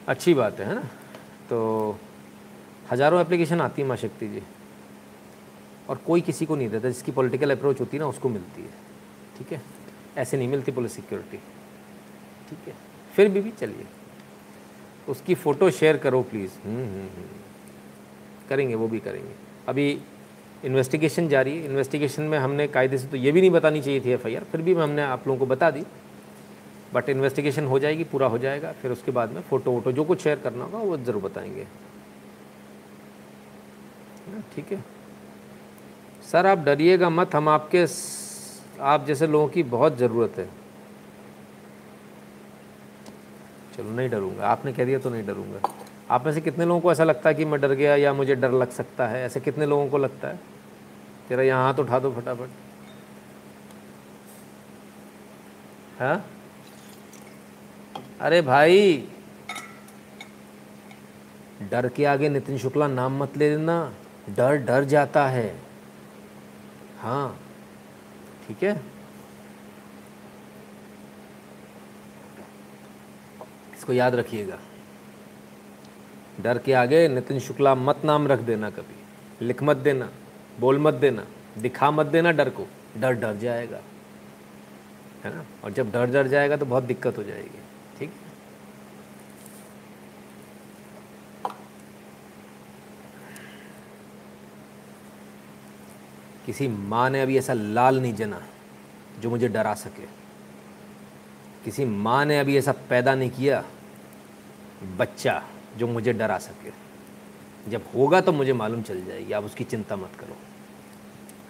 अच्छी 0.08 0.34
बात 0.34 0.60
है, 0.60 0.68
है 0.68 0.76
ना? 0.76 0.84
तो 1.50 1.98
हज़ारों 2.92 3.22
एप्लीकेशन 3.22 3.62
आती 3.62 3.82
है 3.82 3.88
माँ 3.88 3.98
शक्ति 3.98 4.28
जी। 4.28 4.42
और 5.90 5.98
कोई 6.06 6.22
किसी 6.22 6.46
को 6.46 6.56
नहीं 6.56 6.70
देता 6.70 6.90
जिसकी 6.90 7.12
पॉलिटिकल 7.12 7.52
अप्रोच 7.52 7.80
होती 7.80 7.98
है 7.98 8.04
ना 8.04 8.08
उसको 8.10 8.30
मिलती 8.30 8.62
है। 8.62 8.70
ठीक 9.38 9.52
है? 9.54 9.62
ऐसे 10.18 10.38
नहीं 10.38 10.48
मिलती 10.48 10.72
पुलिस 10.72 10.94
सिक्योरिटी 10.94 11.38
ठीक 12.50 12.68
है? 12.68 12.76
फिर 13.14 13.30
भी 13.30 13.42
भी 13.42 13.52
चलिए। 13.52 13.86
उसकी 15.10 15.36
फ़ोटो 15.36 15.70
शेयर 15.72 15.98
करो 15.98 16.22
प्लीज़ 16.22 16.52
हम्म, 16.66 16.78
हम्म, 16.78 17.08
हम्म। 17.08 18.48
करेंगे 18.50 18.76
वो 18.76 18.88
भी 18.88 19.00
करेंगे। 19.00 19.34
अभी 19.68 19.88
इन्वेस्टिगेशन 20.66 21.28
जारी 21.28 21.58
है। 21.58 21.66
इन्वेस्टिगेशन 21.66 22.24
में 22.24 22.38
हमने 22.38 22.68
कायदे 22.68 22.98
से 22.98 23.08
तो 23.08 23.18
ये 23.18 23.32
भी 23.32 23.42
नहीं 23.42 23.52
बतानी 23.52 23.82
चाहिए 23.82 24.00
थी 24.02 24.12
एफआईआर 24.12 24.44
फिर 24.52 24.62
भी 24.62 24.74
हमने 24.74 25.02
आप 25.02 25.28
लोगों 25.28 25.40
को 25.40 25.46
बता 25.46 25.72
दी। 25.72 25.84
बट 26.94 27.10
इन्वेस्टिगेशन 27.10 27.66
हो 27.66 27.80
जाएगी 27.80 28.04
पूरा 28.04 28.28
हो 28.28 28.38
जाएगा 28.38 28.72
फिर 28.72 28.92
उसके 28.92 29.12
बाद 29.12 29.32
में 29.32 29.42
फ़ोटो 29.42 29.72
वोटो 29.72 29.92
जो 29.92 30.04
कुछ 30.04 30.22
शेयर 30.24 30.40
करना 30.40 30.64
होगा 30.66 30.78
वो 30.80 30.98
ज़रूर 30.98 31.22
बताएँगे। 31.22 31.66
ठीक 34.56 34.72
है। 34.72 34.84
सर 36.32 36.46
आप 36.46 36.58
डरिएगा 36.58 37.10
मत 37.10 37.36
हम 37.36 37.50
आपके 37.50 37.86
आप 38.84 39.06
जैसे 39.06 39.28
लोगों 39.28 39.48
की 39.48 39.64
बहुत 39.64 39.98
ज़रूरत 39.98 40.38
है। 40.38 40.50
चलो, 43.78 43.92
नहीं 43.92 44.10
डरूँगा। 44.10 44.48
आपने 44.48 44.74
कह 44.74 44.86
दिया 44.86 45.00
तो 45.00 45.10
नहीं 45.10 45.26
डरूँगा। 45.26 45.70
आप 46.10 46.26
में 46.26 46.34
से 46.34 46.42
कितने 46.42 46.66
लोगों 46.66 46.82
को 46.82 46.92
ऐसा 46.92 47.04
लगता 47.04 47.30
है 47.30 47.36
कि 47.36 47.46
मैं 47.46 47.62
डर 47.62 47.72
गया 47.72 47.96
या 47.96 48.14
मुझे 48.14 48.36
डर 48.36 48.52
लग 48.52 48.70
सकता 48.70 49.08
है? 49.08 49.26
ऐसे 49.26 49.40
कितने 49.40 49.66
लोगों 49.66 49.88
को 49.88 49.98
लगता 49.98 50.28
है? 50.28 50.40
तेरा 51.30 51.44
यहाँ 51.44 51.64
हाथ 51.64 51.80
उठा 51.80 52.00
दो 52.00 52.12
फटाफट। 52.12 52.50
हाँ? 56.00 56.26
अरे 58.22 58.42
भाई, 58.42 59.08
डर 61.72 61.88
के 61.88 62.06
आगे 62.06 62.30
नितिन 62.30 62.58
शुक्ला 62.58 62.88
नाम 62.88 63.24
मत 63.24 63.38
ले 63.38 63.50
देना 63.50 63.94
डर 64.30 64.56
डर 64.56 64.84
जाता 64.84 65.28
है। 65.28 65.56
हाँ 67.00 67.40
ठीक 68.48 68.64
है? 68.64 68.95
इसको 73.86 73.94
याद 73.94 74.16
रखिएगा। 74.16 74.58
डर 76.42 76.58
के 76.58 76.74
आगे 76.74 77.08
नितिन 77.08 77.40
शुक्ला 77.40 77.74
मत 77.78 78.02
नाम 78.06 78.28
रख 78.28 78.40
देना 78.42 78.70
कभी, 78.72 79.46
लिख 79.46 79.62
मत 79.64 79.78
देना, 79.78 80.10
बोल 80.60 80.80
मत 80.80 80.94
देना, 80.96 81.26
दिखा 81.58 81.90
मत 81.92 82.06
देना 82.08 82.32
डर 82.32 82.50
को, 82.50 82.66
डर 82.98 83.14
डर 83.14 83.36
जाएगा, 83.38 83.82
है 85.24 85.34
ना? 85.36 85.46
और 85.64 85.72
जब 85.72 85.92
डर 85.92 86.06
डर 86.12 86.28
जाएगा 86.28 86.58
तो 86.58 86.66
बहुत 86.66 86.84
दिक्कत 86.84 87.18
हो 87.18 87.24
जाएगी, 87.24 87.60
ठीक 88.00 88.12
किसी 96.46 96.68
माँ 96.68 97.10
ने 97.10 97.22
अभी 97.22 97.38
ऐसा 97.38 97.54
लाल 97.54 98.02
नहीं 98.02 98.14
जना 98.16 98.42
जो 99.20 99.30
मुझे 99.30 99.48
डरा 99.50 99.74
सके। 99.76 100.06
किसी 101.64 101.86
माँ 101.86 102.26
ने 102.26 102.40
अभी 102.40 102.58
ऐसा 102.58 102.72
पैदा 102.90 103.16
नहीं 103.16 103.30
किया 103.32 103.64
बच्चा 104.84 105.44
जो 105.78 105.88
मुझे 105.88 106.14
डरा 106.14 106.38
सके। 106.38 106.86
जब 107.72 107.84
होगा 107.96 108.22
तो 108.22 108.32
मुझे 108.32 108.54
मालूम 108.54 108.82
चल 108.82 109.06
जाएगी, 109.06 109.34
आप 109.34 109.44
उसकी 109.44 109.64
चिंता 109.64 109.96
मत 109.96 110.12
करो। 110.20 110.38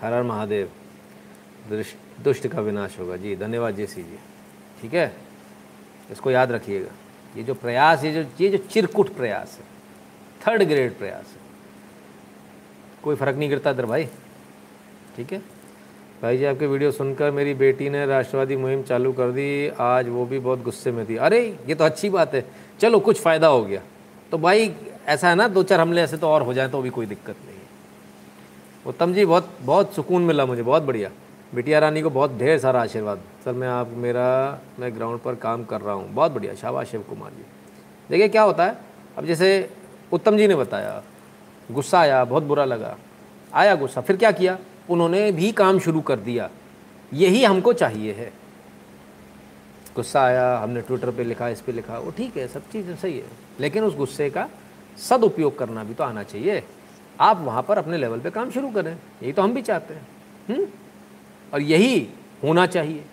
हर 0.01 0.13
हर 0.13 0.23
महादेव, 0.23 0.71
दुष्ट 2.23 2.47
का 2.47 2.61
विनाश 2.61 2.99
होगा। 2.99 3.17
जी, 3.17 3.35
धन्यवाद 3.35 3.75
जैसी 3.75 4.03
जी। 4.03 4.17
ठीक 4.81 4.93
है? 4.93 5.15
इसको 6.11 6.31
याद 6.31 6.51
रखिएगा। 6.51 6.91
ये 7.37 7.43
जो 7.43 7.53
प्रयास, 7.53 8.03
ये 8.03 8.23
जो 8.23 8.29
ये 8.41 8.49
जो 8.49 8.57
चिरकुट 8.57 9.15
प्रयास 9.15 9.59
है 9.59 9.65
थर्ड 10.47 10.63
ग्रेड 10.63 10.97
प्रयास 10.97 11.25
है। 11.27 11.45
कोई 13.03 13.15
फ़र्क 13.15 13.37
नहीं 13.37 13.49
गिरता 13.49 13.71
इधर 13.71 13.85
भाई। 13.85 14.05
ठीक 15.17 15.33
है? 15.33 15.39
भाई 16.21 16.37
जी, 16.37 16.45
आपके 16.45 16.67
वीडियो 16.67 16.91
सुनकर 16.91 17.31
मेरी 17.31 17.53
बेटी 17.53 17.89
ने 17.89 18.05
राष्ट्रवादी 18.05 18.55
मुहिम 18.55 18.83
चालू 18.83 19.13
कर 19.13 19.31
दी। 19.31 19.67
आज 19.67 20.09
वो 20.09 20.25
भी 20.25 20.39
बहुत 20.39 20.61
गुस्से 20.61 20.91
में 20.91 21.09
थी। 21.09 21.15
अरे, 21.15 21.59
ये 21.67 21.75
तो 21.75 21.83
अच्छी 21.83 22.09
बात 22.09 22.35
है। 22.35 22.64
चलो, 22.79 22.99
कुछ 22.99 23.21
फ़ायदा 23.21 23.47
हो 23.47 23.63
गया। 23.63 23.81
तो 24.31 24.37
भाई, 24.37 24.75
ऐसा 25.07 25.29
है 25.29 25.35
ना, 25.35 25.47
दो 25.47 25.63
चार 25.63 25.79
हमले 25.79 26.01
ऐसे 26.01 26.17
तो 26.17 26.27
और 26.27 26.41
हो 26.41 26.53
जाए 26.53 26.67
तो 26.67 26.81
भी 26.81 26.89
कोई 26.89 27.05
दिक्कत 27.05 27.35
नहीं 27.45 27.55
है। 27.55 27.65
उत्तम 28.87 29.13
जी, 29.13 29.25
बहुत 29.25 29.49
बहुत 29.61 29.93
सुकून 29.93 30.21
मिला 30.21 30.45
मुझे, 30.45 30.63
बहुत 30.63 30.83
बढ़िया। 30.83 31.09
बिटिया 31.55 31.79
रानी 31.79 32.01
को 32.01 32.09
बहुत 32.09 32.37
ढेर 32.37 32.59
सारा 32.59 32.81
आशीर्वाद। 32.81 33.21
सर, 33.45 33.51
मैं 33.51 33.67
आप, 33.67 33.89
मेरा, 33.89 34.59
मैं 34.79 34.95
ग्राउंड 34.95 35.19
पर 35.19 35.35
काम 35.35 35.63
कर 35.63 35.81
रहा 35.81 35.93
हूँ। 35.93 36.13
बहुत 36.13 36.31
बढ़िया, 36.31 36.55
शाबाश 36.55 36.87
शिव 36.87 37.01
कुमार 37.01 37.29
जी। 37.29 37.43
देखिए, 38.09 38.27
क्या 38.27 38.43
होता 38.43 38.65
है? 38.65 38.77
अब 39.17 39.25
जैसे 39.25 39.69
उत्तम 40.11 40.37
जी 40.37 40.47
ने 40.47 40.55
बताया, 40.55 41.03
गुस्सा 41.71 41.99
आया, 41.99 42.25
बहुत 42.25 42.43
बुरा 42.43 42.65
लगा। 42.65 42.97
आया 43.53 43.75
गुस्सा, 43.75 44.01
फिर 44.01 44.17
क्या 44.17 44.31
किया? 44.31 44.57
उन्होंने 44.89 45.31
भी 45.31 45.51
काम 45.51 45.79
शुरू 45.79 46.01
कर 46.01 46.15
दिया। 46.15 46.49
यही 47.13 47.43
हमको 47.43 47.73
चाहिए 47.73 48.13
है। 48.13 48.44
गुस्सा 49.95 50.21
आया 50.21 50.57
हमने 50.57 50.81
ट्विटर 50.81 51.11
पे 51.11 51.23
लिखा 51.23 51.49
इस 51.49 51.61
पे 51.61 51.71
लिखा 51.71 51.99
वो 51.99 52.11
ठीक 52.11 52.37
है 52.37 52.47
सब 52.47 52.69
चीज़ 52.69 52.93
सही 52.95 53.17
है। 53.19 53.25
लेकिन 53.59 53.83
उस 53.83 53.95
गुस्से 53.95 54.29
का 54.29 54.49
सदुपयोग 54.97 55.57
करना 55.57 55.83
भी 55.83 55.93
तो 55.93 56.03
आना 56.03 56.23
चाहिए। 56.23 56.63
आप 57.19 57.41
वहाँ 57.41 57.63
पर 57.63 57.77
अपने 57.77 57.97
लेवल 57.97 58.19
पे 58.19 58.29
काम 58.29 58.51
शुरू 58.51 58.69
करें 58.69 58.93
यही 58.93 59.33
तो 59.33 59.41
हम 59.41 59.53
भी 59.53 59.61
चाहते 59.61 59.93
हैं। 59.93 60.07
हुँ? 60.49 60.55
हम्म? 60.55 60.67
और 61.53 61.61
यही 61.61 62.07
होना 62.43 62.65
चाहिए। 62.65 63.05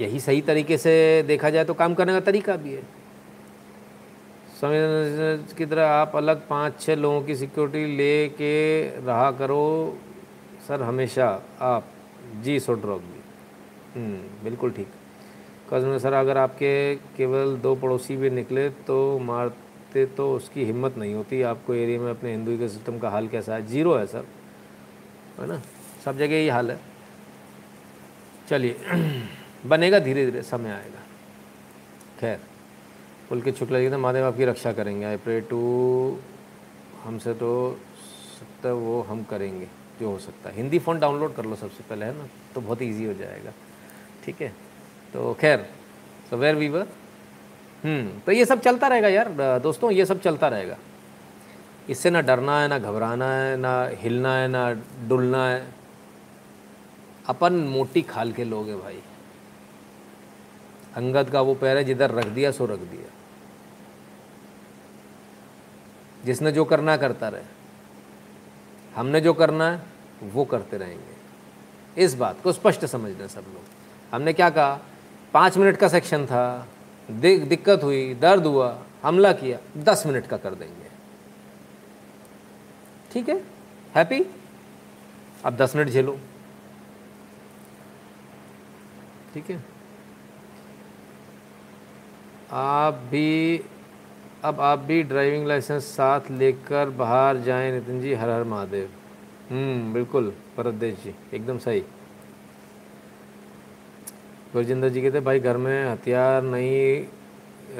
यही 0.00 0.20
सही 0.20 0.40
तरीके 0.40 0.78
से 0.78 1.24
देखा 1.26 1.50
जाए 1.50 1.64
तो 1.64 1.74
काम 1.74 1.94
करने 1.94 2.12
का 2.12 2.20
तरीका 2.20 2.56
भी 2.56 2.72
है। 2.72 2.82
संविधान 4.60 5.56
की 5.58 5.66
तरह 5.66 5.86
आप 5.86 6.16
अलग 6.16 6.48
पाँच 6.48 6.80
छः 6.80 6.96
लोगों 6.96 7.22
की 7.22 7.36
सिक्योरिटी 7.36 7.96
ले 7.96 8.28
के 8.28 8.82
रहा 9.00 9.30
करो। 9.30 9.98
सर 10.68 10.82
हमेशा 10.82 11.42
आप 11.60 11.84
जी 12.42 12.60
हम्म, 12.60 13.13
बिल्कुल 13.96 14.70
ठीक। 14.70 14.88
कजम 15.72 15.98
सर, 15.98 16.12
अगर 16.12 16.38
आपके 16.38 16.96
केवल 16.96 17.56
दो 17.56 17.74
पड़ोसी 17.74 18.16
भी 18.16 18.30
निकले 18.30 18.70
तो 18.70 19.18
मारते 19.18 20.06
तो 20.06 20.34
उसकी 20.34 20.64
हिम्मत 20.64 20.96
नहीं 20.96 21.14
होती। 21.14 21.42
आपको 21.42 21.74
एरिया 21.74 22.00
में 22.00 22.10
अपने 22.10 22.30
हिंदू 22.30 22.58
के 22.58 22.68
सिस्टम 22.68 22.98
का 22.98 23.10
हाल 23.10 23.28
कैसा 23.28 23.54
है? 23.54 23.66
ज़ीरो 23.66 23.94
है, 23.94 24.06
सर। 24.06 24.24
है 25.40 25.46
ना? 25.46 25.62
सब 26.04 26.18
जगह 26.18 26.34
यही 26.34 26.48
हाल 26.48 26.70
है। 26.70 26.80
चलिए, 28.48 28.76
बनेगा 29.66 29.98
धीरे 29.98 30.24
धीरे 30.24 30.42
समय 30.42 30.70
आएगा। 30.70 31.02
खैर 32.20 32.40
पुलकित 33.28 33.56
शुक्ला 33.56 33.80
जी 33.80 33.88
महादेव 33.88 34.24
आपकी 34.24 34.44
रक्षा 34.44 34.72
करेंगे। 34.72 35.04
आई 35.04 35.16
प्रे 35.16 35.40
टू 35.40 35.60
हमसे 37.04 37.34
तो 37.34 37.78
सकता 38.38 38.72
वो 38.72 39.02
हम 39.02 39.22
करेंगे, 39.22 39.66
जो 40.00 40.10
हो 40.10 40.18
सकता 40.18 40.50
है। 40.50 40.56
हिंदी 40.56 40.78
फ़ोन 40.78 40.98
डाउनलोड 40.98 41.34
कर 41.34 41.44
लो 41.44 41.56
सबसे 41.56 41.84
पहले, 41.90 42.06
है 42.06 42.18
ना? 42.18 42.28
तो 42.54 42.60
बहुत 42.60 42.82
इजी 42.82 43.04
हो 43.04 43.14
जाएगा। 43.14 43.52
ठीक 44.24 44.40
है? 44.42 44.48
तो 45.12 45.32
खैर 45.34 45.66
सो 46.30 46.36
वेर 46.36 46.54
वीवर 46.54 46.86
तो 48.26 48.32
ये 48.32 48.44
सब 48.44 48.60
चलता 48.60 48.88
रहेगा 48.88 49.08
यार 49.08 49.58
दोस्तों, 49.60 49.90
ये 49.90 50.04
सब 50.06 50.20
चलता 50.20 50.48
रहेगा। 50.48 50.76
इससे 51.88 52.10
ना 52.10 52.20
डरना 52.20 52.60
है, 52.60 52.68
ना 52.68 52.78
घबराना 52.78 53.30
है, 53.32 53.56
ना 53.56 53.84
हिलना 53.94 54.34
है, 54.36 54.46
ना 54.48 54.70
डुलना 55.08 55.46
है। 55.48 55.66
अपन 57.28 57.52
मोटी 57.52 58.02
खाल 58.02 58.32
के 58.32 58.44
लोग 58.44 58.68
हैं 58.68 58.80
भाई। 58.80 59.00
अंगद 60.96 61.30
का 61.30 61.40
वो 61.40 61.54
पैर 61.54 61.76
है, 61.76 61.84
जिधर 61.84 62.10
रख 62.10 62.26
दिया, 62.26 62.50
सो 62.50 62.66
रख 62.66 62.78
दिया। 62.80 63.10
जिसने 66.24 66.52
जो 66.52 66.64
करना 66.64 66.96
करता 66.96 67.28
रहे। 67.28 67.42
हमने 68.96 69.20
जो 69.20 69.32
करना 69.34 69.70
है, 69.70 69.80
वो 70.24 70.44
करते 70.44 70.76
रहेंगे। 70.76 72.02
इस 72.02 72.14
बात 72.14 72.40
को 72.42 72.52
स्पष्ट 72.52 72.84
समझना 72.86 73.26
सब 73.26 73.44
लोग। 73.48 73.63
हमने 74.14 74.32
क्या 74.32 74.48
कहा? 74.50 74.80
पाँच 75.32 75.56
मिनट 75.58 75.76
का 75.76 75.88
सेक्शन 75.88 76.26
था 76.26 76.68
दिक्कत 77.10 77.82
हुई, 77.82 78.14
दर्द 78.14 78.46
हुआ, 78.46 78.78
हमला 79.02 79.32
किया, 79.32 79.58
दस 79.76 80.06
मिनट 80.06 80.26
का 80.26 80.36
कर 80.36 80.54
देंगे। 80.54 80.90
ठीक 83.12 83.28
है? 83.28 83.36
हैप्पी? 83.94 84.24
अब 85.44 85.56
दस 85.56 85.76
मिनट 85.76 85.88
झेलो। 85.88 86.18
ठीक 89.34 89.50
है? 89.50 89.64
आप 92.52 92.94
भी, 92.94 93.60
अब 94.44 94.60
आप 94.60 94.78
भी 94.78 95.02
ड्राइविंग 95.02 95.46
लाइसेंस 95.46 95.84
साथ 95.84 96.30
लेकर 96.30 96.90
बाहर 96.90 97.38
जाएँ, 97.38 97.72
नितिन 97.72 98.00
जी, 98.00 98.14
हर 98.14 98.30
हर 98.30 98.44
महादेव। 98.44 98.90
हम्म 99.50 99.92
बिल्कुल 99.92 100.32
भरतदेश 100.56 101.02
जी, 101.04 101.14
एकदम 101.32 101.58
सही। 101.58 101.82
गुरजिंदर 104.54 104.88
जी 104.88 105.02
कहते 105.02 105.20
भाई 105.20 105.40
घर 105.40 105.56
में 105.56 105.92
हथियार 105.92 106.42
नहीं 106.42 107.06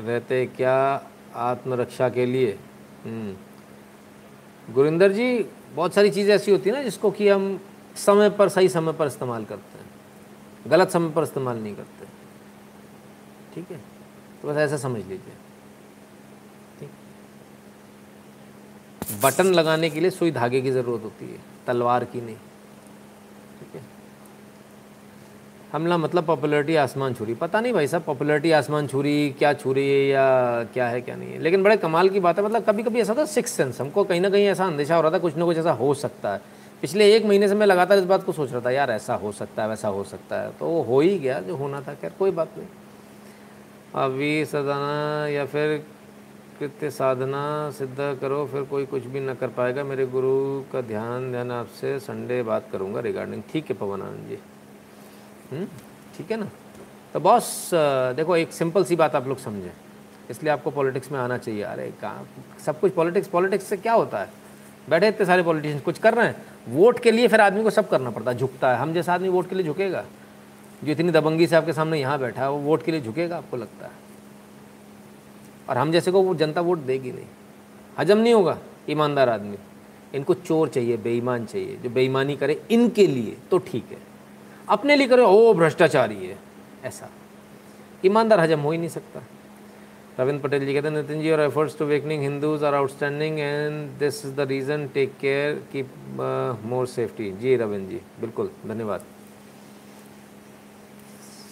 रहते 0.03 0.47
क्या 0.47 0.75
आत्मरक्षा 1.35 2.09
के 2.09 2.27
लिए? 2.27 2.59
हम्म। 3.05 3.35
गुरिंदर 4.75 5.13
जी, 5.13 5.47
बहुत 5.75 5.95
सारी 5.95 6.11
चीज़ें 6.11 6.35
ऐसी 6.35 6.51
होती 6.51 6.71
है 6.71 6.77
ना 6.77 6.83
जिसको 6.83 7.11
कि 7.11 7.29
हम 7.29 7.61
समय 7.97 8.31
पर, 8.31 8.49
सही 8.49 8.69
समय 8.69 8.93
पर 8.93 9.07
इस्तेमाल 9.07 9.45
करते 9.45 9.79
हैं। 9.79 10.71
गलत 10.71 10.91
समय 10.91 11.11
पर 11.11 11.23
इस्तेमाल 11.23 11.59
नहीं 11.59 11.75
करते। 11.75 12.07
ठीक 13.55 13.71
है? 13.71 13.81
तो 14.43 14.49
बस 14.49 14.57
ऐसा 14.57 14.77
समझ 14.77 15.01
लीजिए। 15.07 15.35
ठीक। 16.81 16.91
बटन 19.23 19.47
लगाने 19.47 19.91
के 19.91 20.01
लिए 20.01 20.11
सुई 20.11 20.31
धागे 20.31 20.61
की 20.61 20.71
ज़रूरत 20.71 21.03
होती 21.05 21.27
है, 21.27 21.39
तलवार 21.67 22.05
की 22.05 22.21
नहीं 22.21 22.37
ठीक 23.61 23.75
है 23.75 23.83
हमला 25.75 25.97
मतलब 25.99 26.25
पॉपुलरिटी 26.25 26.75
आसमान 26.77 27.15
छुरी। 27.15 27.35
पता 27.35 27.61
नहीं 27.61 27.73
भाई 27.73 27.87
साहब 27.87 28.03
पॉपुलरिटी 28.03 28.51
आसमान 28.53 28.87
छुरी, 28.87 29.31
क्या 29.39 29.53
छुरी 29.53 29.89
है 29.89 30.05
या 30.07 30.65
क्या 30.65 30.87
है, 30.89 31.01
क्या 31.01 31.17
नहीं 31.17 31.33
है। 31.33 31.39
लेकिन 31.39 31.63
बड़े 31.63 31.77
कमाल 31.77 32.09
की 32.09 32.21
बात 32.21 32.39
है 32.39 32.45
मतलब 32.45 32.65
कभी 32.65 32.83
कभी 32.83 33.01
ऐसा 33.01 33.15
था 33.15 33.25
सिक्स 33.25 33.53
सेंस 33.53 33.81
हमको 33.81 34.05
कहीं 34.05 34.21
ना 34.21 34.31
कहीं 34.31 34.47
ऐसा 34.47 34.67
अंदेशा 34.67 34.97
हो 34.97 35.03
रहा 35.03 35.11
था, 35.13 35.19
कुछ 35.19 35.37
ना 35.37 35.45
कुछ 35.45 35.57
ऐसा 35.57 35.73
हो 35.73 35.95
सकता 35.95 36.33
है। 36.33 36.41
पिछले 36.83 37.15
एक 37.17 37.25
महीने 37.25 37.49
से 37.49 37.55
मैं 37.55 37.67
लगातार 37.67 37.99
इस 37.99 38.05
बात 38.05 38.25
को 38.25 38.33
सोच 38.33 38.53
रहा 38.53 38.61
था, 38.61 38.71
यार 38.71 38.91
ऐसा 38.91 39.15
हो 39.15 39.33
सकता 39.33 39.63
है, 39.63 39.69
वैसा 39.69 39.89
हो 39.89 40.05
सकता 40.05 40.41
है। 40.41 40.53
तो 40.61 40.67
वो 40.67 40.83
हो 40.83 41.01
ही 41.01 41.19
गया, 41.19 41.41
जो 41.41 41.57
होना 41.57 41.81
था, 41.81 41.95
खैर 41.95 42.13
कोई 42.19 42.31
बात 42.31 42.59
नहीं। 42.59 42.69
अभी 44.05 44.45
सदाना 44.45 45.29
या 45.29 45.45
फिर 45.47 45.77
कृत्य 46.59 46.91
साधना 46.91 47.71
सिद्ध 47.71 48.19
करो, 48.21 48.45
फिर 48.47 48.63
कोई 48.63 48.87
कुछ 48.87 49.05
भी 49.05 49.21
ना 49.21 49.35
कर 49.35 49.49
पाएगा। 49.49 49.85
मेरे 49.85 50.07
गुरु 50.07 50.63
का 50.73 50.81
ध्यान 50.81 51.31
ध्यान 51.31 51.51
आपसे 51.51 51.99
संडे 52.01 52.43
बात 52.43 52.69
करूँगा 52.73 53.01
रिगार्डिंग 53.01 53.43
ठीक 53.53 53.71
है 53.71 53.77
पवन 53.77 54.03
आनंद 54.03 54.29
जी। 54.29 54.39
ठीक 55.51 56.31
है 56.31 56.37
ना? 56.37 56.49
तो 57.15 57.21
बॉस 57.21 57.71
देखो, 58.17 58.37
एक 58.37 58.53
सिंपल 58.53 58.85
सी 58.85 58.97
बात 58.97 59.15
आप 59.15 59.27
लोग 59.29 59.39
समझें। 59.39 59.73
इसलिए 60.31 60.53
आपको 60.53 60.71
पॉलिटिक्स 60.71 61.13
में 61.13 61.19
आना 61.19 61.39
चाहिए। 61.39 61.63
अरे, 61.63 61.93
कहाँ? 62.01 62.29
सब 62.67 62.81
कुछ 62.81 62.93
पॉलिटिक्स 62.93 63.29
पॉलिटिक्स 63.29 63.65
से 63.65 63.77
क्या 63.77 63.93
होता 63.93 64.21
है? 64.21 64.29
बैठे 64.89 65.09
इतने 65.09 65.27
सारे 65.27 65.43
पॉलिटिशियन 65.43 65.81
कुछ 65.81 65.99
कर 65.99 66.15
रहे 66.15 66.27
हैं? 66.27 66.37
वोट 66.69 66.99
के 66.99 67.11
लिए 67.11 67.29
फिर 67.29 67.41
आदमी 67.41 67.63
को 67.63 67.71
सब 67.71 67.89
करना 67.89 68.11
पड़ता 68.11 68.31
है। 68.31 68.37
झुकता 68.39 68.71
है। 68.71 68.79
हम 68.79 68.93
जैसा 68.95 69.15
आदमी 69.15 69.29
वोट 69.29 69.49
के 69.49 69.55
लिए 69.55 69.65
झुकेगा, 69.65 70.05
जो 70.85 70.93
इतनी 70.93 71.11
दबंगी 71.11 71.47
से 71.47 71.57
आपके 71.57 71.73
सामने 71.73 72.01
यहाँ 72.01 72.19
बैठा 72.19 72.43
है, 72.43 72.51
वो 72.51 72.59
वोट 72.59 72.83
के 72.83 72.93
लिए 72.93 73.01
झुकेगा, 73.01 73.37
आपको 73.37 73.57
लगता 73.57 73.87
है। 73.87 73.93
और 75.69 75.79
हम 75.79 75.93
जैसे 75.93 76.11
को 76.11 76.23
वो 76.23 76.35
जनता 76.35 76.61
वोट 76.61 76.79
देगी 76.79 77.13
नहीं। 77.13 77.27
हजम 77.99 78.19
नहीं 78.19 78.35
होगा, 78.35 78.59
ईमानदार 78.91 79.29
आदमी। 79.29 79.57
इनको 80.15 80.35
चोर 80.35 80.69
चाहिए, 80.69 80.97
बेईमान 80.97 81.47
चाहिए। 81.47 81.77
जो 81.77 81.91
बेईमानी 81.91 82.37
करे, 82.37 82.63
इनके 82.71 83.07
लिए 83.07 83.37
तो 83.51 83.59
ठीक 83.59 83.87
है। 83.91 84.14
अपने 84.69 84.97
लिए 84.97 85.07
करे 85.09 85.23
ओ 85.23 85.53
भ्रष्टाचारी 85.55 86.27
है। 86.27 86.39
ऐसा। 86.85 87.09
ईमानदार 88.05 88.41
हजम 88.41 88.61
हो 88.61 88.71
ही 88.73 88.79
नहीं 88.79 88.89
सकता। 88.89 89.23
रविंद्र 90.21 90.43
पटेल 90.43 90.67
जी 90.67 90.75
कहते 90.75 90.89
हैं 90.89 90.95
नितिन 90.95 91.21
जी 91.23 91.31
और 91.31 91.41
efforts 91.41 91.79
to 91.79 91.85
wakening 91.85 92.23
Hindus 92.23 92.65
are 92.65 92.75
outstanding 92.75 93.39
and 93.39 93.89
this 93.99 94.25
is 94.27 94.35
the 94.35 94.41
reason 94.49 94.87
take 94.95 95.17
care 95.21 95.55
keep 95.73 95.91
more 96.65 96.87
safety 96.87 97.31
जी 97.33 97.57
रविंद्र 97.57 97.91
जी 97.91 98.01
बिल्कुल 98.21 98.51
धन्यवाद। 98.67 99.05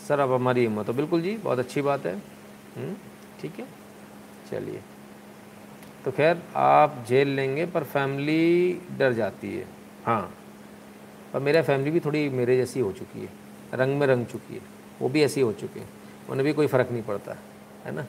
सर 0.08 0.20
अब 0.20 0.32
हमारी 0.32 0.60
हिम्मत 0.60 0.88
हो। 0.88 0.92
बिल्कुल 0.92 1.22
जी 1.22 1.36
बहुत 1.36 1.58
अच्छी 1.58 1.82
बात 1.82 2.06
है। 2.06 2.14
हम्म, 2.14 2.94
ठीक 3.40 3.58
है 3.60 3.66
चलिए। 4.50 4.80
तो 6.04 6.10
खैर 6.10 6.42
आप 6.56 7.04
झेल 7.08 7.28
लेंगे 7.28 7.66
पर 7.66 7.84
फैमिली 7.84 8.80
डर 8.98 9.12
जाती 9.12 9.54
है। 9.56 9.66
हाँ। 10.06 10.34
और 11.34 11.40
मेरा 11.40 11.62
फैमिली 11.62 11.90
भी 11.90 12.00
थोड़ी 12.00 12.28
मेरे 12.28 12.56
जैसी 12.56 12.80
हो 12.80 12.92
चुकी 12.92 13.20
है। 13.20 13.28
रंग 13.74 13.98
में 13.98 14.06
रंग 14.06 14.26
चुकी 14.26 14.54
है। 14.54 14.60
वो 15.00 15.08
भी 15.08 15.22
ऐसी 15.22 15.40
हो 15.40 15.52
चुके 15.52 15.80
हैं। 15.80 15.88
उन्हें 16.28 16.44
भी 16.44 16.52
कोई 16.52 16.66
फ़र्क 16.66 16.90
नहीं 16.90 17.02
पड़ता, 17.02 17.36
है 17.84 17.92
ना? 17.92 18.02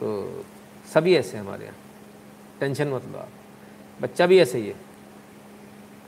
तो 0.00 0.44
सभी 0.94 1.16
ऐसे 1.16 1.36
हैं 1.36 1.44
हमारे 1.44 1.64
यहाँ। 1.64 1.76
टेंशन 2.60 2.88
मत 2.88 3.04
लो 3.04 3.18
आप। 3.18 3.28
बच्चा 4.02 4.26
भी 4.26 4.38
ऐसे 4.38 4.58
ही 4.58 4.68
है। 4.68 4.74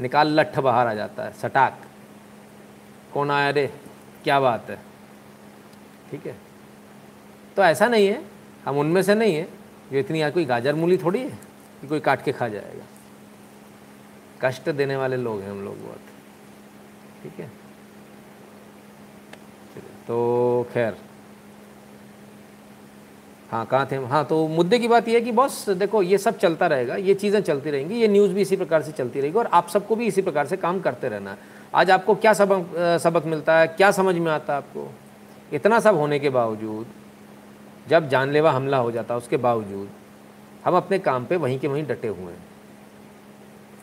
निकाल 0.01 0.41
लठ 0.41 0.59
बाहर 0.59 0.87
आ 0.87 0.95
जाता 0.95 1.25
है, 1.25 1.33
सटाक। 1.33 1.83
कौन 3.15 3.31
आया 3.31 3.51
रे? 3.51 3.75
क्या 4.25 4.41
बात 4.41 4.71
है? 4.71 4.77
ठीक 6.11 6.27
है? 6.27 6.37
तो 7.57 7.63
ऐसा 7.63 7.89
नहीं 7.89 8.07
है। 8.07 8.25
हम 8.65 8.79
उनमें 8.79 9.03
से 9.03 9.15
नहीं 9.15 9.35
है। 9.35 9.49
जो 9.93 9.99
इतनी 9.99 10.23
यार 10.23 10.31
कोई 10.31 10.45
गाजर 10.45 10.75
मूली 10.75 10.99
थोड़ी 10.99 11.21
है 11.21 11.31
कि 11.81 11.87
कोई 11.87 12.01
काट 12.01 12.25
के 12.25 12.33
खा 12.33 12.49
जाएगा। 12.49 12.85
कष्ट 14.45 14.69
देने 14.71 14.97
वाले 14.97 15.17
लोग 15.17 15.41
हैं 15.41 15.51
हम 15.51 15.65
लोग 15.65 15.83
बहुत। 15.83 16.01
ठीक 17.23 17.41
है? 17.41 17.51
तो 20.09 20.67
खैर। 20.73 20.97
हाँ 23.51 23.65
कहाँ 23.67 23.89
थे 23.93 23.97
हाँ 23.97 24.25
तो 24.25 24.47
मुद्दे 24.49 24.79
की 24.79 24.89
बात 24.89 25.09
यह 25.09 25.15
है 25.15 25.21
कि 25.21 25.33
बॉस, 25.33 25.69
देखो, 25.71 26.03
ये 26.03 26.19
सब 26.19 26.39
चलता 26.39 26.67
रहेगा, 26.67 26.97
ये 26.97 27.15
चीज़ें 27.15 27.41
चलती 27.43 27.71
रहेंगी, 27.71 27.95
ये 27.95 28.09
न्यूज़ 28.09 28.33
भी 28.33 28.41
इसी 28.41 28.57
प्रकार 28.57 28.83
से 28.83 28.93
चलती 28.93 29.21
रहेगी 29.21 29.39
और 29.39 29.47
आप 29.47 29.69
सबको 29.69 29.97
भी 29.97 30.07
इसी 30.07 30.23
प्रकार 30.23 30.47
से 30.47 30.57
काम 30.57 30.81
करते 30.81 31.09
रहना। 31.09 31.31
है 31.31 31.39
आज 31.75 31.91
आपको 31.91 32.15
क्या 32.15 32.33
सबक 32.33 32.99
सबक 33.03 33.27
मिलता 33.27 33.59
है? 33.59 33.67
क्या 33.67 33.91
समझ 33.91 34.15
में 34.15 34.31
आता 34.33 34.53
है 34.53 34.59
आपको? 34.59 34.91
इतना 35.53 35.81
सब 35.81 35.97
होने 35.97 36.19
के 36.19 36.31
बावजूद, 36.31 36.87
जब 37.89 38.09
जानलेवा 38.09 38.51
हमला 38.51 38.77
हो 38.77 38.91
जाता 38.91 39.15
है, 39.15 39.19
उसके 39.19 39.37
बावजूद, 39.37 39.89
हम 40.65 40.77
अपने 40.77 40.99
काम 40.99 41.25
पे 41.27 41.37
वहीं 41.37 41.59
के 41.59 41.69
वहीं 41.69 41.87
डटे 41.87 42.09
हुए 42.09 42.33
हैं। 42.33 42.50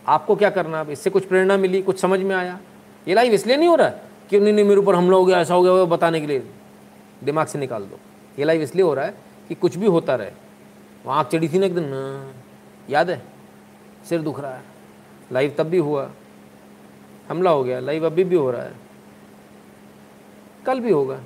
आपको 0.07 0.35
क्या 0.35 0.49
करना? 0.49 0.79
अब 0.79 0.89
इससे 0.89 1.09
कुछ 1.09 1.25
प्रेरणा 1.25 1.57
मिली, 1.57 1.81
कुछ 1.81 1.99
समझ 1.99 2.19
में 2.19 2.35
आया। 2.35 2.59
ये 3.07 3.13
लाइव 3.13 3.33
इसलिए 3.33 3.57
नहीं 3.57 3.67
हो 3.67 3.75
रहा 3.75 3.87
है 3.87 4.01
कि 4.29 4.39
नहीं 4.39 4.53
नहीं, 4.53 4.65
मेरे 4.65 4.81
ऊपर 4.81 4.95
हमला 4.95 5.17
हो 5.17 5.25
गया, 5.25 5.39
ऐसा 5.39 5.53
हो 5.53 5.61
गया, 5.61 5.71
वो 5.71 5.85
बताने 5.85 6.21
के 6.21 6.27
लिए। 6.27 6.47
दिमाग 7.23 7.47
से 7.47 7.59
निकाल 7.59 7.83
दो। 7.83 7.99
ये 8.39 8.45
लाइव 8.45 8.61
इसलिए 8.61 8.83
हो 8.83 8.93
रहा 8.93 9.05
है 9.05 9.17
कि 9.47 9.55
कुछ 9.55 9.77
भी 9.77 9.85
होता 9.85 10.15
रहे। 10.15 10.31
वहाँ 11.05 11.19
आँख 11.19 11.27
चढ़ी 11.27 11.49
थी 11.49 11.59
ना 11.59 11.65
एक 11.65 11.75
दिन? 11.75 12.33
याद 12.89 13.09
है? 13.09 13.21
सिर 14.09 14.21
दुख 14.21 14.39
रहा 14.39 14.55
है। 14.55 14.63
लाइव 15.31 15.55
तब 15.57 15.63
भी 15.63 15.77
हुआ। 15.77 16.11
हमला 17.29 17.51
हो 17.51 17.63
गया। 17.63 17.79
लाइव 17.79 18.05
अभी 18.05 18.23
भी 18.23 18.35
हो 18.35 18.51
रहा 18.51 18.61
है। 18.61 18.73
कल 20.65 20.79
भी 20.79 20.91
होगा। 20.91 21.19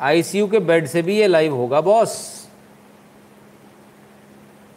आईसीयू 0.00 0.46
के 0.46 0.58
बेड 0.58 0.86
से 0.86 1.02
भी 1.02 1.16
ये 1.16 1.26
लाइव 1.26 1.54
होगा 1.54 1.80
बॉस 1.80 2.44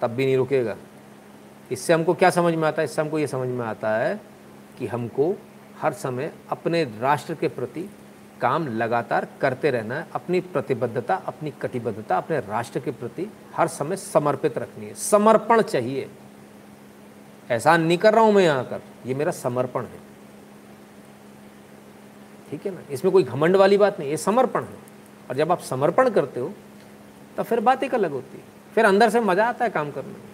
तब 0.01 0.07
भी 0.07 0.25
नहीं 0.25 0.37
रुकेगा। 0.37 0.75
इससे 1.71 1.93
हमको 1.93 2.13
क्या 2.13 2.29
समझ 2.29 2.53
में 2.53 2.67
आता 2.67 2.81
है? 2.81 2.85
इससे 2.85 3.01
हमको 3.01 3.19
ये 3.19 3.27
समझ 3.27 3.47
में 3.49 3.65
आता 3.65 3.95
है 3.97 4.19
कि 4.77 4.87
हमको 4.87 5.35
हर 5.81 5.93
समय 5.95 6.31
अपने 6.51 6.83
राष्ट्र 6.99 7.33
के 7.35 7.47
प्रति 7.49 7.89
काम 8.41 8.67
लगातार 8.69 9.27
करते 9.41 9.69
रहना 9.71 9.95
है, 9.95 10.07
अपनी 10.15 10.39
प्रतिबद्धता, 10.41 11.15
अपनी 11.27 11.51
कटिबद्धता, 11.61 12.17
अपने 12.17 12.39
राष्ट्र 12.39 12.79
के 12.79 12.91
प्रति 12.93 13.27
हर 13.55 13.67
समय 13.69 13.95
समर्पित 13.95 14.57
रखनी 14.57 14.85
है। 14.85 14.93
समर्पण 14.95 15.61
चाहिए। 15.63 16.09
ऐसा 17.49 17.75
नहीं 17.77 17.97
कर 17.97 18.13
रहा 18.13 18.23
हूँ 18.23 18.33
मैं 18.33 18.43
यहाँ 18.43 18.63
कर 18.65 18.81
ये 19.05 19.13
मेरा 19.15 19.31
समर्पण 19.33 19.83
है। 19.83 20.05
ठीक 22.49 22.65
है 22.65 22.73
ना? 22.73 22.81
इसमें 22.91 23.11
कोई 23.13 23.23
घमंड 23.23 23.55
वाली 23.55 23.77
बात 23.77 23.99
नहीं, 23.99 24.09
ये 24.09 24.17
समर्पण 24.17 24.63
है। 24.63 24.85
और 25.29 25.35
जब 25.35 25.51
आप 25.51 25.61
समर्पण 25.61 26.09
करते 26.09 26.39
हो 26.39 26.53
तो 27.37 27.43
फिर 27.43 27.59
बात 27.61 27.83
एक 27.83 27.93
अलग 27.95 28.11
होती 28.11 28.37
है। 28.37 28.43
फिर 28.75 28.85
अंदर 28.85 29.09
से 29.09 29.19
मज़ा 29.21 29.47
आता 29.47 29.65
है 29.65 29.71
काम 29.71 29.91
करने 29.91 30.09
में। 30.09 30.26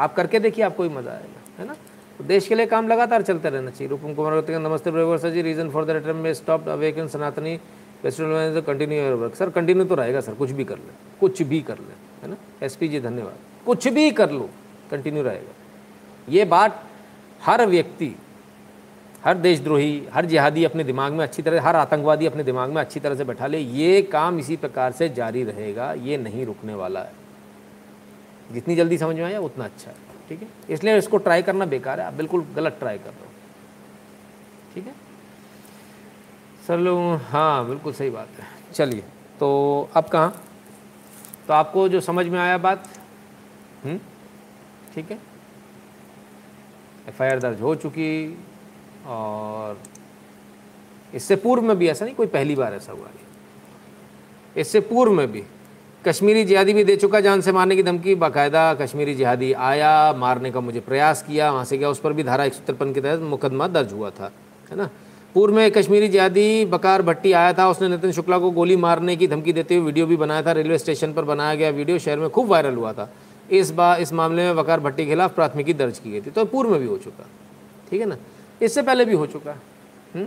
आप 0.00 0.14
करके 0.14 0.38
देखिए, 0.40 0.64
आपको 0.64 0.82
भी 0.82 0.88
मज़ा 0.90 1.12
आएगा, 1.12 1.40
है 1.58 1.66
ना? 1.66 1.74
तो 2.18 2.24
देश 2.24 2.48
के 2.48 2.54
लिए 2.54 2.66
काम 2.66 2.88
लगातार 2.88 3.22
चलते 3.22 3.50
रहना 3.50 3.70
चाहिए। 3.70 3.88
रूपम 3.88 4.14
कुमार 4.14 4.58
नमस्ते 4.60 4.90
brewer 4.90 5.18
sir 5.18 5.30
ji 5.30 5.42
reason 5.42 5.70
for 5.70 5.84
the 5.84 5.90
return 5.90 6.16
में 6.16 6.32
स्टॉप 6.34 6.68
अवेकन 6.68 7.08
सनातनी 7.08 7.58
कंटिन्यू 8.02 9.16
वर्क 9.16 9.34
सर 9.34 9.50
कंटिन्यू 9.50 9.84
तो 9.84 9.94
रहेगा 9.94 10.20
सर, 10.20 10.34
कुछ 10.34 10.50
भी 10.50 10.64
कर 10.64 10.76
ले, 10.76 10.92
कुछ 11.20 11.42
भी 11.42 11.60
कर 11.62 11.78
ले, 11.78 11.94
है 12.22 12.30
ना? 12.30 12.36
एस 12.62 12.78
जी, 12.80 13.00
धन्यवाद। 13.00 13.36
कुछ 13.66 13.88
भी 13.88 14.10
कर 14.12 14.30
लो 14.30 14.48
कंटिन्यू 14.90 15.22
रहेगा। 15.22 15.52
ये 16.28 16.44
बात 16.46 16.82
हर 17.40 17.66
व्यक्ति, 17.66 18.14
हर 19.24 19.36
देशद्रोही, 19.38 20.06
हर 20.12 20.26
जिहादी 20.26 20.64
अपने 20.64 20.84
दिमाग 20.84 21.12
में 21.12 21.24
अच्छी 21.24 21.42
तरह, 21.42 21.62
हर 21.62 21.76
आतंकवादी 21.76 22.26
अपने 22.26 22.44
दिमाग 22.44 22.70
में 22.70 22.80
अच्छी 22.80 23.00
तरह 23.00 23.14
से 23.14 23.24
बैठा 23.24 23.46
ले, 23.46 23.58
ये 23.58 24.02
काम 24.02 24.38
इसी 24.38 24.56
प्रकार 24.56 24.92
से 24.92 25.08
जारी 25.10 25.42
रहेगा, 25.44 25.92
ये 25.94 26.16
नहीं 26.18 26.46
रुकने 26.46 26.74
वाला 26.74 27.00
है। 27.00 27.12
जितनी 28.52 28.76
जल्दी 28.76 28.98
समझ 28.98 29.16
में 29.16 29.24
आया 29.24 29.40
उतना 29.40 29.64
अच्छा 29.64 29.90
है, 29.90 29.96
ठीक 30.28 30.42
है? 30.42 30.48
इसलिए 30.70 30.96
इसको 30.98 31.16
ट्राई 31.18 31.42
करना 31.42 31.64
बेकार 31.66 32.00
है, 32.00 32.06
आप 32.06 32.12
बिल्कुल 32.14 32.44
गलत 32.56 32.76
ट्राई 32.78 32.98
कर 32.98 33.10
रहे 33.10 33.20
हो। 33.20 33.30
ठीक 34.74 34.86
है? 34.86 34.94
सर 36.66 36.78
लोग 36.78 37.20
हाँ 37.30 37.66
बिल्कुल 37.68 37.92
सही 37.92 38.10
बात 38.10 38.28
है। 38.38 38.46
चलिए 38.72 39.04
तो 39.40 39.88
अब 39.96 40.08
कहाँ? 40.08 40.42
तो 41.46 41.52
आपको 41.54 41.88
जो 41.88 42.00
समझ 42.00 42.26
में 42.26 42.38
आया 42.38 42.58
बात 42.58 42.88
हम्म? 43.84 43.98
ठीक 44.94 45.10
है? 45.10 45.18
एफआईआर 47.08 47.38
दर्ज 47.38 47.60
हो 47.60 47.74
चुकी 47.76 48.38
और 49.06 49.78
इससे 51.14 51.36
पूर्व 51.36 51.62
में 51.62 51.76
भी 51.78 51.88
ऐसा 51.88 52.04
नहीं, 52.04 52.14
कोई 52.14 52.26
पहली 52.26 52.54
बार 52.54 52.74
ऐसा 52.74 52.92
हुआ 52.92 53.06
नहीं 53.06 53.26
इससे 54.56 54.80
पूर्व 54.82 55.12
में 55.12 55.30
भी 55.32 55.42
कश्मीरी 56.04 56.44
जिहादी 56.44 56.72
भी 56.72 56.82
दे 56.84 56.96
चुका 56.96 57.20
जान 57.20 57.40
से 57.40 57.52
मारने 57.52 57.76
की 57.76 57.82
धमकी। 57.82 58.14
बाकायदा 58.16 58.62
कश्मीरी 58.74 59.14
जिहादी 59.14 59.52
आया, 59.52 60.12
मारने 60.12 60.50
का 60.50 60.60
मुझे 60.60 60.80
प्रयास 60.80 61.22
किया, 61.22 61.50
वहाँ 61.52 61.64
से 61.64 61.78
गया। 61.78 61.88
उस 61.88 62.00
पर 62.00 62.12
भी 62.12 62.22
धारा 62.22 62.44
एक 62.44 62.52
के 62.62 63.00
तहत 63.00 63.20
मुकदमा 63.20 63.66
दर्ज 63.68 63.92
हुआ 63.92 64.10
था, 64.10 64.30
है 64.70 64.76
ना? 64.76 64.88
पूर्व 65.34 65.54
में 65.54 65.70
कश्मीरी 65.70 66.08
जिहादी 66.08 66.64
बकार 66.66 67.02
भट्टी 67.02 67.32
आया 67.32 67.52
था। 67.52 67.68
उसने 67.70 67.88
नितिन 67.88 68.12
शुक्ला 68.12 68.38
को 68.38 68.50
गोली 68.50 68.76
मारने 68.78 69.16
की 69.16 69.26
धमकी 69.28 69.52
देते 69.52 69.76
हुए 69.76 69.84
वीडियो 69.86 70.06
भी 70.06 70.16
बनाया 70.16 70.42
था। 70.42 70.52
रेलवे 70.52 70.78
स्टेशन 70.78 71.12
पर 71.12 71.24
बनाया 71.24 71.54
गया 71.54 71.70
वीडियो 71.70 71.98
शहर 71.98 72.18
में 72.18 72.28
खूब 72.30 72.48
वायरल 72.48 72.74
हुआ 72.74 72.92
था। 72.92 73.08
इस 73.50 73.70
बार 73.72 74.00
इस 74.00 74.12
मामले 74.12 74.44
में 74.44 74.56
बकार 74.56 74.80
भट्टी 74.80 75.04
के 75.04 75.10
खिलाफ 75.10 75.34
प्राथमिकी 75.34 75.74
दर्ज 75.74 75.98
की 75.98 76.10
गई 76.10 76.20
थी। 76.20 76.30
तो 76.30 76.44
पूर्व 76.46 76.70
में 76.70 76.80
भी 76.80 76.86
हो 76.86 76.96
चुका, 76.98 77.26
ठीक 77.90 78.00
है 78.00 78.06
ना? 78.06 78.16
इससे 78.62 78.82
पहले 78.82 79.04
भी 79.04 79.14
हो 79.14 79.26
चुका 79.26 79.56
हम्म? 80.14 80.26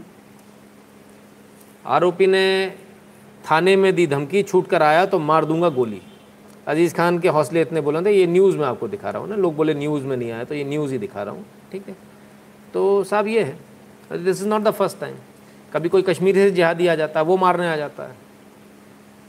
आरोपी 1.86 2.28
ने 2.28 2.74
थाने 3.43 3.75
में 3.75 3.93
दी 3.95 4.07
धमकी, 4.07 4.43
छूट 4.43 4.67
कर 4.67 4.81
आया 4.83 5.05
तो 5.05 5.19
मार 5.21 5.45
दूँगा 5.45 5.69
गोली। 5.71 6.01
अज़ीज़ 6.67 6.93
खान 6.95 7.19
के 7.19 7.29
हौसले 7.29 7.61
इतने 7.61 7.81
बुलंद 7.81 8.07
है, 8.07 8.13
ये 8.13 8.27
न्यूज़ 8.27 8.57
में 8.57 8.65
आपको 8.65 8.87
दिखा 8.87 9.09
रहा 9.09 9.21
हूँ 9.21 9.29
ना। 9.29 9.35
लोग 9.35 9.55
बोले 9.55 9.73
न्यूज़ 9.73 10.03
में 10.03 10.15
नहीं 10.17 10.31
आया 10.31 10.43
तो 10.43 10.55
ये 10.55 10.63
न्यूज़ 10.63 10.91
ही 10.91 10.97
दिखा 10.99 11.23
रहा 11.23 11.33
हूँ, 11.33 11.45
ठीक 11.71 11.87
है? 11.87 11.95
तो 12.73 13.03
साहब 13.03 13.27
ये 13.27 13.43
है 13.43 13.57
this 14.13 14.41
is 14.41 14.47
not 14.47 14.61
the 14.61 14.71
first 14.71 14.99
time 14.99 15.15
कभी 15.71 15.89
कोई 15.89 16.01
कश्मीर 16.03 16.35
से 16.35 16.49
जिहादी 16.51 16.87
आ 16.87 16.95
जाता 16.95 17.19
है, 17.19 17.25
वो 17.25 17.37
मारने 17.37 17.67
आ 17.67 17.75
जाता 17.75 18.03
है। 18.03 18.15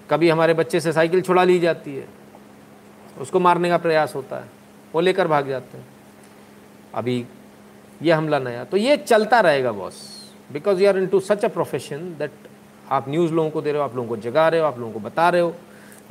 कभी 0.09 0.29
हमारे 0.29 0.55
बच्चे 0.55 0.81
से 0.81 0.93
साइकिल 0.93 1.21
छुड़ा 1.23 1.45
ली 1.45 1.59
जाती 1.59 1.95
है, 1.95 2.07
उसको 3.21 3.41
मारने 3.41 3.69
का 3.69 3.79
प्रयास 3.79 4.15
होता 4.15 4.37
है, 4.37 4.49
वो 4.95 5.01
लेकर 5.01 5.29
भाग 5.29 5.49
जाते 5.49 5.79
हैं। 5.79 5.87
अभी 6.95 7.25
ये 8.03 8.13
हमला 8.13 8.39
नया 8.39 8.65
तो 8.65 8.77
ये 8.77 8.97
चलता 8.99 9.41
रहेगा 9.41 9.73
boss 9.73 10.03
because 10.53 10.83
you 10.83 10.89
are 10.89 10.99
in 10.99 11.07
to 11.07 11.21
such 11.23 11.45
a 11.45 11.49
profession 11.51 12.15
that 12.19 12.31
आप 12.91 13.09
न्यूज़ 13.09 13.33
लोगों 13.33 13.51
को 13.51 13.63
दे 13.63 13.73
रहे 13.73 13.83
हो, 13.83 13.89
आप 13.89 13.97
लोगों 13.97 14.09
को 14.09 14.17
जगा 14.17 14.49
रहे 14.49 14.61
हो, 14.61 14.67
आप 14.67 14.79
लोगों 14.79 14.93
को 14.93 15.01
बता 15.01 15.29
रहे 15.29 15.41
हो। 15.41 15.55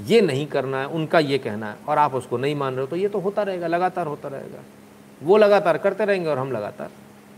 ये 0.02 0.22
नहीं 0.22 0.48
करना 0.48 0.80
है, 0.80 0.88
उनका 0.88 1.20
ये 1.20 1.38
कहना 1.38 1.72
है, 1.72 1.78
और 1.88 1.98
आप 1.98 2.16
उसको 2.16 2.38
नहीं 2.38 2.56
मान 2.56 2.74
रहे 2.74 2.82
हो 2.82 2.88
तो 2.88 2.96
ये 2.96 3.08
तो 3.08 3.20
होता 3.20 3.44
रहेगा, 3.44 3.68
लगातार 3.68 4.08
होता 4.08 4.30
रहेगा। 4.30 4.60
वो 5.24 5.38
लगातार 5.38 5.78
करते 5.78 6.06
रहेंगे 6.06 6.30
और 6.30 6.38
हम 6.38 6.52
लगातार 6.52 6.90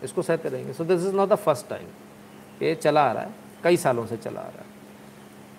इसको 0.04 0.22
सहते 0.22 0.50
रहेंगे। 0.50 0.74
So 0.74 0.86
this 0.86 1.02
is 1.02 1.14
not 1.14 1.30
the 1.30 1.36
first 1.36 1.70
time 1.70 1.88
ये 2.62 2.76
चला 2.76 3.04
आ 3.04 3.12
रहा 3.12 3.24
है, 3.24 3.30
कई 3.64 3.78
सालों 3.78 4.06
से 4.06 4.18
चला 4.18 4.40
आ 4.40 4.44
रहा 4.44 4.60
है। 4.60 4.76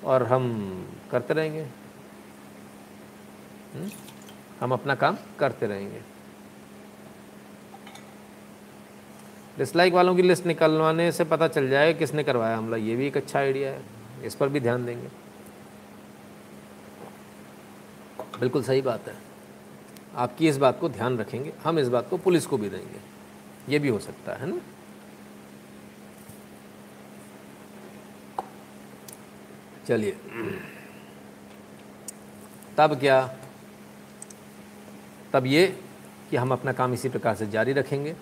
और 0.05 0.23
हम 0.23 0.87
करते 1.11 1.35
रहेंगे। 1.35 1.63
हम्म? 3.75 3.91
हम 4.61 4.73
अपना 4.73 4.95
काम 4.95 5.17
करते 5.39 5.67
रहेंगे। 5.67 6.16
डिसलाइक 9.59 9.95
वालों 9.95 10.17
की 10.17 10.23
लिस्ट 10.23 10.47
निकलवाने 10.47 11.13
से 11.13 11.25
पता 11.25 11.49
चल 11.49 11.69
जाएगा 11.69 11.99
किसने 11.99 12.25
करवाया 12.25 12.57
हमला। 12.57 12.77
ये 12.77 12.97
भी 12.97 13.07
एक 13.07 13.17
अच्छा 13.17 13.39
आइडिया 13.39 13.71
है। 13.71 13.83
इस 14.25 14.35
पर 14.35 14.49
भी 14.49 14.61
ध्यान 14.61 14.87
देंगे। 14.87 15.09
बिल्कुल 18.41 18.63
सही 18.63 18.83
बात 18.83 19.09
है। 19.09 19.17
आपकी 20.17 20.49
इस 20.49 20.57
बात 20.57 20.81
को 20.81 20.89
ध्यान 20.89 21.19
रखेंगे। 21.19 21.53
हम 21.65 21.79
इस 21.79 21.89
बात 21.89 22.09
को 22.11 22.17
पुलिस 22.17 22.47
को 22.47 22.59
भी 22.59 22.69
देंगे। 22.69 23.01
ये 23.73 23.79
भी 23.79 23.89
हो 23.89 23.99
सकता 23.99 24.35
है 24.35 24.47
ना? 24.47 24.61
चलिए। 29.87 30.17
तब 32.79 33.01
क्या? 33.01 33.37
तब 35.33 35.47
ये 35.47 35.81
कि 36.31 36.37
हम 36.37 36.53
अपना 36.53 36.73
काम 36.73 36.95
इसी 36.95 37.09
प्रकार 37.09 37.35
से 37.35 37.47
जारी 37.47 37.73
रखेंगे। 37.73 38.17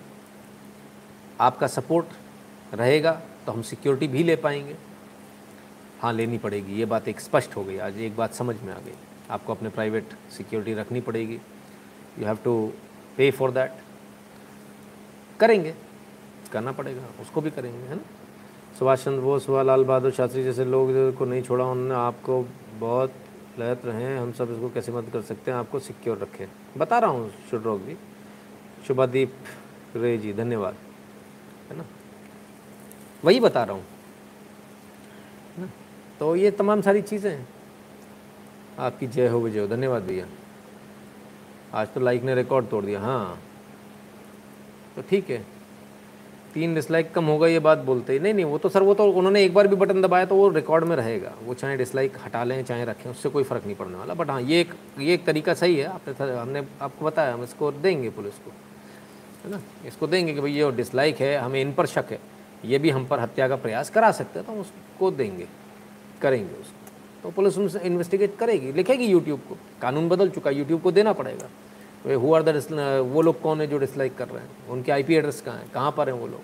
आपका 1.41 1.67
सपोर्ट 1.67 2.05
रहेगा 2.73 3.11
तो 3.45 3.51
हम 3.51 3.61
सिक्योरिटी 3.61 4.07
भी 4.07 4.23
ले 4.23 4.35
पाएँगे। 4.35 4.75
हाँ 6.01 6.13
लेनी 6.13 6.37
पड़ेगी। 6.37 6.73
ये 6.73 6.85
बात 6.85 7.07
एक 7.07 7.19
स्पष्ट 7.19 7.55
हो 7.55 7.63
गई। 7.63 7.77
आज 7.77 7.97
एक 7.97 8.15
बात 8.15 8.33
समझ 8.33 8.55
में 8.61 8.73
आ 8.73 8.77
गई। 8.77 8.93
आपको 9.29 9.53
अपने 9.53 9.69
प्राइवेट 9.69 10.13
सिक्योरिटी 10.37 10.73
रखनी 10.73 11.01
पड़ेगी। 11.01 11.39
You 12.19 12.25
have 12.25 12.37
to 12.43 12.71
pay 13.17 13.31
for 13.31 13.51
that 13.51 13.71
करेंगे। 15.39 15.73
करना 16.51 16.71
पड़ेगा। 16.71 17.03
उसको 17.21 17.41
भी 17.41 17.51
करेंगे, 17.51 17.87
है 17.87 17.95
ना? 17.95 18.01
सुभाष 18.79 19.03
चंद्र 19.05 19.21
बोस 19.21 19.49
व 19.49 19.61
लाल 19.61 19.83
बहादुर 19.83 20.11
शास्त्री 20.11 20.43
जैसे 20.43 20.65
लोग 20.65 21.15
को 21.17 21.25
नहीं 21.25 21.41
छोड़ा 21.41 21.65
उन्होंने, 21.65 21.95
आपको 21.95 22.41
बहुत 22.79 23.13
लहत 23.59 23.85
रहे 23.85 24.03
हैं। 24.03 24.19
हम 24.19 24.31
सब 24.31 24.51
इसको 24.51 24.69
कैसे 24.69 24.91
मदद 24.91 25.11
कर 25.11 25.21
सकते 25.21 25.51
हैं? 25.51 25.57
आपको 25.57 25.79
सिक्योर 25.79 26.17
रखें। 26.17 26.47
बता 26.77 26.99
रहा 26.99 27.09
हूँ 27.09 27.31
शुड्रोग 27.51 27.85
जी। 27.85 27.97
शुभादीप 28.87 29.33
रे 29.95 30.17
जी, 30.17 30.33
धन्यवाद। 30.33 30.75
है 31.71 31.77
ना? 31.77 31.85
वही 33.25 33.39
बता 33.39 33.63
रहा 33.63 33.75
हूँ। 33.75 33.83
ना? 35.59 35.69
तो 36.19 36.35
ये 36.35 36.51
तमाम 36.51 36.81
सारी 36.81 37.01
चीज़ें 37.01 37.31
हैं। 37.31 37.47
आपकी 38.79 39.07
जय 39.07 39.27
हो, 39.27 39.39
विजय 39.39 39.59
हो। 39.59 39.67
धन्यवाद 39.67 40.03
भैया। 40.03 40.25
आज 41.73 41.93
तो 41.93 41.99
लाइक 41.99 42.23
ने 42.23 42.35
रिकॉर्ड 42.35 42.67
तोड़ 42.67 42.85
दिया। 42.85 42.99
हाँ। 42.99 43.41
तो 44.95 45.01
ठीक 45.01 45.29
है। 45.29 45.45
तीन 46.53 46.75
डिसलाइक 46.75 47.13
कम 47.13 47.25
होगा, 47.25 47.47
ये 47.47 47.59
बात 47.59 47.77
बोलते 47.77 48.13
ही। 48.13 48.19
नहीं 48.19 48.33
नहीं, 48.33 48.45
वो 48.45 48.57
तो 48.57 48.69
सर, 48.69 48.83
वो 48.83 48.93
तो 48.93 49.11
उन्होंने 49.11 49.43
एक 49.43 49.53
बार 49.53 49.67
भी 49.67 49.75
बटन 49.75 50.01
दबाया 50.01 50.25
तो 50.25 50.35
वो 50.35 50.49
रिकॉर्ड 50.49 50.83
में 50.83 50.95
रहेगा। 50.95 51.33
वो 51.43 51.53
चाहे 51.53 51.77
डिसलाइक 51.77 52.17
हटा 52.25 52.43
लें, 52.43 52.63
चाहे 52.63 52.85
रखें, 52.85 53.09
उससे 53.11 53.29
कोई 53.29 53.43
फ़र्क 53.43 53.65
नहीं 53.65 53.75
पड़ने 53.75 53.97
वाला। 53.97 54.13
बट 54.13 54.29
हाँ 54.29 54.41
ये 54.41 54.61
एक 54.61 54.73
ये 54.99 55.13
एक 55.13 55.25
तरीका 55.25 55.53
सही 55.53 55.75
है। 55.75 55.85
आपने 55.85 56.33
हमने, 56.33 56.67
आपको 56.81 57.05
बताया, 57.05 57.33
हम 57.33 57.43
इसको 57.43 57.71
देंगे 57.71 58.09
पुलिस 58.09 58.33
को। 58.33 58.51
है 59.45 59.51
ना? 59.51 59.59
इसको 59.85 60.07
देंगे 60.07 60.33
कि 60.33 60.41
भाई 60.41 60.51
ये 60.51 60.71
डिसलाइक 60.71 61.19
है, 61.19 61.37
हमें 61.37 61.61
इन 61.61 61.73
पर 61.73 61.85
शक 61.87 62.11
है। 62.11 62.19
ये 62.65 62.77
भी 62.79 62.89
हम 62.89 63.05
पर 63.05 63.19
हत्या 63.19 63.47
का 63.47 63.55
प्रयास 63.57 63.89
करा 63.89 64.11
सकते 64.13 64.39
हैं 64.39 64.45
तो 64.45 64.53
हम 64.53 64.59
उसको 64.59 65.11
देंगे, 65.11 65.47
करेंगे 66.21 66.53
उसको। 66.53 67.21
तो 67.23 67.29
पुलिस 67.31 67.57
उनसे 67.57 67.79
इन्वेस्टिगेट 67.81 68.35
करेगी, 68.37 68.71
लिखेगी 68.71 69.05
यूट्यूब 69.05 69.39
को। 69.49 69.57
कानून 69.81 70.09
बदल 70.09 70.29
चुका 70.29 70.49
है 70.49 70.57
यूट्यूब 70.57 70.81
को 70.81 70.91
देना 70.91 71.13
पड़ेगा। 71.13 71.49
हु 72.15 72.33
आर 72.33 72.43
द 72.43 72.49
वो 73.05 73.21
लोग 73.21 73.41
कौन 73.41 73.61
है 73.61 73.67
जो 73.67 73.77
डिसलाइक 73.77 74.15
कर 74.17 74.27
रहे 74.27 74.41
हैं? 74.41 74.49
उनके 74.69 74.91
आईपी 74.91 75.15
एड्रेस 75.15 75.41
कहाँ 75.41 75.57
हैं? 75.57 75.69
कहाँ 75.71 75.91
पर 75.91 76.09
हैं 76.09 76.15
वो 76.15 76.27
लोग? 76.27 76.41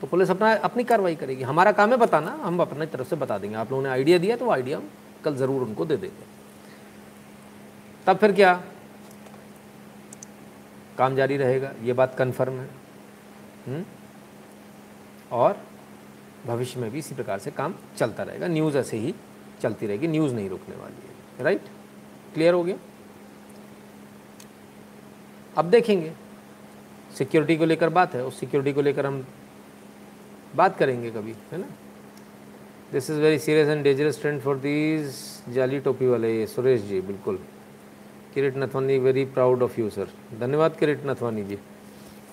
तो 0.00 0.06
पुलिस 0.06 0.30
अपना, 0.30 0.52
अपनी 0.54 0.84
कार्रवाई 0.84 1.14
करेगी। 1.14 1.42
हमारा 1.42 1.72
काम 1.72 1.90
है 1.90 1.96
बताना, 1.96 2.38
हम 2.42 2.60
अपनी 2.60 2.86
तरफ़ 2.86 3.08
से 3.08 3.16
बता 3.16 3.38
देंगे। 3.38 3.56
आप 3.56 3.70
लोगों 3.70 3.82
ने 3.82 3.88
आइडिया 3.88 4.18
दिया 4.18 4.36
तो 4.36 4.44
वो 4.44 4.50
आइडिया 4.52 4.78
हम 4.78 4.88
कल 5.24 5.36
ज़रूर 5.36 5.62
उनको 5.62 5.84
दे 5.84 5.96
देंगे। 5.96 6.24
तब 8.06 8.16
फिर 8.16 8.32
क्या? 8.32 8.60
काम 10.98 11.16
जारी 11.16 11.36
रहेगा, 11.36 11.72
ये 11.82 11.92
बात 11.92 12.14
कन्फर्म 12.18 12.52
है। 12.52 12.58
हुँ? 12.58 13.74
हम्म? 13.74 13.84
और 15.32 15.60
भविष्य 16.46 16.80
में 16.80 16.90
भी 16.90 16.98
इसी 16.98 17.14
प्रकार 17.14 17.38
से 17.38 17.50
काम 17.50 17.74
चलता 17.98 18.22
रहेगा 18.22 18.46
न्यूज़ 18.46 18.78
ऐसे 18.78 18.96
ही 18.96 19.14
चलती 19.62 19.86
रहेगी 19.86 20.06
न्यूज़ 20.06 20.34
नहीं 20.34 20.48
रुकने 20.48 20.76
वाली 20.76 20.94
है। 20.94 21.44
राइट 21.44 21.60
क्लियर 22.34 22.54
हो 22.54 22.64
गया? 22.64 22.76
अब 25.56 25.64
देखेंगे। 25.64 26.12
सिक्योरिटी 27.18 27.56
को 27.56 27.64
लेकर 27.64 27.88
बात 27.88 28.14
है, 28.14 28.24
उस 28.24 28.40
सिक्योरिटी 28.40 28.72
को 28.72 28.82
लेकर 28.82 29.06
हम 29.06 29.26
बात 30.56 30.76
करेंगे 30.78 31.10
कभी, 31.10 31.34
है 31.52 31.58
ना? 31.58 31.66
This 32.92 33.10
is 33.10 33.20
very 33.20 33.38
serious 33.38 33.68
and 33.68 33.82
dangerous 33.84 34.20
trend 34.20 34.40
for 34.40 34.56
these 34.56 35.14
जाली 35.48 35.80
टोपी 35.80 36.06
वाले 36.06 36.46
सुरेश 36.46 36.80
जी 36.80 37.00
बिल्कुल। 37.00 37.38
Kirit 38.36 38.56
Nathwani 38.56 38.98
very 38.98 39.24
proud 39.24 39.62
of 39.62 39.80
you 39.80 39.88
sir 39.90 40.08
धन्यवाद 40.40 40.76
किरिट 40.76 41.06
नथवानी 41.06 41.44
जी, 41.44 41.58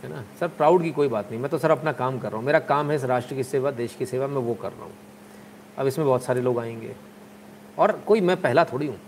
है 0.03 0.09
ना? 0.09 0.23
सर 0.39 0.47
प्राउड 0.47 0.83
की 0.83 0.91
कोई 0.91 1.07
बात 1.07 1.29
नहीं। 1.31 1.39
मैं 1.41 1.49
तो 1.51 1.57
सर 1.57 1.71
अपना 1.71 1.91
काम 1.93 2.17
कर 2.19 2.29
रहा 2.29 2.37
हूँ। 2.37 2.45
मेरा 2.45 2.59
काम 2.61 2.89
है 2.89 2.95
इस 2.95 3.03
राष्ट्र 3.05 3.35
की 3.35 3.43
सेवा, 3.43 3.71
देश 3.71 3.95
की 3.95 4.05
सेवा, 4.05 4.27
मैं 4.27 4.41
वो 4.41 4.53
कर 4.53 4.71
रहा 4.71 4.83
हूँ। 4.83 4.93
अब 5.77 5.87
इसमें 5.87 6.07
बहुत 6.07 6.23
सारे 6.23 6.41
लोग 6.41 6.59
आएँगे। 6.59 6.95
और 7.79 7.91
कोई 8.07 8.21
मैं 8.21 8.35
पहला 8.41 8.65
थोड़ी 8.65 8.87
हूँ। 8.87 8.99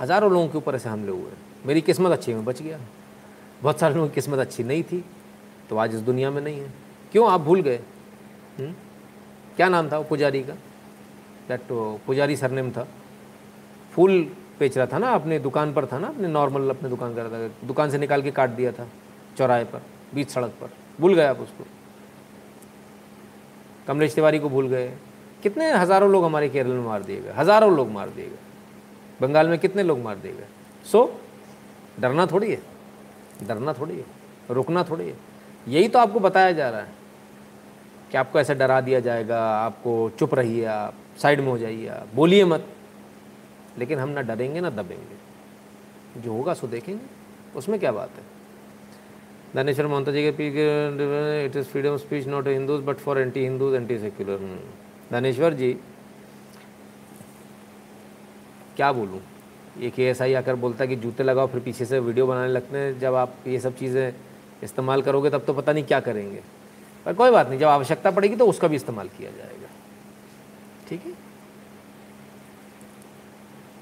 हज़ारों 0.00 0.30
लोगों 0.32 0.48
के 0.48 0.58
ऊपर 0.58 0.74
ऐसे 0.74 0.88
हमले 0.88 1.12
हुए 1.12 1.32
मेरी 1.66 1.80
किस्मत 1.80 2.12
अच्छी 2.12 2.30
है, 2.30 2.36
मैं 2.36 2.46
बच 2.46 2.62
गया। 2.62 2.80
बहुत 3.62 3.80
सारे 3.80 3.94
लोगों 3.94 4.08
की 4.08 4.14
किस्मत 4.14 4.38
अच्छी 4.38 4.64
नहीं 4.64 4.82
थी 4.82 5.04
तो 5.70 5.76
आज 5.76 5.94
इस 5.94 6.00
दुनिया 6.02 6.30
में 6.30 6.42
नहीं 6.42 6.60
है। 6.60 6.72
क्यों? 7.12 7.28
आप 7.30 7.40
भूल 7.40 7.60
गए। 7.62 7.80
हम्म? 8.58 8.72
क्या 9.56 9.68
नाम 9.68 9.90
था 9.90 9.98
वो 9.98 10.04
पुजारी 10.04 10.42
का? 10.42 10.54
दैट 11.48 11.60
पुजारी 12.06 12.36
सरनेम 12.36 12.70
था। 12.70 12.88
फूल 13.92 14.28
बेच 14.60 14.76
रहा 14.78 14.86
था 14.86 14.98
ना, 14.98 15.10
अपने 15.10 15.38
दुकान 15.38 15.72
पर 15.72 15.86
था 15.86 15.98
ना, 15.98 16.08
अपने 16.08 16.28
नॉर्मल 16.28 16.70
अपने 16.70 16.88
दुकान 16.88 17.14
कर 17.14 17.22
रहा 17.22 17.48
था। 17.48 17.66
दुकान 17.66 17.90
से 17.90 17.98
निकाल 17.98 18.22
के 18.22 18.30
काट 18.30 18.50
दिया 18.50 18.72
था, 18.72 18.86
चौराहे 19.38 19.64
पर, 19.64 19.82
बीच 20.14 20.30
सड़क 20.30 20.52
पर। 20.60 20.70
भूल 21.00 21.14
गए 21.14 21.24
आप 21.24 21.40
उसको। 21.40 21.64
कमलेश 23.86 24.14
तिवारी 24.14 24.38
को 24.38 24.48
भूल 24.48 24.68
गए। 24.68 24.92
कितने 25.42 25.70
हज़ारों 25.72 26.10
लोग 26.10 26.24
हमारे 26.24 26.48
केरल 26.48 26.70
में 26.70 26.84
मार 26.84 27.02
दिए 27.02 27.20
गए। 27.20 27.32
हज़ारों 27.36 27.74
लोग 27.76 27.90
मार 27.90 28.08
दिए 28.08 28.24
गए। 28.24 28.38
बंगाल 29.20 29.48
में 29.48 29.58
कितने 29.58 29.82
लोग 29.82 29.98
मार 29.98 30.16
दिए 30.16 30.32
गए। 30.32 30.46
सो 30.84 31.20
डरना 32.00 32.26
थोड़ी 32.26 32.50
है। 32.50 32.60
डरना 33.42 33.72
थोड़ी 33.72 33.96
है। 33.96 34.04
रुकना 34.50 34.84
थोड़ी 34.84 35.08
है। 35.08 35.16
यही 35.68 35.88
तो 35.88 35.98
आपको 35.98 36.20
बताया 36.20 36.52
जा 36.52 36.70
रहा 36.70 36.80
है 36.80 36.94
कि 38.12 38.18
आपको 38.18 38.40
ऐसे 38.40 38.54
डरा 38.54 38.80
दिया 38.80 39.00
जाएगा, 39.00 39.40
आपको 39.40 40.10
चुप 40.18 40.34
रहिए 40.34 40.64
आप, 40.64 40.94
साइड 41.18 41.40
में 41.40 41.48
हो 41.48 41.58
जाइए 41.58 41.86
आप। 41.88 42.08
बोलिए 42.14 42.44
मत। 42.44 42.66
लेकिन 43.78 43.98
हम 43.98 44.08
ना 44.08 44.22
डरेंगे, 44.22 44.60
ना 44.60 44.70
दबेंगे। 44.70 46.20
जो 46.20 46.32
होगा, 46.32 46.54
सो 46.54 46.66
देखेंगे। 46.66 47.04
उसमें 47.56 47.78
क्या 47.80 47.92
बात 47.92 48.10
है? 48.10 48.24
दानेश्वर 49.54 49.86
मोहता 49.86 50.12
जी 50.12 50.22
के 50.22 50.30
P 50.32 50.46
it 51.44 51.56
is 51.56 51.66
freedom 51.66 51.96
speech 51.96 52.26
not 52.26 52.48
Hindus 52.48 52.82
but 52.84 52.96
for 52.98 53.18
anti 53.18 53.40
Hindus 53.40 53.74
anti 53.74 53.98
secular 53.98 54.38
Daneshwar 55.12 55.54
ji, 55.54 55.72
क्या 58.76 58.90
बोलूँ? 58.92 59.20
एक 59.80 59.98
एस 60.00 60.20
आई 60.22 60.34
आकर 60.34 60.54
बोलता 60.56 60.84
है 60.84 60.88
कि 60.88 60.96
जूते 60.96 61.22
लगाओ, 61.22 61.46
फिर 61.46 61.60
पीछे 61.60 61.84
से 61.84 61.98
वीडियो 62.00 62.26
बनाने 62.26 62.52
लगते 62.52 62.78
हैं। 62.78 62.98
जब 62.98 63.14
आप 63.14 63.34
ये 63.46 63.60
सब 63.60 63.76
चीज़ें 63.76 64.12
इस्तेमाल 64.62 65.02
करोगे, 65.02 65.30
तब 65.30 65.44
तो 65.46 65.52
पता 65.54 65.72
नहीं 65.72 65.84
क्या 65.84 66.00
करेंगे। 66.00 66.42
पर 67.06 67.14
कोई 67.14 67.30
बात 67.30 67.48
नहीं, 67.48 67.58
जब 67.58 67.66
आवश्यकता 67.66 68.10
पड़ेगी 68.10 68.36
तो 68.36 68.46
उसका 68.46 68.68
भी 68.68 68.76
इस्तेमाल 68.76 69.08
किया 69.08 69.30
जाएगा। 69.30 69.68
ठीक 70.88 71.06
है? 71.06 71.12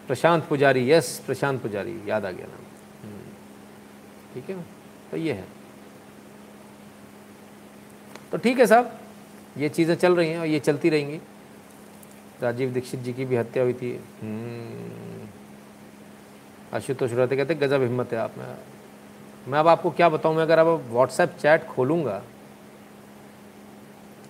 प्रशांत 0.06 0.42
पुजारी, 0.44 0.90
यस, 0.90 1.18
प्रशांत 1.26 1.60
पुजारी, 1.62 2.00
याद 2.06 2.24
आ 2.24 2.30
गया 2.30 2.46
नाम। 2.46 2.64
हम्म। 3.02 4.34
ठीक 4.34 4.50
है? 4.50 4.56
तो 5.10 5.16
ये 5.16 5.32
है। 5.32 5.44
तो 8.32 8.38
ठीक 8.38 8.58
है 8.58 8.66
साहब, 8.66 8.98
ये 9.58 9.68
चीज़ें 9.68 9.94
चल 9.94 10.16
रही 10.16 10.30
हैं 10.30 10.38
और 10.38 10.46
ये 10.46 10.58
चलती 10.60 10.88
रहेंगी। 10.88 11.20
राजीव 12.42 12.70
दीक्षित 12.70 13.00
जी 13.00 13.12
की 13.12 13.24
भी 13.24 13.36
हत्या 13.36 13.62
हुई 13.62 13.72
थी। 13.72 13.92
हम्म। 14.22 15.28
आशुतोष 16.72 17.12
रहते 17.12 17.36
कहते 17.36 17.54
गजब 17.54 17.82
हिम्मत 17.82 18.12
है 18.12 18.18
आप, 18.18 18.38
में, 18.38 18.46
मैं 19.48 19.58
अब 19.58 19.68
आपको 19.68 19.90
क्या 19.90 20.08
बताऊँ? 20.08 20.34
मैं 20.36 20.42
अगर 20.42 20.58
अब 20.58 20.66
व्हाट्सएप 20.90 21.36
चैट 21.40 21.66
खोलूँगा 21.66 22.22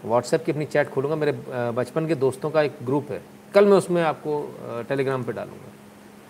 व्हाट्सएप 0.05 0.45
की 0.45 0.53
अपनी 0.53 0.65
चैट 0.67 0.89
खोलूँगा, 0.91 1.17
मेरे 1.17 1.33
बचपन 1.73 2.07
के 2.07 2.15
दोस्तों 2.15 2.51
का 2.51 2.63
एक 2.63 2.77
ग्रुप 2.83 3.11
है। 3.11 3.23
कल 3.55 3.67
मैं 3.67 3.77
उसमें 3.77 4.03
आपको 4.03 4.85
टेलीग्राम 4.89 5.25
पे 5.25 5.33
डालूँगा। 5.33 5.73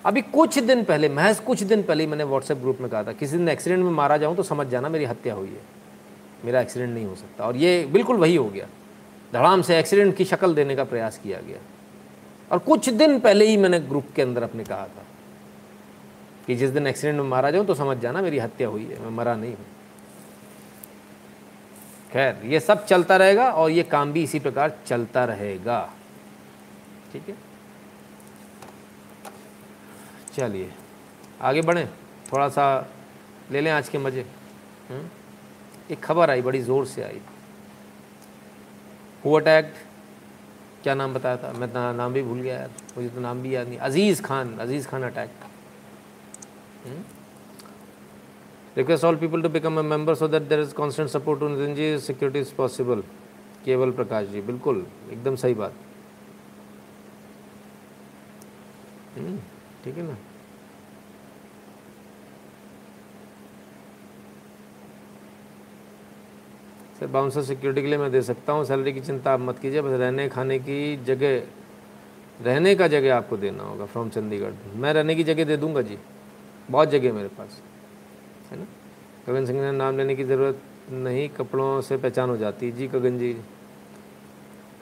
अभी 0.04 0.22
कुछ 0.22 0.58
दिन 0.60 0.82
पहले, 0.84 1.08
महज 1.08 1.38
कुछ 1.40 1.62
दिन 1.62 1.82
पहले 1.82 2.06
मैंने 2.06 2.24
व्हाट्सएप 2.24 2.58
ग्रुप 2.58 2.80
में 2.80 2.90
कहा 2.90 3.02
था, 3.04 3.12
किसी 3.12 3.36
दिन 3.36 3.48
एक्सीडेंट 3.48 3.84
में 3.84 3.90
मारा 3.92 4.16
जाऊँ 4.16 4.36
तो 4.36 4.42
समझ 4.42 4.66
जाना 4.68 4.88
मेरी 4.88 5.04
हत्या 5.04 5.34
हुई 5.34 5.48
है। 5.48 5.62
मेरा 6.44 6.60
एक्सीडेंट 6.60 6.92
नहीं 6.94 7.04
हो 7.06 7.14
सकता। 7.14 7.44
और 7.44 7.56
ये 7.56 7.84
बिल्कुल 7.92 8.16
वही 8.16 8.36
हो 8.36 8.44
गया। 8.46 8.66
धड़ाम 9.32 9.62
से 9.62 9.78
एक्सीडेंट 9.78 10.16
की 10.16 10.24
शक्ल 10.24 10.54
देने 10.54 10.76
का 10.76 10.84
प्रयास 10.84 11.18
किया 11.22 11.40
गया। 11.40 11.58
और 12.50 12.58
कुछ 12.60 12.88
दिन 12.90 13.18
पहले 13.20 13.46
ही 13.46 13.56
मैंने 13.56 13.80
ग्रुप 13.80 14.06
के 14.16 14.22
अंदर 14.22 14.42
अपने 14.42 14.64
कहा 14.64 14.86
था 14.86 15.04
कि 16.46 16.54
जिस 16.54 16.70
दिन 16.70 16.86
एक्सीडेंट 16.86 17.20
में 17.20 17.28
मारा 17.28 17.50
जाऊँ 17.50 17.66
तो 17.66 17.74
समझ 17.74 17.96
जाना 17.98 18.22
मेरी 18.22 18.38
हत्या 18.38 18.68
हुई 18.68 18.84
है, 18.84 19.02
मैं 19.02 19.10
मरा 19.12 19.34
नहीं 19.36 19.52
हूँ। 19.52 19.66
खैर, 22.12 22.40
ये 22.44 22.60
सब 22.60 22.84
चलता 22.86 23.16
रहेगा 23.16 23.50
और 23.50 23.70
ये 23.70 23.82
काम 23.84 24.12
भी 24.12 24.22
इसी 24.22 24.38
प्रकार 24.38 24.78
चलता 24.86 25.24
रहेगा। 25.24 25.78
ठीक 27.14 27.28
है? 27.28 27.34
चलिए 30.36 30.70
आगे 31.40 31.62
बढ़ें। 31.62 31.86
थोड़ा 32.32 32.48
सा 32.48 32.64
ले 33.52 33.60
लें 33.60 33.70
आज 33.70 33.88
के 33.88 33.98
मज़े। 33.98 34.24
हम्म? 34.90 35.08
एक 35.90 36.00
खबर 36.04 36.30
आई 36.30 36.42
बड़ी 36.42 36.60
ज़ोर 36.62 36.86
से 36.86 37.02
आई। 37.02 37.20
हु 39.24 39.34
अटैक्ड 39.34 39.74
क्या 40.82 40.94
नाम 40.94 41.14
बताया 41.14 41.36
था? 41.36 41.52
मैं 41.52 41.72
ना, 41.72 41.92
नाम 41.92 42.12
भी 42.12 42.22
भूल 42.22 42.40
गया 42.40 42.54
यार। 42.54 42.70
मुझे 42.96 43.08
तो 43.08 43.20
नाम 43.20 43.42
भी 43.42 43.54
याद 43.54 43.68
नहीं। 43.68 43.78
Aziz 43.80 44.22
Khan 44.22 44.56
Aziz 44.58 44.88
Khan 44.88 45.02
attack 45.02 45.30
request 48.76 49.04
all 49.04 49.16
people 49.16 49.42
to 49.42 49.48
become 49.48 49.78
a 49.78 49.82
member 49.84 50.14
so 50.14 50.28
that 50.28 50.42
there 50.42 50.60
is 50.60 50.74
constant 50.74 51.08
support 51.10 51.40
to 51.40 51.48
security 52.06 52.40
is 52.40 52.54
possible 52.54 53.02
Keval 53.64 53.90
Prakash 53.92 54.26
ji 54.28 54.40
बिल्कुल 54.42 54.86
एकदम 55.12 55.36
सही 55.36 55.54
बात। 55.54 55.72
हम्म, 59.16 59.38
ठीक 59.84 59.96
है 59.96 60.02
ना? 60.02 60.16
सर 67.00 67.06
बाउंसर 67.06 67.42
सिक्योरिटी 67.42 67.82
के 67.82 67.88
लिए 67.88 67.98
मैं 67.98 68.10
दे 68.12 68.22
सकता 68.22 68.52
हूँ। 68.52 68.64
सैलरी 68.64 68.92
की 68.92 69.00
चिंता 69.00 69.32
आप 69.32 69.40
मत 69.40 69.58
कीजिए 69.58 69.80
बस 69.82 69.98
रहने 70.00 70.28
खाने 70.28 70.58
की 70.58 70.96
जगह 71.04 71.42
रहने 72.42 72.74
का 72.74 72.86
जगह 72.88 73.14
आपको 73.16 73.36
देना 73.36 73.62
होगा 73.62 73.84
फ्रॉम 73.86 74.08
चंडीगढ़। 74.10 74.52
मैं 74.76 74.92
रहने 74.92 75.14
की 75.14 75.24
जगह 75.24 75.44
दे 75.44 75.56
दूँगा 75.56 75.82
जी। 75.82 75.98
बहुत 76.70 76.88
जगह 76.90 77.12
मेरे 77.12 77.28
पास 77.28 77.60
है 78.50 78.58
ना? 78.58 78.66
गगन 79.28 79.46
सिंह 79.46 79.60
ने 79.60 79.72
नाम 79.72 79.96
लेने 79.96 80.14
की 80.16 80.24
ज़रूरत 80.24 80.60
नहीं 80.90 81.28
कपड़ों 81.28 81.80
से 81.80 81.96
पहचान 81.96 82.30
हो 82.30 82.36
जाती 82.36 82.70
जी 82.72 82.86
गगन 82.88 83.18
जी। 83.18 83.32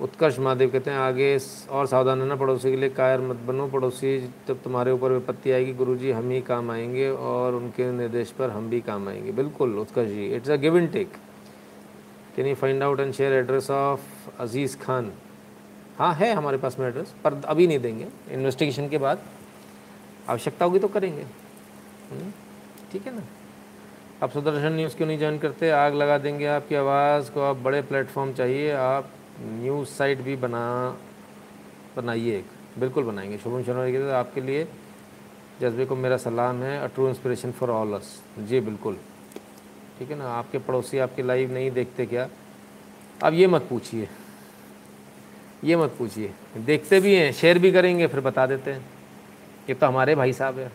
उत्कर्ष 0.02 0.38
महादेव 0.38 0.70
कहते 0.70 0.90
हैं 0.90 0.98
आगे 0.98 1.36
और 1.70 1.86
सावधान 1.86 2.20
रहना 2.20 2.36
पड़ोसी 2.36 2.70
के 2.70 2.76
लिए 2.76 2.88
कायर 2.90 3.20
मत 3.20 3.36
बनो 3.46 3.66
पड़ोसी। 3.68 4.18
जब 4.48 4.62
तुम्हारे 4.62 4.90
ऊपर 4.92 5.12
विपत्ति 5.12 5.50
आएगी 5.50 5.72
गुरु 5.74 5.94
जी 5.96 6.10
हम 6.10 6.30
ही 6.30 6.40
काम 6.42 6.70
आएँगे 6.70 7.08
और 7.10 7.54
उनके 7.54 7.90
निर्देश 7.92 8.30
पर 8.30 8.50
हम 8.50 8.68
भी 8.70 8.80
काम 8.80 9.08
आएँगे। 9.08 9.32
बिल्कुल 9.32 9.78
Utkarsh 9.78 10.08
ji 10.08 10.26
it's 10.36 10.50
a 10.50 10.56
give 10.56 10.78
and 10.78 10.90
take 10.92 11.12
can 12.36 12.46
you 12.46 12.54
find 12.54 12.82
out 12.82 13.00
and 13.00 13.12
share 13.14 13.32
address 13.32 13.70
of 13.70 14.00
Aziz 14.40 14.76
Khan 14.78 15.12
हाँ 15.98 16.12
है 16.14 16.32
हमारे 16.34 16.58
पास 16.58 16.78
में 16.78 16.86
एड्रेस 16.88 17.14
पर 17.24 17.40
अभी 17.44 17.66
नहीं 17.66 17.78
देंगे। 17.78 18.06
इन्वेस्टिगेशन 18.30 18.88
के 18.88 18.98
बाद 18.98 19.22
आवश्यकता 20.28 20.64
होगी 20.64 20.78
तो 20.78 20.88
करेंगे। 20.88 21.22
हम्म, 21.22 22.30
ठीक 22.92 23.06
है 23.06 23.14
ना? 23.16 23.22
आप 24.22 24.30
सुदर्शन 24.30 24.72
न्यूज़ 24.72 24.96
क्यों 24.96 25.08
नहीं 25.08 25.18
ज्वाइन 25.18 25.38
करते? 25.38 25.70
आग 25.70 25.94
लगा 25.94 26.18
देंगे 26.18 26.46
आपकी 26.48 26.74
आवाज़ 26.74 27.30
को। 27.30 27.40
आप 27.40 27.56
बड़े 27.56 27.82
प्लेटफॉर्म 27.82 28.32
चाहिए 28.32 28.70
आप 28.72 29.10
न्यूज़ 29.40 29.88
साइट 29.88 30.20
भी 30.20 30.36
बना, 30.36 30.96
बनाइए 31.96 32.38
एक। 32.38 32.46
बिल्कुल 32.78 33.04
बनाएँगे। 33.04 33.38
शुभम 33.38 33.62
शर्मा 33.62 33.88
जी 33.88 34.10
आपके 34.10 34.40
लिए 34.40 34.68
जज्बे 35.60 35.84
को 35.84 35.96
मेरा 35.96 36.16
सलाम 36.16 36.62
है 36.62 36.80
a 36.80 36.86
true 36.86 37.08
inspiration 37.08 37.52
for 37.52 37.70
all 37.70 37.92
us 37.92 38.22
जी, 38.38 38.60
बिल्कुल। 38.60 38.96
ठीक 39.98 40.10
है 40.10 40.16
ना? 40.16 40.24
आपके 40.24 40.58
पड़ोसी 40.58 40.98
आपके 40.98 41.22
लाइव 41.22 41.52
नहीं 41.52 41.70
देखते 41.70 42.06
क्या? 42.06 42.28
अब 43.22 43.34
ये 43.34 43.46
मत 43.46 43.62
पूछिए। 43.62 44.08
ये 45.64 45.76
मत 45.76 45.94
पूछिए। 45.98 46.32
देखते 46.56 47.00
भी 47.00 47.14
हैं 47.14 47.32
शेयर 47.32 47.58
भी 47.58 47.72
करेंगे, 47.72 48.06
फिर 48.06 48.20
बता 48.20 48.46
देते 48.46 48.72
हैं। 48.72 48.80
ये 49.68 49.74
तो 49.74 49.86
हमारे 49.86 50.14
भाई 50.14 50.32
साहब 50.32 50.58
है। 50.58 50.72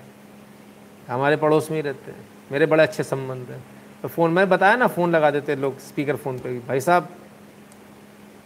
हमारे 1.07 1.35
पड़ोस 1.35 1.71
में 1.71 1.77
ही 1.77 1.81
रहते 1.81 2.11
हैं। 2.11 2.27
मेरे 2.51 2.65
बड़े 2.65 2.83
अच्छे 2.83 3.03
संबंध 3.03 3.51
हैं। 3.51 3.63
तो 4.01 4.07
फ़ोन 4.07 4.31
में 4.31 4.49
बताया 4.49 4.75
ना 4.75 4.87
फ़ोन 4.87 5.11
लगा 5.11 5.31
देते 5.31 5.55
लोग 5.55 5.79
स्पीकर 5.79 6.15
फ़ोन 6.15 6.39
पे। 6.39 6.59
भाई 6.59 6.79
साहब 6.79 7.09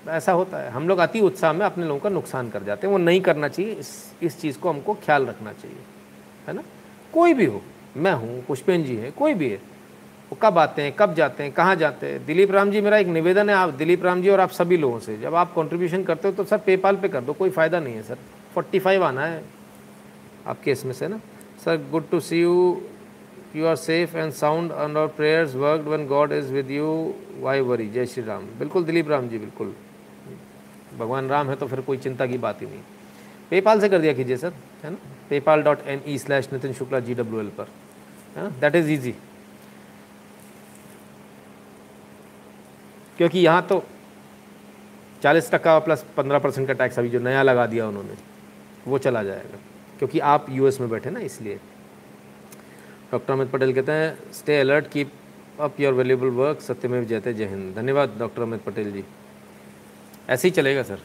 ऐसा 0.07 0.31
होता 0.31 0.57
है। 0.57 0.69
हम 0.71 0.87
लोग 0.87 0.99
अति 0.99 1.19
उत्साह 1.19 1.53
में 1.53 1.65
अपने 1.65 1.85
लोगों 1.85 1.99
का 1.99 2.09
नुकसान 2.09 2.49
कर 2.49 2.63
जाते 2.63 2.87
हैं। 2.87 2.91
वो 2.91 2.97
नहीं 2.97 3.21
करना 3.21 3.47
चाहिए। 3.47 3.73
इस 3.73 4.13
इस 4.23 4.39
चीज़ 4.41 4.59
को 4.59 4.69
हमको 4.69 4.93
ख्याल 4.93 5.25
रखना 5.25 5.53
चाहिए। 5.53 5.77
है 6.47 6.53
ना? 6.53 6.63
कोई 7.13 7.33
भी 7.33 7.45
हो। 7.45 7.61
मैं 7.97 8.13
हूँ, 8.13 8.43
पुष्पेन 8.45 8.83
जी 8.83 8.95
है, 8.95 9.11
कोई 9.11 9.33
भी 9.33 9.49
है। 9.49 9.57
वो 10.31 10.37
कब 10.41 10.57
आते 10.57 10.81
हैं, 10.81 10.91
कब 10.91 11.13
जाते 11.13 11.43
हैं, 11.43 11.51
कहाँ 11.51 11.75
जाते 11.75 12.07
हैं? 12.07 12.25
दिलीप 12.25 12.51
राम 12.51 12.71
जी 12.71 12.81
मेरा 12.81 12.97
एक 12.97 13.07
निवेदन 13.07 13.49
है। 13.49 13.55
आप, 13.55 13.69
दिलीप 13.69 14.03
राम 14.05 14.21
जी 14.21 14.29
और 14.29 14.39
आप 14.39 14.49
सभी 14.49 14.77
लोगों 14.77 14.99
से, 14.99 15.17
जब 15.17 15.35
आप 15.35 15.53
कंट्रीब्यूशन 15.55 16.03
करते 16.03 16.27
हो 16.27 16.33
तो 16.33 16.43
सर 16.43 16.57
पेपाल 16.57 16.95
पे 16.95 17.09
कर 17.09 17.21
दो, 17.21 17.33
कोई 17.33 17.49
फ़ायदा 17.49 17.79
नहीं 17.79 17.95
है 17.95 18.03
सर। 18.03 18.17
फोर्टी 18.55 18.79
फाइव 18.79 19.03
आना 19.03 19.25
है 19.25 19.43
आपके 20.47 20.71
इसमें 20.71 20.93
से 20.93 21.07
ना? 21.07 21.19
Sir 21.65 21.87
good 21.91 22.09
to 22.09 22.19
see 22.19 22.41
you 22.41 22.81
you 23.55 23.65
are 23.65 23.75
safe 23.75 24.17
and 24.17 24.31
sound 24.31 24.71
and 24.71 24.97
our 24.97 25.07
prayers 25.07 25.55
work 25.55 25.87
one 25.87 26.05
god 26.07 26.31
is 26.31 26.53
with 26.53 26.71
you 26.71 27.13
why 27.39 27.61
worry 27.61 27.89
जय 27.89 28.05
श्री 28.05 28.23
राम। 28.23 28.45
बिल्कुल, 28.59 28.83
दिलीप 28.83 29.09
राम 29.09 29.27
जी, 29.29 29.37
बिल्कुल। 29.37 29.73
भगवान 30.99 31.29
राम 31.29 31.49
है 31.49 31.55
तो 31.55 31.67
फिर 31.67 31.81
कोई 31.81 31.97
चिंता 31.97 32.25
की 32.25 32.37
बात 32.37 32.61
ही 32.61 32.67
नहीं। 32.67 32.81
पेपाल 33.51 33.79
से 33.81 33.89
कर 33.89 33.99
दिया 33.99 34.13
कीजिए 34.13 34.37
सर, 34.37 34.53
है 34.83 34.89
ना? 34.91 34.97
PayPal 35.29 35.63
dot 35.63 35.87
N 35.87 36.01
E 36.07 36.17
slash 36.17 36.49
Nitin 36.53 36.73
Shukla 36.73 36.99
ji 36.99 37.13
W 37.15 37.39
L 37.39 37.49
पर, 37.57 37.67
है 38.35 38.43
ना? 38.43 38.49
दैट 38.51 38.75
इज़ 38.75 38.91
ईजी 38.91 39.15
क्योंकि 43.17 43.39
यहाँ 43.39 43.61
तो 43.61 43.83
चालीस 45.23 45.51
टका 45.51 45.77
प्लस 45.79 46.03
पंद्रह 46.17 46.39
परसेंट 46.39 46.67
का 46.67 46.73
टैक्स 46.73 46.99
अभी 46.99 47.09
जो 47.09 47.19
नया 47.19 47.41
लगा 47.43 47.65
दिया 47.65 47.87
उन्होंने, 47.87 48.15
वो 48.87 48.97
चला 48.97 49.23
जाएगा। 49.23 49.57
क्योंकि 49.99 50.19
आप 50.19 50.45
यूएस 50.49 50.79
में 50.81 50.89
बैठे 50.89 51.09
ना, 51.09 51.19
इसलिए। 51.19 51.59
डॉक्टर 53.11 53.33
अमित 53.33 53.51
पटेल 53.51 53.73
कहते 53.73 53.91
हैं 53.91 54.33
stay 54.33 54.59
alert 54.59 54.87
keep 54.91 55.11
up 55.59 55.79
your 55.79 55.93
valuable 55.93 56.27
work 56.35 56.61
सत्यमेव 56.61 57.03
जयते 57.03 57.33
जय 57.33 57.45
हिंद। 57.45 57.75
धन्यवाद 57.75 58.15
डॉक्टर 58.19 58.41
अमित 58.41 58.63
पटेल 58.63 58.91
जी। 58.91 59.03
ऐसे 60.31 60.47
ही 60.47 60.51
चलेगा, 60.51 60.83
सर। 60.83 60.99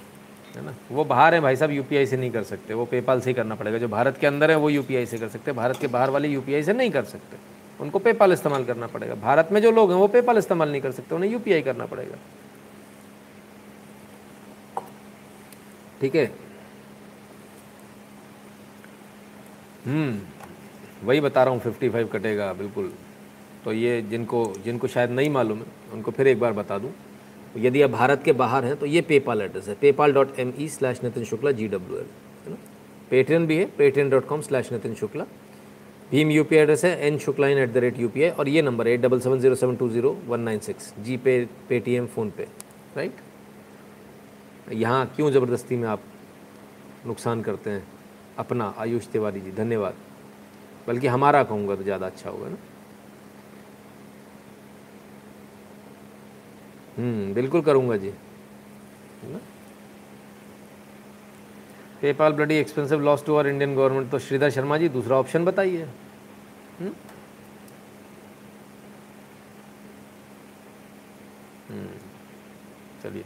है 0.56 0.64
ना? 0.64 0.74
वो 0.92 1.04
बाहर 1.04 1.34
है, 1.34 1.40
भाई 1.40 1.56
साहब 1.56 1.70
यूपीआई 1.70 2.06
से 2.06 2.16
नहीं 2.16 2.30
कर 2.30 2.42
सकते। 2.42 2.74
वो 2.74 2.84
पेपाल 2.84 3.20
से 3.20 3.30
ही 3.30 3.34
करना 3.34 3.54
पड़ेगा। 3.54 3.78
जो 3.78 3.88
भारत 3.88 4.18
के 4.18 4.26
अंदर 4.26 4.50
है, 4.50 4.56
वो 4.56 4.70
यूपीआई 4.70 5.06
से 5.06 5.18
कर 5.18 5.28
सकते 5.28 5.52
भारत 5.52 5.76
के 5.80 5.86
बाहर 5.86 6.10
वाले 6.10 6.28
यूपीआई 6.28 6.62
से 6.62 6.72
नहीं 6.72 6.90
कर 6.90 7.04
सकते। 7.04 7.36
उनको 7.80 7.98
पेपाल 7.98 8.32
इस्तेमाल 8.32 8.64
करना 8.64 8.86
पड़ेगा। 8.86 9.14
भारत 9.14 9.48
में 9.52 9.62
जो 9.62 9.70
लोग 9.70 9.90
हैं, 9.90 9.98
वो 9.98 10.08
पेपाल 10.08 10.38
इस्तेमाल 10.38 10.72
नहीं 10.72 10.80
कर 10.80 10.92
सकते। 10.92 11.14
उन्हें 11.14 11.30
यूपीआई 11.30 11.62
करना 11.62 11.86
पड़ेगा। 11.86 12.16
ठीक 16.00 16.14
है? 16.14 16.32
हम्म। 19.86 20.20
वही 21.06 21.20
बता 21.20 21.44
रहा 21.44 21.52
हूँ 21.54 21.60
फिफ्टी 21.60 21.88
फाइव 21.88 22.06
कटेगा, 22.06 22.52
बिल्कुल। 22.52 22.92
तो 23.64 23.72
ये 23.72 24.02
जिनको 24.02 24.54
जिनको 24.64 24.86
शायद 24.86 25.10
नहीं 25.10 25.30
मालूम 25.30 25.58
है, 25.58 25.66
उनको 25.92 26.10
फिर 26.10 26.26
एक 26.26 26.40
बार 26.40 26.52
बता 26.52 26.78
दूँ। 26.78 26.92
यदि 27.58 27.82
आप 27.82 27.90
भारत 27.90 28.22
के 28.24 28.32
बाहर 28.34 28.64
हैं 28.64 28.76
तो 28.76 28.86
ये 28.86 29.00
पेपाल 29.02 29.42
एड्रेस 29.42 29.68
है। 29.68 29.74
PayPal 29.80 30.12
dot 30.12 30.38
M 30.40 30.52
E 30.58 30.68
slash 30.68 31.02
Nitin 31.04 31.24
Shukla 31.24 31.50
ji 31.52 31.68
W 31.68 31.98
L 31.98 32.06
है 32.44 32.50
ना? 32.50 32.56
पेटीएम 33.10 33.46
भी 33.46 33.56
है 33.56 33.66
Paytm 33.78 34.10
dot 34.10 34.26
com 34.28 34.40
slash 34.42 34.72
Nitin 34.72 34.94
Shukla 34.94 35.24
Bhim 36.10 36.30
U 36.30 36.44
P 36.44 36.56
address 36.56 36.84
है 36.84 36.98
N 37.06 37.18
Shukla 37.18 37.48
in 37.48 37.58
at 37.58 37.72
the 37.72 37.76
rate 37.76 37.98
U 37.98 38.08
P 38.08 38.22
I 38.22 38.30
और 38.30 38.48
ये 38.48 38.62
number 38.62 38.88
है 38.88 38.94
eight 38.94 39.00
double 39.00 39.20
seven 39.20 39.38
zero 39.40 39.54
seven 39.54 39.76
two 39.76 39.88
zero 39.88 40.16
one 40.26 40.40
nine 40.40 40.58
six 40.60 40.92
G 41.04 41.16
pay 41.16 41.38
Paytm 41.68 42.06
PhonePe 42.06 42.46
right 42.96 43.16
यहाँ 44.72 45.04
क्यों 45.16 45.30
ज़बरदस्ती 45.30 45.76
में 45.76 45.88
आप 45.88 46.02
नुकसान 47.06 47.42
करते 47.42 47.70
हैं? 47.70 47.82
अपना 48.38 48.72
आयुष 48.78 49.06
तिवारी 49.08 49.40
जी, 49.40 49.50
धन्यवाद। 49.52 49.94
बल्कि 50.88 51.06
हमारा 51.06 51.42
कहूँगा 51.44 51.76
तो 51.76 51.82
ज़्यादा 51.82 52.06
अच्छा 52.06 52.30
होगा 52.30 52.48
ना? 52.48 52.56
बिल्कुल 56.98 57.60
करूँगा 57.62 57.96
जी। 57.96 58.10
PayPal 62.00 62.32
bloody 62.32 62.54
expensive 62.54 63.00
loss 63.00 63.24
to 63.26 63.34
our 63.34 63.46
Indian 63.46 63.74
government 63.76 64.10
तो 64.10 64.18
श्रीधर 64.18 64.50
शर्मा 64.50 64.76
जी 64.78 64.88
दूसरा 64.88 65.16
ऑप्शन 65.16 65.44
बताइए। 65.44 65.84
हम्म? 66.80 66.90
हम्म, 71.68 71.88
चलिए। 73.02 73.24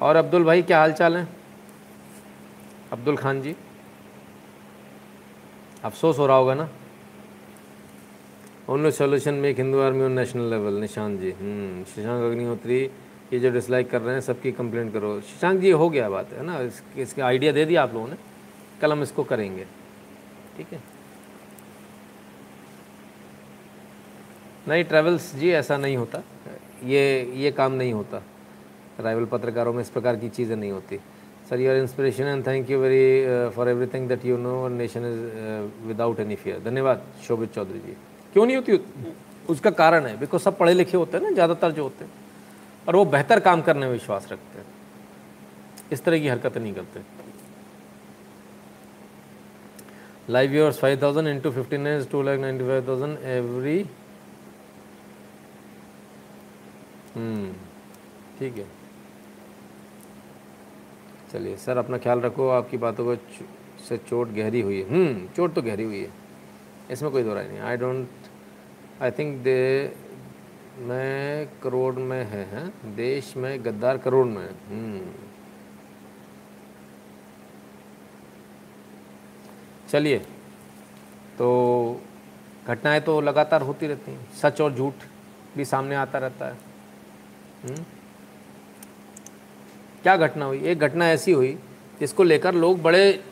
और 0.00 0.16
अब्दुल 0.16 0.44
भाई 0.44 0.62
क्या 0.62 0.78
हाल 0.78 0.92
चाल 0.92 1.16
है? 1.16 1.26
अब्दुल 2.92 3.16
खान 3.16 3.42
जी 3.42 3.54
अफसोस 5.84 6.18
हो 6.18 6.26
रहा 6.26 6.36
होगा 6.36 6.54
ना? 6.54 6.68
Only 8.68 8.90
solution 8.92 9.34
make 9.34 9.56
Hindu 9.56 9.80
army 9.80 10.02
on 10.04 10.12
national 10.12 10.50
level 10.50 10.74
Nishant 10.80 11.20
ji. 11.20 11.30
हम्म, 11.32 11.84
शशांक 11.84 12.22
अग्निहोत्री 12.22 12.88
ये 13.32 13.38
जो 13.40 13.50
डिसलाइक 13.50 13.90
कर 13.90 14.00
रहे 14.00 14.14
हैं, 14.14 14.20
सबकी 14.20 14.52
कंप्लेंट 14.52 14.92
करो। 14.92 15.20
शशांक 15.20 15.60
जी, 15.60 15.70
हो 15.72 15.88
गया 15.90 16.08
बात, 16.10 16.32
है 16.32 16.44
ना? 16.46 16.58
इसके 16.60 17.02
इसका 17.02 17.24
आइडिया 17.26 17.52
दे 17.52 17.64
दिया 17.64 17.82
आप 17.82 17.94
लोगों 17.94 18.08
ने। 18.08 18.16
कल 18.80 18.92
हम 18.92 19.02
इसको 19.02 19.24
करेंगे। 19.24 19.64
ठीक 20.56 20.72
है? 20.72 20.80
नहीं 24.68 24.84
ट्रैवल्स 24.84 25.34
जी, 25.36 25.50
ऐसा 25.50 25.76
नहीं 25.76 25.96
होता। 25.96 26.22
ये 26.84 27.32
ये 27.36 27.50
काम 27.52 27.72
नहीं 27.72 27.92
होता। 27.92 28.22
राइवल 29.00 29.24
पत्रकारों 29.26 29.72
में 29.72 29.80
इस 29.80 29.90
प्रकार 29.90 30.16
की 30.16 30.28
चीज़ें 30.28 30.56
नहीं 30.56 30.70
होती। 30.70 30.96
Sir 31.48 31.60
your 31.60 31.76
inspiration 31.76 32.24
and 32.24 32.46
thank 32.46 32.70
you 32.70 32.78
very 32.80 33.50
for 33.56 33.68
everything 33.68 34.08
that 34.08 34.24
you 34.24 34.36
know 34.38 34.68
nation 34.68 35.04
is 35.06 35.86
without 35.88 36.20
any 36.20 36.36
fear 36.36 36.60
धन्यवाद, 36.64 37.02
शोभित 37.26 37.54
चौधरी 37.54 37.78
जी। 37.78 37.96
क्यों 38.32 38.46
नहीं 38.46 38.56
होती? 38.56 38.80
उसका 39.48 39.70
कारण 39.72 40.06
है 40.06 40.18
बिकॉज़ 40.18 40.42
सब 40.42 40.58
पढ़े 40.58 40.74
लिखे 40.74 40.96
होते 40.96 41.16
हैं 41.16 41.24
ना, 41.24 41.30
ज़्यादातर 41.30 41.72
जो 41.72 41.82
होते 41.82 42.04
हैं। 42.04 42.20
और 42.86 42.96
वो 42.96 43.04
बेहतर 43.06 43.40
काम 43.40 43.62
करने 43.62 43.86
में 43.86 43.92
विश्वास 43.92 44.28
रखते 44.32 44.58
हैं। 44.58 44.66
इस 45.92 46.04
तरह 46.04 46.18
की 46.18 46.28
हरकतें 46.28 46.60
नहीं 46.60 46.74
करते। 46.74 47.00
Live 50.28 50.50
viewers 50.50 50.78
five 50.80 51.02
thousand 51.02 51.28
into 51.28 51.50
fifteen 51.50 51.86
is 51.86 52.08
two 52.08 52.22
lakh 52.22 52.40
ninety 52.40 52.64
five 52.64 52.86
thousand 52.88 53.18
every 53.18 53.82
ठीक 58.38 58.56
है। 58.56 58.66
चलिए, 61.32 61.56
सर, 61.56 61.76
अपना 61.76 61.98
ख्याल 61.98 62.20
रखो, 62.20 62.48
आपकी 62.50 62.76
बातों 62.76 63.04
को 63.04 63.14
से 63.88 63.96
चोट 63.98 64.28
गहरी 64.28 64.60
हुई 64.60 64.80
है। 64.80 64.88
हम्म 64.88 65.26
चोट 65.36 65.54
तो 65.54 65.62
गहरी 65.62 65.84
हुई 65.84 66.00
है। 66.00 66.10
इसमें 66.90 67.10
कोई 67.12 67.22
दो 67.22 67.34
राय 67.34 67.46
नहीं 67.48 67.58
I 67.60 67.76
don't 67.76 68.08
I 69.02 69.10
think 69.10 69.36
they 69.42 69.56
में 70.78 71.48
करोड़ 71.62 71.94
में 71.94 72.24
है, 72.24 72.44
हैं। 72.46 72.94
देश 72.96 73.32
में 73.36 73.64
गद्दार 73.64 73.98
करोड़ 73.98 74.26
में 74.26 74.48
हम्म। 74.68 75.00
चलिए 79.90 80.18
तो 81.38 82.00
घटनाएँ 82.66 83.00
तो 83.00 83.20
लगातार 83.20 83.62
होती 83.62 83.86
रहती 83.86 84.12
हैं। 84.12 84.26
सच 84.42 84.60
और 84.60 84.74
झूठ 84.74 85.04
भी 85.56 85.64
सामने 85.64 85.94
आता 85.94 86.18
रहता 86.18 86.46
है। 86.46 86.58
हुँ? 87.64 87.84
क्या 90.02 90.16
घटना 90.16 90.44
हुई? 90.44 90.60
एक 90.60 90.78
घटना 90.78 91.08
ऐसी 91.08 91.32
हुई 91.32 91.56
जिसको 92.00 92.22
लेकर 92.22 92.54
लोग 92.54 92.82
बड़े 92.82 93.24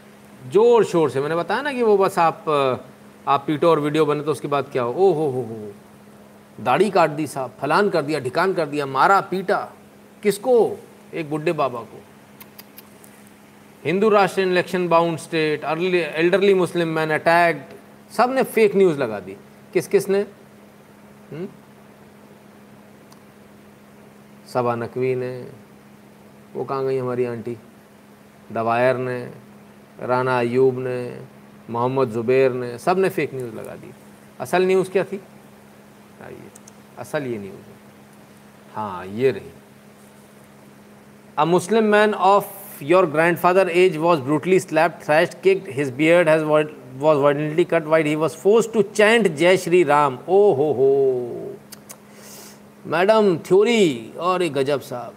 ज़ोर 0.47 0.85
शोर 0.85 1.11
से, 1.11 1.21
मैंने 1.21 1.35
बताया 1.35 1.63
ना 1.63 1.73
कि 1.73 1.83
वो 1.83 1.97
बस 1.97 2.19
आप 2.19 2.45
आप 3.29 3.45
पीटो 3.47 3.71
और 3.71 3.81
वीडियो 3.81 4.05
बने 4.07 4.23
तो 4.23 4.33
उसके 4.33 4.49
बाद 4.49 4.69
क्या 4.73 4.83
हो? 4.83 4.93
ओ 4.93 5.13
हो 5.13 5.31
हो 5.31 5.43
हो। 5.43 5.73
दाढ़ी 6.61 6.91
काट 6.91 7.11
दी 7.11 7.27
साहब, 7.27 7.55
फलान 7.61 7.91
कर 7.91 8.03
दिया, 8.03 8.21
ढिकान 8.21 8.55
कर 8.55 8.67
दिया, 8.67 8.87
मारा, 8.87 9.21
पीटा। 9.21 9.73
किसको? 10.23 10.79
एक 11.15 11.31
बुढ़े 11.31 11.53
बाबा 11.53 11.81
को। 11.81 12.03
हिंदू 13.85 14.09
राष्ट्र 14.09 14.41
election, 14.41 14.89
bound 14.89 15.19
state, 15.19 15.65
early, 15.65 15.99
elderly 15.99 16.55
Muslim 16.55 16.89
man 16.89 17.11
attacked 17.11 17.63
सबने 18.13 18.43
फेक 18.43 18.77
न्यूज़ 18.77 18.99
लगा 18.99 19.21
दी। 19.21 19.37
किस 19.73 19.89
किस 19.89 20.09
ने 20.09 20.27
हुँ? 21.33 21.49
सबा 24.53 24.75
नकवी 24.75 25.15
ने, 25.15 25.49
वो 26.55 26.65
कहाँ 26.65 26.85
गई 26.85 26.99
हमारी 26.99 27.25
आंटी? 27.25 27.57
दवायर 28.53 28.97
ने 28.97 29.31
राना 30.01 30.39
अयूब 30.39 30.79
ने, 30.79 31.21
मोहम्मद 31.71 32.11
ज़ुबैर 32.11 32.53
ने 32.53 32.79
सबने 32.79 33.09
फेक 33.09 33.35
न्यूज़ 33.35 33.55
लगा 33.55 33.75
दी। 33.75 33.91
असल 34.41 34.63
न्यूज़ 34.63 34.91
क्या 34.91 35.05
थी? 35.05 35.21
आइए 36.25 36.51
असल 36.99 37.27
ये 37.27 37.39
न्यूज़ 37.39 37.69
है। 37.69 37.79
हाँ 38.75 39.07
ये 39.07 39.31
रही। 39.31 39.51
A 41.39 41.45
Muslim 41.47 41.85
man 41.93 42.15
of 42.15 42.83
your 42.85 43.07
grandfather 43.39 43.69
age 43.69 43.97
was 43.99 44.21
brutally 44.21 44.61
slap 44.61 44.99
thrash 45.05 45.37
kicked 45.45 45.71
his 45.75 45.91
beard 45.95 46.29
has 46.29 46.43
was 46.45 47.19
widely 47.19 47.65
cut 47.65 47.85
wide 47.87 48.07
he 48.07 48.15
was 48.17 48.37
force 48.37 48.73
to 48.73 48.83
chant 48.83 49.29
जय 49.29 49.57
श्री 49.57 49.83
राम 49.85 50.19
ओ 50.29 50.53
हो 50.55 50.73
हो 50.73 50.91
मैडम 52.87 53.37
थ्योरी 53.47 54.13
और 54.21 54.43
एक 54.43 54.53
गजब 54.53 54.81
साहब। 54.83 55.15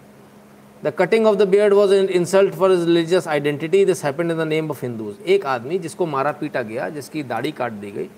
The 0.82 0.92
cutting 0.98 1.26
of 1.26 1.36
the 1.36 1.48
beard 1.48 1.74
was 1.74 1.94
in 1.94 2.08
insult 2.16 2.54
for 2.54 2.70
religious 2.70 3.28
identity 3.28 3.84
this 3.84 4.04
happened 4.04 4.30
in 4.30 4.36
the 4.38 4.46
name 4.48 4.70
of 4.70 4.84
Hindus 4.84 5.14
एक 5.26 5.46
आदमी 5.46 5.78
जिसको 5.78 6.06
मारा 6.06 6.32
पीटा 6.32 6.62
गया, 6.62 6.88
जिसकी 6.88 7.22
दाढ़ी 7.24 7.52
काट 7.52 7.72
दी 7.74 7.90
गई 7.90 8.08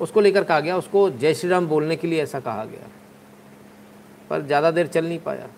उसको 0.00 0.20
लेकर 0.20 0.44
कहा 0.44 0.60
गया, 0.60 0.76
उसको 0.76 1.08
जय 1.10 1.34
श्री 1.34 1.50
राम 1.50 1.66
बोलने 1.66 1.96
के 1.96 2.08
लिए 2.08 2.22
ऐसा 2.22 2.40
कहा 2.40 2.64
गया। 2.64 2.88
पर 4.30 4.42
ज़्यादा 4.42 4.70
देर 4.70 4.86
चल 4.86 5.04
नहीं 5.04 5.18
पाया। 5.20 5.48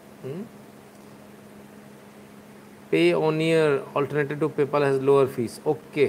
Payoneer 3.42 3.82
alternative 3.96 4.38
to 4.38 4.48
PayPal 4.50 4.84
has 4.84 5.00
lower 5.02 5.26
fees 5.26 5.60
okay 5.66 6.06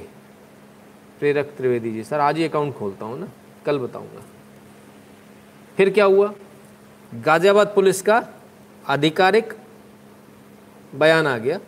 Prerak 1.20 1.54
Trivedi 1.58 1.92
ji, 1.92 2.04
sir, 2.04 2.20
आज 2.20 2.38
ही 2.38 2.44
अकाउंट 2.44 2.76
खोलता 2.76 3.06
हूँ 3.06 3.20
ना। 3.20 3.28
कल 3.66 3.80
बताऊँगा। 3.80 4.22
फिर 5.78 5.90
क्या 5.90 6.06
हुआ? 6.06 6.34
गाज़ियाबाद 7.12 7.72
पुलिस 7.76 8.02
का 8.02 8.24
आधिकारिक 8.86 9.54
बयान 10.94 11.28
आ 11.28 11.38
गया। 11.38 11.60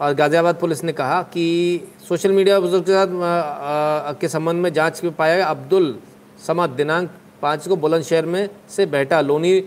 और 0.00 0.14
गाज़ियाबाद 0.14 0.56
पुलिस 0.56 0.82
ने 0.84 0.92
कहा 0.92 1.22
कि 1.24 1.80
सोशल 2.02 2.32
मीडिया 2.32 2.58
बुज़ुर्ग 2.60 2.84
के 2.84 2.92
साथ 2.92 4.14
के 4.20 4.28
संबंध 4.28 4.62
में 4.62 4.72
जाँच 4.72 5.00
पाया 5.08 5.36
गया। 5.36 5.46
अब्दुल 5.46 5.98
समद 6.46 6.70
दिनांक 6.70 7.10
पाँच 7.42 7.68
को 7.68 7.76
बुलंदशहर 7.76 8.26
में 8.26 8.48
से 8.70 8.86
बैठा 8.86 9.20
लोनी 9.20 9.60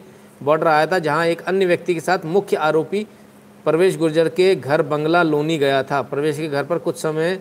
बॉर्डर 0.43 0.67
आया 0.67 0.85
था, 0.85 0.99
जहाँ 0.99 1.25
एक 1.27 1.41
अन्य 1.41 1.65
व्यक्ति 1.65 1.93
के 1.93 1.99
साथ 1.99 2.25
मुख्य 2.25 2.57
आरोपी 2.57 3.05
प्रवेश 3.65 3.97
गुर्जर 3.97 4.29
के 4.29 4.55
घर 4.55 4.81
बंगला 4.83 5.21
लोनी 5.23 5.57
गया 5.57 5.81
था। 5.83 6.01
प्रवेश 6.03 6.37
के 6.37 6.47
घर 6.47 6.63
पर 6.63 6.77
कुछ 6.79 6.97
समय 6.97 7.39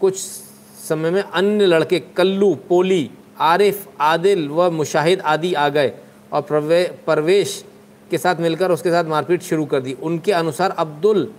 कुछ 0.00 0.16
समय 0.16 1.10
में 1.10 1.22
अन्य 1.22 1.66
लड़के 1.66 1.98
कल्लू, 2.16 2.54
पोली, 2.68 3.10
आरिफ, 3.40 3.86
आदिल 4.00 4.48
व 4.48 4.70
मुशाहिद 4.70 5.20
आदि 5.20 5.52
आ 5.54 5.68
गए 5.68 5.92
और 6.32 6.42
प्रवे, 6.42 6.82
प्रवेश 7.06 7.64
के 8.10 8.18
साथ 8.18 8.40
मिलकर 8.40 8.70
उसके 8.70 8.90
साथ 8.90 9.04
मारपीट 9.06 9.42
शुरू 9.42 9.64
कर 9.66 9.80
दी। 9.80 9.92
उनके 10.02 10.32
अनुसार 10.32 10.70
अब्दुल 10.70 11.30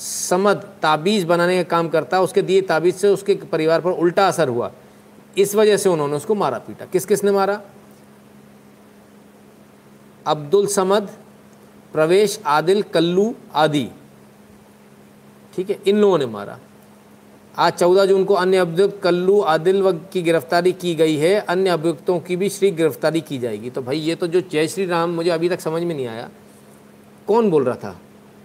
समद, 0.00 0.56
ताबीज़ 0.82 1.26
बनाने 1.26 1.56
का 1.56 1.62
काम 1.62 1.88
करता, 1.88 2.20
उसके 2.20 2.42
दिए 2.42 2.60
ताबीज़ 2.60 2.96
से 2.96 3.08
उसके 3.08 3.34
परिवार 3.34 3.80
पर 3.80 3.90
उल्टा 3.90 4.28
असर 4.28 4.48
हुआ। 4.48 4.72
इस 5.38 5.54
वजह 5.54 5.76
से 5.76 5.88
उन्होंने 5.88 6.16
उसको 6.16 6.34
मारा 6.34 6.58
पीटा। 6.58 6.84
किस 6.84 7.06
किस 7.06 7.24
ने 7.24 7.30
मारा? 7.30 7.60
अब्दुल 10.26 10.66
समद, 10.66 11.10
प्रवेश, 11.92 12.40
आदिल, 12.46 12.82
कल्लू 12.82 13.34
आदि। 13.54 13.88
ठीक 15.56 15.70
है, 15.70 15.78
इन 15.86 15.98
लोगों 15.98 16.18
ने 16.18 16.26
मारा। 16.26 16.58
आज 17.58 17.72
चौदह 17.72 18.06
जून 18.06 18.24
को 18.24 18.34
अन्य 18.34 18.56
अभियुक्त 18.56 19.00
कल्लू 19.02 19.40
आदिल 19.40 19.82
व 19.82 19.92
की 19.92 20.22
गिरफ्तारी 20.22 20.72
की 20.72 20.94
गई 20.94 21.16
है। 21.16 21.40
अन्य 21.40 21.70
अभियुक्तों 21.70 22.20
की 22.20 22.36
भी 22.36 22.48
श्री 22.48 22.70
गिरफ्तारी 22.70 23.20
की 23.20 23.38
जाएगी। 23.38 23.70
तो 23.70 23.82
भाई, 23.82 23.98
ये 23.98 24.14
तो 24.14 24.26
जो 24.26 24.40
जय 24.40 24.68
श्री 24.68 24.86
राम, 24.86 25.10
मुझे 25.10 25.30
अभी 25.30 25.48
तक 25.48 25.60
समझ 25.60 25.82
में 25.82 25.94
नहीं 25.94 26.06
आया। 26.06 26.28
कौन 27.26 27.50
बोल 27.50 27.64
रहा 27.64 27.76
था? 27.76 28.00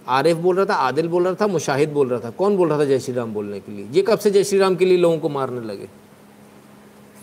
आरिफ 0.08 0.36
बोल 0.36 0.56
रहा 0.56 0.66
था, 0.66 0.74
आदिल 0.74 1.08
बोल 1.08 1.24
रहा 1.24 1.34
था, 1.34 1.46
मुशाहिद 1.46 1.92
बोल 1.92 2.08
रहा 2.08 2.20
था। 2.20 2.30
कौन 2.30 2.56
बोल 2.56 2.68
रहा 2.68 2.78
था 2.78 2.84
जय 2.84 2.98
श्री 2.98 3.14
राम 3.14 3.34
बोलने 3.34 3.60
के 3.60 3.72
लिए? 3.72 3.86
ये 3.86 4.02
कब 4.02 4.18
से 4.18 4.30
जय 4.30 4.44
श्री 4.44 4.58
राम 4.58 4.76
के 4.76 4.84
लिए 4.84 4.98
लोगों 4.98 5.18
को 5.18 5.28
मारने 5.28 5.60
लगे? 5.60 5.88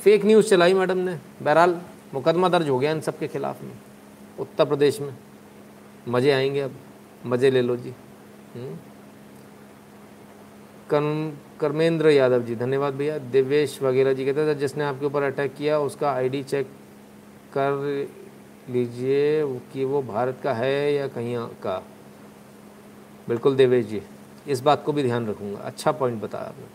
फेक 0.04 0.26
न्यूज़ 0.26 0.48
चलाई 0.48 0.74
मैडम 0.74 0.98
ने। 0.98 1.18
बहरहाल, 1.42 1.82
मुकदमा 2.14 2.50
दर्ज 2.50 2.70
हो 2.70 2.80
गया 2.80 2.92
इन 2.92 3.02
सब 3.02 3.20
के 3.20 3.28
खिलाफ 3.28 3.64
में। 3.64 3.72
उत्तर 4.40 4.66
प्रदेश 4.66 5.02
में। 5.02 5.14
मज़े 6.08 6.32
आएँगे 6.32 6.62
अब। 6.62 6.72
मज़े 7.26 7.52
ले 7.52 7.62
लो 7.62 7.76
जी। 7.76 7.94
कर्म, 10.90 11.32
कर्मेंद्र 11.60 12.10
यादव 12.10 12.42
जी, 12.42 12.56
धन्यवाद 12.56 12.94
भैया। 12.94 13.18
दिवेश 13.18 13.82
वगैरह 13.82 14.14
जी 14.14 14.26
कहते 14.26 14.48
थे, 14.48 14.56
जिसने 14.56 14.84
आपके 14.84 15.06
ऊपर 15.06 15.24
अटैक 15.24 15.54
किया, 15.54 15.80
उसका 15.80 16.12
आईडी 16.12 16.44
चेक 16.44 16.66
कर 17.58 17.72
लीजिए 18.70 19.46
कि 19.74 19.84
वो 19.84 20.02
भारत 20.02 20.38
का 20.44 20.54
है 20.54 20.94
या 20.94 21.08
कहीं 21.08 21.38
का। 21.38 21.84
बिल्कुल 23.28 23.56
देवेश 23.56 23.86
जी, 23.86 24.02
इस 24.48 24.62
बात 24.62 24.84
को 24.86 24.94
भी 24.94 25.04
ध्यान 25.04 25.28
रखूँगा। 25.28 25.60
अच्छा 25.60 25.92
पॉइंट 25.92 26.22
बताया 26.22 26.46
आपने। 26.46 26.66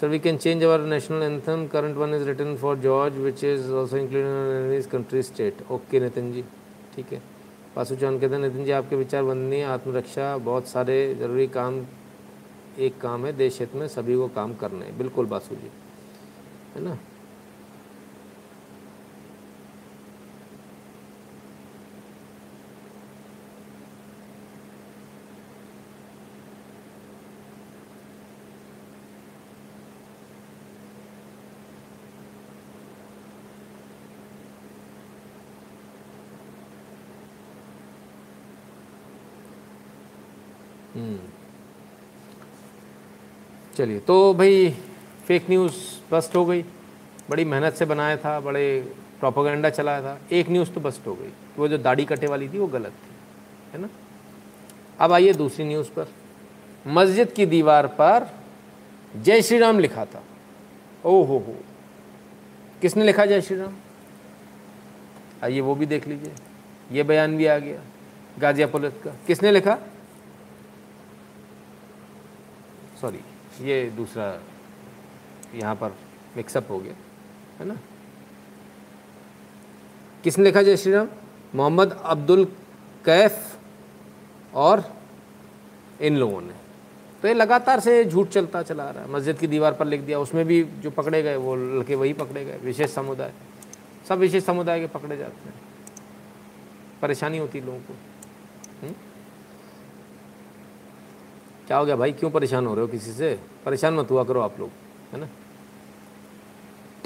Sir 0.00 0.08
we 0.08 0.18
can 0.18 0.36
change 0.36 0.62
our 0.64 0.80
national 0.86 1.22
anthem 1.22 1.66
current 1.66 1.96
one 1.96 2.14
is 2.14 2.24
written 2.28 2.56
for 2.56 2.76
George 2.78 3.16
which 3.18 3.44
is 3.44 3.70
also 3.72 3.96
included 3.96 4.86
country 4.90 5.22
state 5.22 5.62
okay 5.70 6.00
Nitin 6.00 6.32
ji 6.32 6.44
ठीक 6.96 7.12
है। 7.12 7.22
पासु 7.76 7.96
चौहान 7.96 8.18
कहते 8.18 8.34
हैं, 8.34 8.42
नितिन 8.42 8.64
जी, 8.64 8.70
आपके 8.70 8.96
विचार 8.96 9.22
बंदनीय 9.24 9.62
आत्मरक्षा, 9.64 10.36
बहुत 10.38 10.66
सारे 10.68 11.14
ज़रूरी 11.14 11.46
काम, 11.46 11.80
एक 12.78 13.00
काम 13.00 13.24
है, 13.26 13.32
देश 13.32 13.60
हित 13.60 13.74
में 13.74 13.86
सभी 13.88 14.16
को 14.16 14.28
काम 14.28 14.54
करना 14.54 14.90
बिल्कुल, 14.98 15.26
बासु 15.26 15.54
जी। 15.54 15.70
है 16.74 16.82
ना? 16.84 16.98
चलिए 43.76 43.98
तो 43.98 44.34
भाई 44.34 44.70
फेक 45.26 45.50
न्यूज़ 45.50 45.74
बस्ट 46.10 46.36
हो 46.36 46.44
गई। 46.46 46.62
बड़ी 47.30 47.44
मेहनत 47.44 47.74
से 47.74 47.84
बनाया 47.84 48.16
था, 48.16 48.40
बड़े 48.40 48.94
प्रोपोगंडा 49.20 49.70
चलाया 49.70 50.02
था। 50.02 50.18
एक 50.32 50.48
न्यूज़ 50.50 50.70
तो 50.70 50.80
बस्ट 50.80 51.06
हो 51.06 51.14
गई। 51.14 51.32
वो 51.56 51.68
जो 51.68 51.78
दाढ़ी 51.78 52.04
कटे 52.04 52.26
वाली 52.26 52.48
थी, 52.48 52.58
वो 52.58 52.66
गलत 52.66 52.92
थी, 52.92 53.14
है 53.72 53.80
ना? 53.80 53.88
अब 55.00 55.12
आइए 55.12 55.32
दूसरी 55.32 55.64
न्यूज़ 55.64 55.90
पर। 55.90 56.08
मस्जिद 56.86 57.32
की 57.32 57.46
दीवार 57.46 57.86
पर 57.86 58.26
जय 59.16 59.42
श्री 59.42 59.58
राम 59.58 59.78
लिखा 59.78 60.04
था। 60.04 60.22
ओ 61.04 61.22
हो। 61.22 61.38
हो 61.38 61.56
किसने 62.82 63.04
लिखा 63.04 63.26
जय 63.26 63.40
श्री 63.40 63.56
राम 63.56 63.72
आइए 65.44 65.60
वो 65.60 65.74
भी 65.74 65.86
देख 65.86 66.08
लीजिए। 66.08 66.32
ये 66.92 67.02
बयान 67.02 67.36
भी 67.36 67.46
आ 67.46 67.58
गया, 67.58 67.80
गाजिया 68.38 68.66
पुलिस 68.66 68.92
का। 69.02 69.14
किसने 69.26 69.52
लिखा? 69.52 69.78
सॉरी 73.02 73.20
ये 73.60 73.90
दूसरा 73.90 74.40
यहाँ 75.54 75.74
पर 75.74 75.96
मिक्सअप 76.36 76.70
हो 76.70 76.78
गया, 76.78 76.94
है 77.58 77.66
ना? 77.66 77.76
किसने 80.24 80.44
लिखा 80.44 80.62
जय 80.62 80.76
श्री 80.76 80.92
राम 80.92 81.08
मोहम्मद 81.54 81.92
अब्दुल 82.04 82.44
कैफ 83.04 83.58
और 84.54 84.84
इन 86.00 86.16
लोगों 86.16 86.40
ने। 86.40 86.54
तो 87.22 87.28
ये 87.28 87.34
लगातार 87.34 87.80
से 87.80 88.04
झूठ 88.04 88.28
चलता 88.28 88.62
चला 88.62 88.90
रहा 88.90 89.02
है। 89.02 89.10
मस्जिद 89.10 89.38
की 89.38 89.46
दीवार 89.46 89.72
पर 89.72 89.86
लिख 89.86 90.00
दिया, 90.00 90.18
उसमें 90.18 90.44
भी 90.46 90.62
जो 90.64 90.90
पकड़े 90.90 91.22
गए, 91.22 91.36
वो 91.36 91.56
लड़के 91.56 91.94
वही 91.94 92.12
पकड़े 92.12 92.44
गए। 92.44 92.58
विशेष 92.58 92.90
समुदाय, 92.90 93.32
सब 94.08 94.18
विशेष 94.18 94.44
समुदाय 94.44 94.80
के 94.80 94.86
पकड़े 94.86 95.16
जाते 95.16 95.48
हैं। 95.48 95.60
परेशानी 97.02 97.38
होती 97.38 97.60
लोगों 97.60 97.80
को। 97.80 97.96
हुँ? 98.82 98.94
क्या 101.68 101.76
हो 101.76 101.84
गया 101.84 101.96
भाई? 101.96 102.12
क्यों 102.12 102.30
परेशान 102.30 102.66
हो 102.66 102.74
रहे 102.74 102.82
हो 102.82 102.88
किसी 102.88 103.12
से? 103.12 103.38
परेशान 103.64 103.94
मत 103.94 104.10
हुआ 104.10 104.24
करो 104.24 104.40
आप 104.40 104.58
लोग, 104.60 104.70
है 105.12 105.20
ना? 105.20 105.28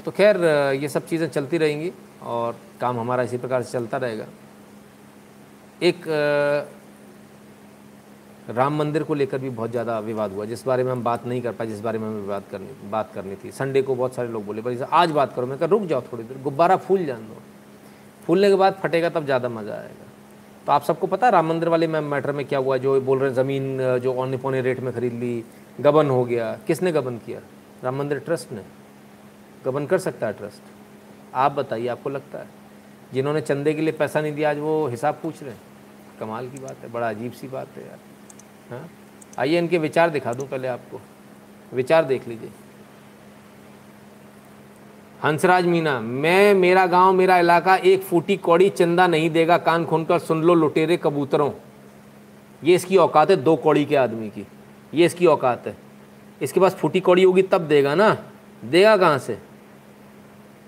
तो 0.05 0.11
खैर, 0.11 0.37
ये 0.81 0.89
सब 0.89 1.05
चीज़ें 1.07 1.27
चलती 1.29 1.57
रहेंगी 1.57 1.91
और 2.23 2.55
काम 2.81 2.99
हमारा 2.99 3.23
इसी 3.23 3.37
प्रकार 3.37 3.63
से 3.63 3.71
चलता 3.71 3.97
रहेगा। 3.97 4.25
एक 5.81 6.07
राम 8.49 8.77
मंदिर 8.77 9.03
को 9.03 9.13
लेकर 9.13 9.37
भी 9.37 9.49
बहुत 9.51 9.71
ज़्यादा 9.71 9.97
विवाद 10.01 10.31
हुआ, 10.33 10.45
जिस 10.45 10.65
बारे 10.65 10.83
में 10.83 10.91
हम 10.91 11.03
बात 11.03 11.25
नहीं 11.27 11.41
कर 11.41 11.51
पाए, 11.51 11.67
जिस 11.67 11.79
बारे 11.81 11.99
में 11.99 12.07
हमें 12.07 12.27
बात 12.27 12.43
करनी 12.51 12.89
बात 12.89 13.11
करनी 13.13 13.35
थी। 13.35 13.51
संडे 13.51 13.81
को 13.81 13.95
बहुत 13.95 14.15
सारे 14.15 14.29
लोग 14.29 14.45
बोले, 14.45 14.61
भाई 14.61 14.77
आज 14.91 15.11
बात 15.11 15.33
करो। 15.35 15.47
मैं 15.47 15.57
कहा, 15.57 15.67
रुक 15.67 15.83
जाओ 15.83 16.01
थोड़ी 16.11 16.23
देर, 16.23 16.37
गुब्बारा 16.43 16.77
फूल 16.77 17.05
जान 17.05 17.27
दो। 17.27 17.41
फूलने 18.25 18.49
के 18.49 18.55
बाद 18.55 18.79
फटेगा 18.83 19.09
तब 19.09 19.25
ज़्यादा 19.25 19.49
मज़ा 19.49 19.73
आएगा। 19.73 20.06
तो 20.67 20.71
आप 20.73 20.83
सबको 20.83 21.07
पता 21.07 21.27
है 21.27 21.31
राम 21.31 21.47
मंदिर 21.49 21.69
वाले 21.69 21.87
मैटर 21.87 22.31
में 22.31 22.45
क्या 22.45 22.59
हुआ? 22.59 22.77
जो 22.77 22.99
बोल 23.01 23.19
रहे 23.19 23.29
हैं, 23.29 23.35
ज़मीन, 23.35 23.99
जो 23.99 24.13
औने 24.13 24.37
पौने 24.37 24.61
रेट 24.61 24.79
में 24.79 24.91
ख़रीद 24.93 25.13
ली, 25.13 25.43
गबन 25.81 26.09
हो 26.09 26.23
गया। 26.25 26.51
किसने 26.67 26.91
गबन 26.91 27.17
किया? 27.17 27.39
राम 27.83 27.95
मंदिर 27.95 28.19
ट्रस्ट 28.19 28.51
ने। 28.51 28.61
गबन 29.65 29.85
कर 29.85 29.99
सकता 29.99 30.27
है 30.27 30.33
ट्रस्ट 30.33 30.61
आप 31.35 31.51
बताइए, 31.51 31.87
आपको 31.87 32.09
लगता 32.09 32.39
है? 32.39 32.47
जिन्होंने 33.13 33.41
चंदे 33.41 33.73
के 33.73 33.81
लिए 33.81 33.91
पैसा 33.93 34.21
नहीं 34.21 34.33
दिया, 34.33 34.49
आज 34.49 34.57
वो 34.59 34.87
हिसाब 34.87 35.19
पूछ 35.23 35.41
रहे 35.43 35.51
हैं। 35.51 35.61
कमाल 36.19 36.49
की 36.49 36.57
बात 36.57 36.83
है, 36.83 36.91
बड़ा 36.91 37.09
अजीब 37.09 37.31
सी 37.31 37.47
बात 37.47 37.67
है 37.75 37.87
यार। 37.87 37.99
हाँ? 38.69 38.89
आइए, 39.39 39.57
इनके 39.57 39.77
विचार 39.77 40.09
दिखा 40.09 40.33
दूँ 40.33 40.47
पहले 40.47 40.67
आपको। 40.67 41.01
विचार 41.73 42.05
देख 42.05 42.27
लीजिए। 42.27 42.51
हंसराज 45.23 45.65
मीना, 45.65 45.99
मैं, 45.99 46.53
मेरा 46.53 46.85
गाँव, 46.85 47.13
मेरा 47.13 47.37
इलाका 47.37 47.75
एक 47.75 48.01
फूटी 48.01 48.37
कौड़ी 48.37 48.69
चंदा 48.69 49.07
नहीं 49.07 49.29
देगा, 49.29 49.57
कान 49.57 49.85
खोन 49.85 50.05
कर 50.05 50.19
सुन 50.19 50.41
लो 50.41 50.53
लुटेरे 50.53 50.97
कबूतरों। 50.97 51.51
ये 52.63 52.75
इसकी 52.75 52.97
औकात 52.97 53.29
है 53.29 53.35
दो 53.35 53.55
कौड़ी 53.55 53.85
के 53.85 53.95
आदमी 53.95 54.29
की। 54.29 54.47
ये 54.93 55.05
इसकी 55.05 55.25
औकात 55.25 55.67
है। 55.67 55.77
इसके 56.41 56.59
पास 56.59 56.75
फूटी 56.75 56.99
कौड़ी 56.99 57.23
होगी 57.23 57.41
तब 57.41 57.61
देगा 57.61 57.95
ना। 57.95 58.17
देगा 58.65 58.97
कहाँ 58.97 59.17
से? 59.17 59.37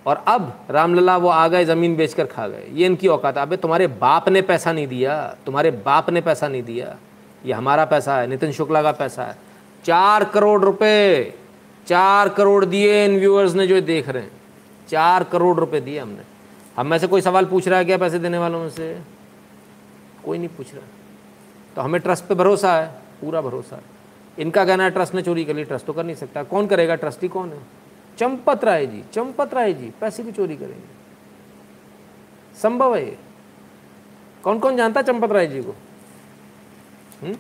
और 0.05 0.23
अब 0.27 0.65
रामलला 0.69 1.17
वो 1.17 1.30
आ 1.30 1.47
गए, 1.47 1.65
ज़मीन 1.65 1.95
बेचकर 1.95 2.26
खा 2.26 2.47
गए। 2.47 2.67
ये 2.73 2.85
इनकी 2.85 3.07
औकात 3.07 3.38
है। 3.38 3.43
अबे, 3.43 3.57
तुम्हारे 3.57 3.88
बाप 3.88 4.30
ने 4.30 4.41
पैसा 4.41 4.73
नहीं 4.73 4.88
दिया। 4.88 5.35
तुम्हारे 5.45 5.71
बाप 5.71 6.09
ने 6.09 6.21
पैसा 6.21 6.47
नहीं 6.47 6.63
दिया। 6.63 6.95
ये 7.45 7.53
हमारा 7.53 7.85
पैसा 7.85 8.17
है, 8.17 8.27
नितिन 8.27 8.51
शुक्ला 8.51 8.81
का 8.81 8.91
पैसा 8.91 9.23
है। 9.23 9.35
चार 9.85 10.23
करोड़ 10.23 10.61
रुपए, 10.61 11.34
चार 11.88 12.30
करोड़ 12.30 12.65
दिए 12.65 13.05
इन 13.05 13.19
व्यूअर्स 13.19 13.53
ने 13.53 13.67
जो 13.67 13.81
देख 13.81 14.09
रहे 14.09 14.23
हैं। 14.23 14.39
चार 14.90 15.24
करोड़ 15.24 15.57
रुपए 15.60 15.80
दिए 15.80 15.99
हमने। 15.99 16.24
हम 16.78 16.88
में 16.88 16.98
से 16.98 17.07
कोई 17.07 17.22
सवाल 17.22 17.45
पूछ 17.45 17.68
रहा 17.68 17.80
है 17.80 17.86
क्या 17.86 17.98
पैसे 17.98 18.20
देने 18.20 18.38
वालों 18.38 18.60
में 18.60 18.70
से? 18.70 19.02
कोई 20.26 20.38
नहीं 20.38 20.48
पूछ 20.48 20.74
रहा। 20.76 20.88
तो 21.76 21.82
हमें 21.82 22.02
ट्रस्ट 22.02 22.26
पे 22.26 22.36
भरोसा 22.36 22.76
है, 22.76 22.88
पूरा 23.22 23.41
भरोसा 23.41 23.76
है। 23.76 23.98
इनका 24.40 24.66
कहना 24.66 24.84
है 24.84 24.90
ट्रस्ट 24.90 25.16
ने 25.16 25.22
चोरी 25.22 25.45
कर 25.45 25.56
ली 25.56 25.64
ट्रस्ट 25.64 25.86
तो 25.86 25.94
कर 25.94 26.03
नहीं 26.03 26.16
सकता। 26.16 26.44
कौन 26.44 26.68
करेगा? 26.68 26.95
ट्रस्टी 26.95 27.28
कौन 27.28 27.49
है? 27.49 27.60
चंपत 28.18 28.64
राय 28.64 28.86
जी, 28.88 29.03
चंपत 29.14 29.53
राय 29.53 29.74
जी, 29.74 29.91
पैसे 30.02 30.24
की 30.24 30.32
चोरी 30.32 30.56
करेंगे। 30.57 30.98
संभव 32.61 32.95
है 32.95 33.06
ये। 33.06 33.18
कौन 34.44 34.60
कौन 34.60 34.78
जानता 34.78 35.02
चंपत 35.02 35.32
राय 35.32 35.48
जी 35.48 35.61
को? 35.61 35.76
हुँ? 37.24 37.36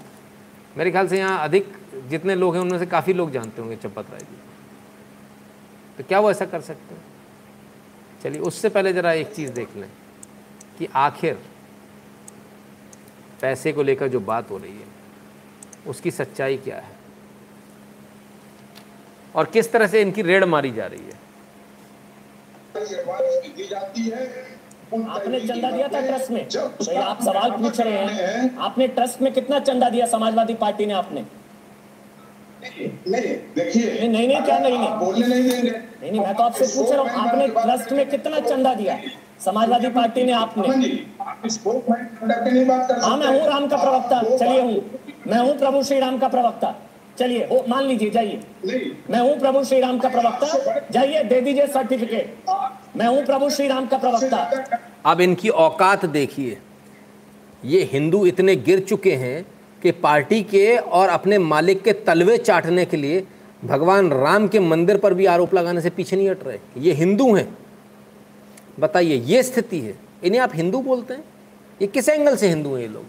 मेरे 0.77 0.91
ख्याल 0.91 1.07
से 1.07 1.17
यहाँ 1.17 1.43
अधिक 1.43 1.73
जितने 2.09 2.35
लोग 2.35 2.55
हैं, 2.55 2.61
उनमें 2.61 2.79
से 2.79 2.85
काफ़ी 2.85 3.13
लोग 3.13 3.31
जानते 3.31 3.61
होंगे 3.61 3.75
चंपत 3.75 4.11
राय 4.11 4.19
जी 4.19 4.37
तो 5.97 6.03
क्या 6.03 6.19
वो 6.19 6.31
ऐसा 6.31 6.45
कर 6.45 6.61
सकते 6.61 6.95
हैं? 6.95 7.01
चलिए, 8.23 8.41
उससे 8.41 8.69
पहले 8.69 8.93
ज़रा 8.93 9.13
एक 9.13 9.33
चीज़ 9.33 9.51
देख 9.51 9.75
लें 9.77 9.89
कि 10.77 10.87
आखिर 10.95 11.39
पैसे 13.41 13.71
को 13.73 13.83
लेकर 13.83 14.07
जो 14.07 14.19
बात 14.19 14.49
हो 14.51 14.57
रही 14.57 14.71
है, 14.71 14.87
उसकी 15.87 16.11
सच्चाई 16.11 16.57
क्या 16.57 16.75
है? 16.75 16.97
और 19.35 19.45
किस 19.45 19.71
तरह 19.71 19.87
से 19.87 20.01
इनकी 20.01 20.21
रेड 20.21 20.43
मारी 20.43 20.71
जा 20.71 20.85
रही 20.85 21.05
है? 21.05 21.17
आपने 25.09 25.39
चंदा 25.39 25.71
दिया 25.71 25.87
था 25.87 26.01
ट्रस्ट 26.01 26.31
में? 26.31 26.41
आप 26.97 27.21
सवाल 27.21 27.51
पूछ 27.51 27.79
रहे 27.79 27.93
हैं। 27.93 28.57
आपने 28.57 28.87
ट्रस्ट 28.87 29.21
में 29.21 29.33
कितना 29.33 29.59
चंदा 29.59 29.89
दिया? 29.89 30.05
समाजवादी 30.05 30.53
पार्टी 30.53 30.85
ने 30.85 30.93
आपने। 30.93 31.25
नहीं 32.59 34.09
नहीं 34.09 34.27
नहीं 34.27 34.41
क्या 34.41 34.57
नहीं 34.59 34.77
नहीं 34.77 35.43
नहीं 35.43 35.71
नहीं 36.01 36.19
मैं 36.19 36.33
तो 36.35 36.43
आपसे 36.43 36.65
पूछ 36.65 36.91
रहा 36.91 37.01
हूँ, 37.01 37.09
आपने 37.09 37.47
ट्रस्ट 37.47 37.91
में 37.91 38.09
कितना 38.09 38.39
चंदा 38.39 38.73
दिया? 38.73 38.97
समाजवादी 39.45 39.89
पार्टी 39.89 40.23
ने 40.23 40.31
आपने। 40.33 40.67
हाँ 43.01 43.17
मैं 43.17 43.27
हूँ 43.27 43.47
राम 43.47 43.67
का 43.67 43.77
प्रवक्ता, 43.77 44.21
चलिए 44.37 44.61
हूँ। 44.61 45.01
मैं 45.27 45.39
हूँ 45.39 45.57
प्रभु 45.59 45.83
श्री 45.83 45.99
राम 45.99 46.17
का 46.19 46.27
प्रवक्ता। 46.27 46.75
चलिए 47.19 47.45
वो 47.45 47.63
मान 47.69 47.83
लीजिए, 47.85 48.09
जाइए। 48.09 48.39
मैं 49.09 49.19
हूँ 49.19 49.39
प्रभु 49.39 49.63
श्री 49.63 49.79
राम 49.79 49.99
का 49.99 50.09
प्रवक्ता, 50.09 50.79
जाइए, 50.91 51.23
दे 51.23 51.41
दीजिए 51.41 51.67
सर्टिफिकेट 51.67 52.49
मैं 52.97 53.07
हूँ 53.07 53.25
प्रभु 53.25 53.49
श्री 53.49 53.67
राम 53.67 53.87
का 53.87 53.97
प्रवक्ता। 53.97 54.37
अब 55.05 55.21
इनकी 55.21 55.49
औकात 55.49 56.05
देखिए। 56.07 56.57
ये 57.63 57.83
हिंदू 57.91 58.25
इतने 58.25 58.55
गिर 58.57 58.79
चुके 58.79 59.15
हैं 59.15 59.45
कि 59.83 59.91
पार्टी 59.91 60.43
के 60.43 60.77
और 60.77 61.09
अपने 61.09 61.37
मालिक 61.37 61.81
के 61.83 61.93
तलवे 61.93 62.37
चाटने 62.37 62.85
के 62.85 62.97
लिए 62.97 63.27
भगवान 63.65 64.11
राम 64.11 64.47
के 64.47 64.59
मंदिर 64.59 64.97
पर 64.97 65.13
भी 65.13 65.25
आरोप 65.25 65.53
लगाने 65.53 65.81
से 65.81 65.89
पीछे 65.89 66.15
नहीं 66.15 66.29
हट 66.29 66.47
रहे। 66.47 66.57
ये 66.77 66.93
हिंदू 66.93 67.35
हैं। 67.35 67.57
बताइए, 68.79 69.15
ये 69.15 69.43
स्थिति 69.43 69.79
है। 69.79 69.95
इन्हें 70.23 70.41
आप 70.41 70.51
हिंदू 70.55 70.81
बोलते 70.81 71.13
हैं? 71.13 71.23
ये 71.81 71.87
किस 71.87 72.09
एंगल 72.09 72.35
से 72.35 72.47
हिंदू 72.47 72.73
हैं 72.73 72.81
ये 72.81 72.87
लोग? 72.87 73.05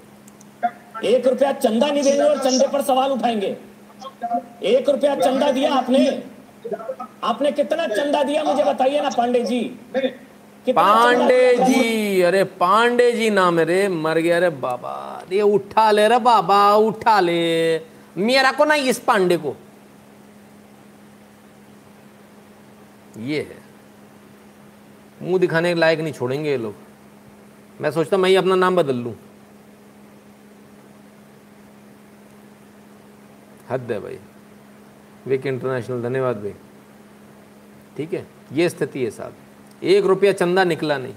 एक 1.05 1.27
रुपया 1.27 1.53
चंदा 1.53 1.87
नहीं 1.87 2.03
देंगे 2.03 2.23
और 2.23 2.39
चंदे 2.39 2.69
पर 2.69 2.83
सवाल 2.83 3.11
उठाएँगे। 3.11 3.57
एक 4.63 4.89
रुपया 4.89 5.15
चंदा 5.15 5.51
दिया 5.51 5.75
आपने। 5.75 6.23
आपने 7.25 7.53
कितना 7.53 7.87
चंदा 7.87 8.23
दिया 8.23 8.45
मुझे 8.45 8.65
बताइए 8.65 9.01
ना, 9.01 9.11
पांडे 9.11 9.45
जी। 9.45 9.77
पांडे 10.67 11.55
जी 11.57 12.23
अरे 12.23 12.43
पांडे 12.45 13.11
जी 13.13 13.29
नाम 13.31 13.59
है 13.59 13.65
रे 13.65 13.87
मर 13.89 14.19
गया 14.19 14.39
रे 14.39 14.49
बाबा। 14.51 15.25
ये 15.33 15.43
उठा 15.43 15.91
ले 15.91 16.07
रे 16.09 16.19
बाबा 16.19 16.75
उठा 16.77 17.19
ले। 17.21 17.79
मेरा 18.17 18.53
को 18.53 18.65
ना 18.65 18.75
इस 18.75 18.99
पांडे 18.99 19.37
को। 19.37 19.55
ये 23.19 23.41
है। 23.41 23.59
मुँह 25.23 25.39
दिखाने 25.39 25.75
के 25.75 25.81
लायक 25.81 26.01
नहीं 26.01 26.13
छोड़ेंगे 26.13 26.51
ये 26.51 26.57
लोग। 26.57 26.75
मैं 27.81 27.91
सोचता 27.91 28.17
मैं 28.17 28.29
ही 28.31 28.37
अपना 28.37 28.55
नाम 28.55 28.77
बदल 28.77 28.97
लूँ। 28.97 29.15
हद 33.71 33.93
है 33.93 34.01
भाई। 34.01 34.19
विक 35.27 35.47
इंटरनेशनल 35.47 36.03
धन्यवाद 36.03 36.37
भाई। 36.37 36.55
ठीक 37.97 38.13
है 38.15 38.27
ये 38.53 38.69
स्थिति 38.69 39.05
है 39.05 39.11
साहब। 39.11 39.35
एक 39.83 40.05
रुपया 40.05 40.33
चंदा 40.33 40.65
निकला 40.65 40.99
नहीं। 40.99 41.15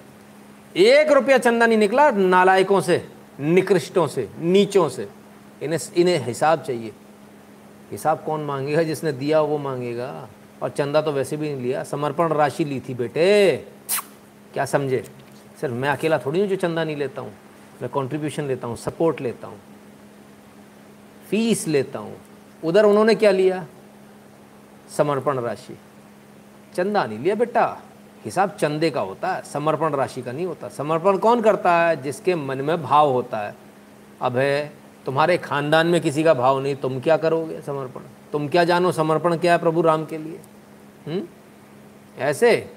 एक 0.76 1.12
रुपया 1.12 1.38
चंदा 1.38 1.66
नहीं 1.66 1.78
निकला 1.78 2.12
नालायकों 2.12 2.82
से, 2.82 3.10
निकृष्टों 3.40 4.08
से, 4.08 4.30
नीचों 4.40 4.90
से। 4.90 5.10
इन्हें 5.62 5.80
इन्हें 5.96 6.26
हिसाब 6.26 6.62
चाहिए। 6.62 6.92
हिसाब 7.92 8.24
कौन 8.26 8.42
मांगेगा 8.42 8.84
जिसने 8.84 9.12
दिया 9.12 9.42
वो 9.42 9.58
मांगेगा? 9.58 10.30
और 10.64 10.70
चंदा 10.70 11.02
तो 11.02 11.12
वैसे 11.12 11.38
भी 11.38 11.54
नहीं 11.54 11.62
लिया। 11.62 11.84
समर्पण 11.84 12.28
राशि 12.28 12.66
ली 12.66 12.80
थी 12.80 12.94
बेटे। 12.94 13.56
क्या 14.54 14.66
समझे? 14.66 15.04
सिर्फ़ 15.62 15.74
मैं 15.74 15.90
अकेला 15.90 16.18
थोड़ी 16.18 16.40
हूँ 16.40 16.48
जो 16.48 16.56
चंदा 16.56 16.84
नहीं 16.84 16.96
लेता 16.96 17.22
हूँ। 17.22 17.34
मैं 17.82 17.90
कंट्रीब्यूशन 17.90 18.44
लेता 18.44 18.68
हूँ 18.68 18.78
सपोर्ट 18.78 19.22
लेता 19.22 19.48
हूँ। 19.48 19.60
फ़ीस 21.30 21.68
लेता 21.68 22.00
हूँ। 22.00 22.18
उधर 22.64 22.86
उन्होंने 22.86 23.16
क्या 23.16 23.32
लिया? 23.32 23.66
समर्पण 24.98 25.40
राशि। 25.40 25.78
चंदा 26.76 27.06
नहीं 27.06 27.20
लिया 27.20 27.36
बेटा। 27.36 27.82
हिसाब 28.26 28.50
चंदे 28.50 28.90
का 28.90 29.02
होता 29.02 29.34
है, 29.34 29.42
समर्पण 29.42 29.90
राशि 29.90 30.22
का 30.22 30.32
नहीं 30.32 30.46
होता। 30.46 30.70
समर्पण 30.70 31.18
कौन 31.18 31.42
करता 31.42 31.76
है? 31.76 32.02
जिसके 32.02 32.36
मन 32.36 32.62
में 32.62 32.84
भाव 32.84 33.10
होता 33.10 33.38
है। 33.38 33.56
अब 34.22 34.38
है, 34.38 34.74
तुम्हारे 35.06 35.38
खानदान 35.38 35.88
में 35.88 36.02
किसी 36.02 36.24
का 36.24 36.34
भाव 36.34 36.60
नहीं, 36.60 36.76
तुम 36.76 37.00
क्या 37.00 37.18
करोगे 37.18 37.62
समर्पण? 37.62 38.02
तुम 38.32 38.48
क्या 38.48 38.64
जानो 38.64 38.92
समर्पण 38.92 39.38
क्या 39.38 39.54
है 39.54 39.60
प्रभु 39.60 39.82
राम 39.82 40.06
के 40.06 40.18
लिए? 40.18 40.40
हुँ? 41.08 41.14
हम्म? 41.14 41.24
ऐसे? 42.18 42.74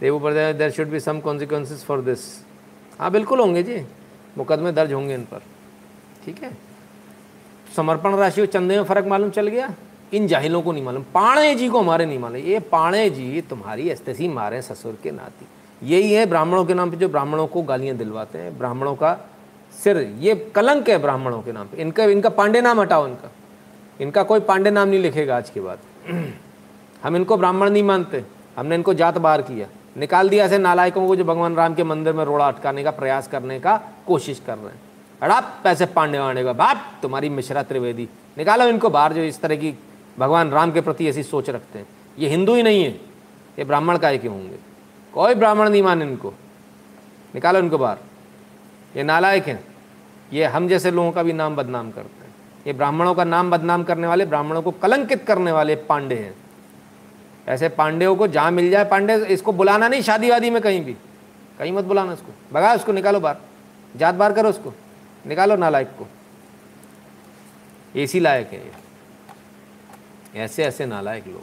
देवो 0.00 0.18
पर 0.18 0.52
there 0.52 0.70
should 0.70 0.88
be 0.88 1.00
some 1.00 1.20
consequences 1.20 1.84
for 1.84 2.00
this 2.00 2.44
हाँ 3.00 3.10
बिल्कुल 3.10 3.40
होंगे 3.40 3.62
जी। 3.62 3.86
मुकदमे 4.38 4.72
दर्ज 4.72 4.92
होंगे 4.92 5.14
इन 5.14 5.24
पर। 5.24 5.42
ठीक 6.24 6.42
है? 6.42 6.56
समर्पण 7.76 8.14
राशि 8.14 8.40
और 8.40 8.46
चंदे 8.46 8.76
में 8.76 8.84
फ़र्क 8.84 9.06
मालूम 9.06 9.30
चल 9.30 9.46
गया? 9.46 9.74
इन 10.12 10.26
जाहिलों 10.26 10.62
को 10.62 10.72
नहीं 10.72 10.84
मालूम, 10.84 11.02
पाणे 11.14 11.54
जी 11.54 11.68
को 11.68 11.80
हमारे 11.80 12.06
नहीं 12.06 12.18
मालूम। 12.18 12.42
ये 12.42 12.58
पाणे 12.58 13.08
जी 13.10 13.40
तुम्हारी 13.40 13.90
अस्तिसी 13.90 14.28
मारे 14.28 14.62
ससुर 14.62 14.98
के 15.02 15.10
नाती। 15.10 15.46
यही 15.82 16.12
है 16.12 16.26
ब्राह्मणों 16.26 16.64
के 16.64 16.74
नाम 16.74 16.90
पे 16.90 16.96
जो 16.96 17.08
ब्राह्मणों 17.08 17.46
को 17.46 17.62
गालियाँ 17.62 17.96
दिलवाते 17.96 18.38
हैं, 18.38 18.58
ब्राह्मणों 18.58 18.94
का 18.94 19.12
सिर, 19.72 19.98
ये 20.20 20.34
कलंक 20.54 20.88
है 20.88 20.98
ब्राह्मणों 20.98 21.42
के 21.42 21.52
नाम 21.52 21.66
पे। 21.66 21.82
इनका 21.82 22.04
इनका 22.04 22.28
पांडे 22.28 22.60
नाम 22.60 22.80
हटाओ 22.80 23.06
इनका। 23.06 23.30
इनका 24.00 24.22
कोई 24.22 24.40
पांडे 24.40 24.70
नाम 24.70 24.88
नहीं 24.88 25.00
लिखेगा 25.00 25.36
आज 25.36 25.50
के 25.50 25.60
बाद 25.60 25.78
हम 27.02 27.16
इनको 27.16 27.36
ब्राह्मण 27.36 27.70
नहीं 27.70 27.82
मानते। 27.82 28.24
हमने 28.56 28.74
इनको 28.74 28.94
जात 28.94 29.18
बाहर 29.18 29.42
किया। 29.42 29.66
निकाल 29.96 30.28
दिया 30.28 30.44
ऐसे 30.44 30.58
नालायकों 30.58 31.06
को 31.06 31.16
जो 31.16 31.24
भगवान 31.24 31.54
राम 31.56 31.74
के 31.74 31.84
मंदिर 31.84 32.12
में 32.12 32.24
रोड़ा 32.24 32.46
अटकाने 32.48 32.82
का 32.82 32.90
प्रयास 32.90 33.28
करने 33.28 33.58
का 33.60 33.76
कोशिश 34.06 34.40
कर 34.46 34.58
रहे 34.58 34.72
हैं। 34.72 34.80
हड़ाप 35.22 35.60
पैसे 35.64 35.86
पांडे 35.86 36.18
वांडे 36.18 36.44
का 36.44 36.52
बाप, 36.52 36.82
तुम्हारी 37.02 37.28
मिश्रा 37.28 37.62
त्रिवेदी। 37.62 38.08
निकालो 38.38 38.64
इनको 38.64 38.90
बाहर 38.90 39.12
जो 39.12 39.22
इस 39.22 39.40
तरह 39.40 39.56
की 39.56 39.74
भगवान 40.18 40.50
राम 40.50 40.72
के 40.72 40.80
प्रति 40.80 41.08
ऐसी 41.08 41.22
सोच 41.22 41.50
रखते 41.50 41.78
हैं। 41.78 41.86
ये 42.18 42.28
हिंदू 42.28 42.54
ही 42.54 42.62
नहीं 42.62 42.84
है। 42.84 42.90
ये 43.58 43.64
ब्राह्मण 43.64 43.98
का 43.98 44.16
क्यों 44.16 44.34
होंगे? 44.34 44.56
कोई 45.14 45.34
ब्राह्मण 45.34 45.68
नहीं 45.68 45.82
माने 45.82 46.04
इनको। 46.04 46.34
निकालो 47.34 47.58
इनको 47.58 47.78
बाहर। 47.78 47.96
ये 48.96 49.02
नालायक 49.02 49.46
हैं। 49.46 49.64
ये 50.32 50.44
हम 50.44 50.68
जैसे 50.68 50.90
लोगों 50.90 51.12
का 51.12 51.22
भी 51.22 51.32
नाम 51.32 51.56
बदनाम 51.56 51.90
करते 51.90 52.24
हैं। 52.24 52.34
ये 52.66 52.72
ब्राह्मणों 52.72 53.14
का 53.14 53.24
नाम 53.24 53.50
बदनाम 53.50 53.84
करने 53.84 54.06
वाले, 54.06 54.26
ब्राह्मणों 54.26 54.62
को 54.62 54.70
कलंकित 54.70 55.26
करने 55.26 55.52
वाले 55.52 55.76
पांडे 55.76 56.14
हैं। 56.14 56.34
ऐसे 57.48 57.68
पांडेयों 57.68 58.16
को 58.16 58.26
जहाँ 58.26 58.50
मिल 58.50 58.70
जाए, 58.70 58.84
पांडे 58.84 59.16
इसको 59.16 59.52
बुलाना 59.52 59.88
नहीं 59.88 60.02
शादी 60.02 60.30
वादी 60.30 60.50
में 60.50 60.62
कहीं 60.62 60.84
भी। 60.84 60.92
कहीं 61.58 61.72
मत 61.72 61.84
बुलाना 61.84 62.12
उसको 62.12 62.32
भगा 62.52 62.74
उसको 62.74 62.92
निकालो 62.92 63.20
बाहर। 63.20 63.36
जात 63.96 64.14
बार 64.14 64.32
करो 64.32 64.48
उसको 64.48 64.74
निकालो 65.26 65.56
नालायक 65.56 65.88
को। 65.88 66.06
एसी 67.96 68.20
लायक 68.20 68.46
है 68.46 68.58
ये। 68.58 68.87
ऐसे 70.34 70.64
ऐसे 70.64 70.86
नालायक 70.86 71.26
लोग। 71.26 71.42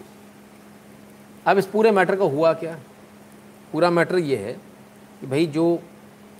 अब 1.46 1.58
इस 1.58 1.66
पूरे 1.66 1.92
मैटर 1.92 2.16
का 2.16 2.24
हुआ 2.24 2.54
क्या? 2.54 2.80
पूरा 3.72 3.90
मैटर 3.90 4.18
ये 4.18 4.38
है 4.38 4.54
कि 5.22 5.28
भाई 5.28 5.46
जो 5.46 5.80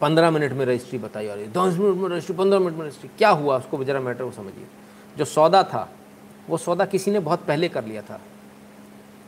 पंद्रह 0.02 0.32
मिनट 0.32 0.52
में 0.52 0.66
रजिस्ट्री 0.66 1.00
बताई 1.00 1.26
है, 1.26 1.52
दस 1.52 1.78
मिनट 1.78 1.98
में 1.98 2.10
रजिस्ट्री, 2.10 2.36
पंद्रह 2.36 2.60
मिनट 2.60 2.74
में 2.74 2.82
रजिस्ट्री, 2.82 3.10
क्या 3.18 3.30
हुआ 3.30 3.58
उसको 3.58 3.84
जरा 3.84 4.00
मैटर 4.00 4.24
को 4.24 4.32
समझिए। 4.32 4.66
जो 5.18 5.26
सौदा 5.26 5.64
था, 5.64 5.92
वो 6.50 6.58
सौदा 6.58 6.86
किसी 6.86 7.12
ने 7.12 7.20
बहुत 7.20 7.46
पहले 7.46 7.70
कर 7.70 7.86
लिया 7.86 8.02
था। 8.02 8.22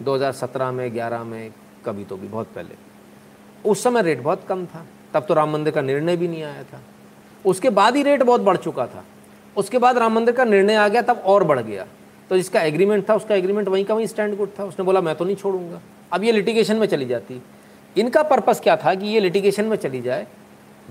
2017 0.02 0.72
में 0.72 0.95
11 0.95 1.23
में, 1.23 1.52
कभी 1.85 2.06
तो 2.06 2.18
भी, 2.18 2.27
बहुत 2.27 2.48
पहले। 2.56 2.76
उस 3.69 3.84
समय 3.84 4.02
रेट 4.02 4.22
बहुत 4.22 4.44
कम 4.48 4.65
था। 4.65 4.85
तब 5.14 5.26
तो 5.26 5.34
राम 5.34 5.53
मंदिर 5.53 5.73
का 5.73 5.81
निर्णय 5.81 6.18
भी 6.18 6.27
नहीं 6.27 6.44
आया 6.44 6.64
था। 6.64 6.81
उसके 7.45 7.69
बाद 7.69 7.95
ही 7.95 8.03
रेट 8.03 8.23
बहुत 8.23 8.41
बढ़ 8.41 8.57
चुका 8.57 8.88
था। 8.88 9.03
उसके 9.57 9.77
बाद 9.77 9.98
राम 9.98 10.14
मंदिर 10.14 10.35
का 10.35 10.44
निर्णय 10.44 10.76
आ 10.76 10.88
गया, 10.88 11.02
तब 11.02 11.22
और 11.26 11.44
बढ़ 11.44 11.60
गया। 11.60 11.88
तो 12.29 12.37
जिसका 12.37 12.61
एग्रीमेंट 12.61 13.09
था, 13.09 13.15
उसका 13.15 13.35
एग्रीमेंट 13.35 13.67
वहीं 13.67 13.85
का 13.85 13.93
वहीं 13.93 14.07
स्टैंड 14.07 14.37
गुड 14.37 14.49
था। 14.59 14.63
उसने 14.63 14.85
बोला, 14.85 15.01
मैं 15.01 15.15
तो 15.15 15.25
नहीं 15.25 15.35
छोड़ूँगा। 15.35 15.81
अब 16.13 16.23
ये 16.23 16.31
लिटिगेशन 16.31 16.75
में 16.75 16.87
चली 16.87 17.05
जाती। 17.05 17.41
इनका 17.97 18.23
पर्पज़ 18.23 18.61
क्या 18.61 18.75
था 18.77 18.95
कि 18.95 19.07
ये 19.07 19.19
लिटिगेशन 19.19 19.65
में 19.65 19.77
चली 19.77 20.01
जाए, 20.01 20.27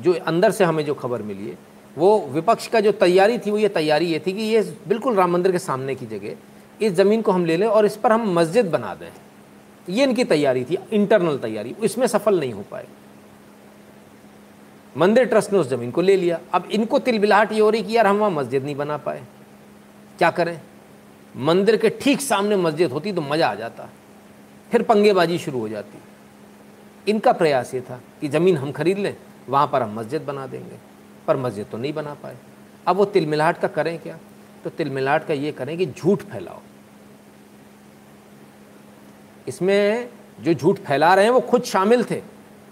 जो 0.00 0.12
अंदर 0.12 0.50
से 0.50 0.64
हमें 0.64 0.84
जो 0.84 0.94
खबर 0.94 1.22
मिली 1.22 1.48
है, 1.48 1.58
वो 1.98 2.26
विपक्ष 2.26 2.66
का 2.66 2.80
जो 2.80 2.92
तैयारी 2.92 3.38
थी, 3.38 3.50
वो 3.50 3.58
ये 3.58 3.68
तैयारी 3.68 4.06
ये 4.06 4.22
थी 4.26 4.32
कि 4.32 4.42
ये 4.42 4.62
बिल्कुल 4.88 5.14
राम 5.14 5.32
मंदिर 5.32 5.52
के 5.52 5.58
सामने 5.58 5.94
की 5.94 6.06
जगह, 6.06 6.36
इस 6.82 6.92
ज़मीन 6.92 7.22
को 7.22 7.32
हम 7.32 7.44
ले 7.44 7.56
लें 7.56 7.66
और 7.66 7.86
इस 7.86 7.96
पर 7.96 8.12
हम 8.12 8.32
मस्जिद 8.34 8.66
बना 8.66 8.94
दें। 8.94 9.10
ये 9.88 10.04
इनकी 10.04 10.24
तैयारी 10.24 10.64
थी 10.64 10.78
इंटरनल 10.92 11.38
तैयारी। 11.38 11.74
इसमें 11.82 12.06
सफल 12.06 12.40
नहीं 12.40 12.52
हो 12.52 12.64
पाए। 12.70 12.86
मंदिर 14.96 15.24
ट्रस्ट 15.24 15.52
ने 15.52 15.58
उस 15.58 15.68
ज़मीन 15.68 15.90
को 15.90 16.00
ले 16.00 16.16
लिया। 16.16 16.40
अब 16.52 16.68
इनको 16.70 16.98
तिलबिलाहट 16.98 17.52
ये 17.52 17.60
हो 17.60 17.70
रही 17.70 17.82
कि 17.82 17.96
यार 17.96 18.06
हम 18.06 18.16
वहाँ 18.16 18.30
मस्जिद 18.30 18.64
नहीं 18.64 18.76
बना 18.76 18.96
पाए। 18.96 19.22
क्या 20.18 20.30
करें? 20.30 20.60
मंदिर 21.36 21.76
के 21.76 21.88
ठीक 21.88 22.20
सामने 22.20 22.56
मस्जिद 22.56 22.92
होती 22.92 23.12
तो 23.12 23.20
मज़ा 23.20 23.48
आ 23.48 23.54
जाता। 23.54 23.88
फिर 24.72 24.82
पंगेबाजी 24.82 25.38
शुरू 25.38 25.58
हो 25.58 25.68
जाती। 25.68 25.98
इनका 27.10 27.32
प्रयास 27.32 27.74
ये 27.74 27.80
था 27.80 28.00
कि 28.20 28.28
ज़मीन 28.28 28.56
हम 28.56 28.72
खरीद 28.72 28.98
लें, 28.98 29.16
वहाँ 29.48 29.66
पर 29.66 29.82
हम 29.82 29.98
मस्जिद 29.98 30.22
बना 30.22 30.46
देंगे। 30.46 30.76
पर 31.26 31.36
मस्जिद 31.36 31.66
तो 31.72 31.78
नहीं 31.78 31.92
बना 31.92 32.14
पाए। 32.14 32.36
अब 32.86 32.96
वो 32.96 33.04
तिलमिलाहट 33.04 33.58
का 33.58 33.68
करें 33.68 33.98
क्या? 33.98 34.18
तो 34.64 34.70
तिलमिलाहट 34.70 35.26
का 35.26 35.34
ये 35.34 35.52
करें 35.52 35.78
कि 35.78 35.86
झूठ 35.86 36.22
फैलाओ। 36.22 36.60
इसमें 39.48 40.08
जो 40.40 40.54
झूठ 40.54 40.78
फैला 40.78 41.14
रहे 41.14 41.24
हैं, 41.24 41.32
वो 41.32 41.40
खुद 41.40 41.62
शामिल 41.62 42.04
थे। 42.04 42.22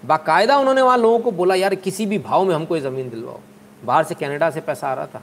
बाकायदा 0.05 0.59
उन्होंने 0.59 0.83
वहाँ 0.83 0.99
लोगों 0.99 1.19
को 1.19 1.31
बोला, 1.31 1.55
यार, 1.55 1.75
किसी 1.75 2.07
भी 2.07 2.19
भाव 2.19 2.45
में 2.45 2.55
हमको 2.55 2.77
ये 2.77 2.83
ज़मीन 2.83 3.11
दिलवाओ। 3.11 3.41
बाहर 3.85 4.05
से 4.05 4.15
कनाडा 4.15 4.51
से 4.51 4.61
पैसा 4.61 4.89
आ 4.89 4.95
रहा 4.95 5.07
था। 5.07 5.23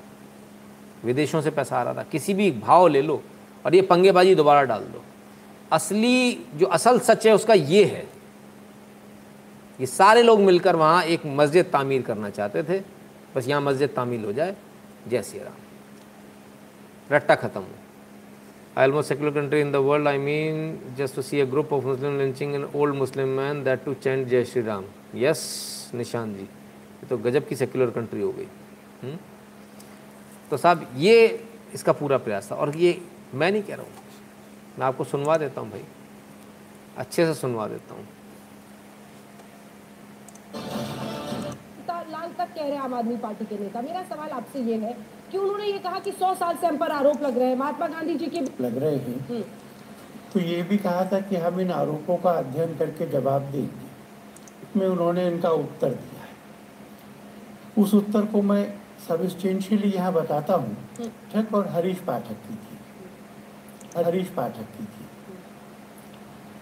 विदेशों 1.06 1.42
से 1.42 1.52
पैसा 1.52 1.78
आ 1.78 1.84
रहा 1.84 1.94
था। 1.94 2.04
किसी 2.12 2.34
भी 2.34 2.52
भाव 2.52 2.88
ले 2.88 3.02
लो 3.02 3.22
और 3.66 3.76
ये 3.76 3.82
पंगेबाजी 3.82 4.36
दोबारा 4.36 4.64
डाल 4.64 4.84
दो। 4.84 5.04
असली 5.72 6.34
जो 6.56 6.66
असल 6.66 7.00
सच 7.00 7.28
है 7.28 7.34
उसका 7.36 7.54
ये 7.54 7.84
है। 7.86 8.08
ये 9.80 9.86
सारे 9.86 10.24
लोग 10.24 10.40
मिलकर 10.40 10.76
वहाँ 10.76 11.04
एक 11.04 11.26
मस्जिद 11.26 11.66
तामीर 11.74 12.02
करना 12.02 12.30
चाहते 12.30 12.64
थे। 12.64 12.82
बस 13.36 13.48
यहाँ 13.48 13.62
मस्जिद 13.62 13.90
तामीर 13.96 14.26
हो 14.26 14.34
जाए। 14.34 14.56
जय 15.08 15.24
श्री 15.24 15.40
राम। 15.40 17.14
रट्टा 17.16 17.36
ख़त्म 17.36 17.60
हो। 17.60 17.80
Almost 18.74 19.12
secular 19.12 19.32
country 19.34 19.60
in 19.60 19.72
the 19.74 19.80
world, 19.82 20.08
I 20.08 20.18
mean 20.18 20.80
just 20.98 21.14
to 21.16 21.22
see 21.22 21.42
a 21.42 21.46
group 21.46 21.72
of 21.74 21.84
Muslim 21.84 22.18
lynching 22.18 22.56
an 22.56 22.66
old 22.74 22.96
Muslim 22.96 23.36
man 23.36 23.66
that 23.66 23.84
to 23.84 23.96
chant 23.96 24.30
Jai 24.30 24.44
Shri 24.46 24.62
Ram. 24.62 24.86
Yes, 25.14 25.42
निशान 25.96 26.34
जी 26.36 26.44
ये 26.44 27.08
तो 27.10 27.18
गजब 27.18 27.48
की 27.48 27.56
सेक्युलर 27.56 27.90
कंट्री 27.90 28.22
हो 28.22 28.32
गई? 28.32 28.48
हम्म? 29.04 29.18
तो 30.52 30.58
साहब 30.58 30.88
ये 30.98 31.44
इसका 31.74 31.92
पूरा 31.94 32.18
प्रयास 32.18 32.52
था। 32.52 32.56
और 32.56 32.76
ये 32.78 33.02
मैं 33.34 33.52
नहीं 33.52 33.64
कह 33.64 33.76
रहा 33.76 33.84
हूँ। 33.84 33.94
मैं 34.80 34.86
आपको 34.86 35.04
सुनवा 35.04 35.38
देता 35.38 35.62
हूँ 35.62 35.70
भाई। 35.72 35.84
अच्छे 36.98 37.26
से 37.26 37.34
सुनवा 37.34 37.68
देता 37.68 37.96
हूँ। 37.96 38.08
लाल 42.12 42.30
तक 42.30 42.54
कह 42.56 42.68
रहे 42.68 42.78
आम 42.78 42.94
आदमी 42.94 43.16
पार्टी 43.18 43.46
के 43.46 43.58
नेता। 43.58 43.82
मेरा 43.82 44.02
सवाल 44.04 44.30
आपसे 44.30 44.60
ये 44.60 44.78
है 44.78 44.96
कि 45.32 45.38
उन्होंने 45.38 45.66
ये 45.66 45.80
कहा 45.80 46.00
कि 46.00 46.12
सौ 46.12 46.34
साल 46.36 46.56
से 46.56 46.68
हम 46.68 46.78
पर 46.78 46.92
आरोप 46.92 47.22
लग 47.22 47.38
रहे 47.38 47.48
हैं। 47.48 47.56
महात्मा 47.56 47.88
गांधी 47.88 48.16
जी 48.16 48.28
के 48.28 48.42
लग 48.42 48.78
रहे 48.78 48.96
हैं। 48.96 49.28
हम्म। 49.30 49.42
तो 50.34 50.40
ये 50.40 50.62
भी 50.64 50.78
कहा 50.78 51.06
था 51.06 51.20
कि 51.20 51.36
हम 51.36 51.60
इन 51.60 51.72
आरोपों 51.72 52.18
का 52.18 52.32
अध्ययन 52.32 52.78
करके 52.78 53.06
जवाब 53.06 53.42
देंगे। 53.42 53.90
इसमें 54.64 54.88
उन्होंने 54.88 55.28
इनका 55.28 55.50
उत्तर 55.50 55.90
दिया 55.90 56.24
है। 56.24 57.84
उस 57.84 57.94
उत्तर 57.94 58.26
को 58.26 58.42
मैं 58.42 58.81
सबस्टेंशियली 59.08 59.90
यहाँ 59.90 60.14
बताता 60.14 60.54
हूँ। 60.54 60.76
ठक 60.98 61.36
हम्म। 61.36 61.58
और 61.58 61.68
हरीश 61.68 61.98
पाठक 61.98 62.38
की 62.48 62.56
थी। 62.56 64.04
हरीश 64.04 64.28
पाठक 64.28 64.68
की 64.78 64.84
थी। 64.84 65.06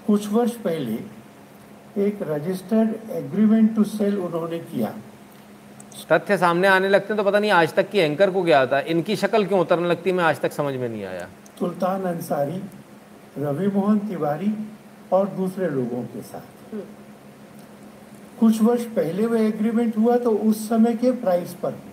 कुछ 0.07 0.27
वर्ष 0.31 0.51
पहले 0.61 0.97
एक 1.97 2.19
रजिस्टर्ड 2.21 3.09
एग्रीमेंट 3.11 3.75
टू 3.75 3.83
सेल 3.83 4.17
उन्होंने 4.17 4.59
किया। 4.59 4.93
तथ्य 6.11 6.37
सामने 6.37 6.67
आने 6.67 6.89
लगते 6.89 7.13
हैं 7.13 7.17
तो 7.17 7.23
पता 7.23 7.39
नहीं 7.39 7.51
आज 7.51 7.73
तक 7.73 7.89
की 7.89 7.99
एंकर 7.99 8.31
को 8.31 8.43
क्या 8.43 8.61
आता 8.61 8.79
इनकी 8.87 9.15
शक्ल 9.15 9.45
क्यों 9.45 9.59
उतरने 9.59 9.87
लगती 9.87 10.11
मैं 10.11 10.23
आज 10.23 10.39
तक 10.41 10.51
समझ 10.51 10.73
में 10.75 10.87
नहीं 10.89 11.03
आया। 11.05 11.27
सुल्तान 11.59 12.03
अंसारी 12.03 12.61
रवि 13.37 13.67
मोहन 13.67 13.99
तिवारी 13.99 14.53
और 15.13 15.27
दूसरे 15.27 15.69
लोगों 15.69 16.03
के 16.03 16.21
साथ। 16.21 16.75
कुछ 18.39 18.61
वर्ष 18.61 18.83
पहले 18.95 19.25
वह 19.25 19.41
एग्रीमेंट 19.41 19.97
हुआ 19.97 20.17
तो 20.17 20.31
उस 20.31 20.67
समय 20.69 20.93
के 20.95 21.11
प्राइस 21.11 21.53
पर 21.53 21.71
हुआ 21.71 21.88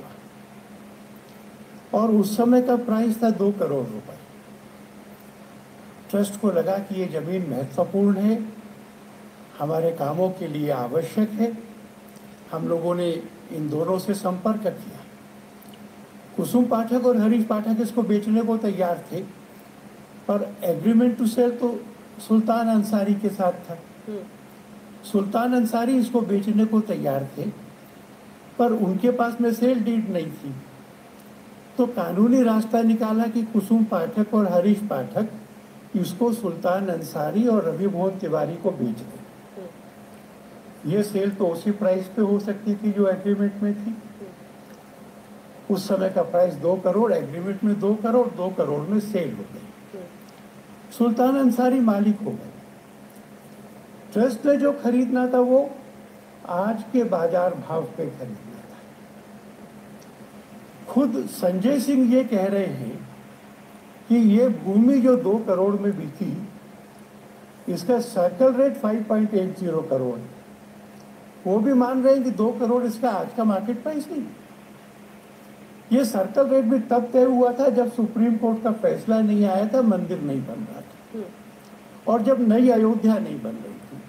और 1.94 2.10
उस 2.10 2.36
समय 2.36 2.62
का 2.62 2.76
प्राइस 2.76 3.22
था 3.22 3.30
दो 3.32 3.50
करोड़ 3.52 3.86
रुपए। 3.86 4.18
ट्रस्ट 6.10 6.40
को 6.40 6.50
लगा 6.50 6.76
कि 6.78 7.00
ये 7.00 7.06
ज़मीन 7.10 7.48
महत्वपूर्ण 7.50 8.16
है 8.18 8.38
हमारे 9.58 9.90
कामों 9.92 10.28
के 10.30 10.48
लिए 10.48 10.70
आवश्यक 10.70 11.30
है। 11.30 11.52
हम 12.52 12.68
लोगों 12.68 12.94
ने 12.94 13.10
इन 13.52 13.68
दोनों 13.70 13.98
से 13.98 14.14
संपर्क 14.14 14.62
किया। 14.62 15.04
कुसुम 16.36 16.64
पाठक 16.66 17.06
और 17.06 17.16
हरीश 17.16 17.44
पाठक 17.44 17.80
इसको 17.80 18.02
बेचने 18.02 18.42
को 18.42 18.56
तैयार 18.56 19.04
थे 19.12 19.20
पर 20.28 20.48
एग्रीमेंट 20.64 21.16
टू 21.18 21.26
सेल 21.26 21.50
तो 21.58 21.78
सुल्तान 22.28 22.68
अंसारी 22.68 23.14
के 23.14 23.28
साथ 23.28 23.52
था। 23.68 23.78
सुल्तान 25.04 25.54
अंसारी 25.54 25.96
इसको 25.98 26.20
बेचने 26.22 26.64
को 26.64 26.80
तैयार 26.82 27.28
थे 27.36 27.44
पर 28.58 28.72
उनके 28.72 29.10
पास 29.10 29.40
में 29.40 29.52
सेल 29.54 29.82
डीड 29.84 30.10
नहीं 30.10 30.30
थी। 30.32 30.54
तो 31.78 31.86
कानूनी 31.88 32.42
रास्ता 32.42 32.82
निकाला 32.82 33.26
कि 33.28 33.42
कुसुम 33.44 33.84
पाठक 33.84 34.34
और 34.34 34.52
हरीश 34.52 34.78
पाठक 34.90 35.26
इसको 35.96 36.32
सुल्तान 36.32 36.88
अंसारी 36.88 37.46
और 37.46 37.64
रवि 37.64 37.86
मोहन 37.88 38.18
तिवारी 38.18 38.56
को 38.56 38.70
बेच 38.72 38.98
दें। 38.98 39.22
ये 40.86 41.02
सेल 41.02 41.30
तो 41.30 41.46
उसी 41.48 41.70
प्राइस 41.74 42.06
पे 42.06 42.22
हो 42.22 42.38
सकती 42.40 42.74
थी 42.74 42.92
जो 42.92 43.08
एग्रीमेंट 43.08 43.62
में 43.62 43.74
थी। 43.76 43.94
उस 45.70 45.88
समय 45.88 46.10
का 46.10 46.22
प्राइस 46.24 46.54
दो 46.56 46.74
करोड़ 46.84 47.12
एग्रीमेंट 47.12 47.64
में 47.64 47.78
दो 47.80 47.94
करोड़ 48.02 48.26
दो 48.32 48.48
करोड़ 48.58 48.80
में 48.82 48.98
सेल 49.02 49.32
हो 49.32 49.44
गई। 49.44 50.04
सुल्तान 50.98 51.36
अंसारी 51.36 51.80
मालिक 51.82 52.20
हो 52.20 52.30
गए। 52.30 52.52
ट्रस्ट 54.12 54.46
ने 54.46 54.56
जो 54.56 54.72
खरीदना 54.74 55.26
था 55.28 55.40
वो 55.42 55.68
आज 56.50 56.84
के 56.92 57.04
बाज़ार 57.06 57.54
भाव 57.58 57.82
पे 57.96 58.06
खरीदना 58.08 58.55
खुद 60.88 61.24
संजय 61.30 61.80
सिंह 61.80 62.14
ये 62.14 62.22
कह 62.24 62.46
रहे 62.46 62.66
हैं 62.66 62.98
कि 64.08 64.16
ये 64.16 64.48
भूमि 64.48 64.98
जो 65.00 65.16
दो 65.18 65.36
करोड़ 65.46 65.74
में 65.74 65.92
बिकी 65.98 66.32
इसका 67.72 67.98
सर्कल 68.00 68.52
रेट 68.54 68.80
5.80 68.80 69.82
करोड़। 69.90 70.18
वो 71.46 71.58
भी 71.58 71.72
मान 71.74 72.02
रहे 72.02 72.14
हैं 72.14 72.22
कि 72.24 72.30
दो 72.32 72.50
करोड़ 72.60 72.82
इसका 72.84 73.10
आज 73.10 73.28
का 73.36 73.44
मार्केट 73.44 73.82
प्राइस 73.82 74.06
नहीं। 74.10 74.24
ये 75.92 76.04
सर्कल 76.04 76.46
रेट 76.48 76.64
भी 76.64 76.78
तब 76.88 77.08
तय 77.12 77.24
हुआ 77.24 77.52
था 77.52 77.68
जब 77.70 77.92
सुप्रीम 77.92 78.36
कोर्ट 78.36 78.62
का 78.62 78.72
फैसला 78.78 79.20
नहीं 79.20 79.44
आया 79.44 79.68
था 79.74 79.82
मंदिर 79.84 80.20
नहीं 80.20 80.40
बन 80.40 80.64
रहा 80.64 80.80
था। 80.80 81.24
और 82.08 82.22
जब 82.22 82.48
नई 82.48 82.68
अयोध्या 82.70 83.18
नहीं 83.18 83.40
बन 83.42 83.50
रही 83.50 83.74
थी 83.74 84.02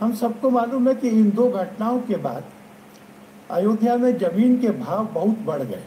हम 0.00 0.14
सबको 0.14 0.50
मालूम 0.50 0.88
है 0.88 0.94
कि 0.94 1.08
इन 1.10 1.30
दो 1.30 1.48
घटनाओं 1.50 2.00
के 2.00 2.16
बाद 2.22 2.44
अयोध्या 3.50 3.96
में 3.96 4.16
ज़मीन 4.18 4.58
के 4.60 4.70
भाव 4.70 5.06
बहुत 5.14 5.38
बढ़ 5.46 5.62
गए। 5.62 5.82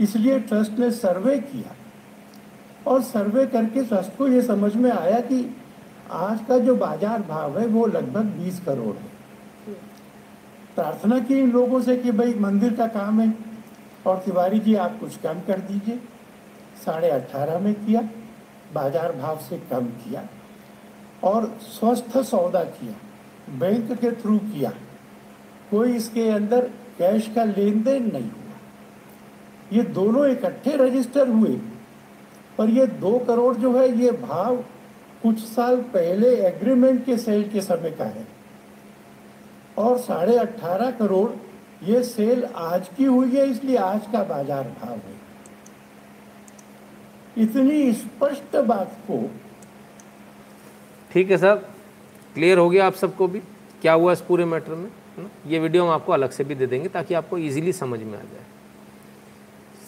इसलिए 0.00 0.38
ट्रस्ट 0.40 0.78
ने 0.78 0.90
सर्वे 0.92 1.36
किया 1.40 1.74
और 2.86 3.02
सर्वे 3.02 3.44
करके 3.46 3.84
ट्रस्ट 3.84 4.16
को 4.18 4.28
ये 4.28 4.42
समझ 4.42 4.74
में 4.76 4.90
आया 4.90 5.20
कि 5.22 5.44
आज 6.12 6.38
का 6.48 6.58
जो 6.58 6.74
बाज़ार 6.76 7.22
भाव 7.22 7.58
है 7.58 7.66
वो 7.66 7.86
लगभग 7.86 8.34
20 8.38 8.58
करोड़ 8.64 8.94
है। 8.96 9.74
प्रार्थना 10.76 11.18
की 11.18 11.38
इन 11.38 11.52
लोगों 11.52 11.80
से 11.82 11.96
कि 11.96 12.12
भाई 12.12 12.34
मंदिर 12.40 12.74
का 12.74 12.86
काम 12.92 13.20
है 13.20 13.32
और 14.06 14.18
तिवारी 14.24 14.58
जी 14.58 14.74
आप 14.76 14.98
कुछ 15.00 15.16
कम 15.18 15.40
कर 15.46 15.60
दीजिए। 15.60 15.98
साढ़े 16.84 17.10
अट्ठारह 17.10 17.58
में 17.58 17.74
किया, 17.76 18.00
बाज़ार 18.74 19.12
भाव 19.12 19.38
से 19.40 19.58
कम 19.70 19.86
किया 20.02 20.28
और 21.24 21.46
स्वस्थ 21.62 22.18
सौदा 22.24 22.62
किया, 22.64 22.94
बैंक 23.58 23.92
के 23.92 24.10
थ्रू 24.12 24.38
किया। 24.38 24.72
कोई 25.70 25.92
इसके 25.92 26.28
अंदर 26.30 26.60
कैश 26.98 27.30
का 27.34 27.44
लेन 27.44 27.82
देन 27.82 28.10
नहीं 28.12 28.22
हुआ। 28.22 28.58
ये 29.72 29.82
दोनों 29.94 30.26
इकट्ठे 30.28 30.76
रजिस्टर 30.76 31.28
हुए, 31.28 31.56
पर 32.58 32.70
ये 32.70 32.86
दो 32.86 33.18
करोड़ 33.18 33.54
जो 33.56 33.72
है, 33.72 33.88
ये 33.98 34.10
भाव 34.12 34.56
कुछ 35.22 35.38
साल 35.40 35.76
पहले 35.92 36.34
एग्रीमेंट 36.46 37.04
के 37.06 37.16
सेल 37.18 37.48
के 37.50 37.60
समय 37.62 37.90
का 37.90 38.04
है। 38.06 38.26
और 39.78 39.98
साढ़े 39.98 40.36
अट्ठारह 40.38 40.90
करोड़ 40.90 41.30
ये 41.84 42.02
सेल 42.04 42.44
आज 42.56 42.88
की 42.96 43.04
हुई 43.04 43.30
है, 43.30 43.46
इसलिए 43.50 43.76
आज 43.78 44.06
का 44.12 44.22
बाज़ार 44.24 44.68
भाव 44.74 44.92
है। 44.92 45.14
इतनी 47.36 47.92
स्पष्ट 47.94 48.56
बात 48.58 48.92
को 49.06 49.18
ठीक 51.10 51.30
है 51.30 51.36
सर, 51.38 51.54
क्लियर 52.34 52.58
हो 52.58 52.68
गया 52.70 52.86
आप 52.86 52.94
सबको 52.94 53.26
भी? 53.28 53.40
क्या 53.82 53.92
हुआ 53.92 54.12
इस 54.12 54.20
पूरे 54.20 54.44
मैटर 54.44 54.74
में? 54.74 54.88
ये 55.46 55.58
वीडियो 55.58 55.84
हम 55.84 55.90
आपको 55.90 56.12
अलग 56.12 56.30
से 56.30 56.44
भी 56.44 56.54
दे 56.54 56.66
देंगे 56.66 56.88
ताकि 56.88 57.14
आपको 57.14 57.38
इजीली 57.38 57.72
समझ 57.72 58.00
में 58.00 58.18
आ 58.18 58.22
जाए। 58.22 58.44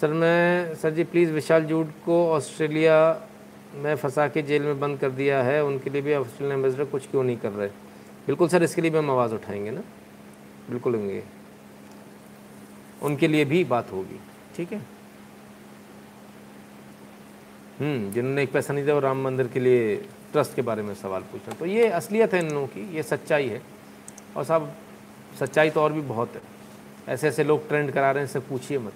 सर, 0.00 0.12
मैं, 0.12 0.74
सर 0.74 0.90
जी 0.90 1.04
प्लीज़ 1.04 1.32
विशाल 1.32 1.64
जूड 1.64 1.90
को 2.04 2.30
ऑस्ट्रेलिया 2.32 3.22
में 3.74 3.94
फंसा 3.96 4.28
के 4.28 4.42
जेल 4.42 4.62
में 4.62 4.80
बंद 4.80 4.98
कर 4.98 5.10
दिया 5.10 5.42
है। 5.42 5.64
उनके 5.64 5.90
लिए 5.90 6.02
भी 6.02 6.14
ऑस्ट्रेलियन 6.14 6.58
एम्बेसडर 6.58 6.84
कुछ 6.84 7.08
क्यों 7.10 7.24
नहीं 7.24 7.36
कर 7.36 7.50
रहे? 7.50 7.68
बिल्कुल 8.26 8.48
सर, 8.48 8.62
इसके 8.62 8.82
लिए 8.82 8.90
भी 8.90 8.98
हम 8.98 9.10
आवाज़ 9.10 9.34
उठाएँगे 9.34 9.70
ना? 9.70 9.80
बिल्कुल 10.70 10.94
होंगे। 10.94 11.22
उनके 13.02 13.28
लिए 13.28 13.44
भी 13.44 13.64
बात 13.64 13.92
होगी, 13.92 14.20
ठीक 14.56 14.72
है? 14.72 14.78
हम्म 17.78 18.10
जिन्होंने 18.12 18.42
एक 18.42 18.52
पैसा 18.52 18.74
नहीं 18.74 18.84
दिया 18.84 18.98
राम 18.98 19.22
मंदिर 19.24 19.46
के 19.46 19.60
लिए 19.60 19.96
ट्रस्ट 20.32 20.54
के 20.54 20.62
बारे 20.62 20.82
में 20.82 20.94
सवाल 20.94 21.22
पूछा। 21.22 21.52
तो 21.52 21.66
ये 21.66 21.88
असलियत 21.88 22.34
है 22.34 22.40
इन 22.46 22.50
लोगों 22.50 22.66
की, 22.66 22.96
ये 22.96 23.02
सच्चाई 23.02 23.48
है। 23.48 23.62
और 24.36 24.44
साहब 24.44 24.72
सच्चाई 25.40 25.70
तो 25.70 25.80
और 25.80 25.92
भी 25.92 26.00
बहुत 26.00 26.34
है। 26.34 26.40
ऐसे 27.08 27.28
ऐसे 27.28 27.44
लोग 27.44 27.68
ट्रेंड 27.68 27.92
करा 27.92 28.10
रहे 28.10 28.22
हैं 28.22 28.28
इससे 28.28 28.40
पूछिए 28.40 28.78
मत। 28.78 28.92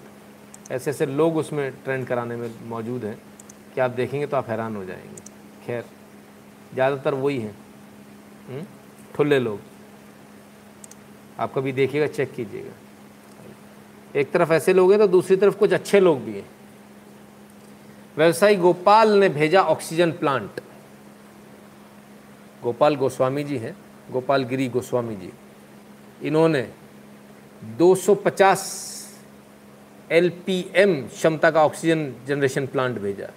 ऐसे 0.71 0.91
ऐसे 0.91 1.05
लोग 1.05 1.37
उसमें 1.37 1.71
ट्रेंड 1.83 2.07
कराने 2.07 2.35
में 2.35 2.49
मौजूद 2.67 3.05
हैं 3.05 3.17
कि 3.75 3.81
आप 3.81 3.91
देखेंगे 3.91 4.27
तो 4.27 4.37
आप 4.37 4.49
हैरान 4.49 4.75
हो 4.75 4.85
जाएँगे। 4.85 5.21
खैर, 5.65 5.83
ज़्यादातर 6.73 7.13
वही 7.13 7.39
हैं। 7.39 7.55
हम्म? 8.49 8.65
ठुल्ले 9.15 9.39
लोग। 9.39 9.59
आप 11.39 11.53
कभी 11.53 11.71
देखिएगा 11.71 12.07
चेक 12.07 12.33
कीजिएगा। 12.33 14.19
एक 14.19 14.31
तरफ़ 14.31 14.51
ऐसे 14.53 14.73
लोग 14.73 14.91
हैं 14.91 14.99
तो 14.99 15.07
दूसरी 15.07 15.35
तरफ़ 15.35 15.55
कुछ 15.55 15.73
अच्छे 15.73 15.99
लोग 15.99 16.23
भी 16.23 16.33
हैं। 16.33 16.45
व्यवसायी 18.17 18.55
गोपाल 18.55 19.11
ने 19.11 19.29
भेजा 19.29 19.61
ऑक्सीजन 19.61 20.11
प्लांट 20.11 20.59
गोपाल 22.63 22.95
गोस्वामी 22.95 23.43
जी 23.43 23.57
हैं। 23.57 23.75
गोपाल 24.11 24.43
गिरी 24.43 24.67
गोस्वामी 24.69 25.15
जी। 25.15 25.31
इन्होंने 26.21 26.73
250 27.63 28.83
एलपीएम 30.11 31.07
क्षमता 31.07 31.51
का 31.51 31.65
ऑक्सीजन 31.65 32.13
जनरेशन 32.27 32.67
प्लांट 32.67 32.99
भेजा 32.99 33.27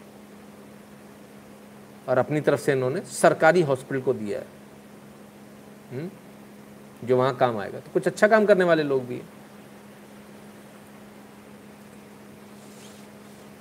और 2.08 2.18
अपनी 2.18 2.40
तरफ़ 2.40 2.60
से 2.60 2.72
इन्होंने 2.72 3.00
सरकारी 3.00 3.62
हॉस्पिटल 3.62 4.00
को 4.00 4.12
दिया 4.12 4.38
है। 4.38 4.46
हम्म? 5.92 6.10
जो 7.06 7.16
वहाँ 7.16 7.36
काम 7.36 7.58
आएगा। 7.58 7.80
तो 7.80 7.90
कुछ 7.94 8.06
अच्छा 8.06 8.28
काम 8.28 8.46
करने 8.46 8.64
वाले 8.64 8.82
लोग 8.82 9.06
भी 9.06 9.14
हैं। 9.14 9.28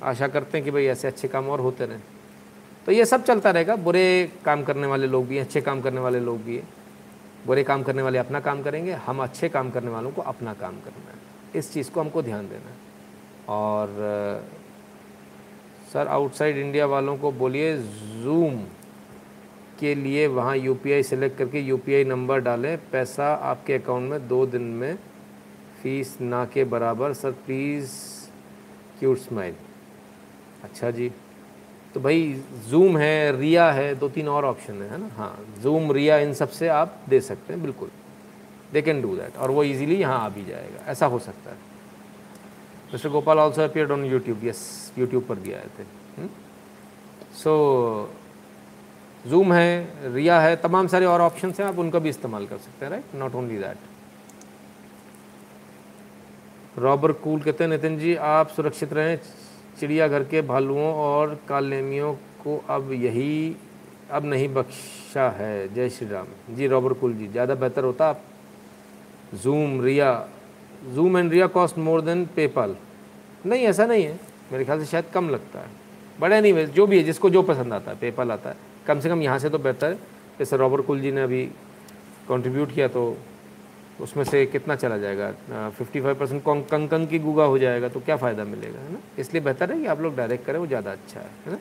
आशा 0.04 0.28
करते 0.28 0.58
हैं 0.58 0.66
कि 0.66 0.72
भाई 0.72 0.86
ऐसे 0.86 1.08
अच्छे 1.08 1.28
काम 1.28 1.50
और 1.50 1.60
होते 1.60 1.86
रहें। 1.86 2.00
तो 2.86 2.92
ये 2.92 3.06
सब 3.06 3.26
चलता 3.26 3.52
रहेगा। 3.52 3.76
बुरे 3.76 4.32
काम 4.46 4.64
करने 4.64 4.88
वाले 4.88 5.08
लोग 5.08 5.28
भी 5.28 5.38
हैं, 5.38 5.46
अच्छे 5.46 5.62
काम 5.62 5.82
करने 5.82 6.00
वाले 6.00 6.20
लोग 6.20 6.44
भी 6.44 6.58
हैं। 6.58 6.74
बुरे 7.46 7.64
काम 7.64 7.84
करने 7.84 8.02
वाले 8.02 8.18
अपना 8.18 8.40
काम 8.40 8.64
करेंगे, 8.64 8.92
हम 8.92 9.24
अच्छे 9.24 9.50
काम 9.50 9.70
करने 9.70 9.92
वालों 9.92 10.12
को 10.12 10.22
अपना 10.22 10.54
काम 10.54 10.80
करना 10.80 11.12
है। 11.12 11.18
इस 11.56 11.74
चीज़ 11.74 11.92
को 11.92 12.00
हमको 12.00 12.22
ध्यान 12.22 12.50
देना 12.50 12.70
है। 12.70 12.78
और, 13.50 13.88
सर, 15.94 16.08
आउटसाइड 16.08 16.58
इंडिया 16.58 16.86
वालों 16.86 17.18
को 17.18 17.32
बोलिए, 17.32 17.78
जूम 18.24 18.64
के 19.80 19.96
लिए 19.96 20.28
वहाँ 20.28 20.58
यूपीआई 20.58 21.04
सेलेक्ट 21.04 21.38
करके 21.38 21.60
यूपीआई 21.60 22.04
नंबर 22.04 22.40
डालें। 22.40 22.80
पैसा 22.92 23.34
आपके 23.34 23.74
अकाउंट 23.74 24.10
में 24.10 24.28
दो 24.28 24.46
दिन 24.46 24.62
में 24.62 25.00
फ़ीस 25.84 26.18
ना 26.22 26.46
के 26.46 26.64
बराबर। 26.64 27.14
Sir, 27.14 27.32
please, 27.32 27.92
cute 29.00 29.18
smile. 29.18 29.56
अच्छा 30.64 30.92
जी। 30.92 31.12
तो 31.96 32.00
भाई 32.02 32.44
जूम 32.68 32.98
है 32.98 33.40
रिया 33.40 33.72
है, 33.72 33.96
दो 33.96 34.08
तीन 34.10 34.28
और 34.28 34.46
ऑप्शन 34.46 34.82
है 34.84 34.98
ना? 34.98 35.10
हाँ 35.18 35.46
जूम 35.64 35.92
रिया 35.92 36.18
इन 36.20 36.34
सबसे 36.34 36.68
आप 36.68 36.98
दे 37.10 37.20
सकते 37.22 37.54
हैं, 37.54 37.62
बिल्कुल। 37.62 37.90
दे 38.74 38.82
कैन 38.82 39.02
डू 39.02 39.16
दैट 39.16 39.38
और 39.38 39.52
वो 39.52 39.64
इजीली 39.64 39.96
यहाँ 39.96 40.20
आ 40.20 40.30
भी 40.30 40.44
जाएगा। 40.46 40.92
ऐसा 40.92 41.06
हो 41.06 41.20
सकता 41.20 41.50
है। 41.52 41.58
Mister 42.94 43.10
Gopal 43.10 43.40
also 43.40 43.62
appeared 43.62 43.92
on 43.92 44.04
YouTube 44.06 44.44
yes 44.44 44.92
YouTube 44.98 45.24
पर 45.24 45.36
भी 45.36 45.54
आए 45.54 45.68
थे। 45.80 45.84
हम्म? 46.18 46.30
सो 47.34 47.54
जूम 49.28 49.54
है 49.54 50.14
रिया 50.14 50.40
है, 50.42 50.56
तमाम 50.56 50.88
सारे 50.88 51.06
और 51.06 51.22
ऑप्शन 51.22 51.54
हैं, 51.60 51.66
आप 51.66 51.80
उनका 51.80 52.00
भी 52.00 52.10
इस्तेमाल 52.10 52.46
कर 52.48 52.58
सकते 52.58 52.86
हैं 52.86 52.92
right 52.92 53.16
not 53.16 53.36
only 53.36 53.58
that 53.58 53.78
robber 56.78 57.12
cool 57.12 57.42
कहते 57.42 57.64
हैं, 57.64 57.72
नितिन 57.72 57.98
जी, 58.00 58.16
आप 58.16 58.50
सुरक्षित 58.50 58.94
रहें 58.94 59.20
चिड़ियाघर 59.80 60.24
के 60.24 60.42
भालुओं 60.42 60.94
और 60.94 61.40
कालेमियों 61.50 62.14
को 62.44 62.58
अब 62.70 62.92
यही, 62.94 63.56
अब 64.12 64.26
नहीं 64.26 64.48
बख्शा 64.54 65.30
है। 65.30 65.74
जय 65.74 65.90
श्री 65.90 66.08
राम। 66.08 66.56
जी, 66.56 66.68
रॉबर 66.68 66.94
कुल 66.94 67.14
जी, 67.14 67.28
ज़्यादा 67.28 67.56
बेहतर 67.56 67.84
होता 67.84 68.08
आप? 68.10 68.22
Xoom, 69.36 69.82
Ria. 69.82 70.28
Xoom 70.86 71.18
and 71.18 71.32
Ria 71.32 71.48
cost 71.48 71.78
more 71.78 72.02
than 72.02 72.26
PayPal. 72.26 72.76
नहीं, 73.46 73.64
ऐसा 73.64 73.86
नहीं 73.86 74.04
है। 74.04 74.20
मेरे 74.52 74.66
ख्याल 74.66 74.80
से 74.80 74.86
शायद 74.86 75.06
कम 75.14 75.30
लगता 75.30 75.60
है। 75.60 75.70
बड़ा 76.20 76.40
नहीं 76.40 76.66
जो 76.68 76.86
भी 76.88 76.98
है, 76.98 77.04
जिसको 77.04 77.30
जो 77.30 77.42
पसंद 77.44 77.74
आता 77.74 77.92
है, 77.92 77.98
पेपाल 78.00 78.32
आता 78.32 78.50
है। 78.50 78.56
कम 78.88 79.00
से 79.00 79.10
कम 79.10 79.22
यहाँ 79.22 79.40
से 79.40 79.50
तो 79.50 79.60
बेहतर 79.60 79.92
है। 79.92 79.98
जैसे 80.40 80.58
रॉबर 80.58 80.82
कुल 80.82 81.02
जी 81.02 81.12
ने 81.12 81.22
अभी 81.22 81.44
कंट्रीब्यूट 82.30 82.74
किया 82.74 82.88
तो 82.88 83.18
उसमें 84.02 84.24
से 84.24 84.46
कितना 84.46 84.76
चला 84.76 84.98
जाएगा? 84.98 85.32
फिफ्टी 85.78 86.02
फाइव 86.02 86.16
परसेंट 86.16 86.44
कंकन 86.44 87.06
की 87.06 87.20
गुगा 87.20 87.44
हो 87.46 87.58
जाएगा 87.60 87.88
तो 87.90 88.00
क्या 88.00 88.18
फ़ायदा 88.18 88.44
मिलेगा, 88.46 88.80
है 88.80 88.92
ना? 88.94 89.00
इसलिए 89.20 89.42
बेहतर 89.44 89.72
है 89.72 89.80
कि 89.82 89.86
आप 89.88 90.02
लोग 90.02 90.16
डायरेक्ट 90.16 90.46
करें, 90.46 90.60
वो 90.60 90.68
ज़्यादा 90.68 90.92
अच्छा 90.92 91.20
है 91.20 91.30
है 91.46 91.52
ना? 91.52 91.58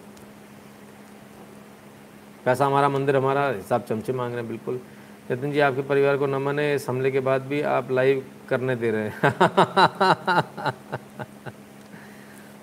पैसा 2.45 2.67
हमारा, 2.67 2.89
मंदिर 2.89 3.17
हमारा, 3.17 3.49
हिसाब 3.49 3.83
चमचे 3.89 4.13
मांग 4.13 4.33
रहे 4.33 4.41
हैं, 4.41 4.49
बिल्कुल। 4.49 4.81
नितिन 5.31 5.53
जी, 5.53 5.61
आपके 5.61 5.83
परिवार 5.83 6.17
को 6.17 6.27
नमन 6.27 6.59
है 6.59 6.75
इस 6.75 6.89
हमले 6.89 7.11
के 7.11 7.21
बाद 7.21 7.43
भी 7.49 7.61
आप 7.69 7.91
लाइव 7.91 8.25
करने 8.49 8.77
दे 8.77 8.91
रहे 8.91 9.09
हैं। 9.09 9.13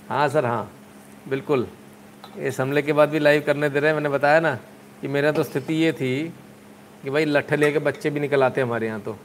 हाँ 0.09 0.27
सर 0.29 0.45
हाँ 0.45 0.69
बिल्कुल। 1.29 1.67
इस 2.37 2.59
हमले 2.61 2.81
के 2.81 2.93
बाद 2.93 3.09
भी 3.09 3.19
लाइव 3.19 3.43
करने 3.45 3.69
दे 3.69 3.79
रहे 3.79 3.89
हैं, 3.89 3.95
मैंने 3.95 4.09
बताया 4.09 4.39
ना 4.39 4.53
कि 5.01 5.07
मेरा 5.07 5.31
तो 5.31 5.43
स्थिति 5.43 5.73
ये 5.73 5.91
थी 5.93 6.13
कि 7.03 7.09
भाई 7.09 7.25
लट्ठे 7.25 7.55
लेके 7.55 7.79
बच्चे 7.79 8.09
भी 8.09 8.19
निकल 8.19 8.43
आते 8.43 8.61
हमारे 8.61 8.87
यहाँ 8.87 8.99
तो। 9.01 9.17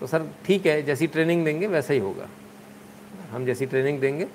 तो 0.00 0.06
सर, 0.06 0.26
ठीक 0.46 0.66
है, 0.66 0.82
जैसी 0.82 1.06
ट्रेनिंग 1.06 1.44
देंगे, 1.44 1.66
वैसा 1.66 1.94
ही 1.94 2.00
होगा। 2.00 2.28
हम 3.30 3.44
जैसी 3.46 3.66
ट्रेनिंग 3.66 4.00
देंगे, 4.00 4.26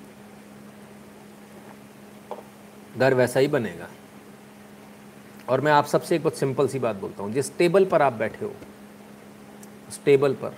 घर 2.96 3.14
वैसा 3.14 3.40
ही 3.40 3.48
बनेगा। 3.48 3.88
और 5.48 5.60
मैं 5.60 5.72
आप 5.72 5.86
सबसे 5.86 6.16
एक 6.16 6.22
बहुत 6.22 6.36
सिंपल 6.36 6.68
सी 6.68 6.78
बात 6.78 6.96
बोलता 6.96 7.22
हूँ, 7.22 7.32
जिस 7.32 7.56
टेबल 7.58 7.84
पर 7.84 8.02
आप 8.02 8.12
बैठे 8.12 8.44
हो, 8.44 8.52
उस 9.88 10.00
टेबल 10.04 10.34
पर, 10.34 10.56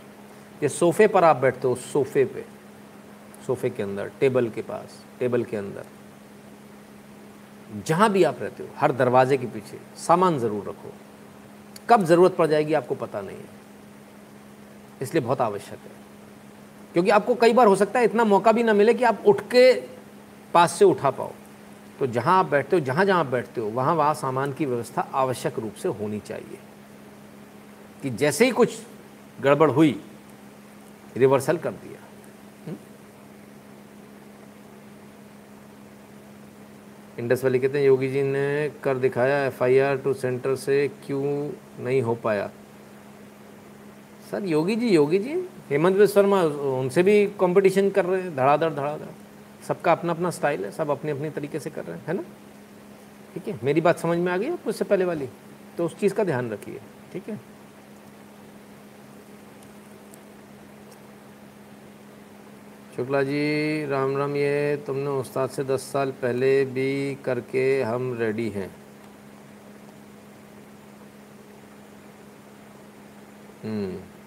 जिस 0.60 0.78
सोफ़े 0.78 1.06
पर 1.06 1.24
आप 1.24 1.36
बैठते 1.36 1.68
हो, 1.68 1.72
उस 1.72 1.92
सोफ़े 1.92 2.24
पे, 2.24 2.44
सोफ़े 3.46 3.70
के 3.70 3.82
अंदर, 3.82 4.10
टेबल 4.20 4.48
के 4.48 4.62
पास, 4.62 5.02
टेबल 5.20 5.44
के 5.44 5.56
अंदर, 5.56 5.84
जहाँ 7.86 8.10
भी 8.12 8.24
आप 8.24 8.38
रहते 8.40 8.62
हो, 8.62 8.68
हर 8.76 8.92
दरवाजे 8.92 9.36
के 9.38 9.46
पीछे, 9.46 9.78
सामान 9.96 10.38
ज़रूर 10.38 10.68
रखो। 10.68 10.92
कब 11.88 12.04
ज़रूरत 12.04 12.36
पड़ 12.36 12.46
जाएगी 12.46 12.74
आपको 12.74 12.94
पता 12.94 13.20
नहीं 13.20 13.36
है। 13.36 13.57
इसलिए 15.02 15.22
बहुत 15.22 15.40
आवश्यक 15.40 15.78
है। 15.78 15.98
क्योंकि 16.92 17.10
आपको 17.10 17.34
कई 17.34 17.52
बार 17.52 17.66
हो 17.66 17.76
सकता 17.76 17.98
है 17.98 18.04
इतना 18.04 18.24
मौका 18.24 18.52
भी 18.52 18.62
ना 18.62 18.72
मिले 18.72 18.94
कि 18.94 19.04
आप 19.04 19.22
उठ 19.26 19.40
के 19.40 19.74
पास 20.54 20.72
से 20.72 20.84
उठा 20.84 21.10
पाओ। 21.10 21.32
तो 21.98 22.06
जहाँ 22.06 22.38
आप 22.38 22.46
बैठते 22.46 22.76
हो, 22.76 22.80
जहाँ 22.80 23.04
जहाँ 23.04 23.20
आप 23.20 23.26
बैठते 23.26 23.60
हो, 23.60 23.68
वहाँ 23.68 23.94
वहाँ 23.94 24.14
सामान 24.14 24.52
की 24.52 24.66
व्यवस्था 24.66 25.10
आवश्यक 25.14 25.58
रूप 25.58 25.74
से 25.74 25.88
होनी 25.88 26.20
चाहिए। 26.20 26.58
कि 28.02 28.10
जैसे 28.10 28.44
ही 28.44 28.50
कुछ 28.50 28.78
गड़बड़ 29.40 29.70
हुई, 29.70 30.02
रिवर्सल 31.16 31.56
कर 31.56 31.70
दिया। 31.70 31.98
इंडस 37.18 37.44
वाली 37.44 37.58
कहते 37.58 37.78
हैं, 37.78 37.86
योगी 37.86 38.08
जी 38.08 38.22
ने 38.22 38.72
कर 38.82 38.96
दिखाया, 38.96 39.44
एफआईआर 39.44 39.96
टू 39.96 40.14
सेंटर 40.14 40.56
से 40.56 40.90
क्यों 41.06 41.50
नहीं 41.84 42.02
हो 42.02 42.14
पाया? 42.14 42.50
सर, 44.30 44.44
योगी 44.44 44.76
जी 44.76 44.88
योगी 44.88 45.18
जी, 45.18 45.34
हेमंत 45.70 45.96
विश्व 45.96 46.14
शर्मा, 46.14 46.42
उनसे 46.42 47.02
भी 47.02 47.26
कंपटीशन 47.40 47.90
कर 47.90 48.04
रहे 48.04 48.22
हैं, 48.22 48.34
धड़ाधड़ 48.36 48.72
धड़ाधड़। 48.72 49.64
सबका 49.66 49.92
अपना 49.92 50.12
अपना 50.12 50.30
स्टाइल 50.30 50.64
है, 50.64 50.70
सब 50.70 50.90
अपने 50.90 51.10
अपने 51.10 51.30
तरीके 51.30 51.60
से 51.60 51.70
कर 51.70 51.84
रहे 51.84 51.96
हैं, 51.96 52.04
है 52.06 52.14
ना? 52.14 52.22
ठीक 53.34 53.48
है, 53.48 53.58
मेरी 53.64 53.80
बात 53.80 53.98
समझ 53.98 54.18
में 54.18 54.32
आ 54.32 54.36
गई 54.36 54.50
उससे 54.66 54.84
पहले 54.84 55.04
वाली? 55.04 55.28
तो 55.76 55.84
उस 55.86 55.98
चीज़ 55.98 56.14
का 56.14 56.24
ध्यान 56.24 56.50
रखिए, 56.50 56.80
ठीक 57.12 57.28
है? 57.28 57.40
शुक्ला 62.96 63.22
जी, 63.22 63.86
राम 63.86 64.16
राम, 64.16 64.36
ये 64.36 64.76
तुमने 64.86 65.10
उस्ताद 65.10 65.50
से 65.50 65.64
दस 65.64 65.82
साल 65.92 66.10
पहले 66.12 66.64
भी 66.64 67.14
करके 67.24 67.82
हम 67.82 68.16
रेडी 68.18 68.48
हैं। 68.48 68.70
हम्म। 73.64 74.17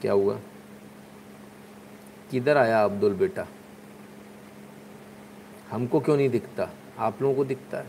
क्या 0.00 0.12
हुआ? 0.12 0.38
किधर 2.30 2.56
आया 2.56 2.84
अब्दुल 2.84 3.14
बेटा? 3.14 3.46
हमको 5.70 6.00
क्यों 6.00 6.16
नहीं 6.16 6.28
दिखता? 6.28 6.70
आप 6.98 7.22
लोगों 7.22 7.34
को 7.34 7.44
दिखता 7.44 7.78
है। 7.78 7.86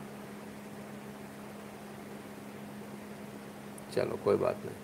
चलो, 3.93 4.19
कोई 4.23 4.35
बात 4.35 4.57
नहीं। 4.65 4.75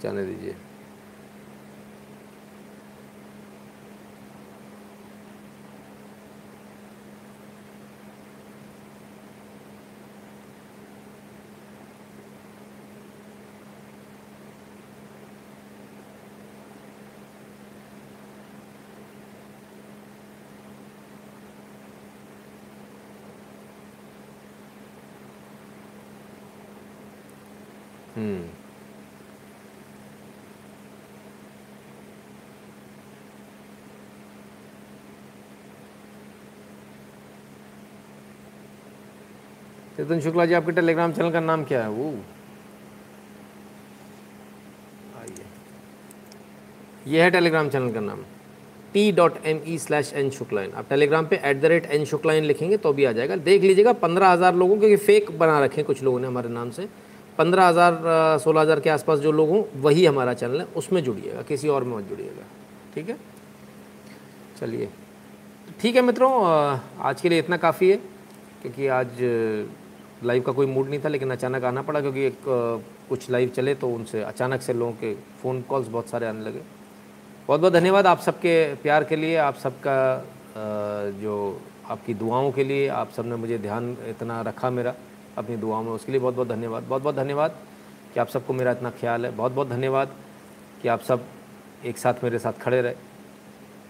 जाने 0.00 0.24
दीजिए। 0.24 0.56
चेतन 39.98 40.20
शुक्ला 40.20 40.44
जी, 40.46 40.54
आपके 40.54 40.72
टेलीग्राम 40.72 41.12
चैनल 41.12 41.30
का 41.30 41.40
नाम 41.40 41.62
क्या 41.64 41.82
है? 41.82 41.88
वो। 41.90 42.08
आइए। 45.20 45.46
ये 47.06 47.22
है 47.22 47.30
टेलीग्राम 47.30 47.68
चैनल 47.68 47.92
का 47.92 48.00
नाम। 48.00 48.20
T 48.92 49.10
dot 49.12 49.46
M 49.46 49.60
E 49.66 49.78
slash 49.78 50.12
N 50.16 50.30
Shukla in 50.30 50.72
आप 50.72 50.88
टेलीग्राम 50.88 51.26
पे 51.26 51.40
at 51.44 51.60
the 51.60 51.64
rate 51.64 51.86
N 51.92 52.04
Shukla in 52.04 52.44
लिखेंगे 52.44 52.76
तो 52.76 52.92
भी 52.92 53.04
आ 53.04 53.12
जाएगा। 53.12 53.36
देख 53.38 53.62
लीजिएगा, 53.62 53.92
पंद्रह 53.94 54.28
हज़ार 54.28 54.54
लोगों 54.54 54.76
क्योंकि 54.78 54.96
फेक 54.98 55.30
बना 55.38 55.58
रखे 55.60 55.82
कुछ 55.82 56.02
लोगों 56.02 56.20
ने 56.20 56.26
हमारे 56.26 56.48
नाम 56.50 56.70
से। 56.70 56.88
पंद्रह 57.38 57.66
हज़ार 57.66 58.38
सोलह 58.38 58.60
हज़ार 58.60 58.80
के 58.80 58.90
आसपास 58.90 59.18
जो 59.18 59.32
लोग 59.32 59.48
हों, 59.50 59.62
वही 59.76 60.06
हमारा 60.06 60.34
चैनल 60.34 60.60
है। 60.60 60.66
उसमें 60.76 61.02
जुड़िएगा, 61.04 61.42
किसी 61.42 61.68
और 61.68 61.84
में 61.84 61.96
मत 61.96 62.08
जुड़िएगा। 62.08 62.46
ठीक 62.94 63.08
है? 63.08 63.16
चलिए। 64.60 64.88
ठीक 65.80 65.96
है 65.96 66.02
मित्रों 66.02 66.32
आज 67.00 67.20
के 67.20 67.28
लिए 67.28 67.38
इतना 67.38 67.56
काफ़ी 67.58 67.90
है, 67.90 67.96
क्योंकि 68.62 68.86
आज 68.88 69.20
लाइव 70.24 70.42
का 70.42 70.52
कोई 70.52 70.66
मूड 70.66 70.88
नहीं 70.88 71.00
था, 71.00 71.08
लेकिन 71.08 71.30
अचानक 71.30 71.64
आना 71.64 71.82
पड़ा 71.82 72.00
क्योंकि 72.00 72.24
एक 72.26 72.42
कुछ 73.08 73.30
लाइव 73.30 73.48
चले 73.48 73.74
तो 73.74 73.88
उनसे 73.90 74.22
अचानक 74.22 74.62
से 74.62 74.72
लोगों 74.72 74.92
के 74.94 75.14
फ़ोन 75.42 75.60
कॉल्स 75.62 75.88
बहुत 75.88 76.08
सारे 76.08 76.26
आने 76.26 76.44
लगे। 76.44 76.60
बहुत 77.48 77.60
बहुत 77.60 77.72
धन्यवाद 77.72 78.06
आप 78.06 78.20
सबके 78.20 78.74
प्यार 78.74 79.04
के 79.04 79.16
लिए, 79.16 79.36
आप 79.38 79.56
सबका 79.56 79.98
जो 81.20 81.60
आपकी 81.86 82.14
दुआओं 82.14 82.50
के 82.52 82.64
लिए, 82.64 82.88
आप 82.90 83.10
सबने 83.10 83.36
मुझे 83.36 83.58
ध्यान 83.58 83.96
इतना 84.08 84.40
रखा 84.42 84.70
मेरा, 84.70 84.94
अपनी 85.38 85.56
दुआओं 85.56 85.82
में 85.82 85.90
उसके 85.92 86.12
लिए 86.12 86.20
बहुत 86.20 86.34
बहुत 86.34 86.48
धन्यवाद। 86.48 86.82
बहुत 86.84 87.02
बहुत 87.02 87.16
धन्यवाद 87.16 87.56
कि 88.14 88.20
आप 88.20 88.28
सबको 88.28 88.52
मेरा 88.52 88.72
इतना 88.72 88.90
ख्याल 88.90 89.26
है। 89.26 89.30
बहुत 89.36 89.52
बहुत 89.52 89.68
धन्यवाद 89.68 90.14
कि 90.82 90.88
आप 90.88 91.00
सब 91.02 91.24
एक 91.86 91.98
साथ 91.98 92.24
मेरे 92.24 92.38
साथ 92.38 92.60
खड़े 92.60 92.80
रहे। 92.82 92.94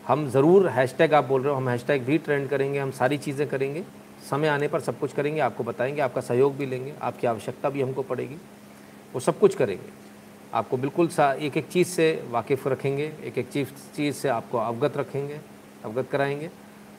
हम 0.06 0.28
ज़रूर 0.30 0.68
हैशटैग 0.68 1.14
आप 1.14 1.24
बोल 1.24 1.42
रहे 1.42 1.52
हो, 1.52 1.56
हम 1.56 1.68
हैशटैग 1.68 2.04
भी 2.04 2.18
ट्रेंड 2.18 2.48
करेंगे, 2.48 2.78
हम 2.78 2.90
सारी 2.92 3.18
चीज़ें 3.18 3.46
करेंगे। 3.48 3.84
समय 4.30 4.48
आने 4.48 4.68
पर 4.68 4.80
सब 4.80 4.98
कुछ 4.98 5.12
करेंगे, 5.12 5.40
आपको 5.40 5.64
बताएँगे, 5.64 6.00
आपका 6.00 6.20
सहयोग 6.20 6.56
भी 6.56 6.66
लेंगे, 6.66 6.94
आपकी 7.02 7.26
आवश्यकता 7.26 7.70
भी 7.70 7.82
हमको 7.82 8.02
पड़ेगी। 8.02 8.36
वो 9.12 9.20
सब 9.20 9.38
कुछ 9.38 9.54
करेंगे। 9.54 9.90
आपको 10.54 10.76
बिल्कुल 10.76 11.08
सा 11.08 11.32
एक 11.32 11.56
एक 11.56 11.68
चीज़ 11.68 11.88
से 11.88 12.24
वाकिफ़ 12.30 12.68
रखेंगे, 12.68 13.12
एक 13.24 13.38
एक 13.38 13.48
चीज़ 13.48 13.68
चीज़ 13.96 14.14
से 14.14 14.28
आपको 14.28 14.58
अवगत 14.58 14.96
रखेंगे, 14.96 15.40
अवगत 15.84 16.08
कराएँगे 16.10 16.50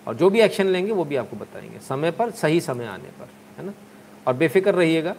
और 0.08 0.16
जो 0.16 0.30
भी 0.30 0.42
एक्शन 0.42 0.66
लेंगे 0.66 0.92
वो 0.92 1.06
भी 1.06 1.16
आपको 1.16 1.38
बताएँगे, 1.38 1.80
समय 1.80 2.12
पर, 2.12 2.32
सही 2.32 2.62
समय 2.62 2.86
आने 2.86 3.10
पर, 3.20 3.30
है 3.58 3.66
ना? 3.66 3.74
और 4.28 4.34
बेफिक्र 4.34 4.74
रहिएगा। 4.74 5.16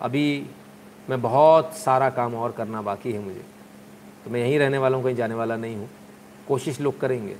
अभी 0.00 0.46
मैं 1.10 1.22
बहुत 1.22 1.76
सारा 1.76 2.10
काम 2.10 2.34
और 2.34 2.52
करना 2.52 2.82
बाकी 2.82 3.12
है 3.12 3.18
मुझे। 3.18 3.42
तो 4.24 4.30
मैं 4.30 4.40
यहीं 4.40 4.58
रहने 4.58 4.78
वाला 4.78 4.96
हूँ, 4.96 5.04
कहीं 5.04 5.16
जाने 5.16 5.34
वाला 5.34 5.56
नहीं 5.56 5.76
हूँ। 5.76 5.90
कोशिश 6.48 6.80
लोग 6.80 7.00
करेंगे। 7.00 7.36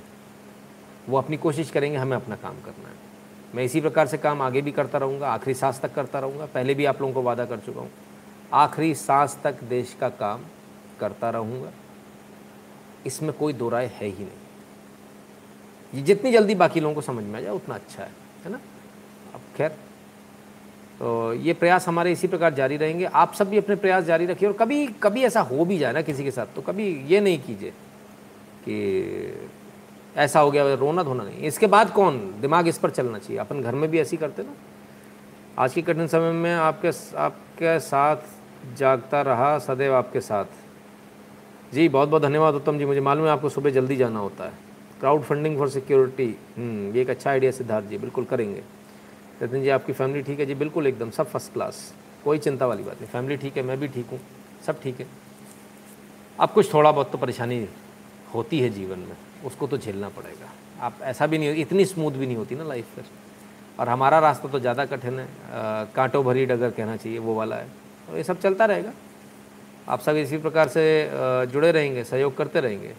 वो 1.08 1.18
अपनी 1.18 1.36
कोशिश 1.36 1.70
करेंगे, 1.70 1.98
हमें 1.98 2.16
अपना 2.16 2.36
काम 2.36 2.54
करना 2.54 2.88
है। 2.88 2.95
मैं 3.54 3.64
इसी 3.64 3.80
प्रकार 3.80 4.06
से 4.06 4.18
काम 4.18 4.42
आगे 4.42 4.62
भी 4.62 4.72
करता 4.72 4.98
रहूँगा, 4.98 5.28
आखिरी 5.28 5.54
सांस 5.54 5.80
तक 5.80 5.94
करता 5.94 6.18
रहूँगा, 6.18 6.46
पहले 6.46 6.74
भी 6.74 6.84
आप 6.84 7.00
लोगों 7.00 7.14
को 7.14 7.22
वादा 7.22 7.44
कर 7.44 7.58
चुका 7.58 7.80
हूँ। 7.80 7.90
आखिरी 8.54 8.94
सांस 8.94 9.38
तक 9.44 9.62
देश 9.64 9.96
का 10.00 10.08
काम 10.10 10.44
करता 11.00 11.30
रहूँगा। 11.30 11.70
इसमें 13.06 13.32
कोई 13.32 13.52
दो 13.52 13.68
राय 13.68 13.86
है 13.94 14.06
ही 14.06 14.24
नहीं। 14.24 14.44
ये 15.92 16.02
जितनी 16.02 16.32
जल्दी 16.32 16.54
बाकी 16.54 16.80
लोगों 16.80 16.94
को 16.94 17.00
समझ 17.02 17.24
में 17.24 17.38
आ 17.38 17.40
जाए, 17.40 17.52
उतना 17.52 17.74
अच्छा 17.74 18.02
है 18.02 18.10
है 18.44 18.52
ना? 18.52 18.60
अब 19.34 19.40
खैर 19.56 19.68
तो 20.98 21.32
ये 21.34 21.52
प्रयास 21.52 21.86
हमारे 21.88 22.12
इसी 22.12 22.28
प्रकार 22.28 22.54
जारी 22.54 22.76
रहेंगे। 22.76 23.04
आप 23.04 23.32
सब 23.34 23.48
भी 23.48 23.58
अपने 23.58 23.74
प्रयास 23.76 24.04
जारी 24.04 24.26
रखिए, 24.26 24.48
और 24.48 24.54
कभी 24.56 24.86
कभी 25.02 25.22
ऐसा 25.24 25.40
हो 25.42 25.64
भी 25.64 25.78
जाए 25.78 25.92
ना 25.92 26.02
किसी 26.02 26.24
के 26.24 26.30
साथ 26.30 26.54
तो 26.54 26.62
कभी 26.62 26.86
ये 27.08 27.20
नहीं 27.20 27.38
कीजिए 27.40 27.70
कि 28.62 29.50
ऐसा 30.16 30.40
हो 30.40 30.50
गया, 30.50 30.74
रोना 30.74 31.02
धोना 31.02 31.24
नहीं। 31.24 31.40
इसके 31.42 31.66
बाद 31.66 31.90
कौन? 31.90 32.18
दिमाग 32.40 32.68
इस 32.68 32.78
पर 32.78 32.90
चलना 32.90 33.18
चाहिए। 33.18 33.38
अपन 33.40 33.60
घर 33.62 33.74
में 33.74 33.90
भी 33.90 33.98
ऐसी 34.00 34.16
करते 34.16 34.42
ना। 34.42 34.54
आज 35.58 35.74
के 35.74 35.82
कठिन 35.82 36.06
समय 36.06 36.32
में 36.32 36.54
आपके 36.54 36.88
आपके 37.18 37.78
साथ 37.80 38.76
जागता 38.76 39.20
रहा 39.22 39.58
सदैव 39.58 39.94
आपके 39.94 40.20
साथ। 40.20 40.44
जी 41.72 41.88
बहुत 41.88 42.08
बहुत 42.08 42.22
धन्यवाद 42.22 42.54
उत्तम 42.54 42.78
जी। 42.78 42.84
मुझे 42.84 43.00
मालूम 43.00 43.26
है 43.26 43.30
आपको 43.32 43.48
सुबह 43.48 43.70
जल्दी 43.70 43.96
जाना 43.96 44.18
होता 44.18 44.44
है। 44.44 44.52
क्राउड 45.00 45.22
फंडिंग 45.22 45.58
फॉर 45.58 45.68
सिक्योरिटी 45.70 46.28
ये 46.94 47.00
एक 47.02 47.10
अच्छा 47.10 47.30
आइडिया 47.30 47.50
सिद्धार्थ 47.50 47.86
जी। 47.86 47.98
बिल्कुल 47.98 48.24
करेंगे। 48.24 48.62
नितिन 49.42 49.62
जी, 49.62 49.68
आपकी 49.68 49.92
फैमिली 49.92 50.22
ठीक 50.22 50.40
है? 50.40 50.46
जी, 50.46 50.54
बिल्कुल 50.54 50.86
एकदम, 50.86 51.10
सब 51.10 51.26
फ़र्स्ट 51.26 51.52
क्लास 51.52 51.92
कोई 52.24 52.38
चिंता 52.38 52.66
वाली 52.66 52.82
बात 52.82 53.00
नहीं। 53.00 53.10
फैमिली 53.10 53.36
ठीक 53.36 53.56
है, 53.56 53.62
मैं 53.62 53.78
भी 53.80 53.88
ठीक 53.88 54.06
हूँ। 54.12 54.20
सब 54.66 54.80
ठीक 54.82 55.00
है। 55.00 55.06
अब 56.40 56.50
कुछ 56.50 56.72
थोड़ा 56.74 56.92
बहुत 56.92 57.10
तो 57.12 57.18
परेशानी 57.18 57.66
होती 58.34 58.60
है 58.60 58.70
जीवन 58.70 58.98
में। 58.98 59.16
उसको 59.46 59.66
तो 59.66 59.78
झेलना 59.78 60.08
पड़ेगा। 60.10 60.50
आप 60.80 60.98
ऐसा 61.04 61.26
भी 61.26 61.38
नहीं 61.38 61.62
इतनी 61.62 61.84
स्मूथ 61.86 62.12
भी 62.12 62.26
नहीं 62.26 62.36
होती 62.36 62.54
ना 62.54 62.64
लाइफ 62.64 62.94
फिर। 62.94 63.04
और 63.78 63.88
हमारा 63.88 64.18
रास्ता 64.18 64.48
तो 64.48 64.58
ज़्यादा 64.60 64.84
कठिन 64.86 65.18
है। 65.18 65.26
कांटों 65.94 66.24
भरी 66.24 66.46
डगर 66.46 66.70
कहना 66.70 66.96
चाहिए, 66.96 67.18
वो 67.18 67.34
वाला 67.34 67.56
है। 67.56 67.68
तो 68.08 68.16
ये 68.16 68.22
सब 68.24 68.40
चलता 68.40 68.64
रहेगा। 68.64 68.92
आप 69.88 70.00
सब 70.00 70.16
इसी 70.16 70.38
प्रकार 70.38 70.68
से 70.68 70.84
जुड़े 71.52 71.70
रहेंगे, 71.72 72.04
सहयोग 72.04 72.36
करते 72.36 72.60
रहेंगे। 72.60 72.94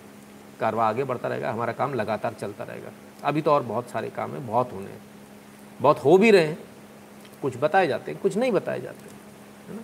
कारवा 0.60 0.88
आगे 0.88 1.04
बढ़ता 1.04 1.28
रहेगा, 1.28 1.52
हमारा 1.52 1.74
काम 1.74 1.94
लगातार 1.94 2.34
चलता 2.34 2.64
रहेगा। 2.64 2.92
अभी 3.24 3.42
तो 3.42 3.52
और 3.52 3.64
बहुत 3.64 3.90
सारे 3.90 4.10
काम 4.10 4.32
हैं, 4.32 4.46
बहुत 4.48 4.72
होने 4.74 4.86
हैं। 4.86 5.02
बहुत 5.80 6.04
हो 6.04 6.18
भी 6.18 6.32
रहे 6.32 6.46
हैं, 6.46 6.58
कुछ 7.42 7.58
बताए 7.58 7.88
जाते 7.88 8.12
हैं, 8.12 8.20
कुछ 8.22 8.38
नहीं 8.38 8.52
बताए 8.52 8.82
जाते 8.82 9.10
है 9.68 9.76
ना 9.76 9.82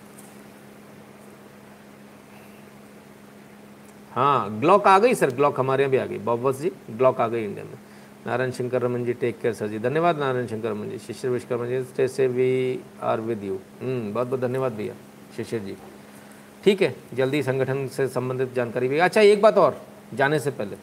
हाँ 4.13 4.59
ग्लॉक 4.59 4.87
आ 4.87 4.97
गई 4.99 5.13
सर 5.15 5.31
ग्लॉक 5.35 5.59
हमारे 5.59 5.83
यहाँ 5.83 5.91
भी 5.91 5.97
आ 5.97 6.05
गई। 6.05 6.17
बॉबस 6.25 6.59
जी 6.61 6.71
ग्लॉक 6.91 7.21
आ 7.21 7.27
गई 7.27 7.43
इंडिया 7.43 7.63
में। 7.65 7.77
Narayan 8.25 8.51
Shankar 8.51 8.81
Raman 8.81 9.05
ji 9.05 9.13
take 9.13 9.39
care 9.41 9.53
sir 9.53 9.67
जी। 9.67 9.79
धन्यवाद 9.79 10.17
Narayan 10.17 10.47
Shankar 10.47 10.69
Raman 10.71 10.89
ji 10.89 10.97
Shishir 10.97 11.31
Vishwakarma 11.31 11.65
ji 11.67 11.81
stay 11.83 12.07
safe 12.07 12.27
we 12.27 12.79
are 13.03 13.21
with 13.21 13.43
you 13.43 13.57
बहुत 13.81 14.27
बहुत 14.27 14.39
धन्यवाद 14.39 14.73
भैया 14.73 14.93
शिशिर 15.35 15.59
जी। 15.61 15.75
ठीक 16.63 16.81
है 16.81 16.93
जल्दी 17.13 17.41
संगठन 17.43 17.87
से 17.87 18.07
संबंधित 18.07 18.53
जानकारी 18.55 18.87
भी। 18.87 18.99
अच्छा 18.99 19.21
एक 19.21 19.41
बात 19.41 19.57
और 19.57 19.81
जाने 20.13 20.39
से 20.39 20.51
पहले। 20.51 20.75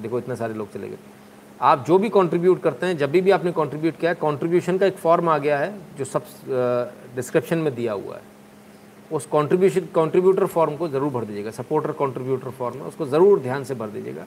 देखो 0.00 0.18
इतने 0.18 0.36
सारे 0.36 0.54
लोग 0.54 0.72
चले 0.72 0.88
गए। 0.88 0.98
आप 1.60 1.84
जो 1.86 1.98
भी 1.98 2.08
कंट्रीब्यूट 2.10 2.62
करते 2.62 2.86
हैं 2.86 2.96
जब 2.98 3.10
भी, 3.10 3.20
भी 3.20 3.30
आपने 3.30 3.52
कंट्रीब्यूट 3.52 3.96
किया 3.96 4.10
है 4.10 4.16
कंट्रीब्यूशन 4.22 4.78
का 4.78 4.86
एक 4.86 4.96
फॉर्म 4.98 5.28
आ 5.28 5.36
गया 5.38 5.58
है 5.58 5.72
जो 5.98 6.04
सब 6.04 6.24
डिस्क्रिप्शन 7.16 7.58
में 7.58 7.74
दिया 7.74 7.92
हुआ 7.92 8.14
है। 8.14 8.32
उस 9.10 9.26
कॉन्ट्रीब्यूशन 9.26 9.88
कंट्रीब्यूटर 9.94 10.46
फॉर्म 10.46 10.76
को 10.76 10.88
ज़रूर 10.88 11.10
भर 11.12 11.24
दीजिएगा 11.24 11.50
सपोर्टर 11.50 11.92
कॉन्ट्रीब्यूटर 11.92 12.50
फॉर्म 12.50 12.76
है, 12.76 12.84
उसको 12.84 13.06
ज़रूर 13.06 13.40
ध्यान 13.40 13.64
से 13.64 13.74
भर 13.74 13.88
दीजिएगा। 13.88 14.26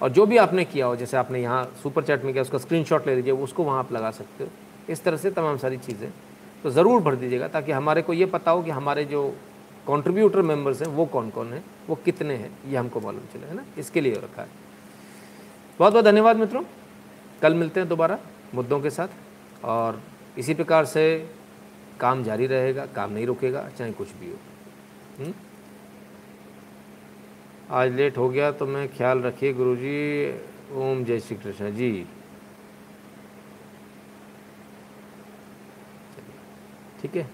और 0.00 0.10
जो 0.10 0.26
भी 0.26 0.36
आपने 0.36 0.64
किया 0.64 0.86
हो, 0.86 0.96
जैसे 0.96 1.16
आपने 1.16 1.42
यहाँ 1.42 1.64
सुपर 1.82 2.02
चैट 2.02 2.24
में 2.24 2.32
किया, 2.32 2.42
उसका 2.42 2.58
स्क्रीनशॉट 2.58 3.06
ले 3.06 3.14
लीजिए, 3.16 3.32
उसको 3.32 3.64
वहाँ 3.64 3.78
आप 3.78 3.92
लगा 3.92 4.10
सकते 4.10 4.44
हो। 4.44 4.50
इस 4.92 5.02
तरह 5.04 5.16
से 5.16 5.30
तमाम 5.30 5.56
सारी 5.56 5.76
चीज़ें 5.78 6.10
तो 6.64 6.70
ज़रूर 6.70 7.02
भर 7.02 7.14
दीजिएगा, 7.14 7.48
ताकि 7.48 7.72
हमारे 7.72 8.02
को 8.02 8.12
ये 8.12 8.26
पता 8.26 8.50
हो 8.50 8.62
कि 8.62 8.70
हमारे 8.70 9.04
जो 9.04 9.34
कॉन्ट्रीब्यूटर 9.86 10.42
मेंबर्स 10.42 10.80
हैं, 10.82 10.88
वो 10.88 11.04
कौन 11.06 11.28
कौन 11.30 11.52
हैं, 11.52 11.64
वो 11.88 11.94
कितने 12.04 12.34
हैं, 12.34 12.50
ये 12.68 12.76
हमको 12.76 13.00
मालूम 13.00 13.22
चले, 13.32 13.46
है 13.46 13.54
ना? 13.54 13.64
इसके 13.78 14.00
लिए 14.00 14.14
रखा 14.14 14.42
है। 14.42 14.48
बहुत 15.80 15.92
बहुत 15.92 16.04
धन्यवाद 16.04 16.36
मित्रों। 16.36 16.62
कल 17.42 17.54
मिलते 17.54 17.80
हैं 17.80 17.88
दोबारा, 17.88 18.18
मुद्दों 18.54 18.80
के 18.80 18.90
साथ, 18.90 19.08
और 19.64 20.00
इसी 20.38 20.54
प्रकार 20.54 20.84
से 20.84 21.04
काम 22.00 22.22
जारी 22.24 22.46
रहेगा, 22.46 22.86
काम 22.86 23.12
नहीं 23.12 23.26
रुकेगा, 23.26 23.68
चाहे 23.78 23.92
कुछ 23.92 24.08
भी 24.20 24.30
हो? 24.30 24.38
हम्म? 25.18 25.32
आज 27.70 27.92
लेट 27.92 28.16
हो 28.18 28.28
गया 28.28 28.50
तो 28.52 28.66
मैं 28.66 28.88
ख्याल 28.96 29.20
रखिए 29.22 29.52
गुरुजी, 29.52 30.30
ओम 30.74 31.04
जय 31.04 31.20
श्री 31.20 31.36
कृष्ण। 31.36 31.70
जी। 31.74 32.06
ठीक 37.02 37.16
है? 37.16 37.28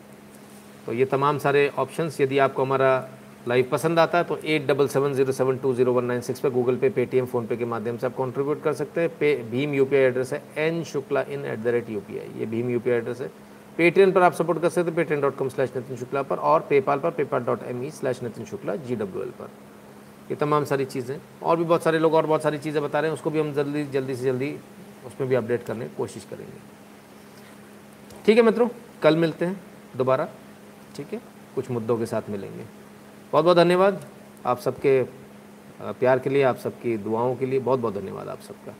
तो 0.87 0.93
ये 0.93 1.05
तमाम 1.05 1.39
सारे 1.39 1.69
ऑप्शंस 1.79 2.21
यदि 2.21 2.39
आपको 2.39 2.63
हमारा 2.65 3.09
लाइव 3.49 3.69
पसंद 3.73 3.99
आता 3.99 4.19
है 4.19 4.25
तो 4.25 4.37
eight 4.45 4.67
double 4.67 4.89
seven 4.89 5.13
zero 5.15 5.33
seven 5.33 5.57
two 5.59 5.73
zero 5.75 5.93
one 5.93 6.05
nine 6.05 6.21
six 6.21 6.41
पर 6.41 6.51
गूगल 6.51 6.77
पे 6.77 6.89
पेटीएम 6.91 7.27
फ़ोनपे 7.27 7.57
के 7.57 7.65
माध्यम 7.65 7.97
से 7.97 8.07
आप 8.07 8.17
कंट्रीब्यूट 8.17 8.63
कर 8.63 8.73
सकते 8.73 9.01
हैं। 9.01 9.11
पे 9.19 9.35
भीम 9.51 9.75
यू 9.75 9.87
एड्रेस 9.93 10.33
है 10.33 10.43
N 10.59 10.83
Shukla 10.85 11.23
in 11.23 11.45
at 11.45 11.59
the 11.59 11.67
rate 11.69 11.91
U 11.91 12.03
ये 12.11 12.47
भीम 12.47 12.77
UPI 12.77 12.89
एड्रेस 12.89 13.21
है। 13.21 13.31
पेटीएम 13.81 14.11
पर 14.13 14.23
आप 14.23 14.33
सपोर्ट 14.33 14.61
कर 14.63 14.69
सकते 14.69 14.91
हैं 14.91 14.95
Paytm 14.97 15.21
dot 15.21 15.37
com 15.37 15.49
slash 15.49 15.71
Nitin 15.77 15.97
Shukla 15.97 16.23
पर 16.23 16.39
और 16.39 16.61
पेपाल 16.71 16.99
पर 17.01 17.11
PayPal 17.11 17.43
dot 17.45 17.63
M 17.63 17.83
E 17.85 17.91
slash 17.91 18.23
Nitin 18.23 18.45
Shukla 18.45 18.75
ji 18.79 18.97
W 18.97 19.23
L 19.23 19.31
पर। 19.39 19.49
ये 20.31 20.37
तमाम 20.37 20.65
सारी 20.65 20.85
चीज़ें। 20.85 21.17
और 21.43 21.57
भी 21.57 21.65
बहुत 21.65 21.83
सारे 21.83 21.99
लोग 21.99 22.15
और 22.15 22.27
बहुत 22.27 22.43
सारी 22.43 22.59
चीज़ें 22.59 22.83
बता 22.83 23.01
रहे 23.01 23.11
हैं, 23.11 23.15
उसको 23.15 23.31
भी 23.31 23.41
हम 23.41 23.53
जल्दी 23.53 23.85
जल्दी 23.87 24.15
से 24.17 24.25
जल्दी 24.25 24.51
उसमें 25.07 25.29
भी 25.29 25.35
अपडेट 25.35 25.63
करने 25.63 25.85
की 25.85 25.97
कोशिश 25.97 26.27
करेंगे। 26.31 26.61
ठीक 28.27 28.37
है 28.37 28.43
मित्रों, 28.43 28.69
कल 29.03 29.17
मिलते 29.17 29.45
हैं 29.45 29.61
दोबारा। 29.97 30.29
ठीक 30.97 31.13
है, 31.13 31.21
कुछ 31.55 31.71
मुद्दों 31.71 31.99
के 31.99 32.07
साथ 32.07 32.31
मिलेंगे। 32.31 32.65
बहुत 33.33 33.45
बहुत 33.45 33.57
धन्यवाद। 33.57 34.05
आप 34.47 34.59
सबके 34.59 35.03
प्यार 35.81 36.19
के 36.19 36.31
लिए, 36.31 36.43
आप 36.43 36.57
सबकी 36.59 36.97
दुआओं 36.99 37.35
के 37.37 37.47
लिए 37.47 37.59
बहुत 37.61 37.81
बहुत 37.81 37.95
धन्यवाद 37.95 38.29
आप 38.29 38.41
सबका। 38.43 38.75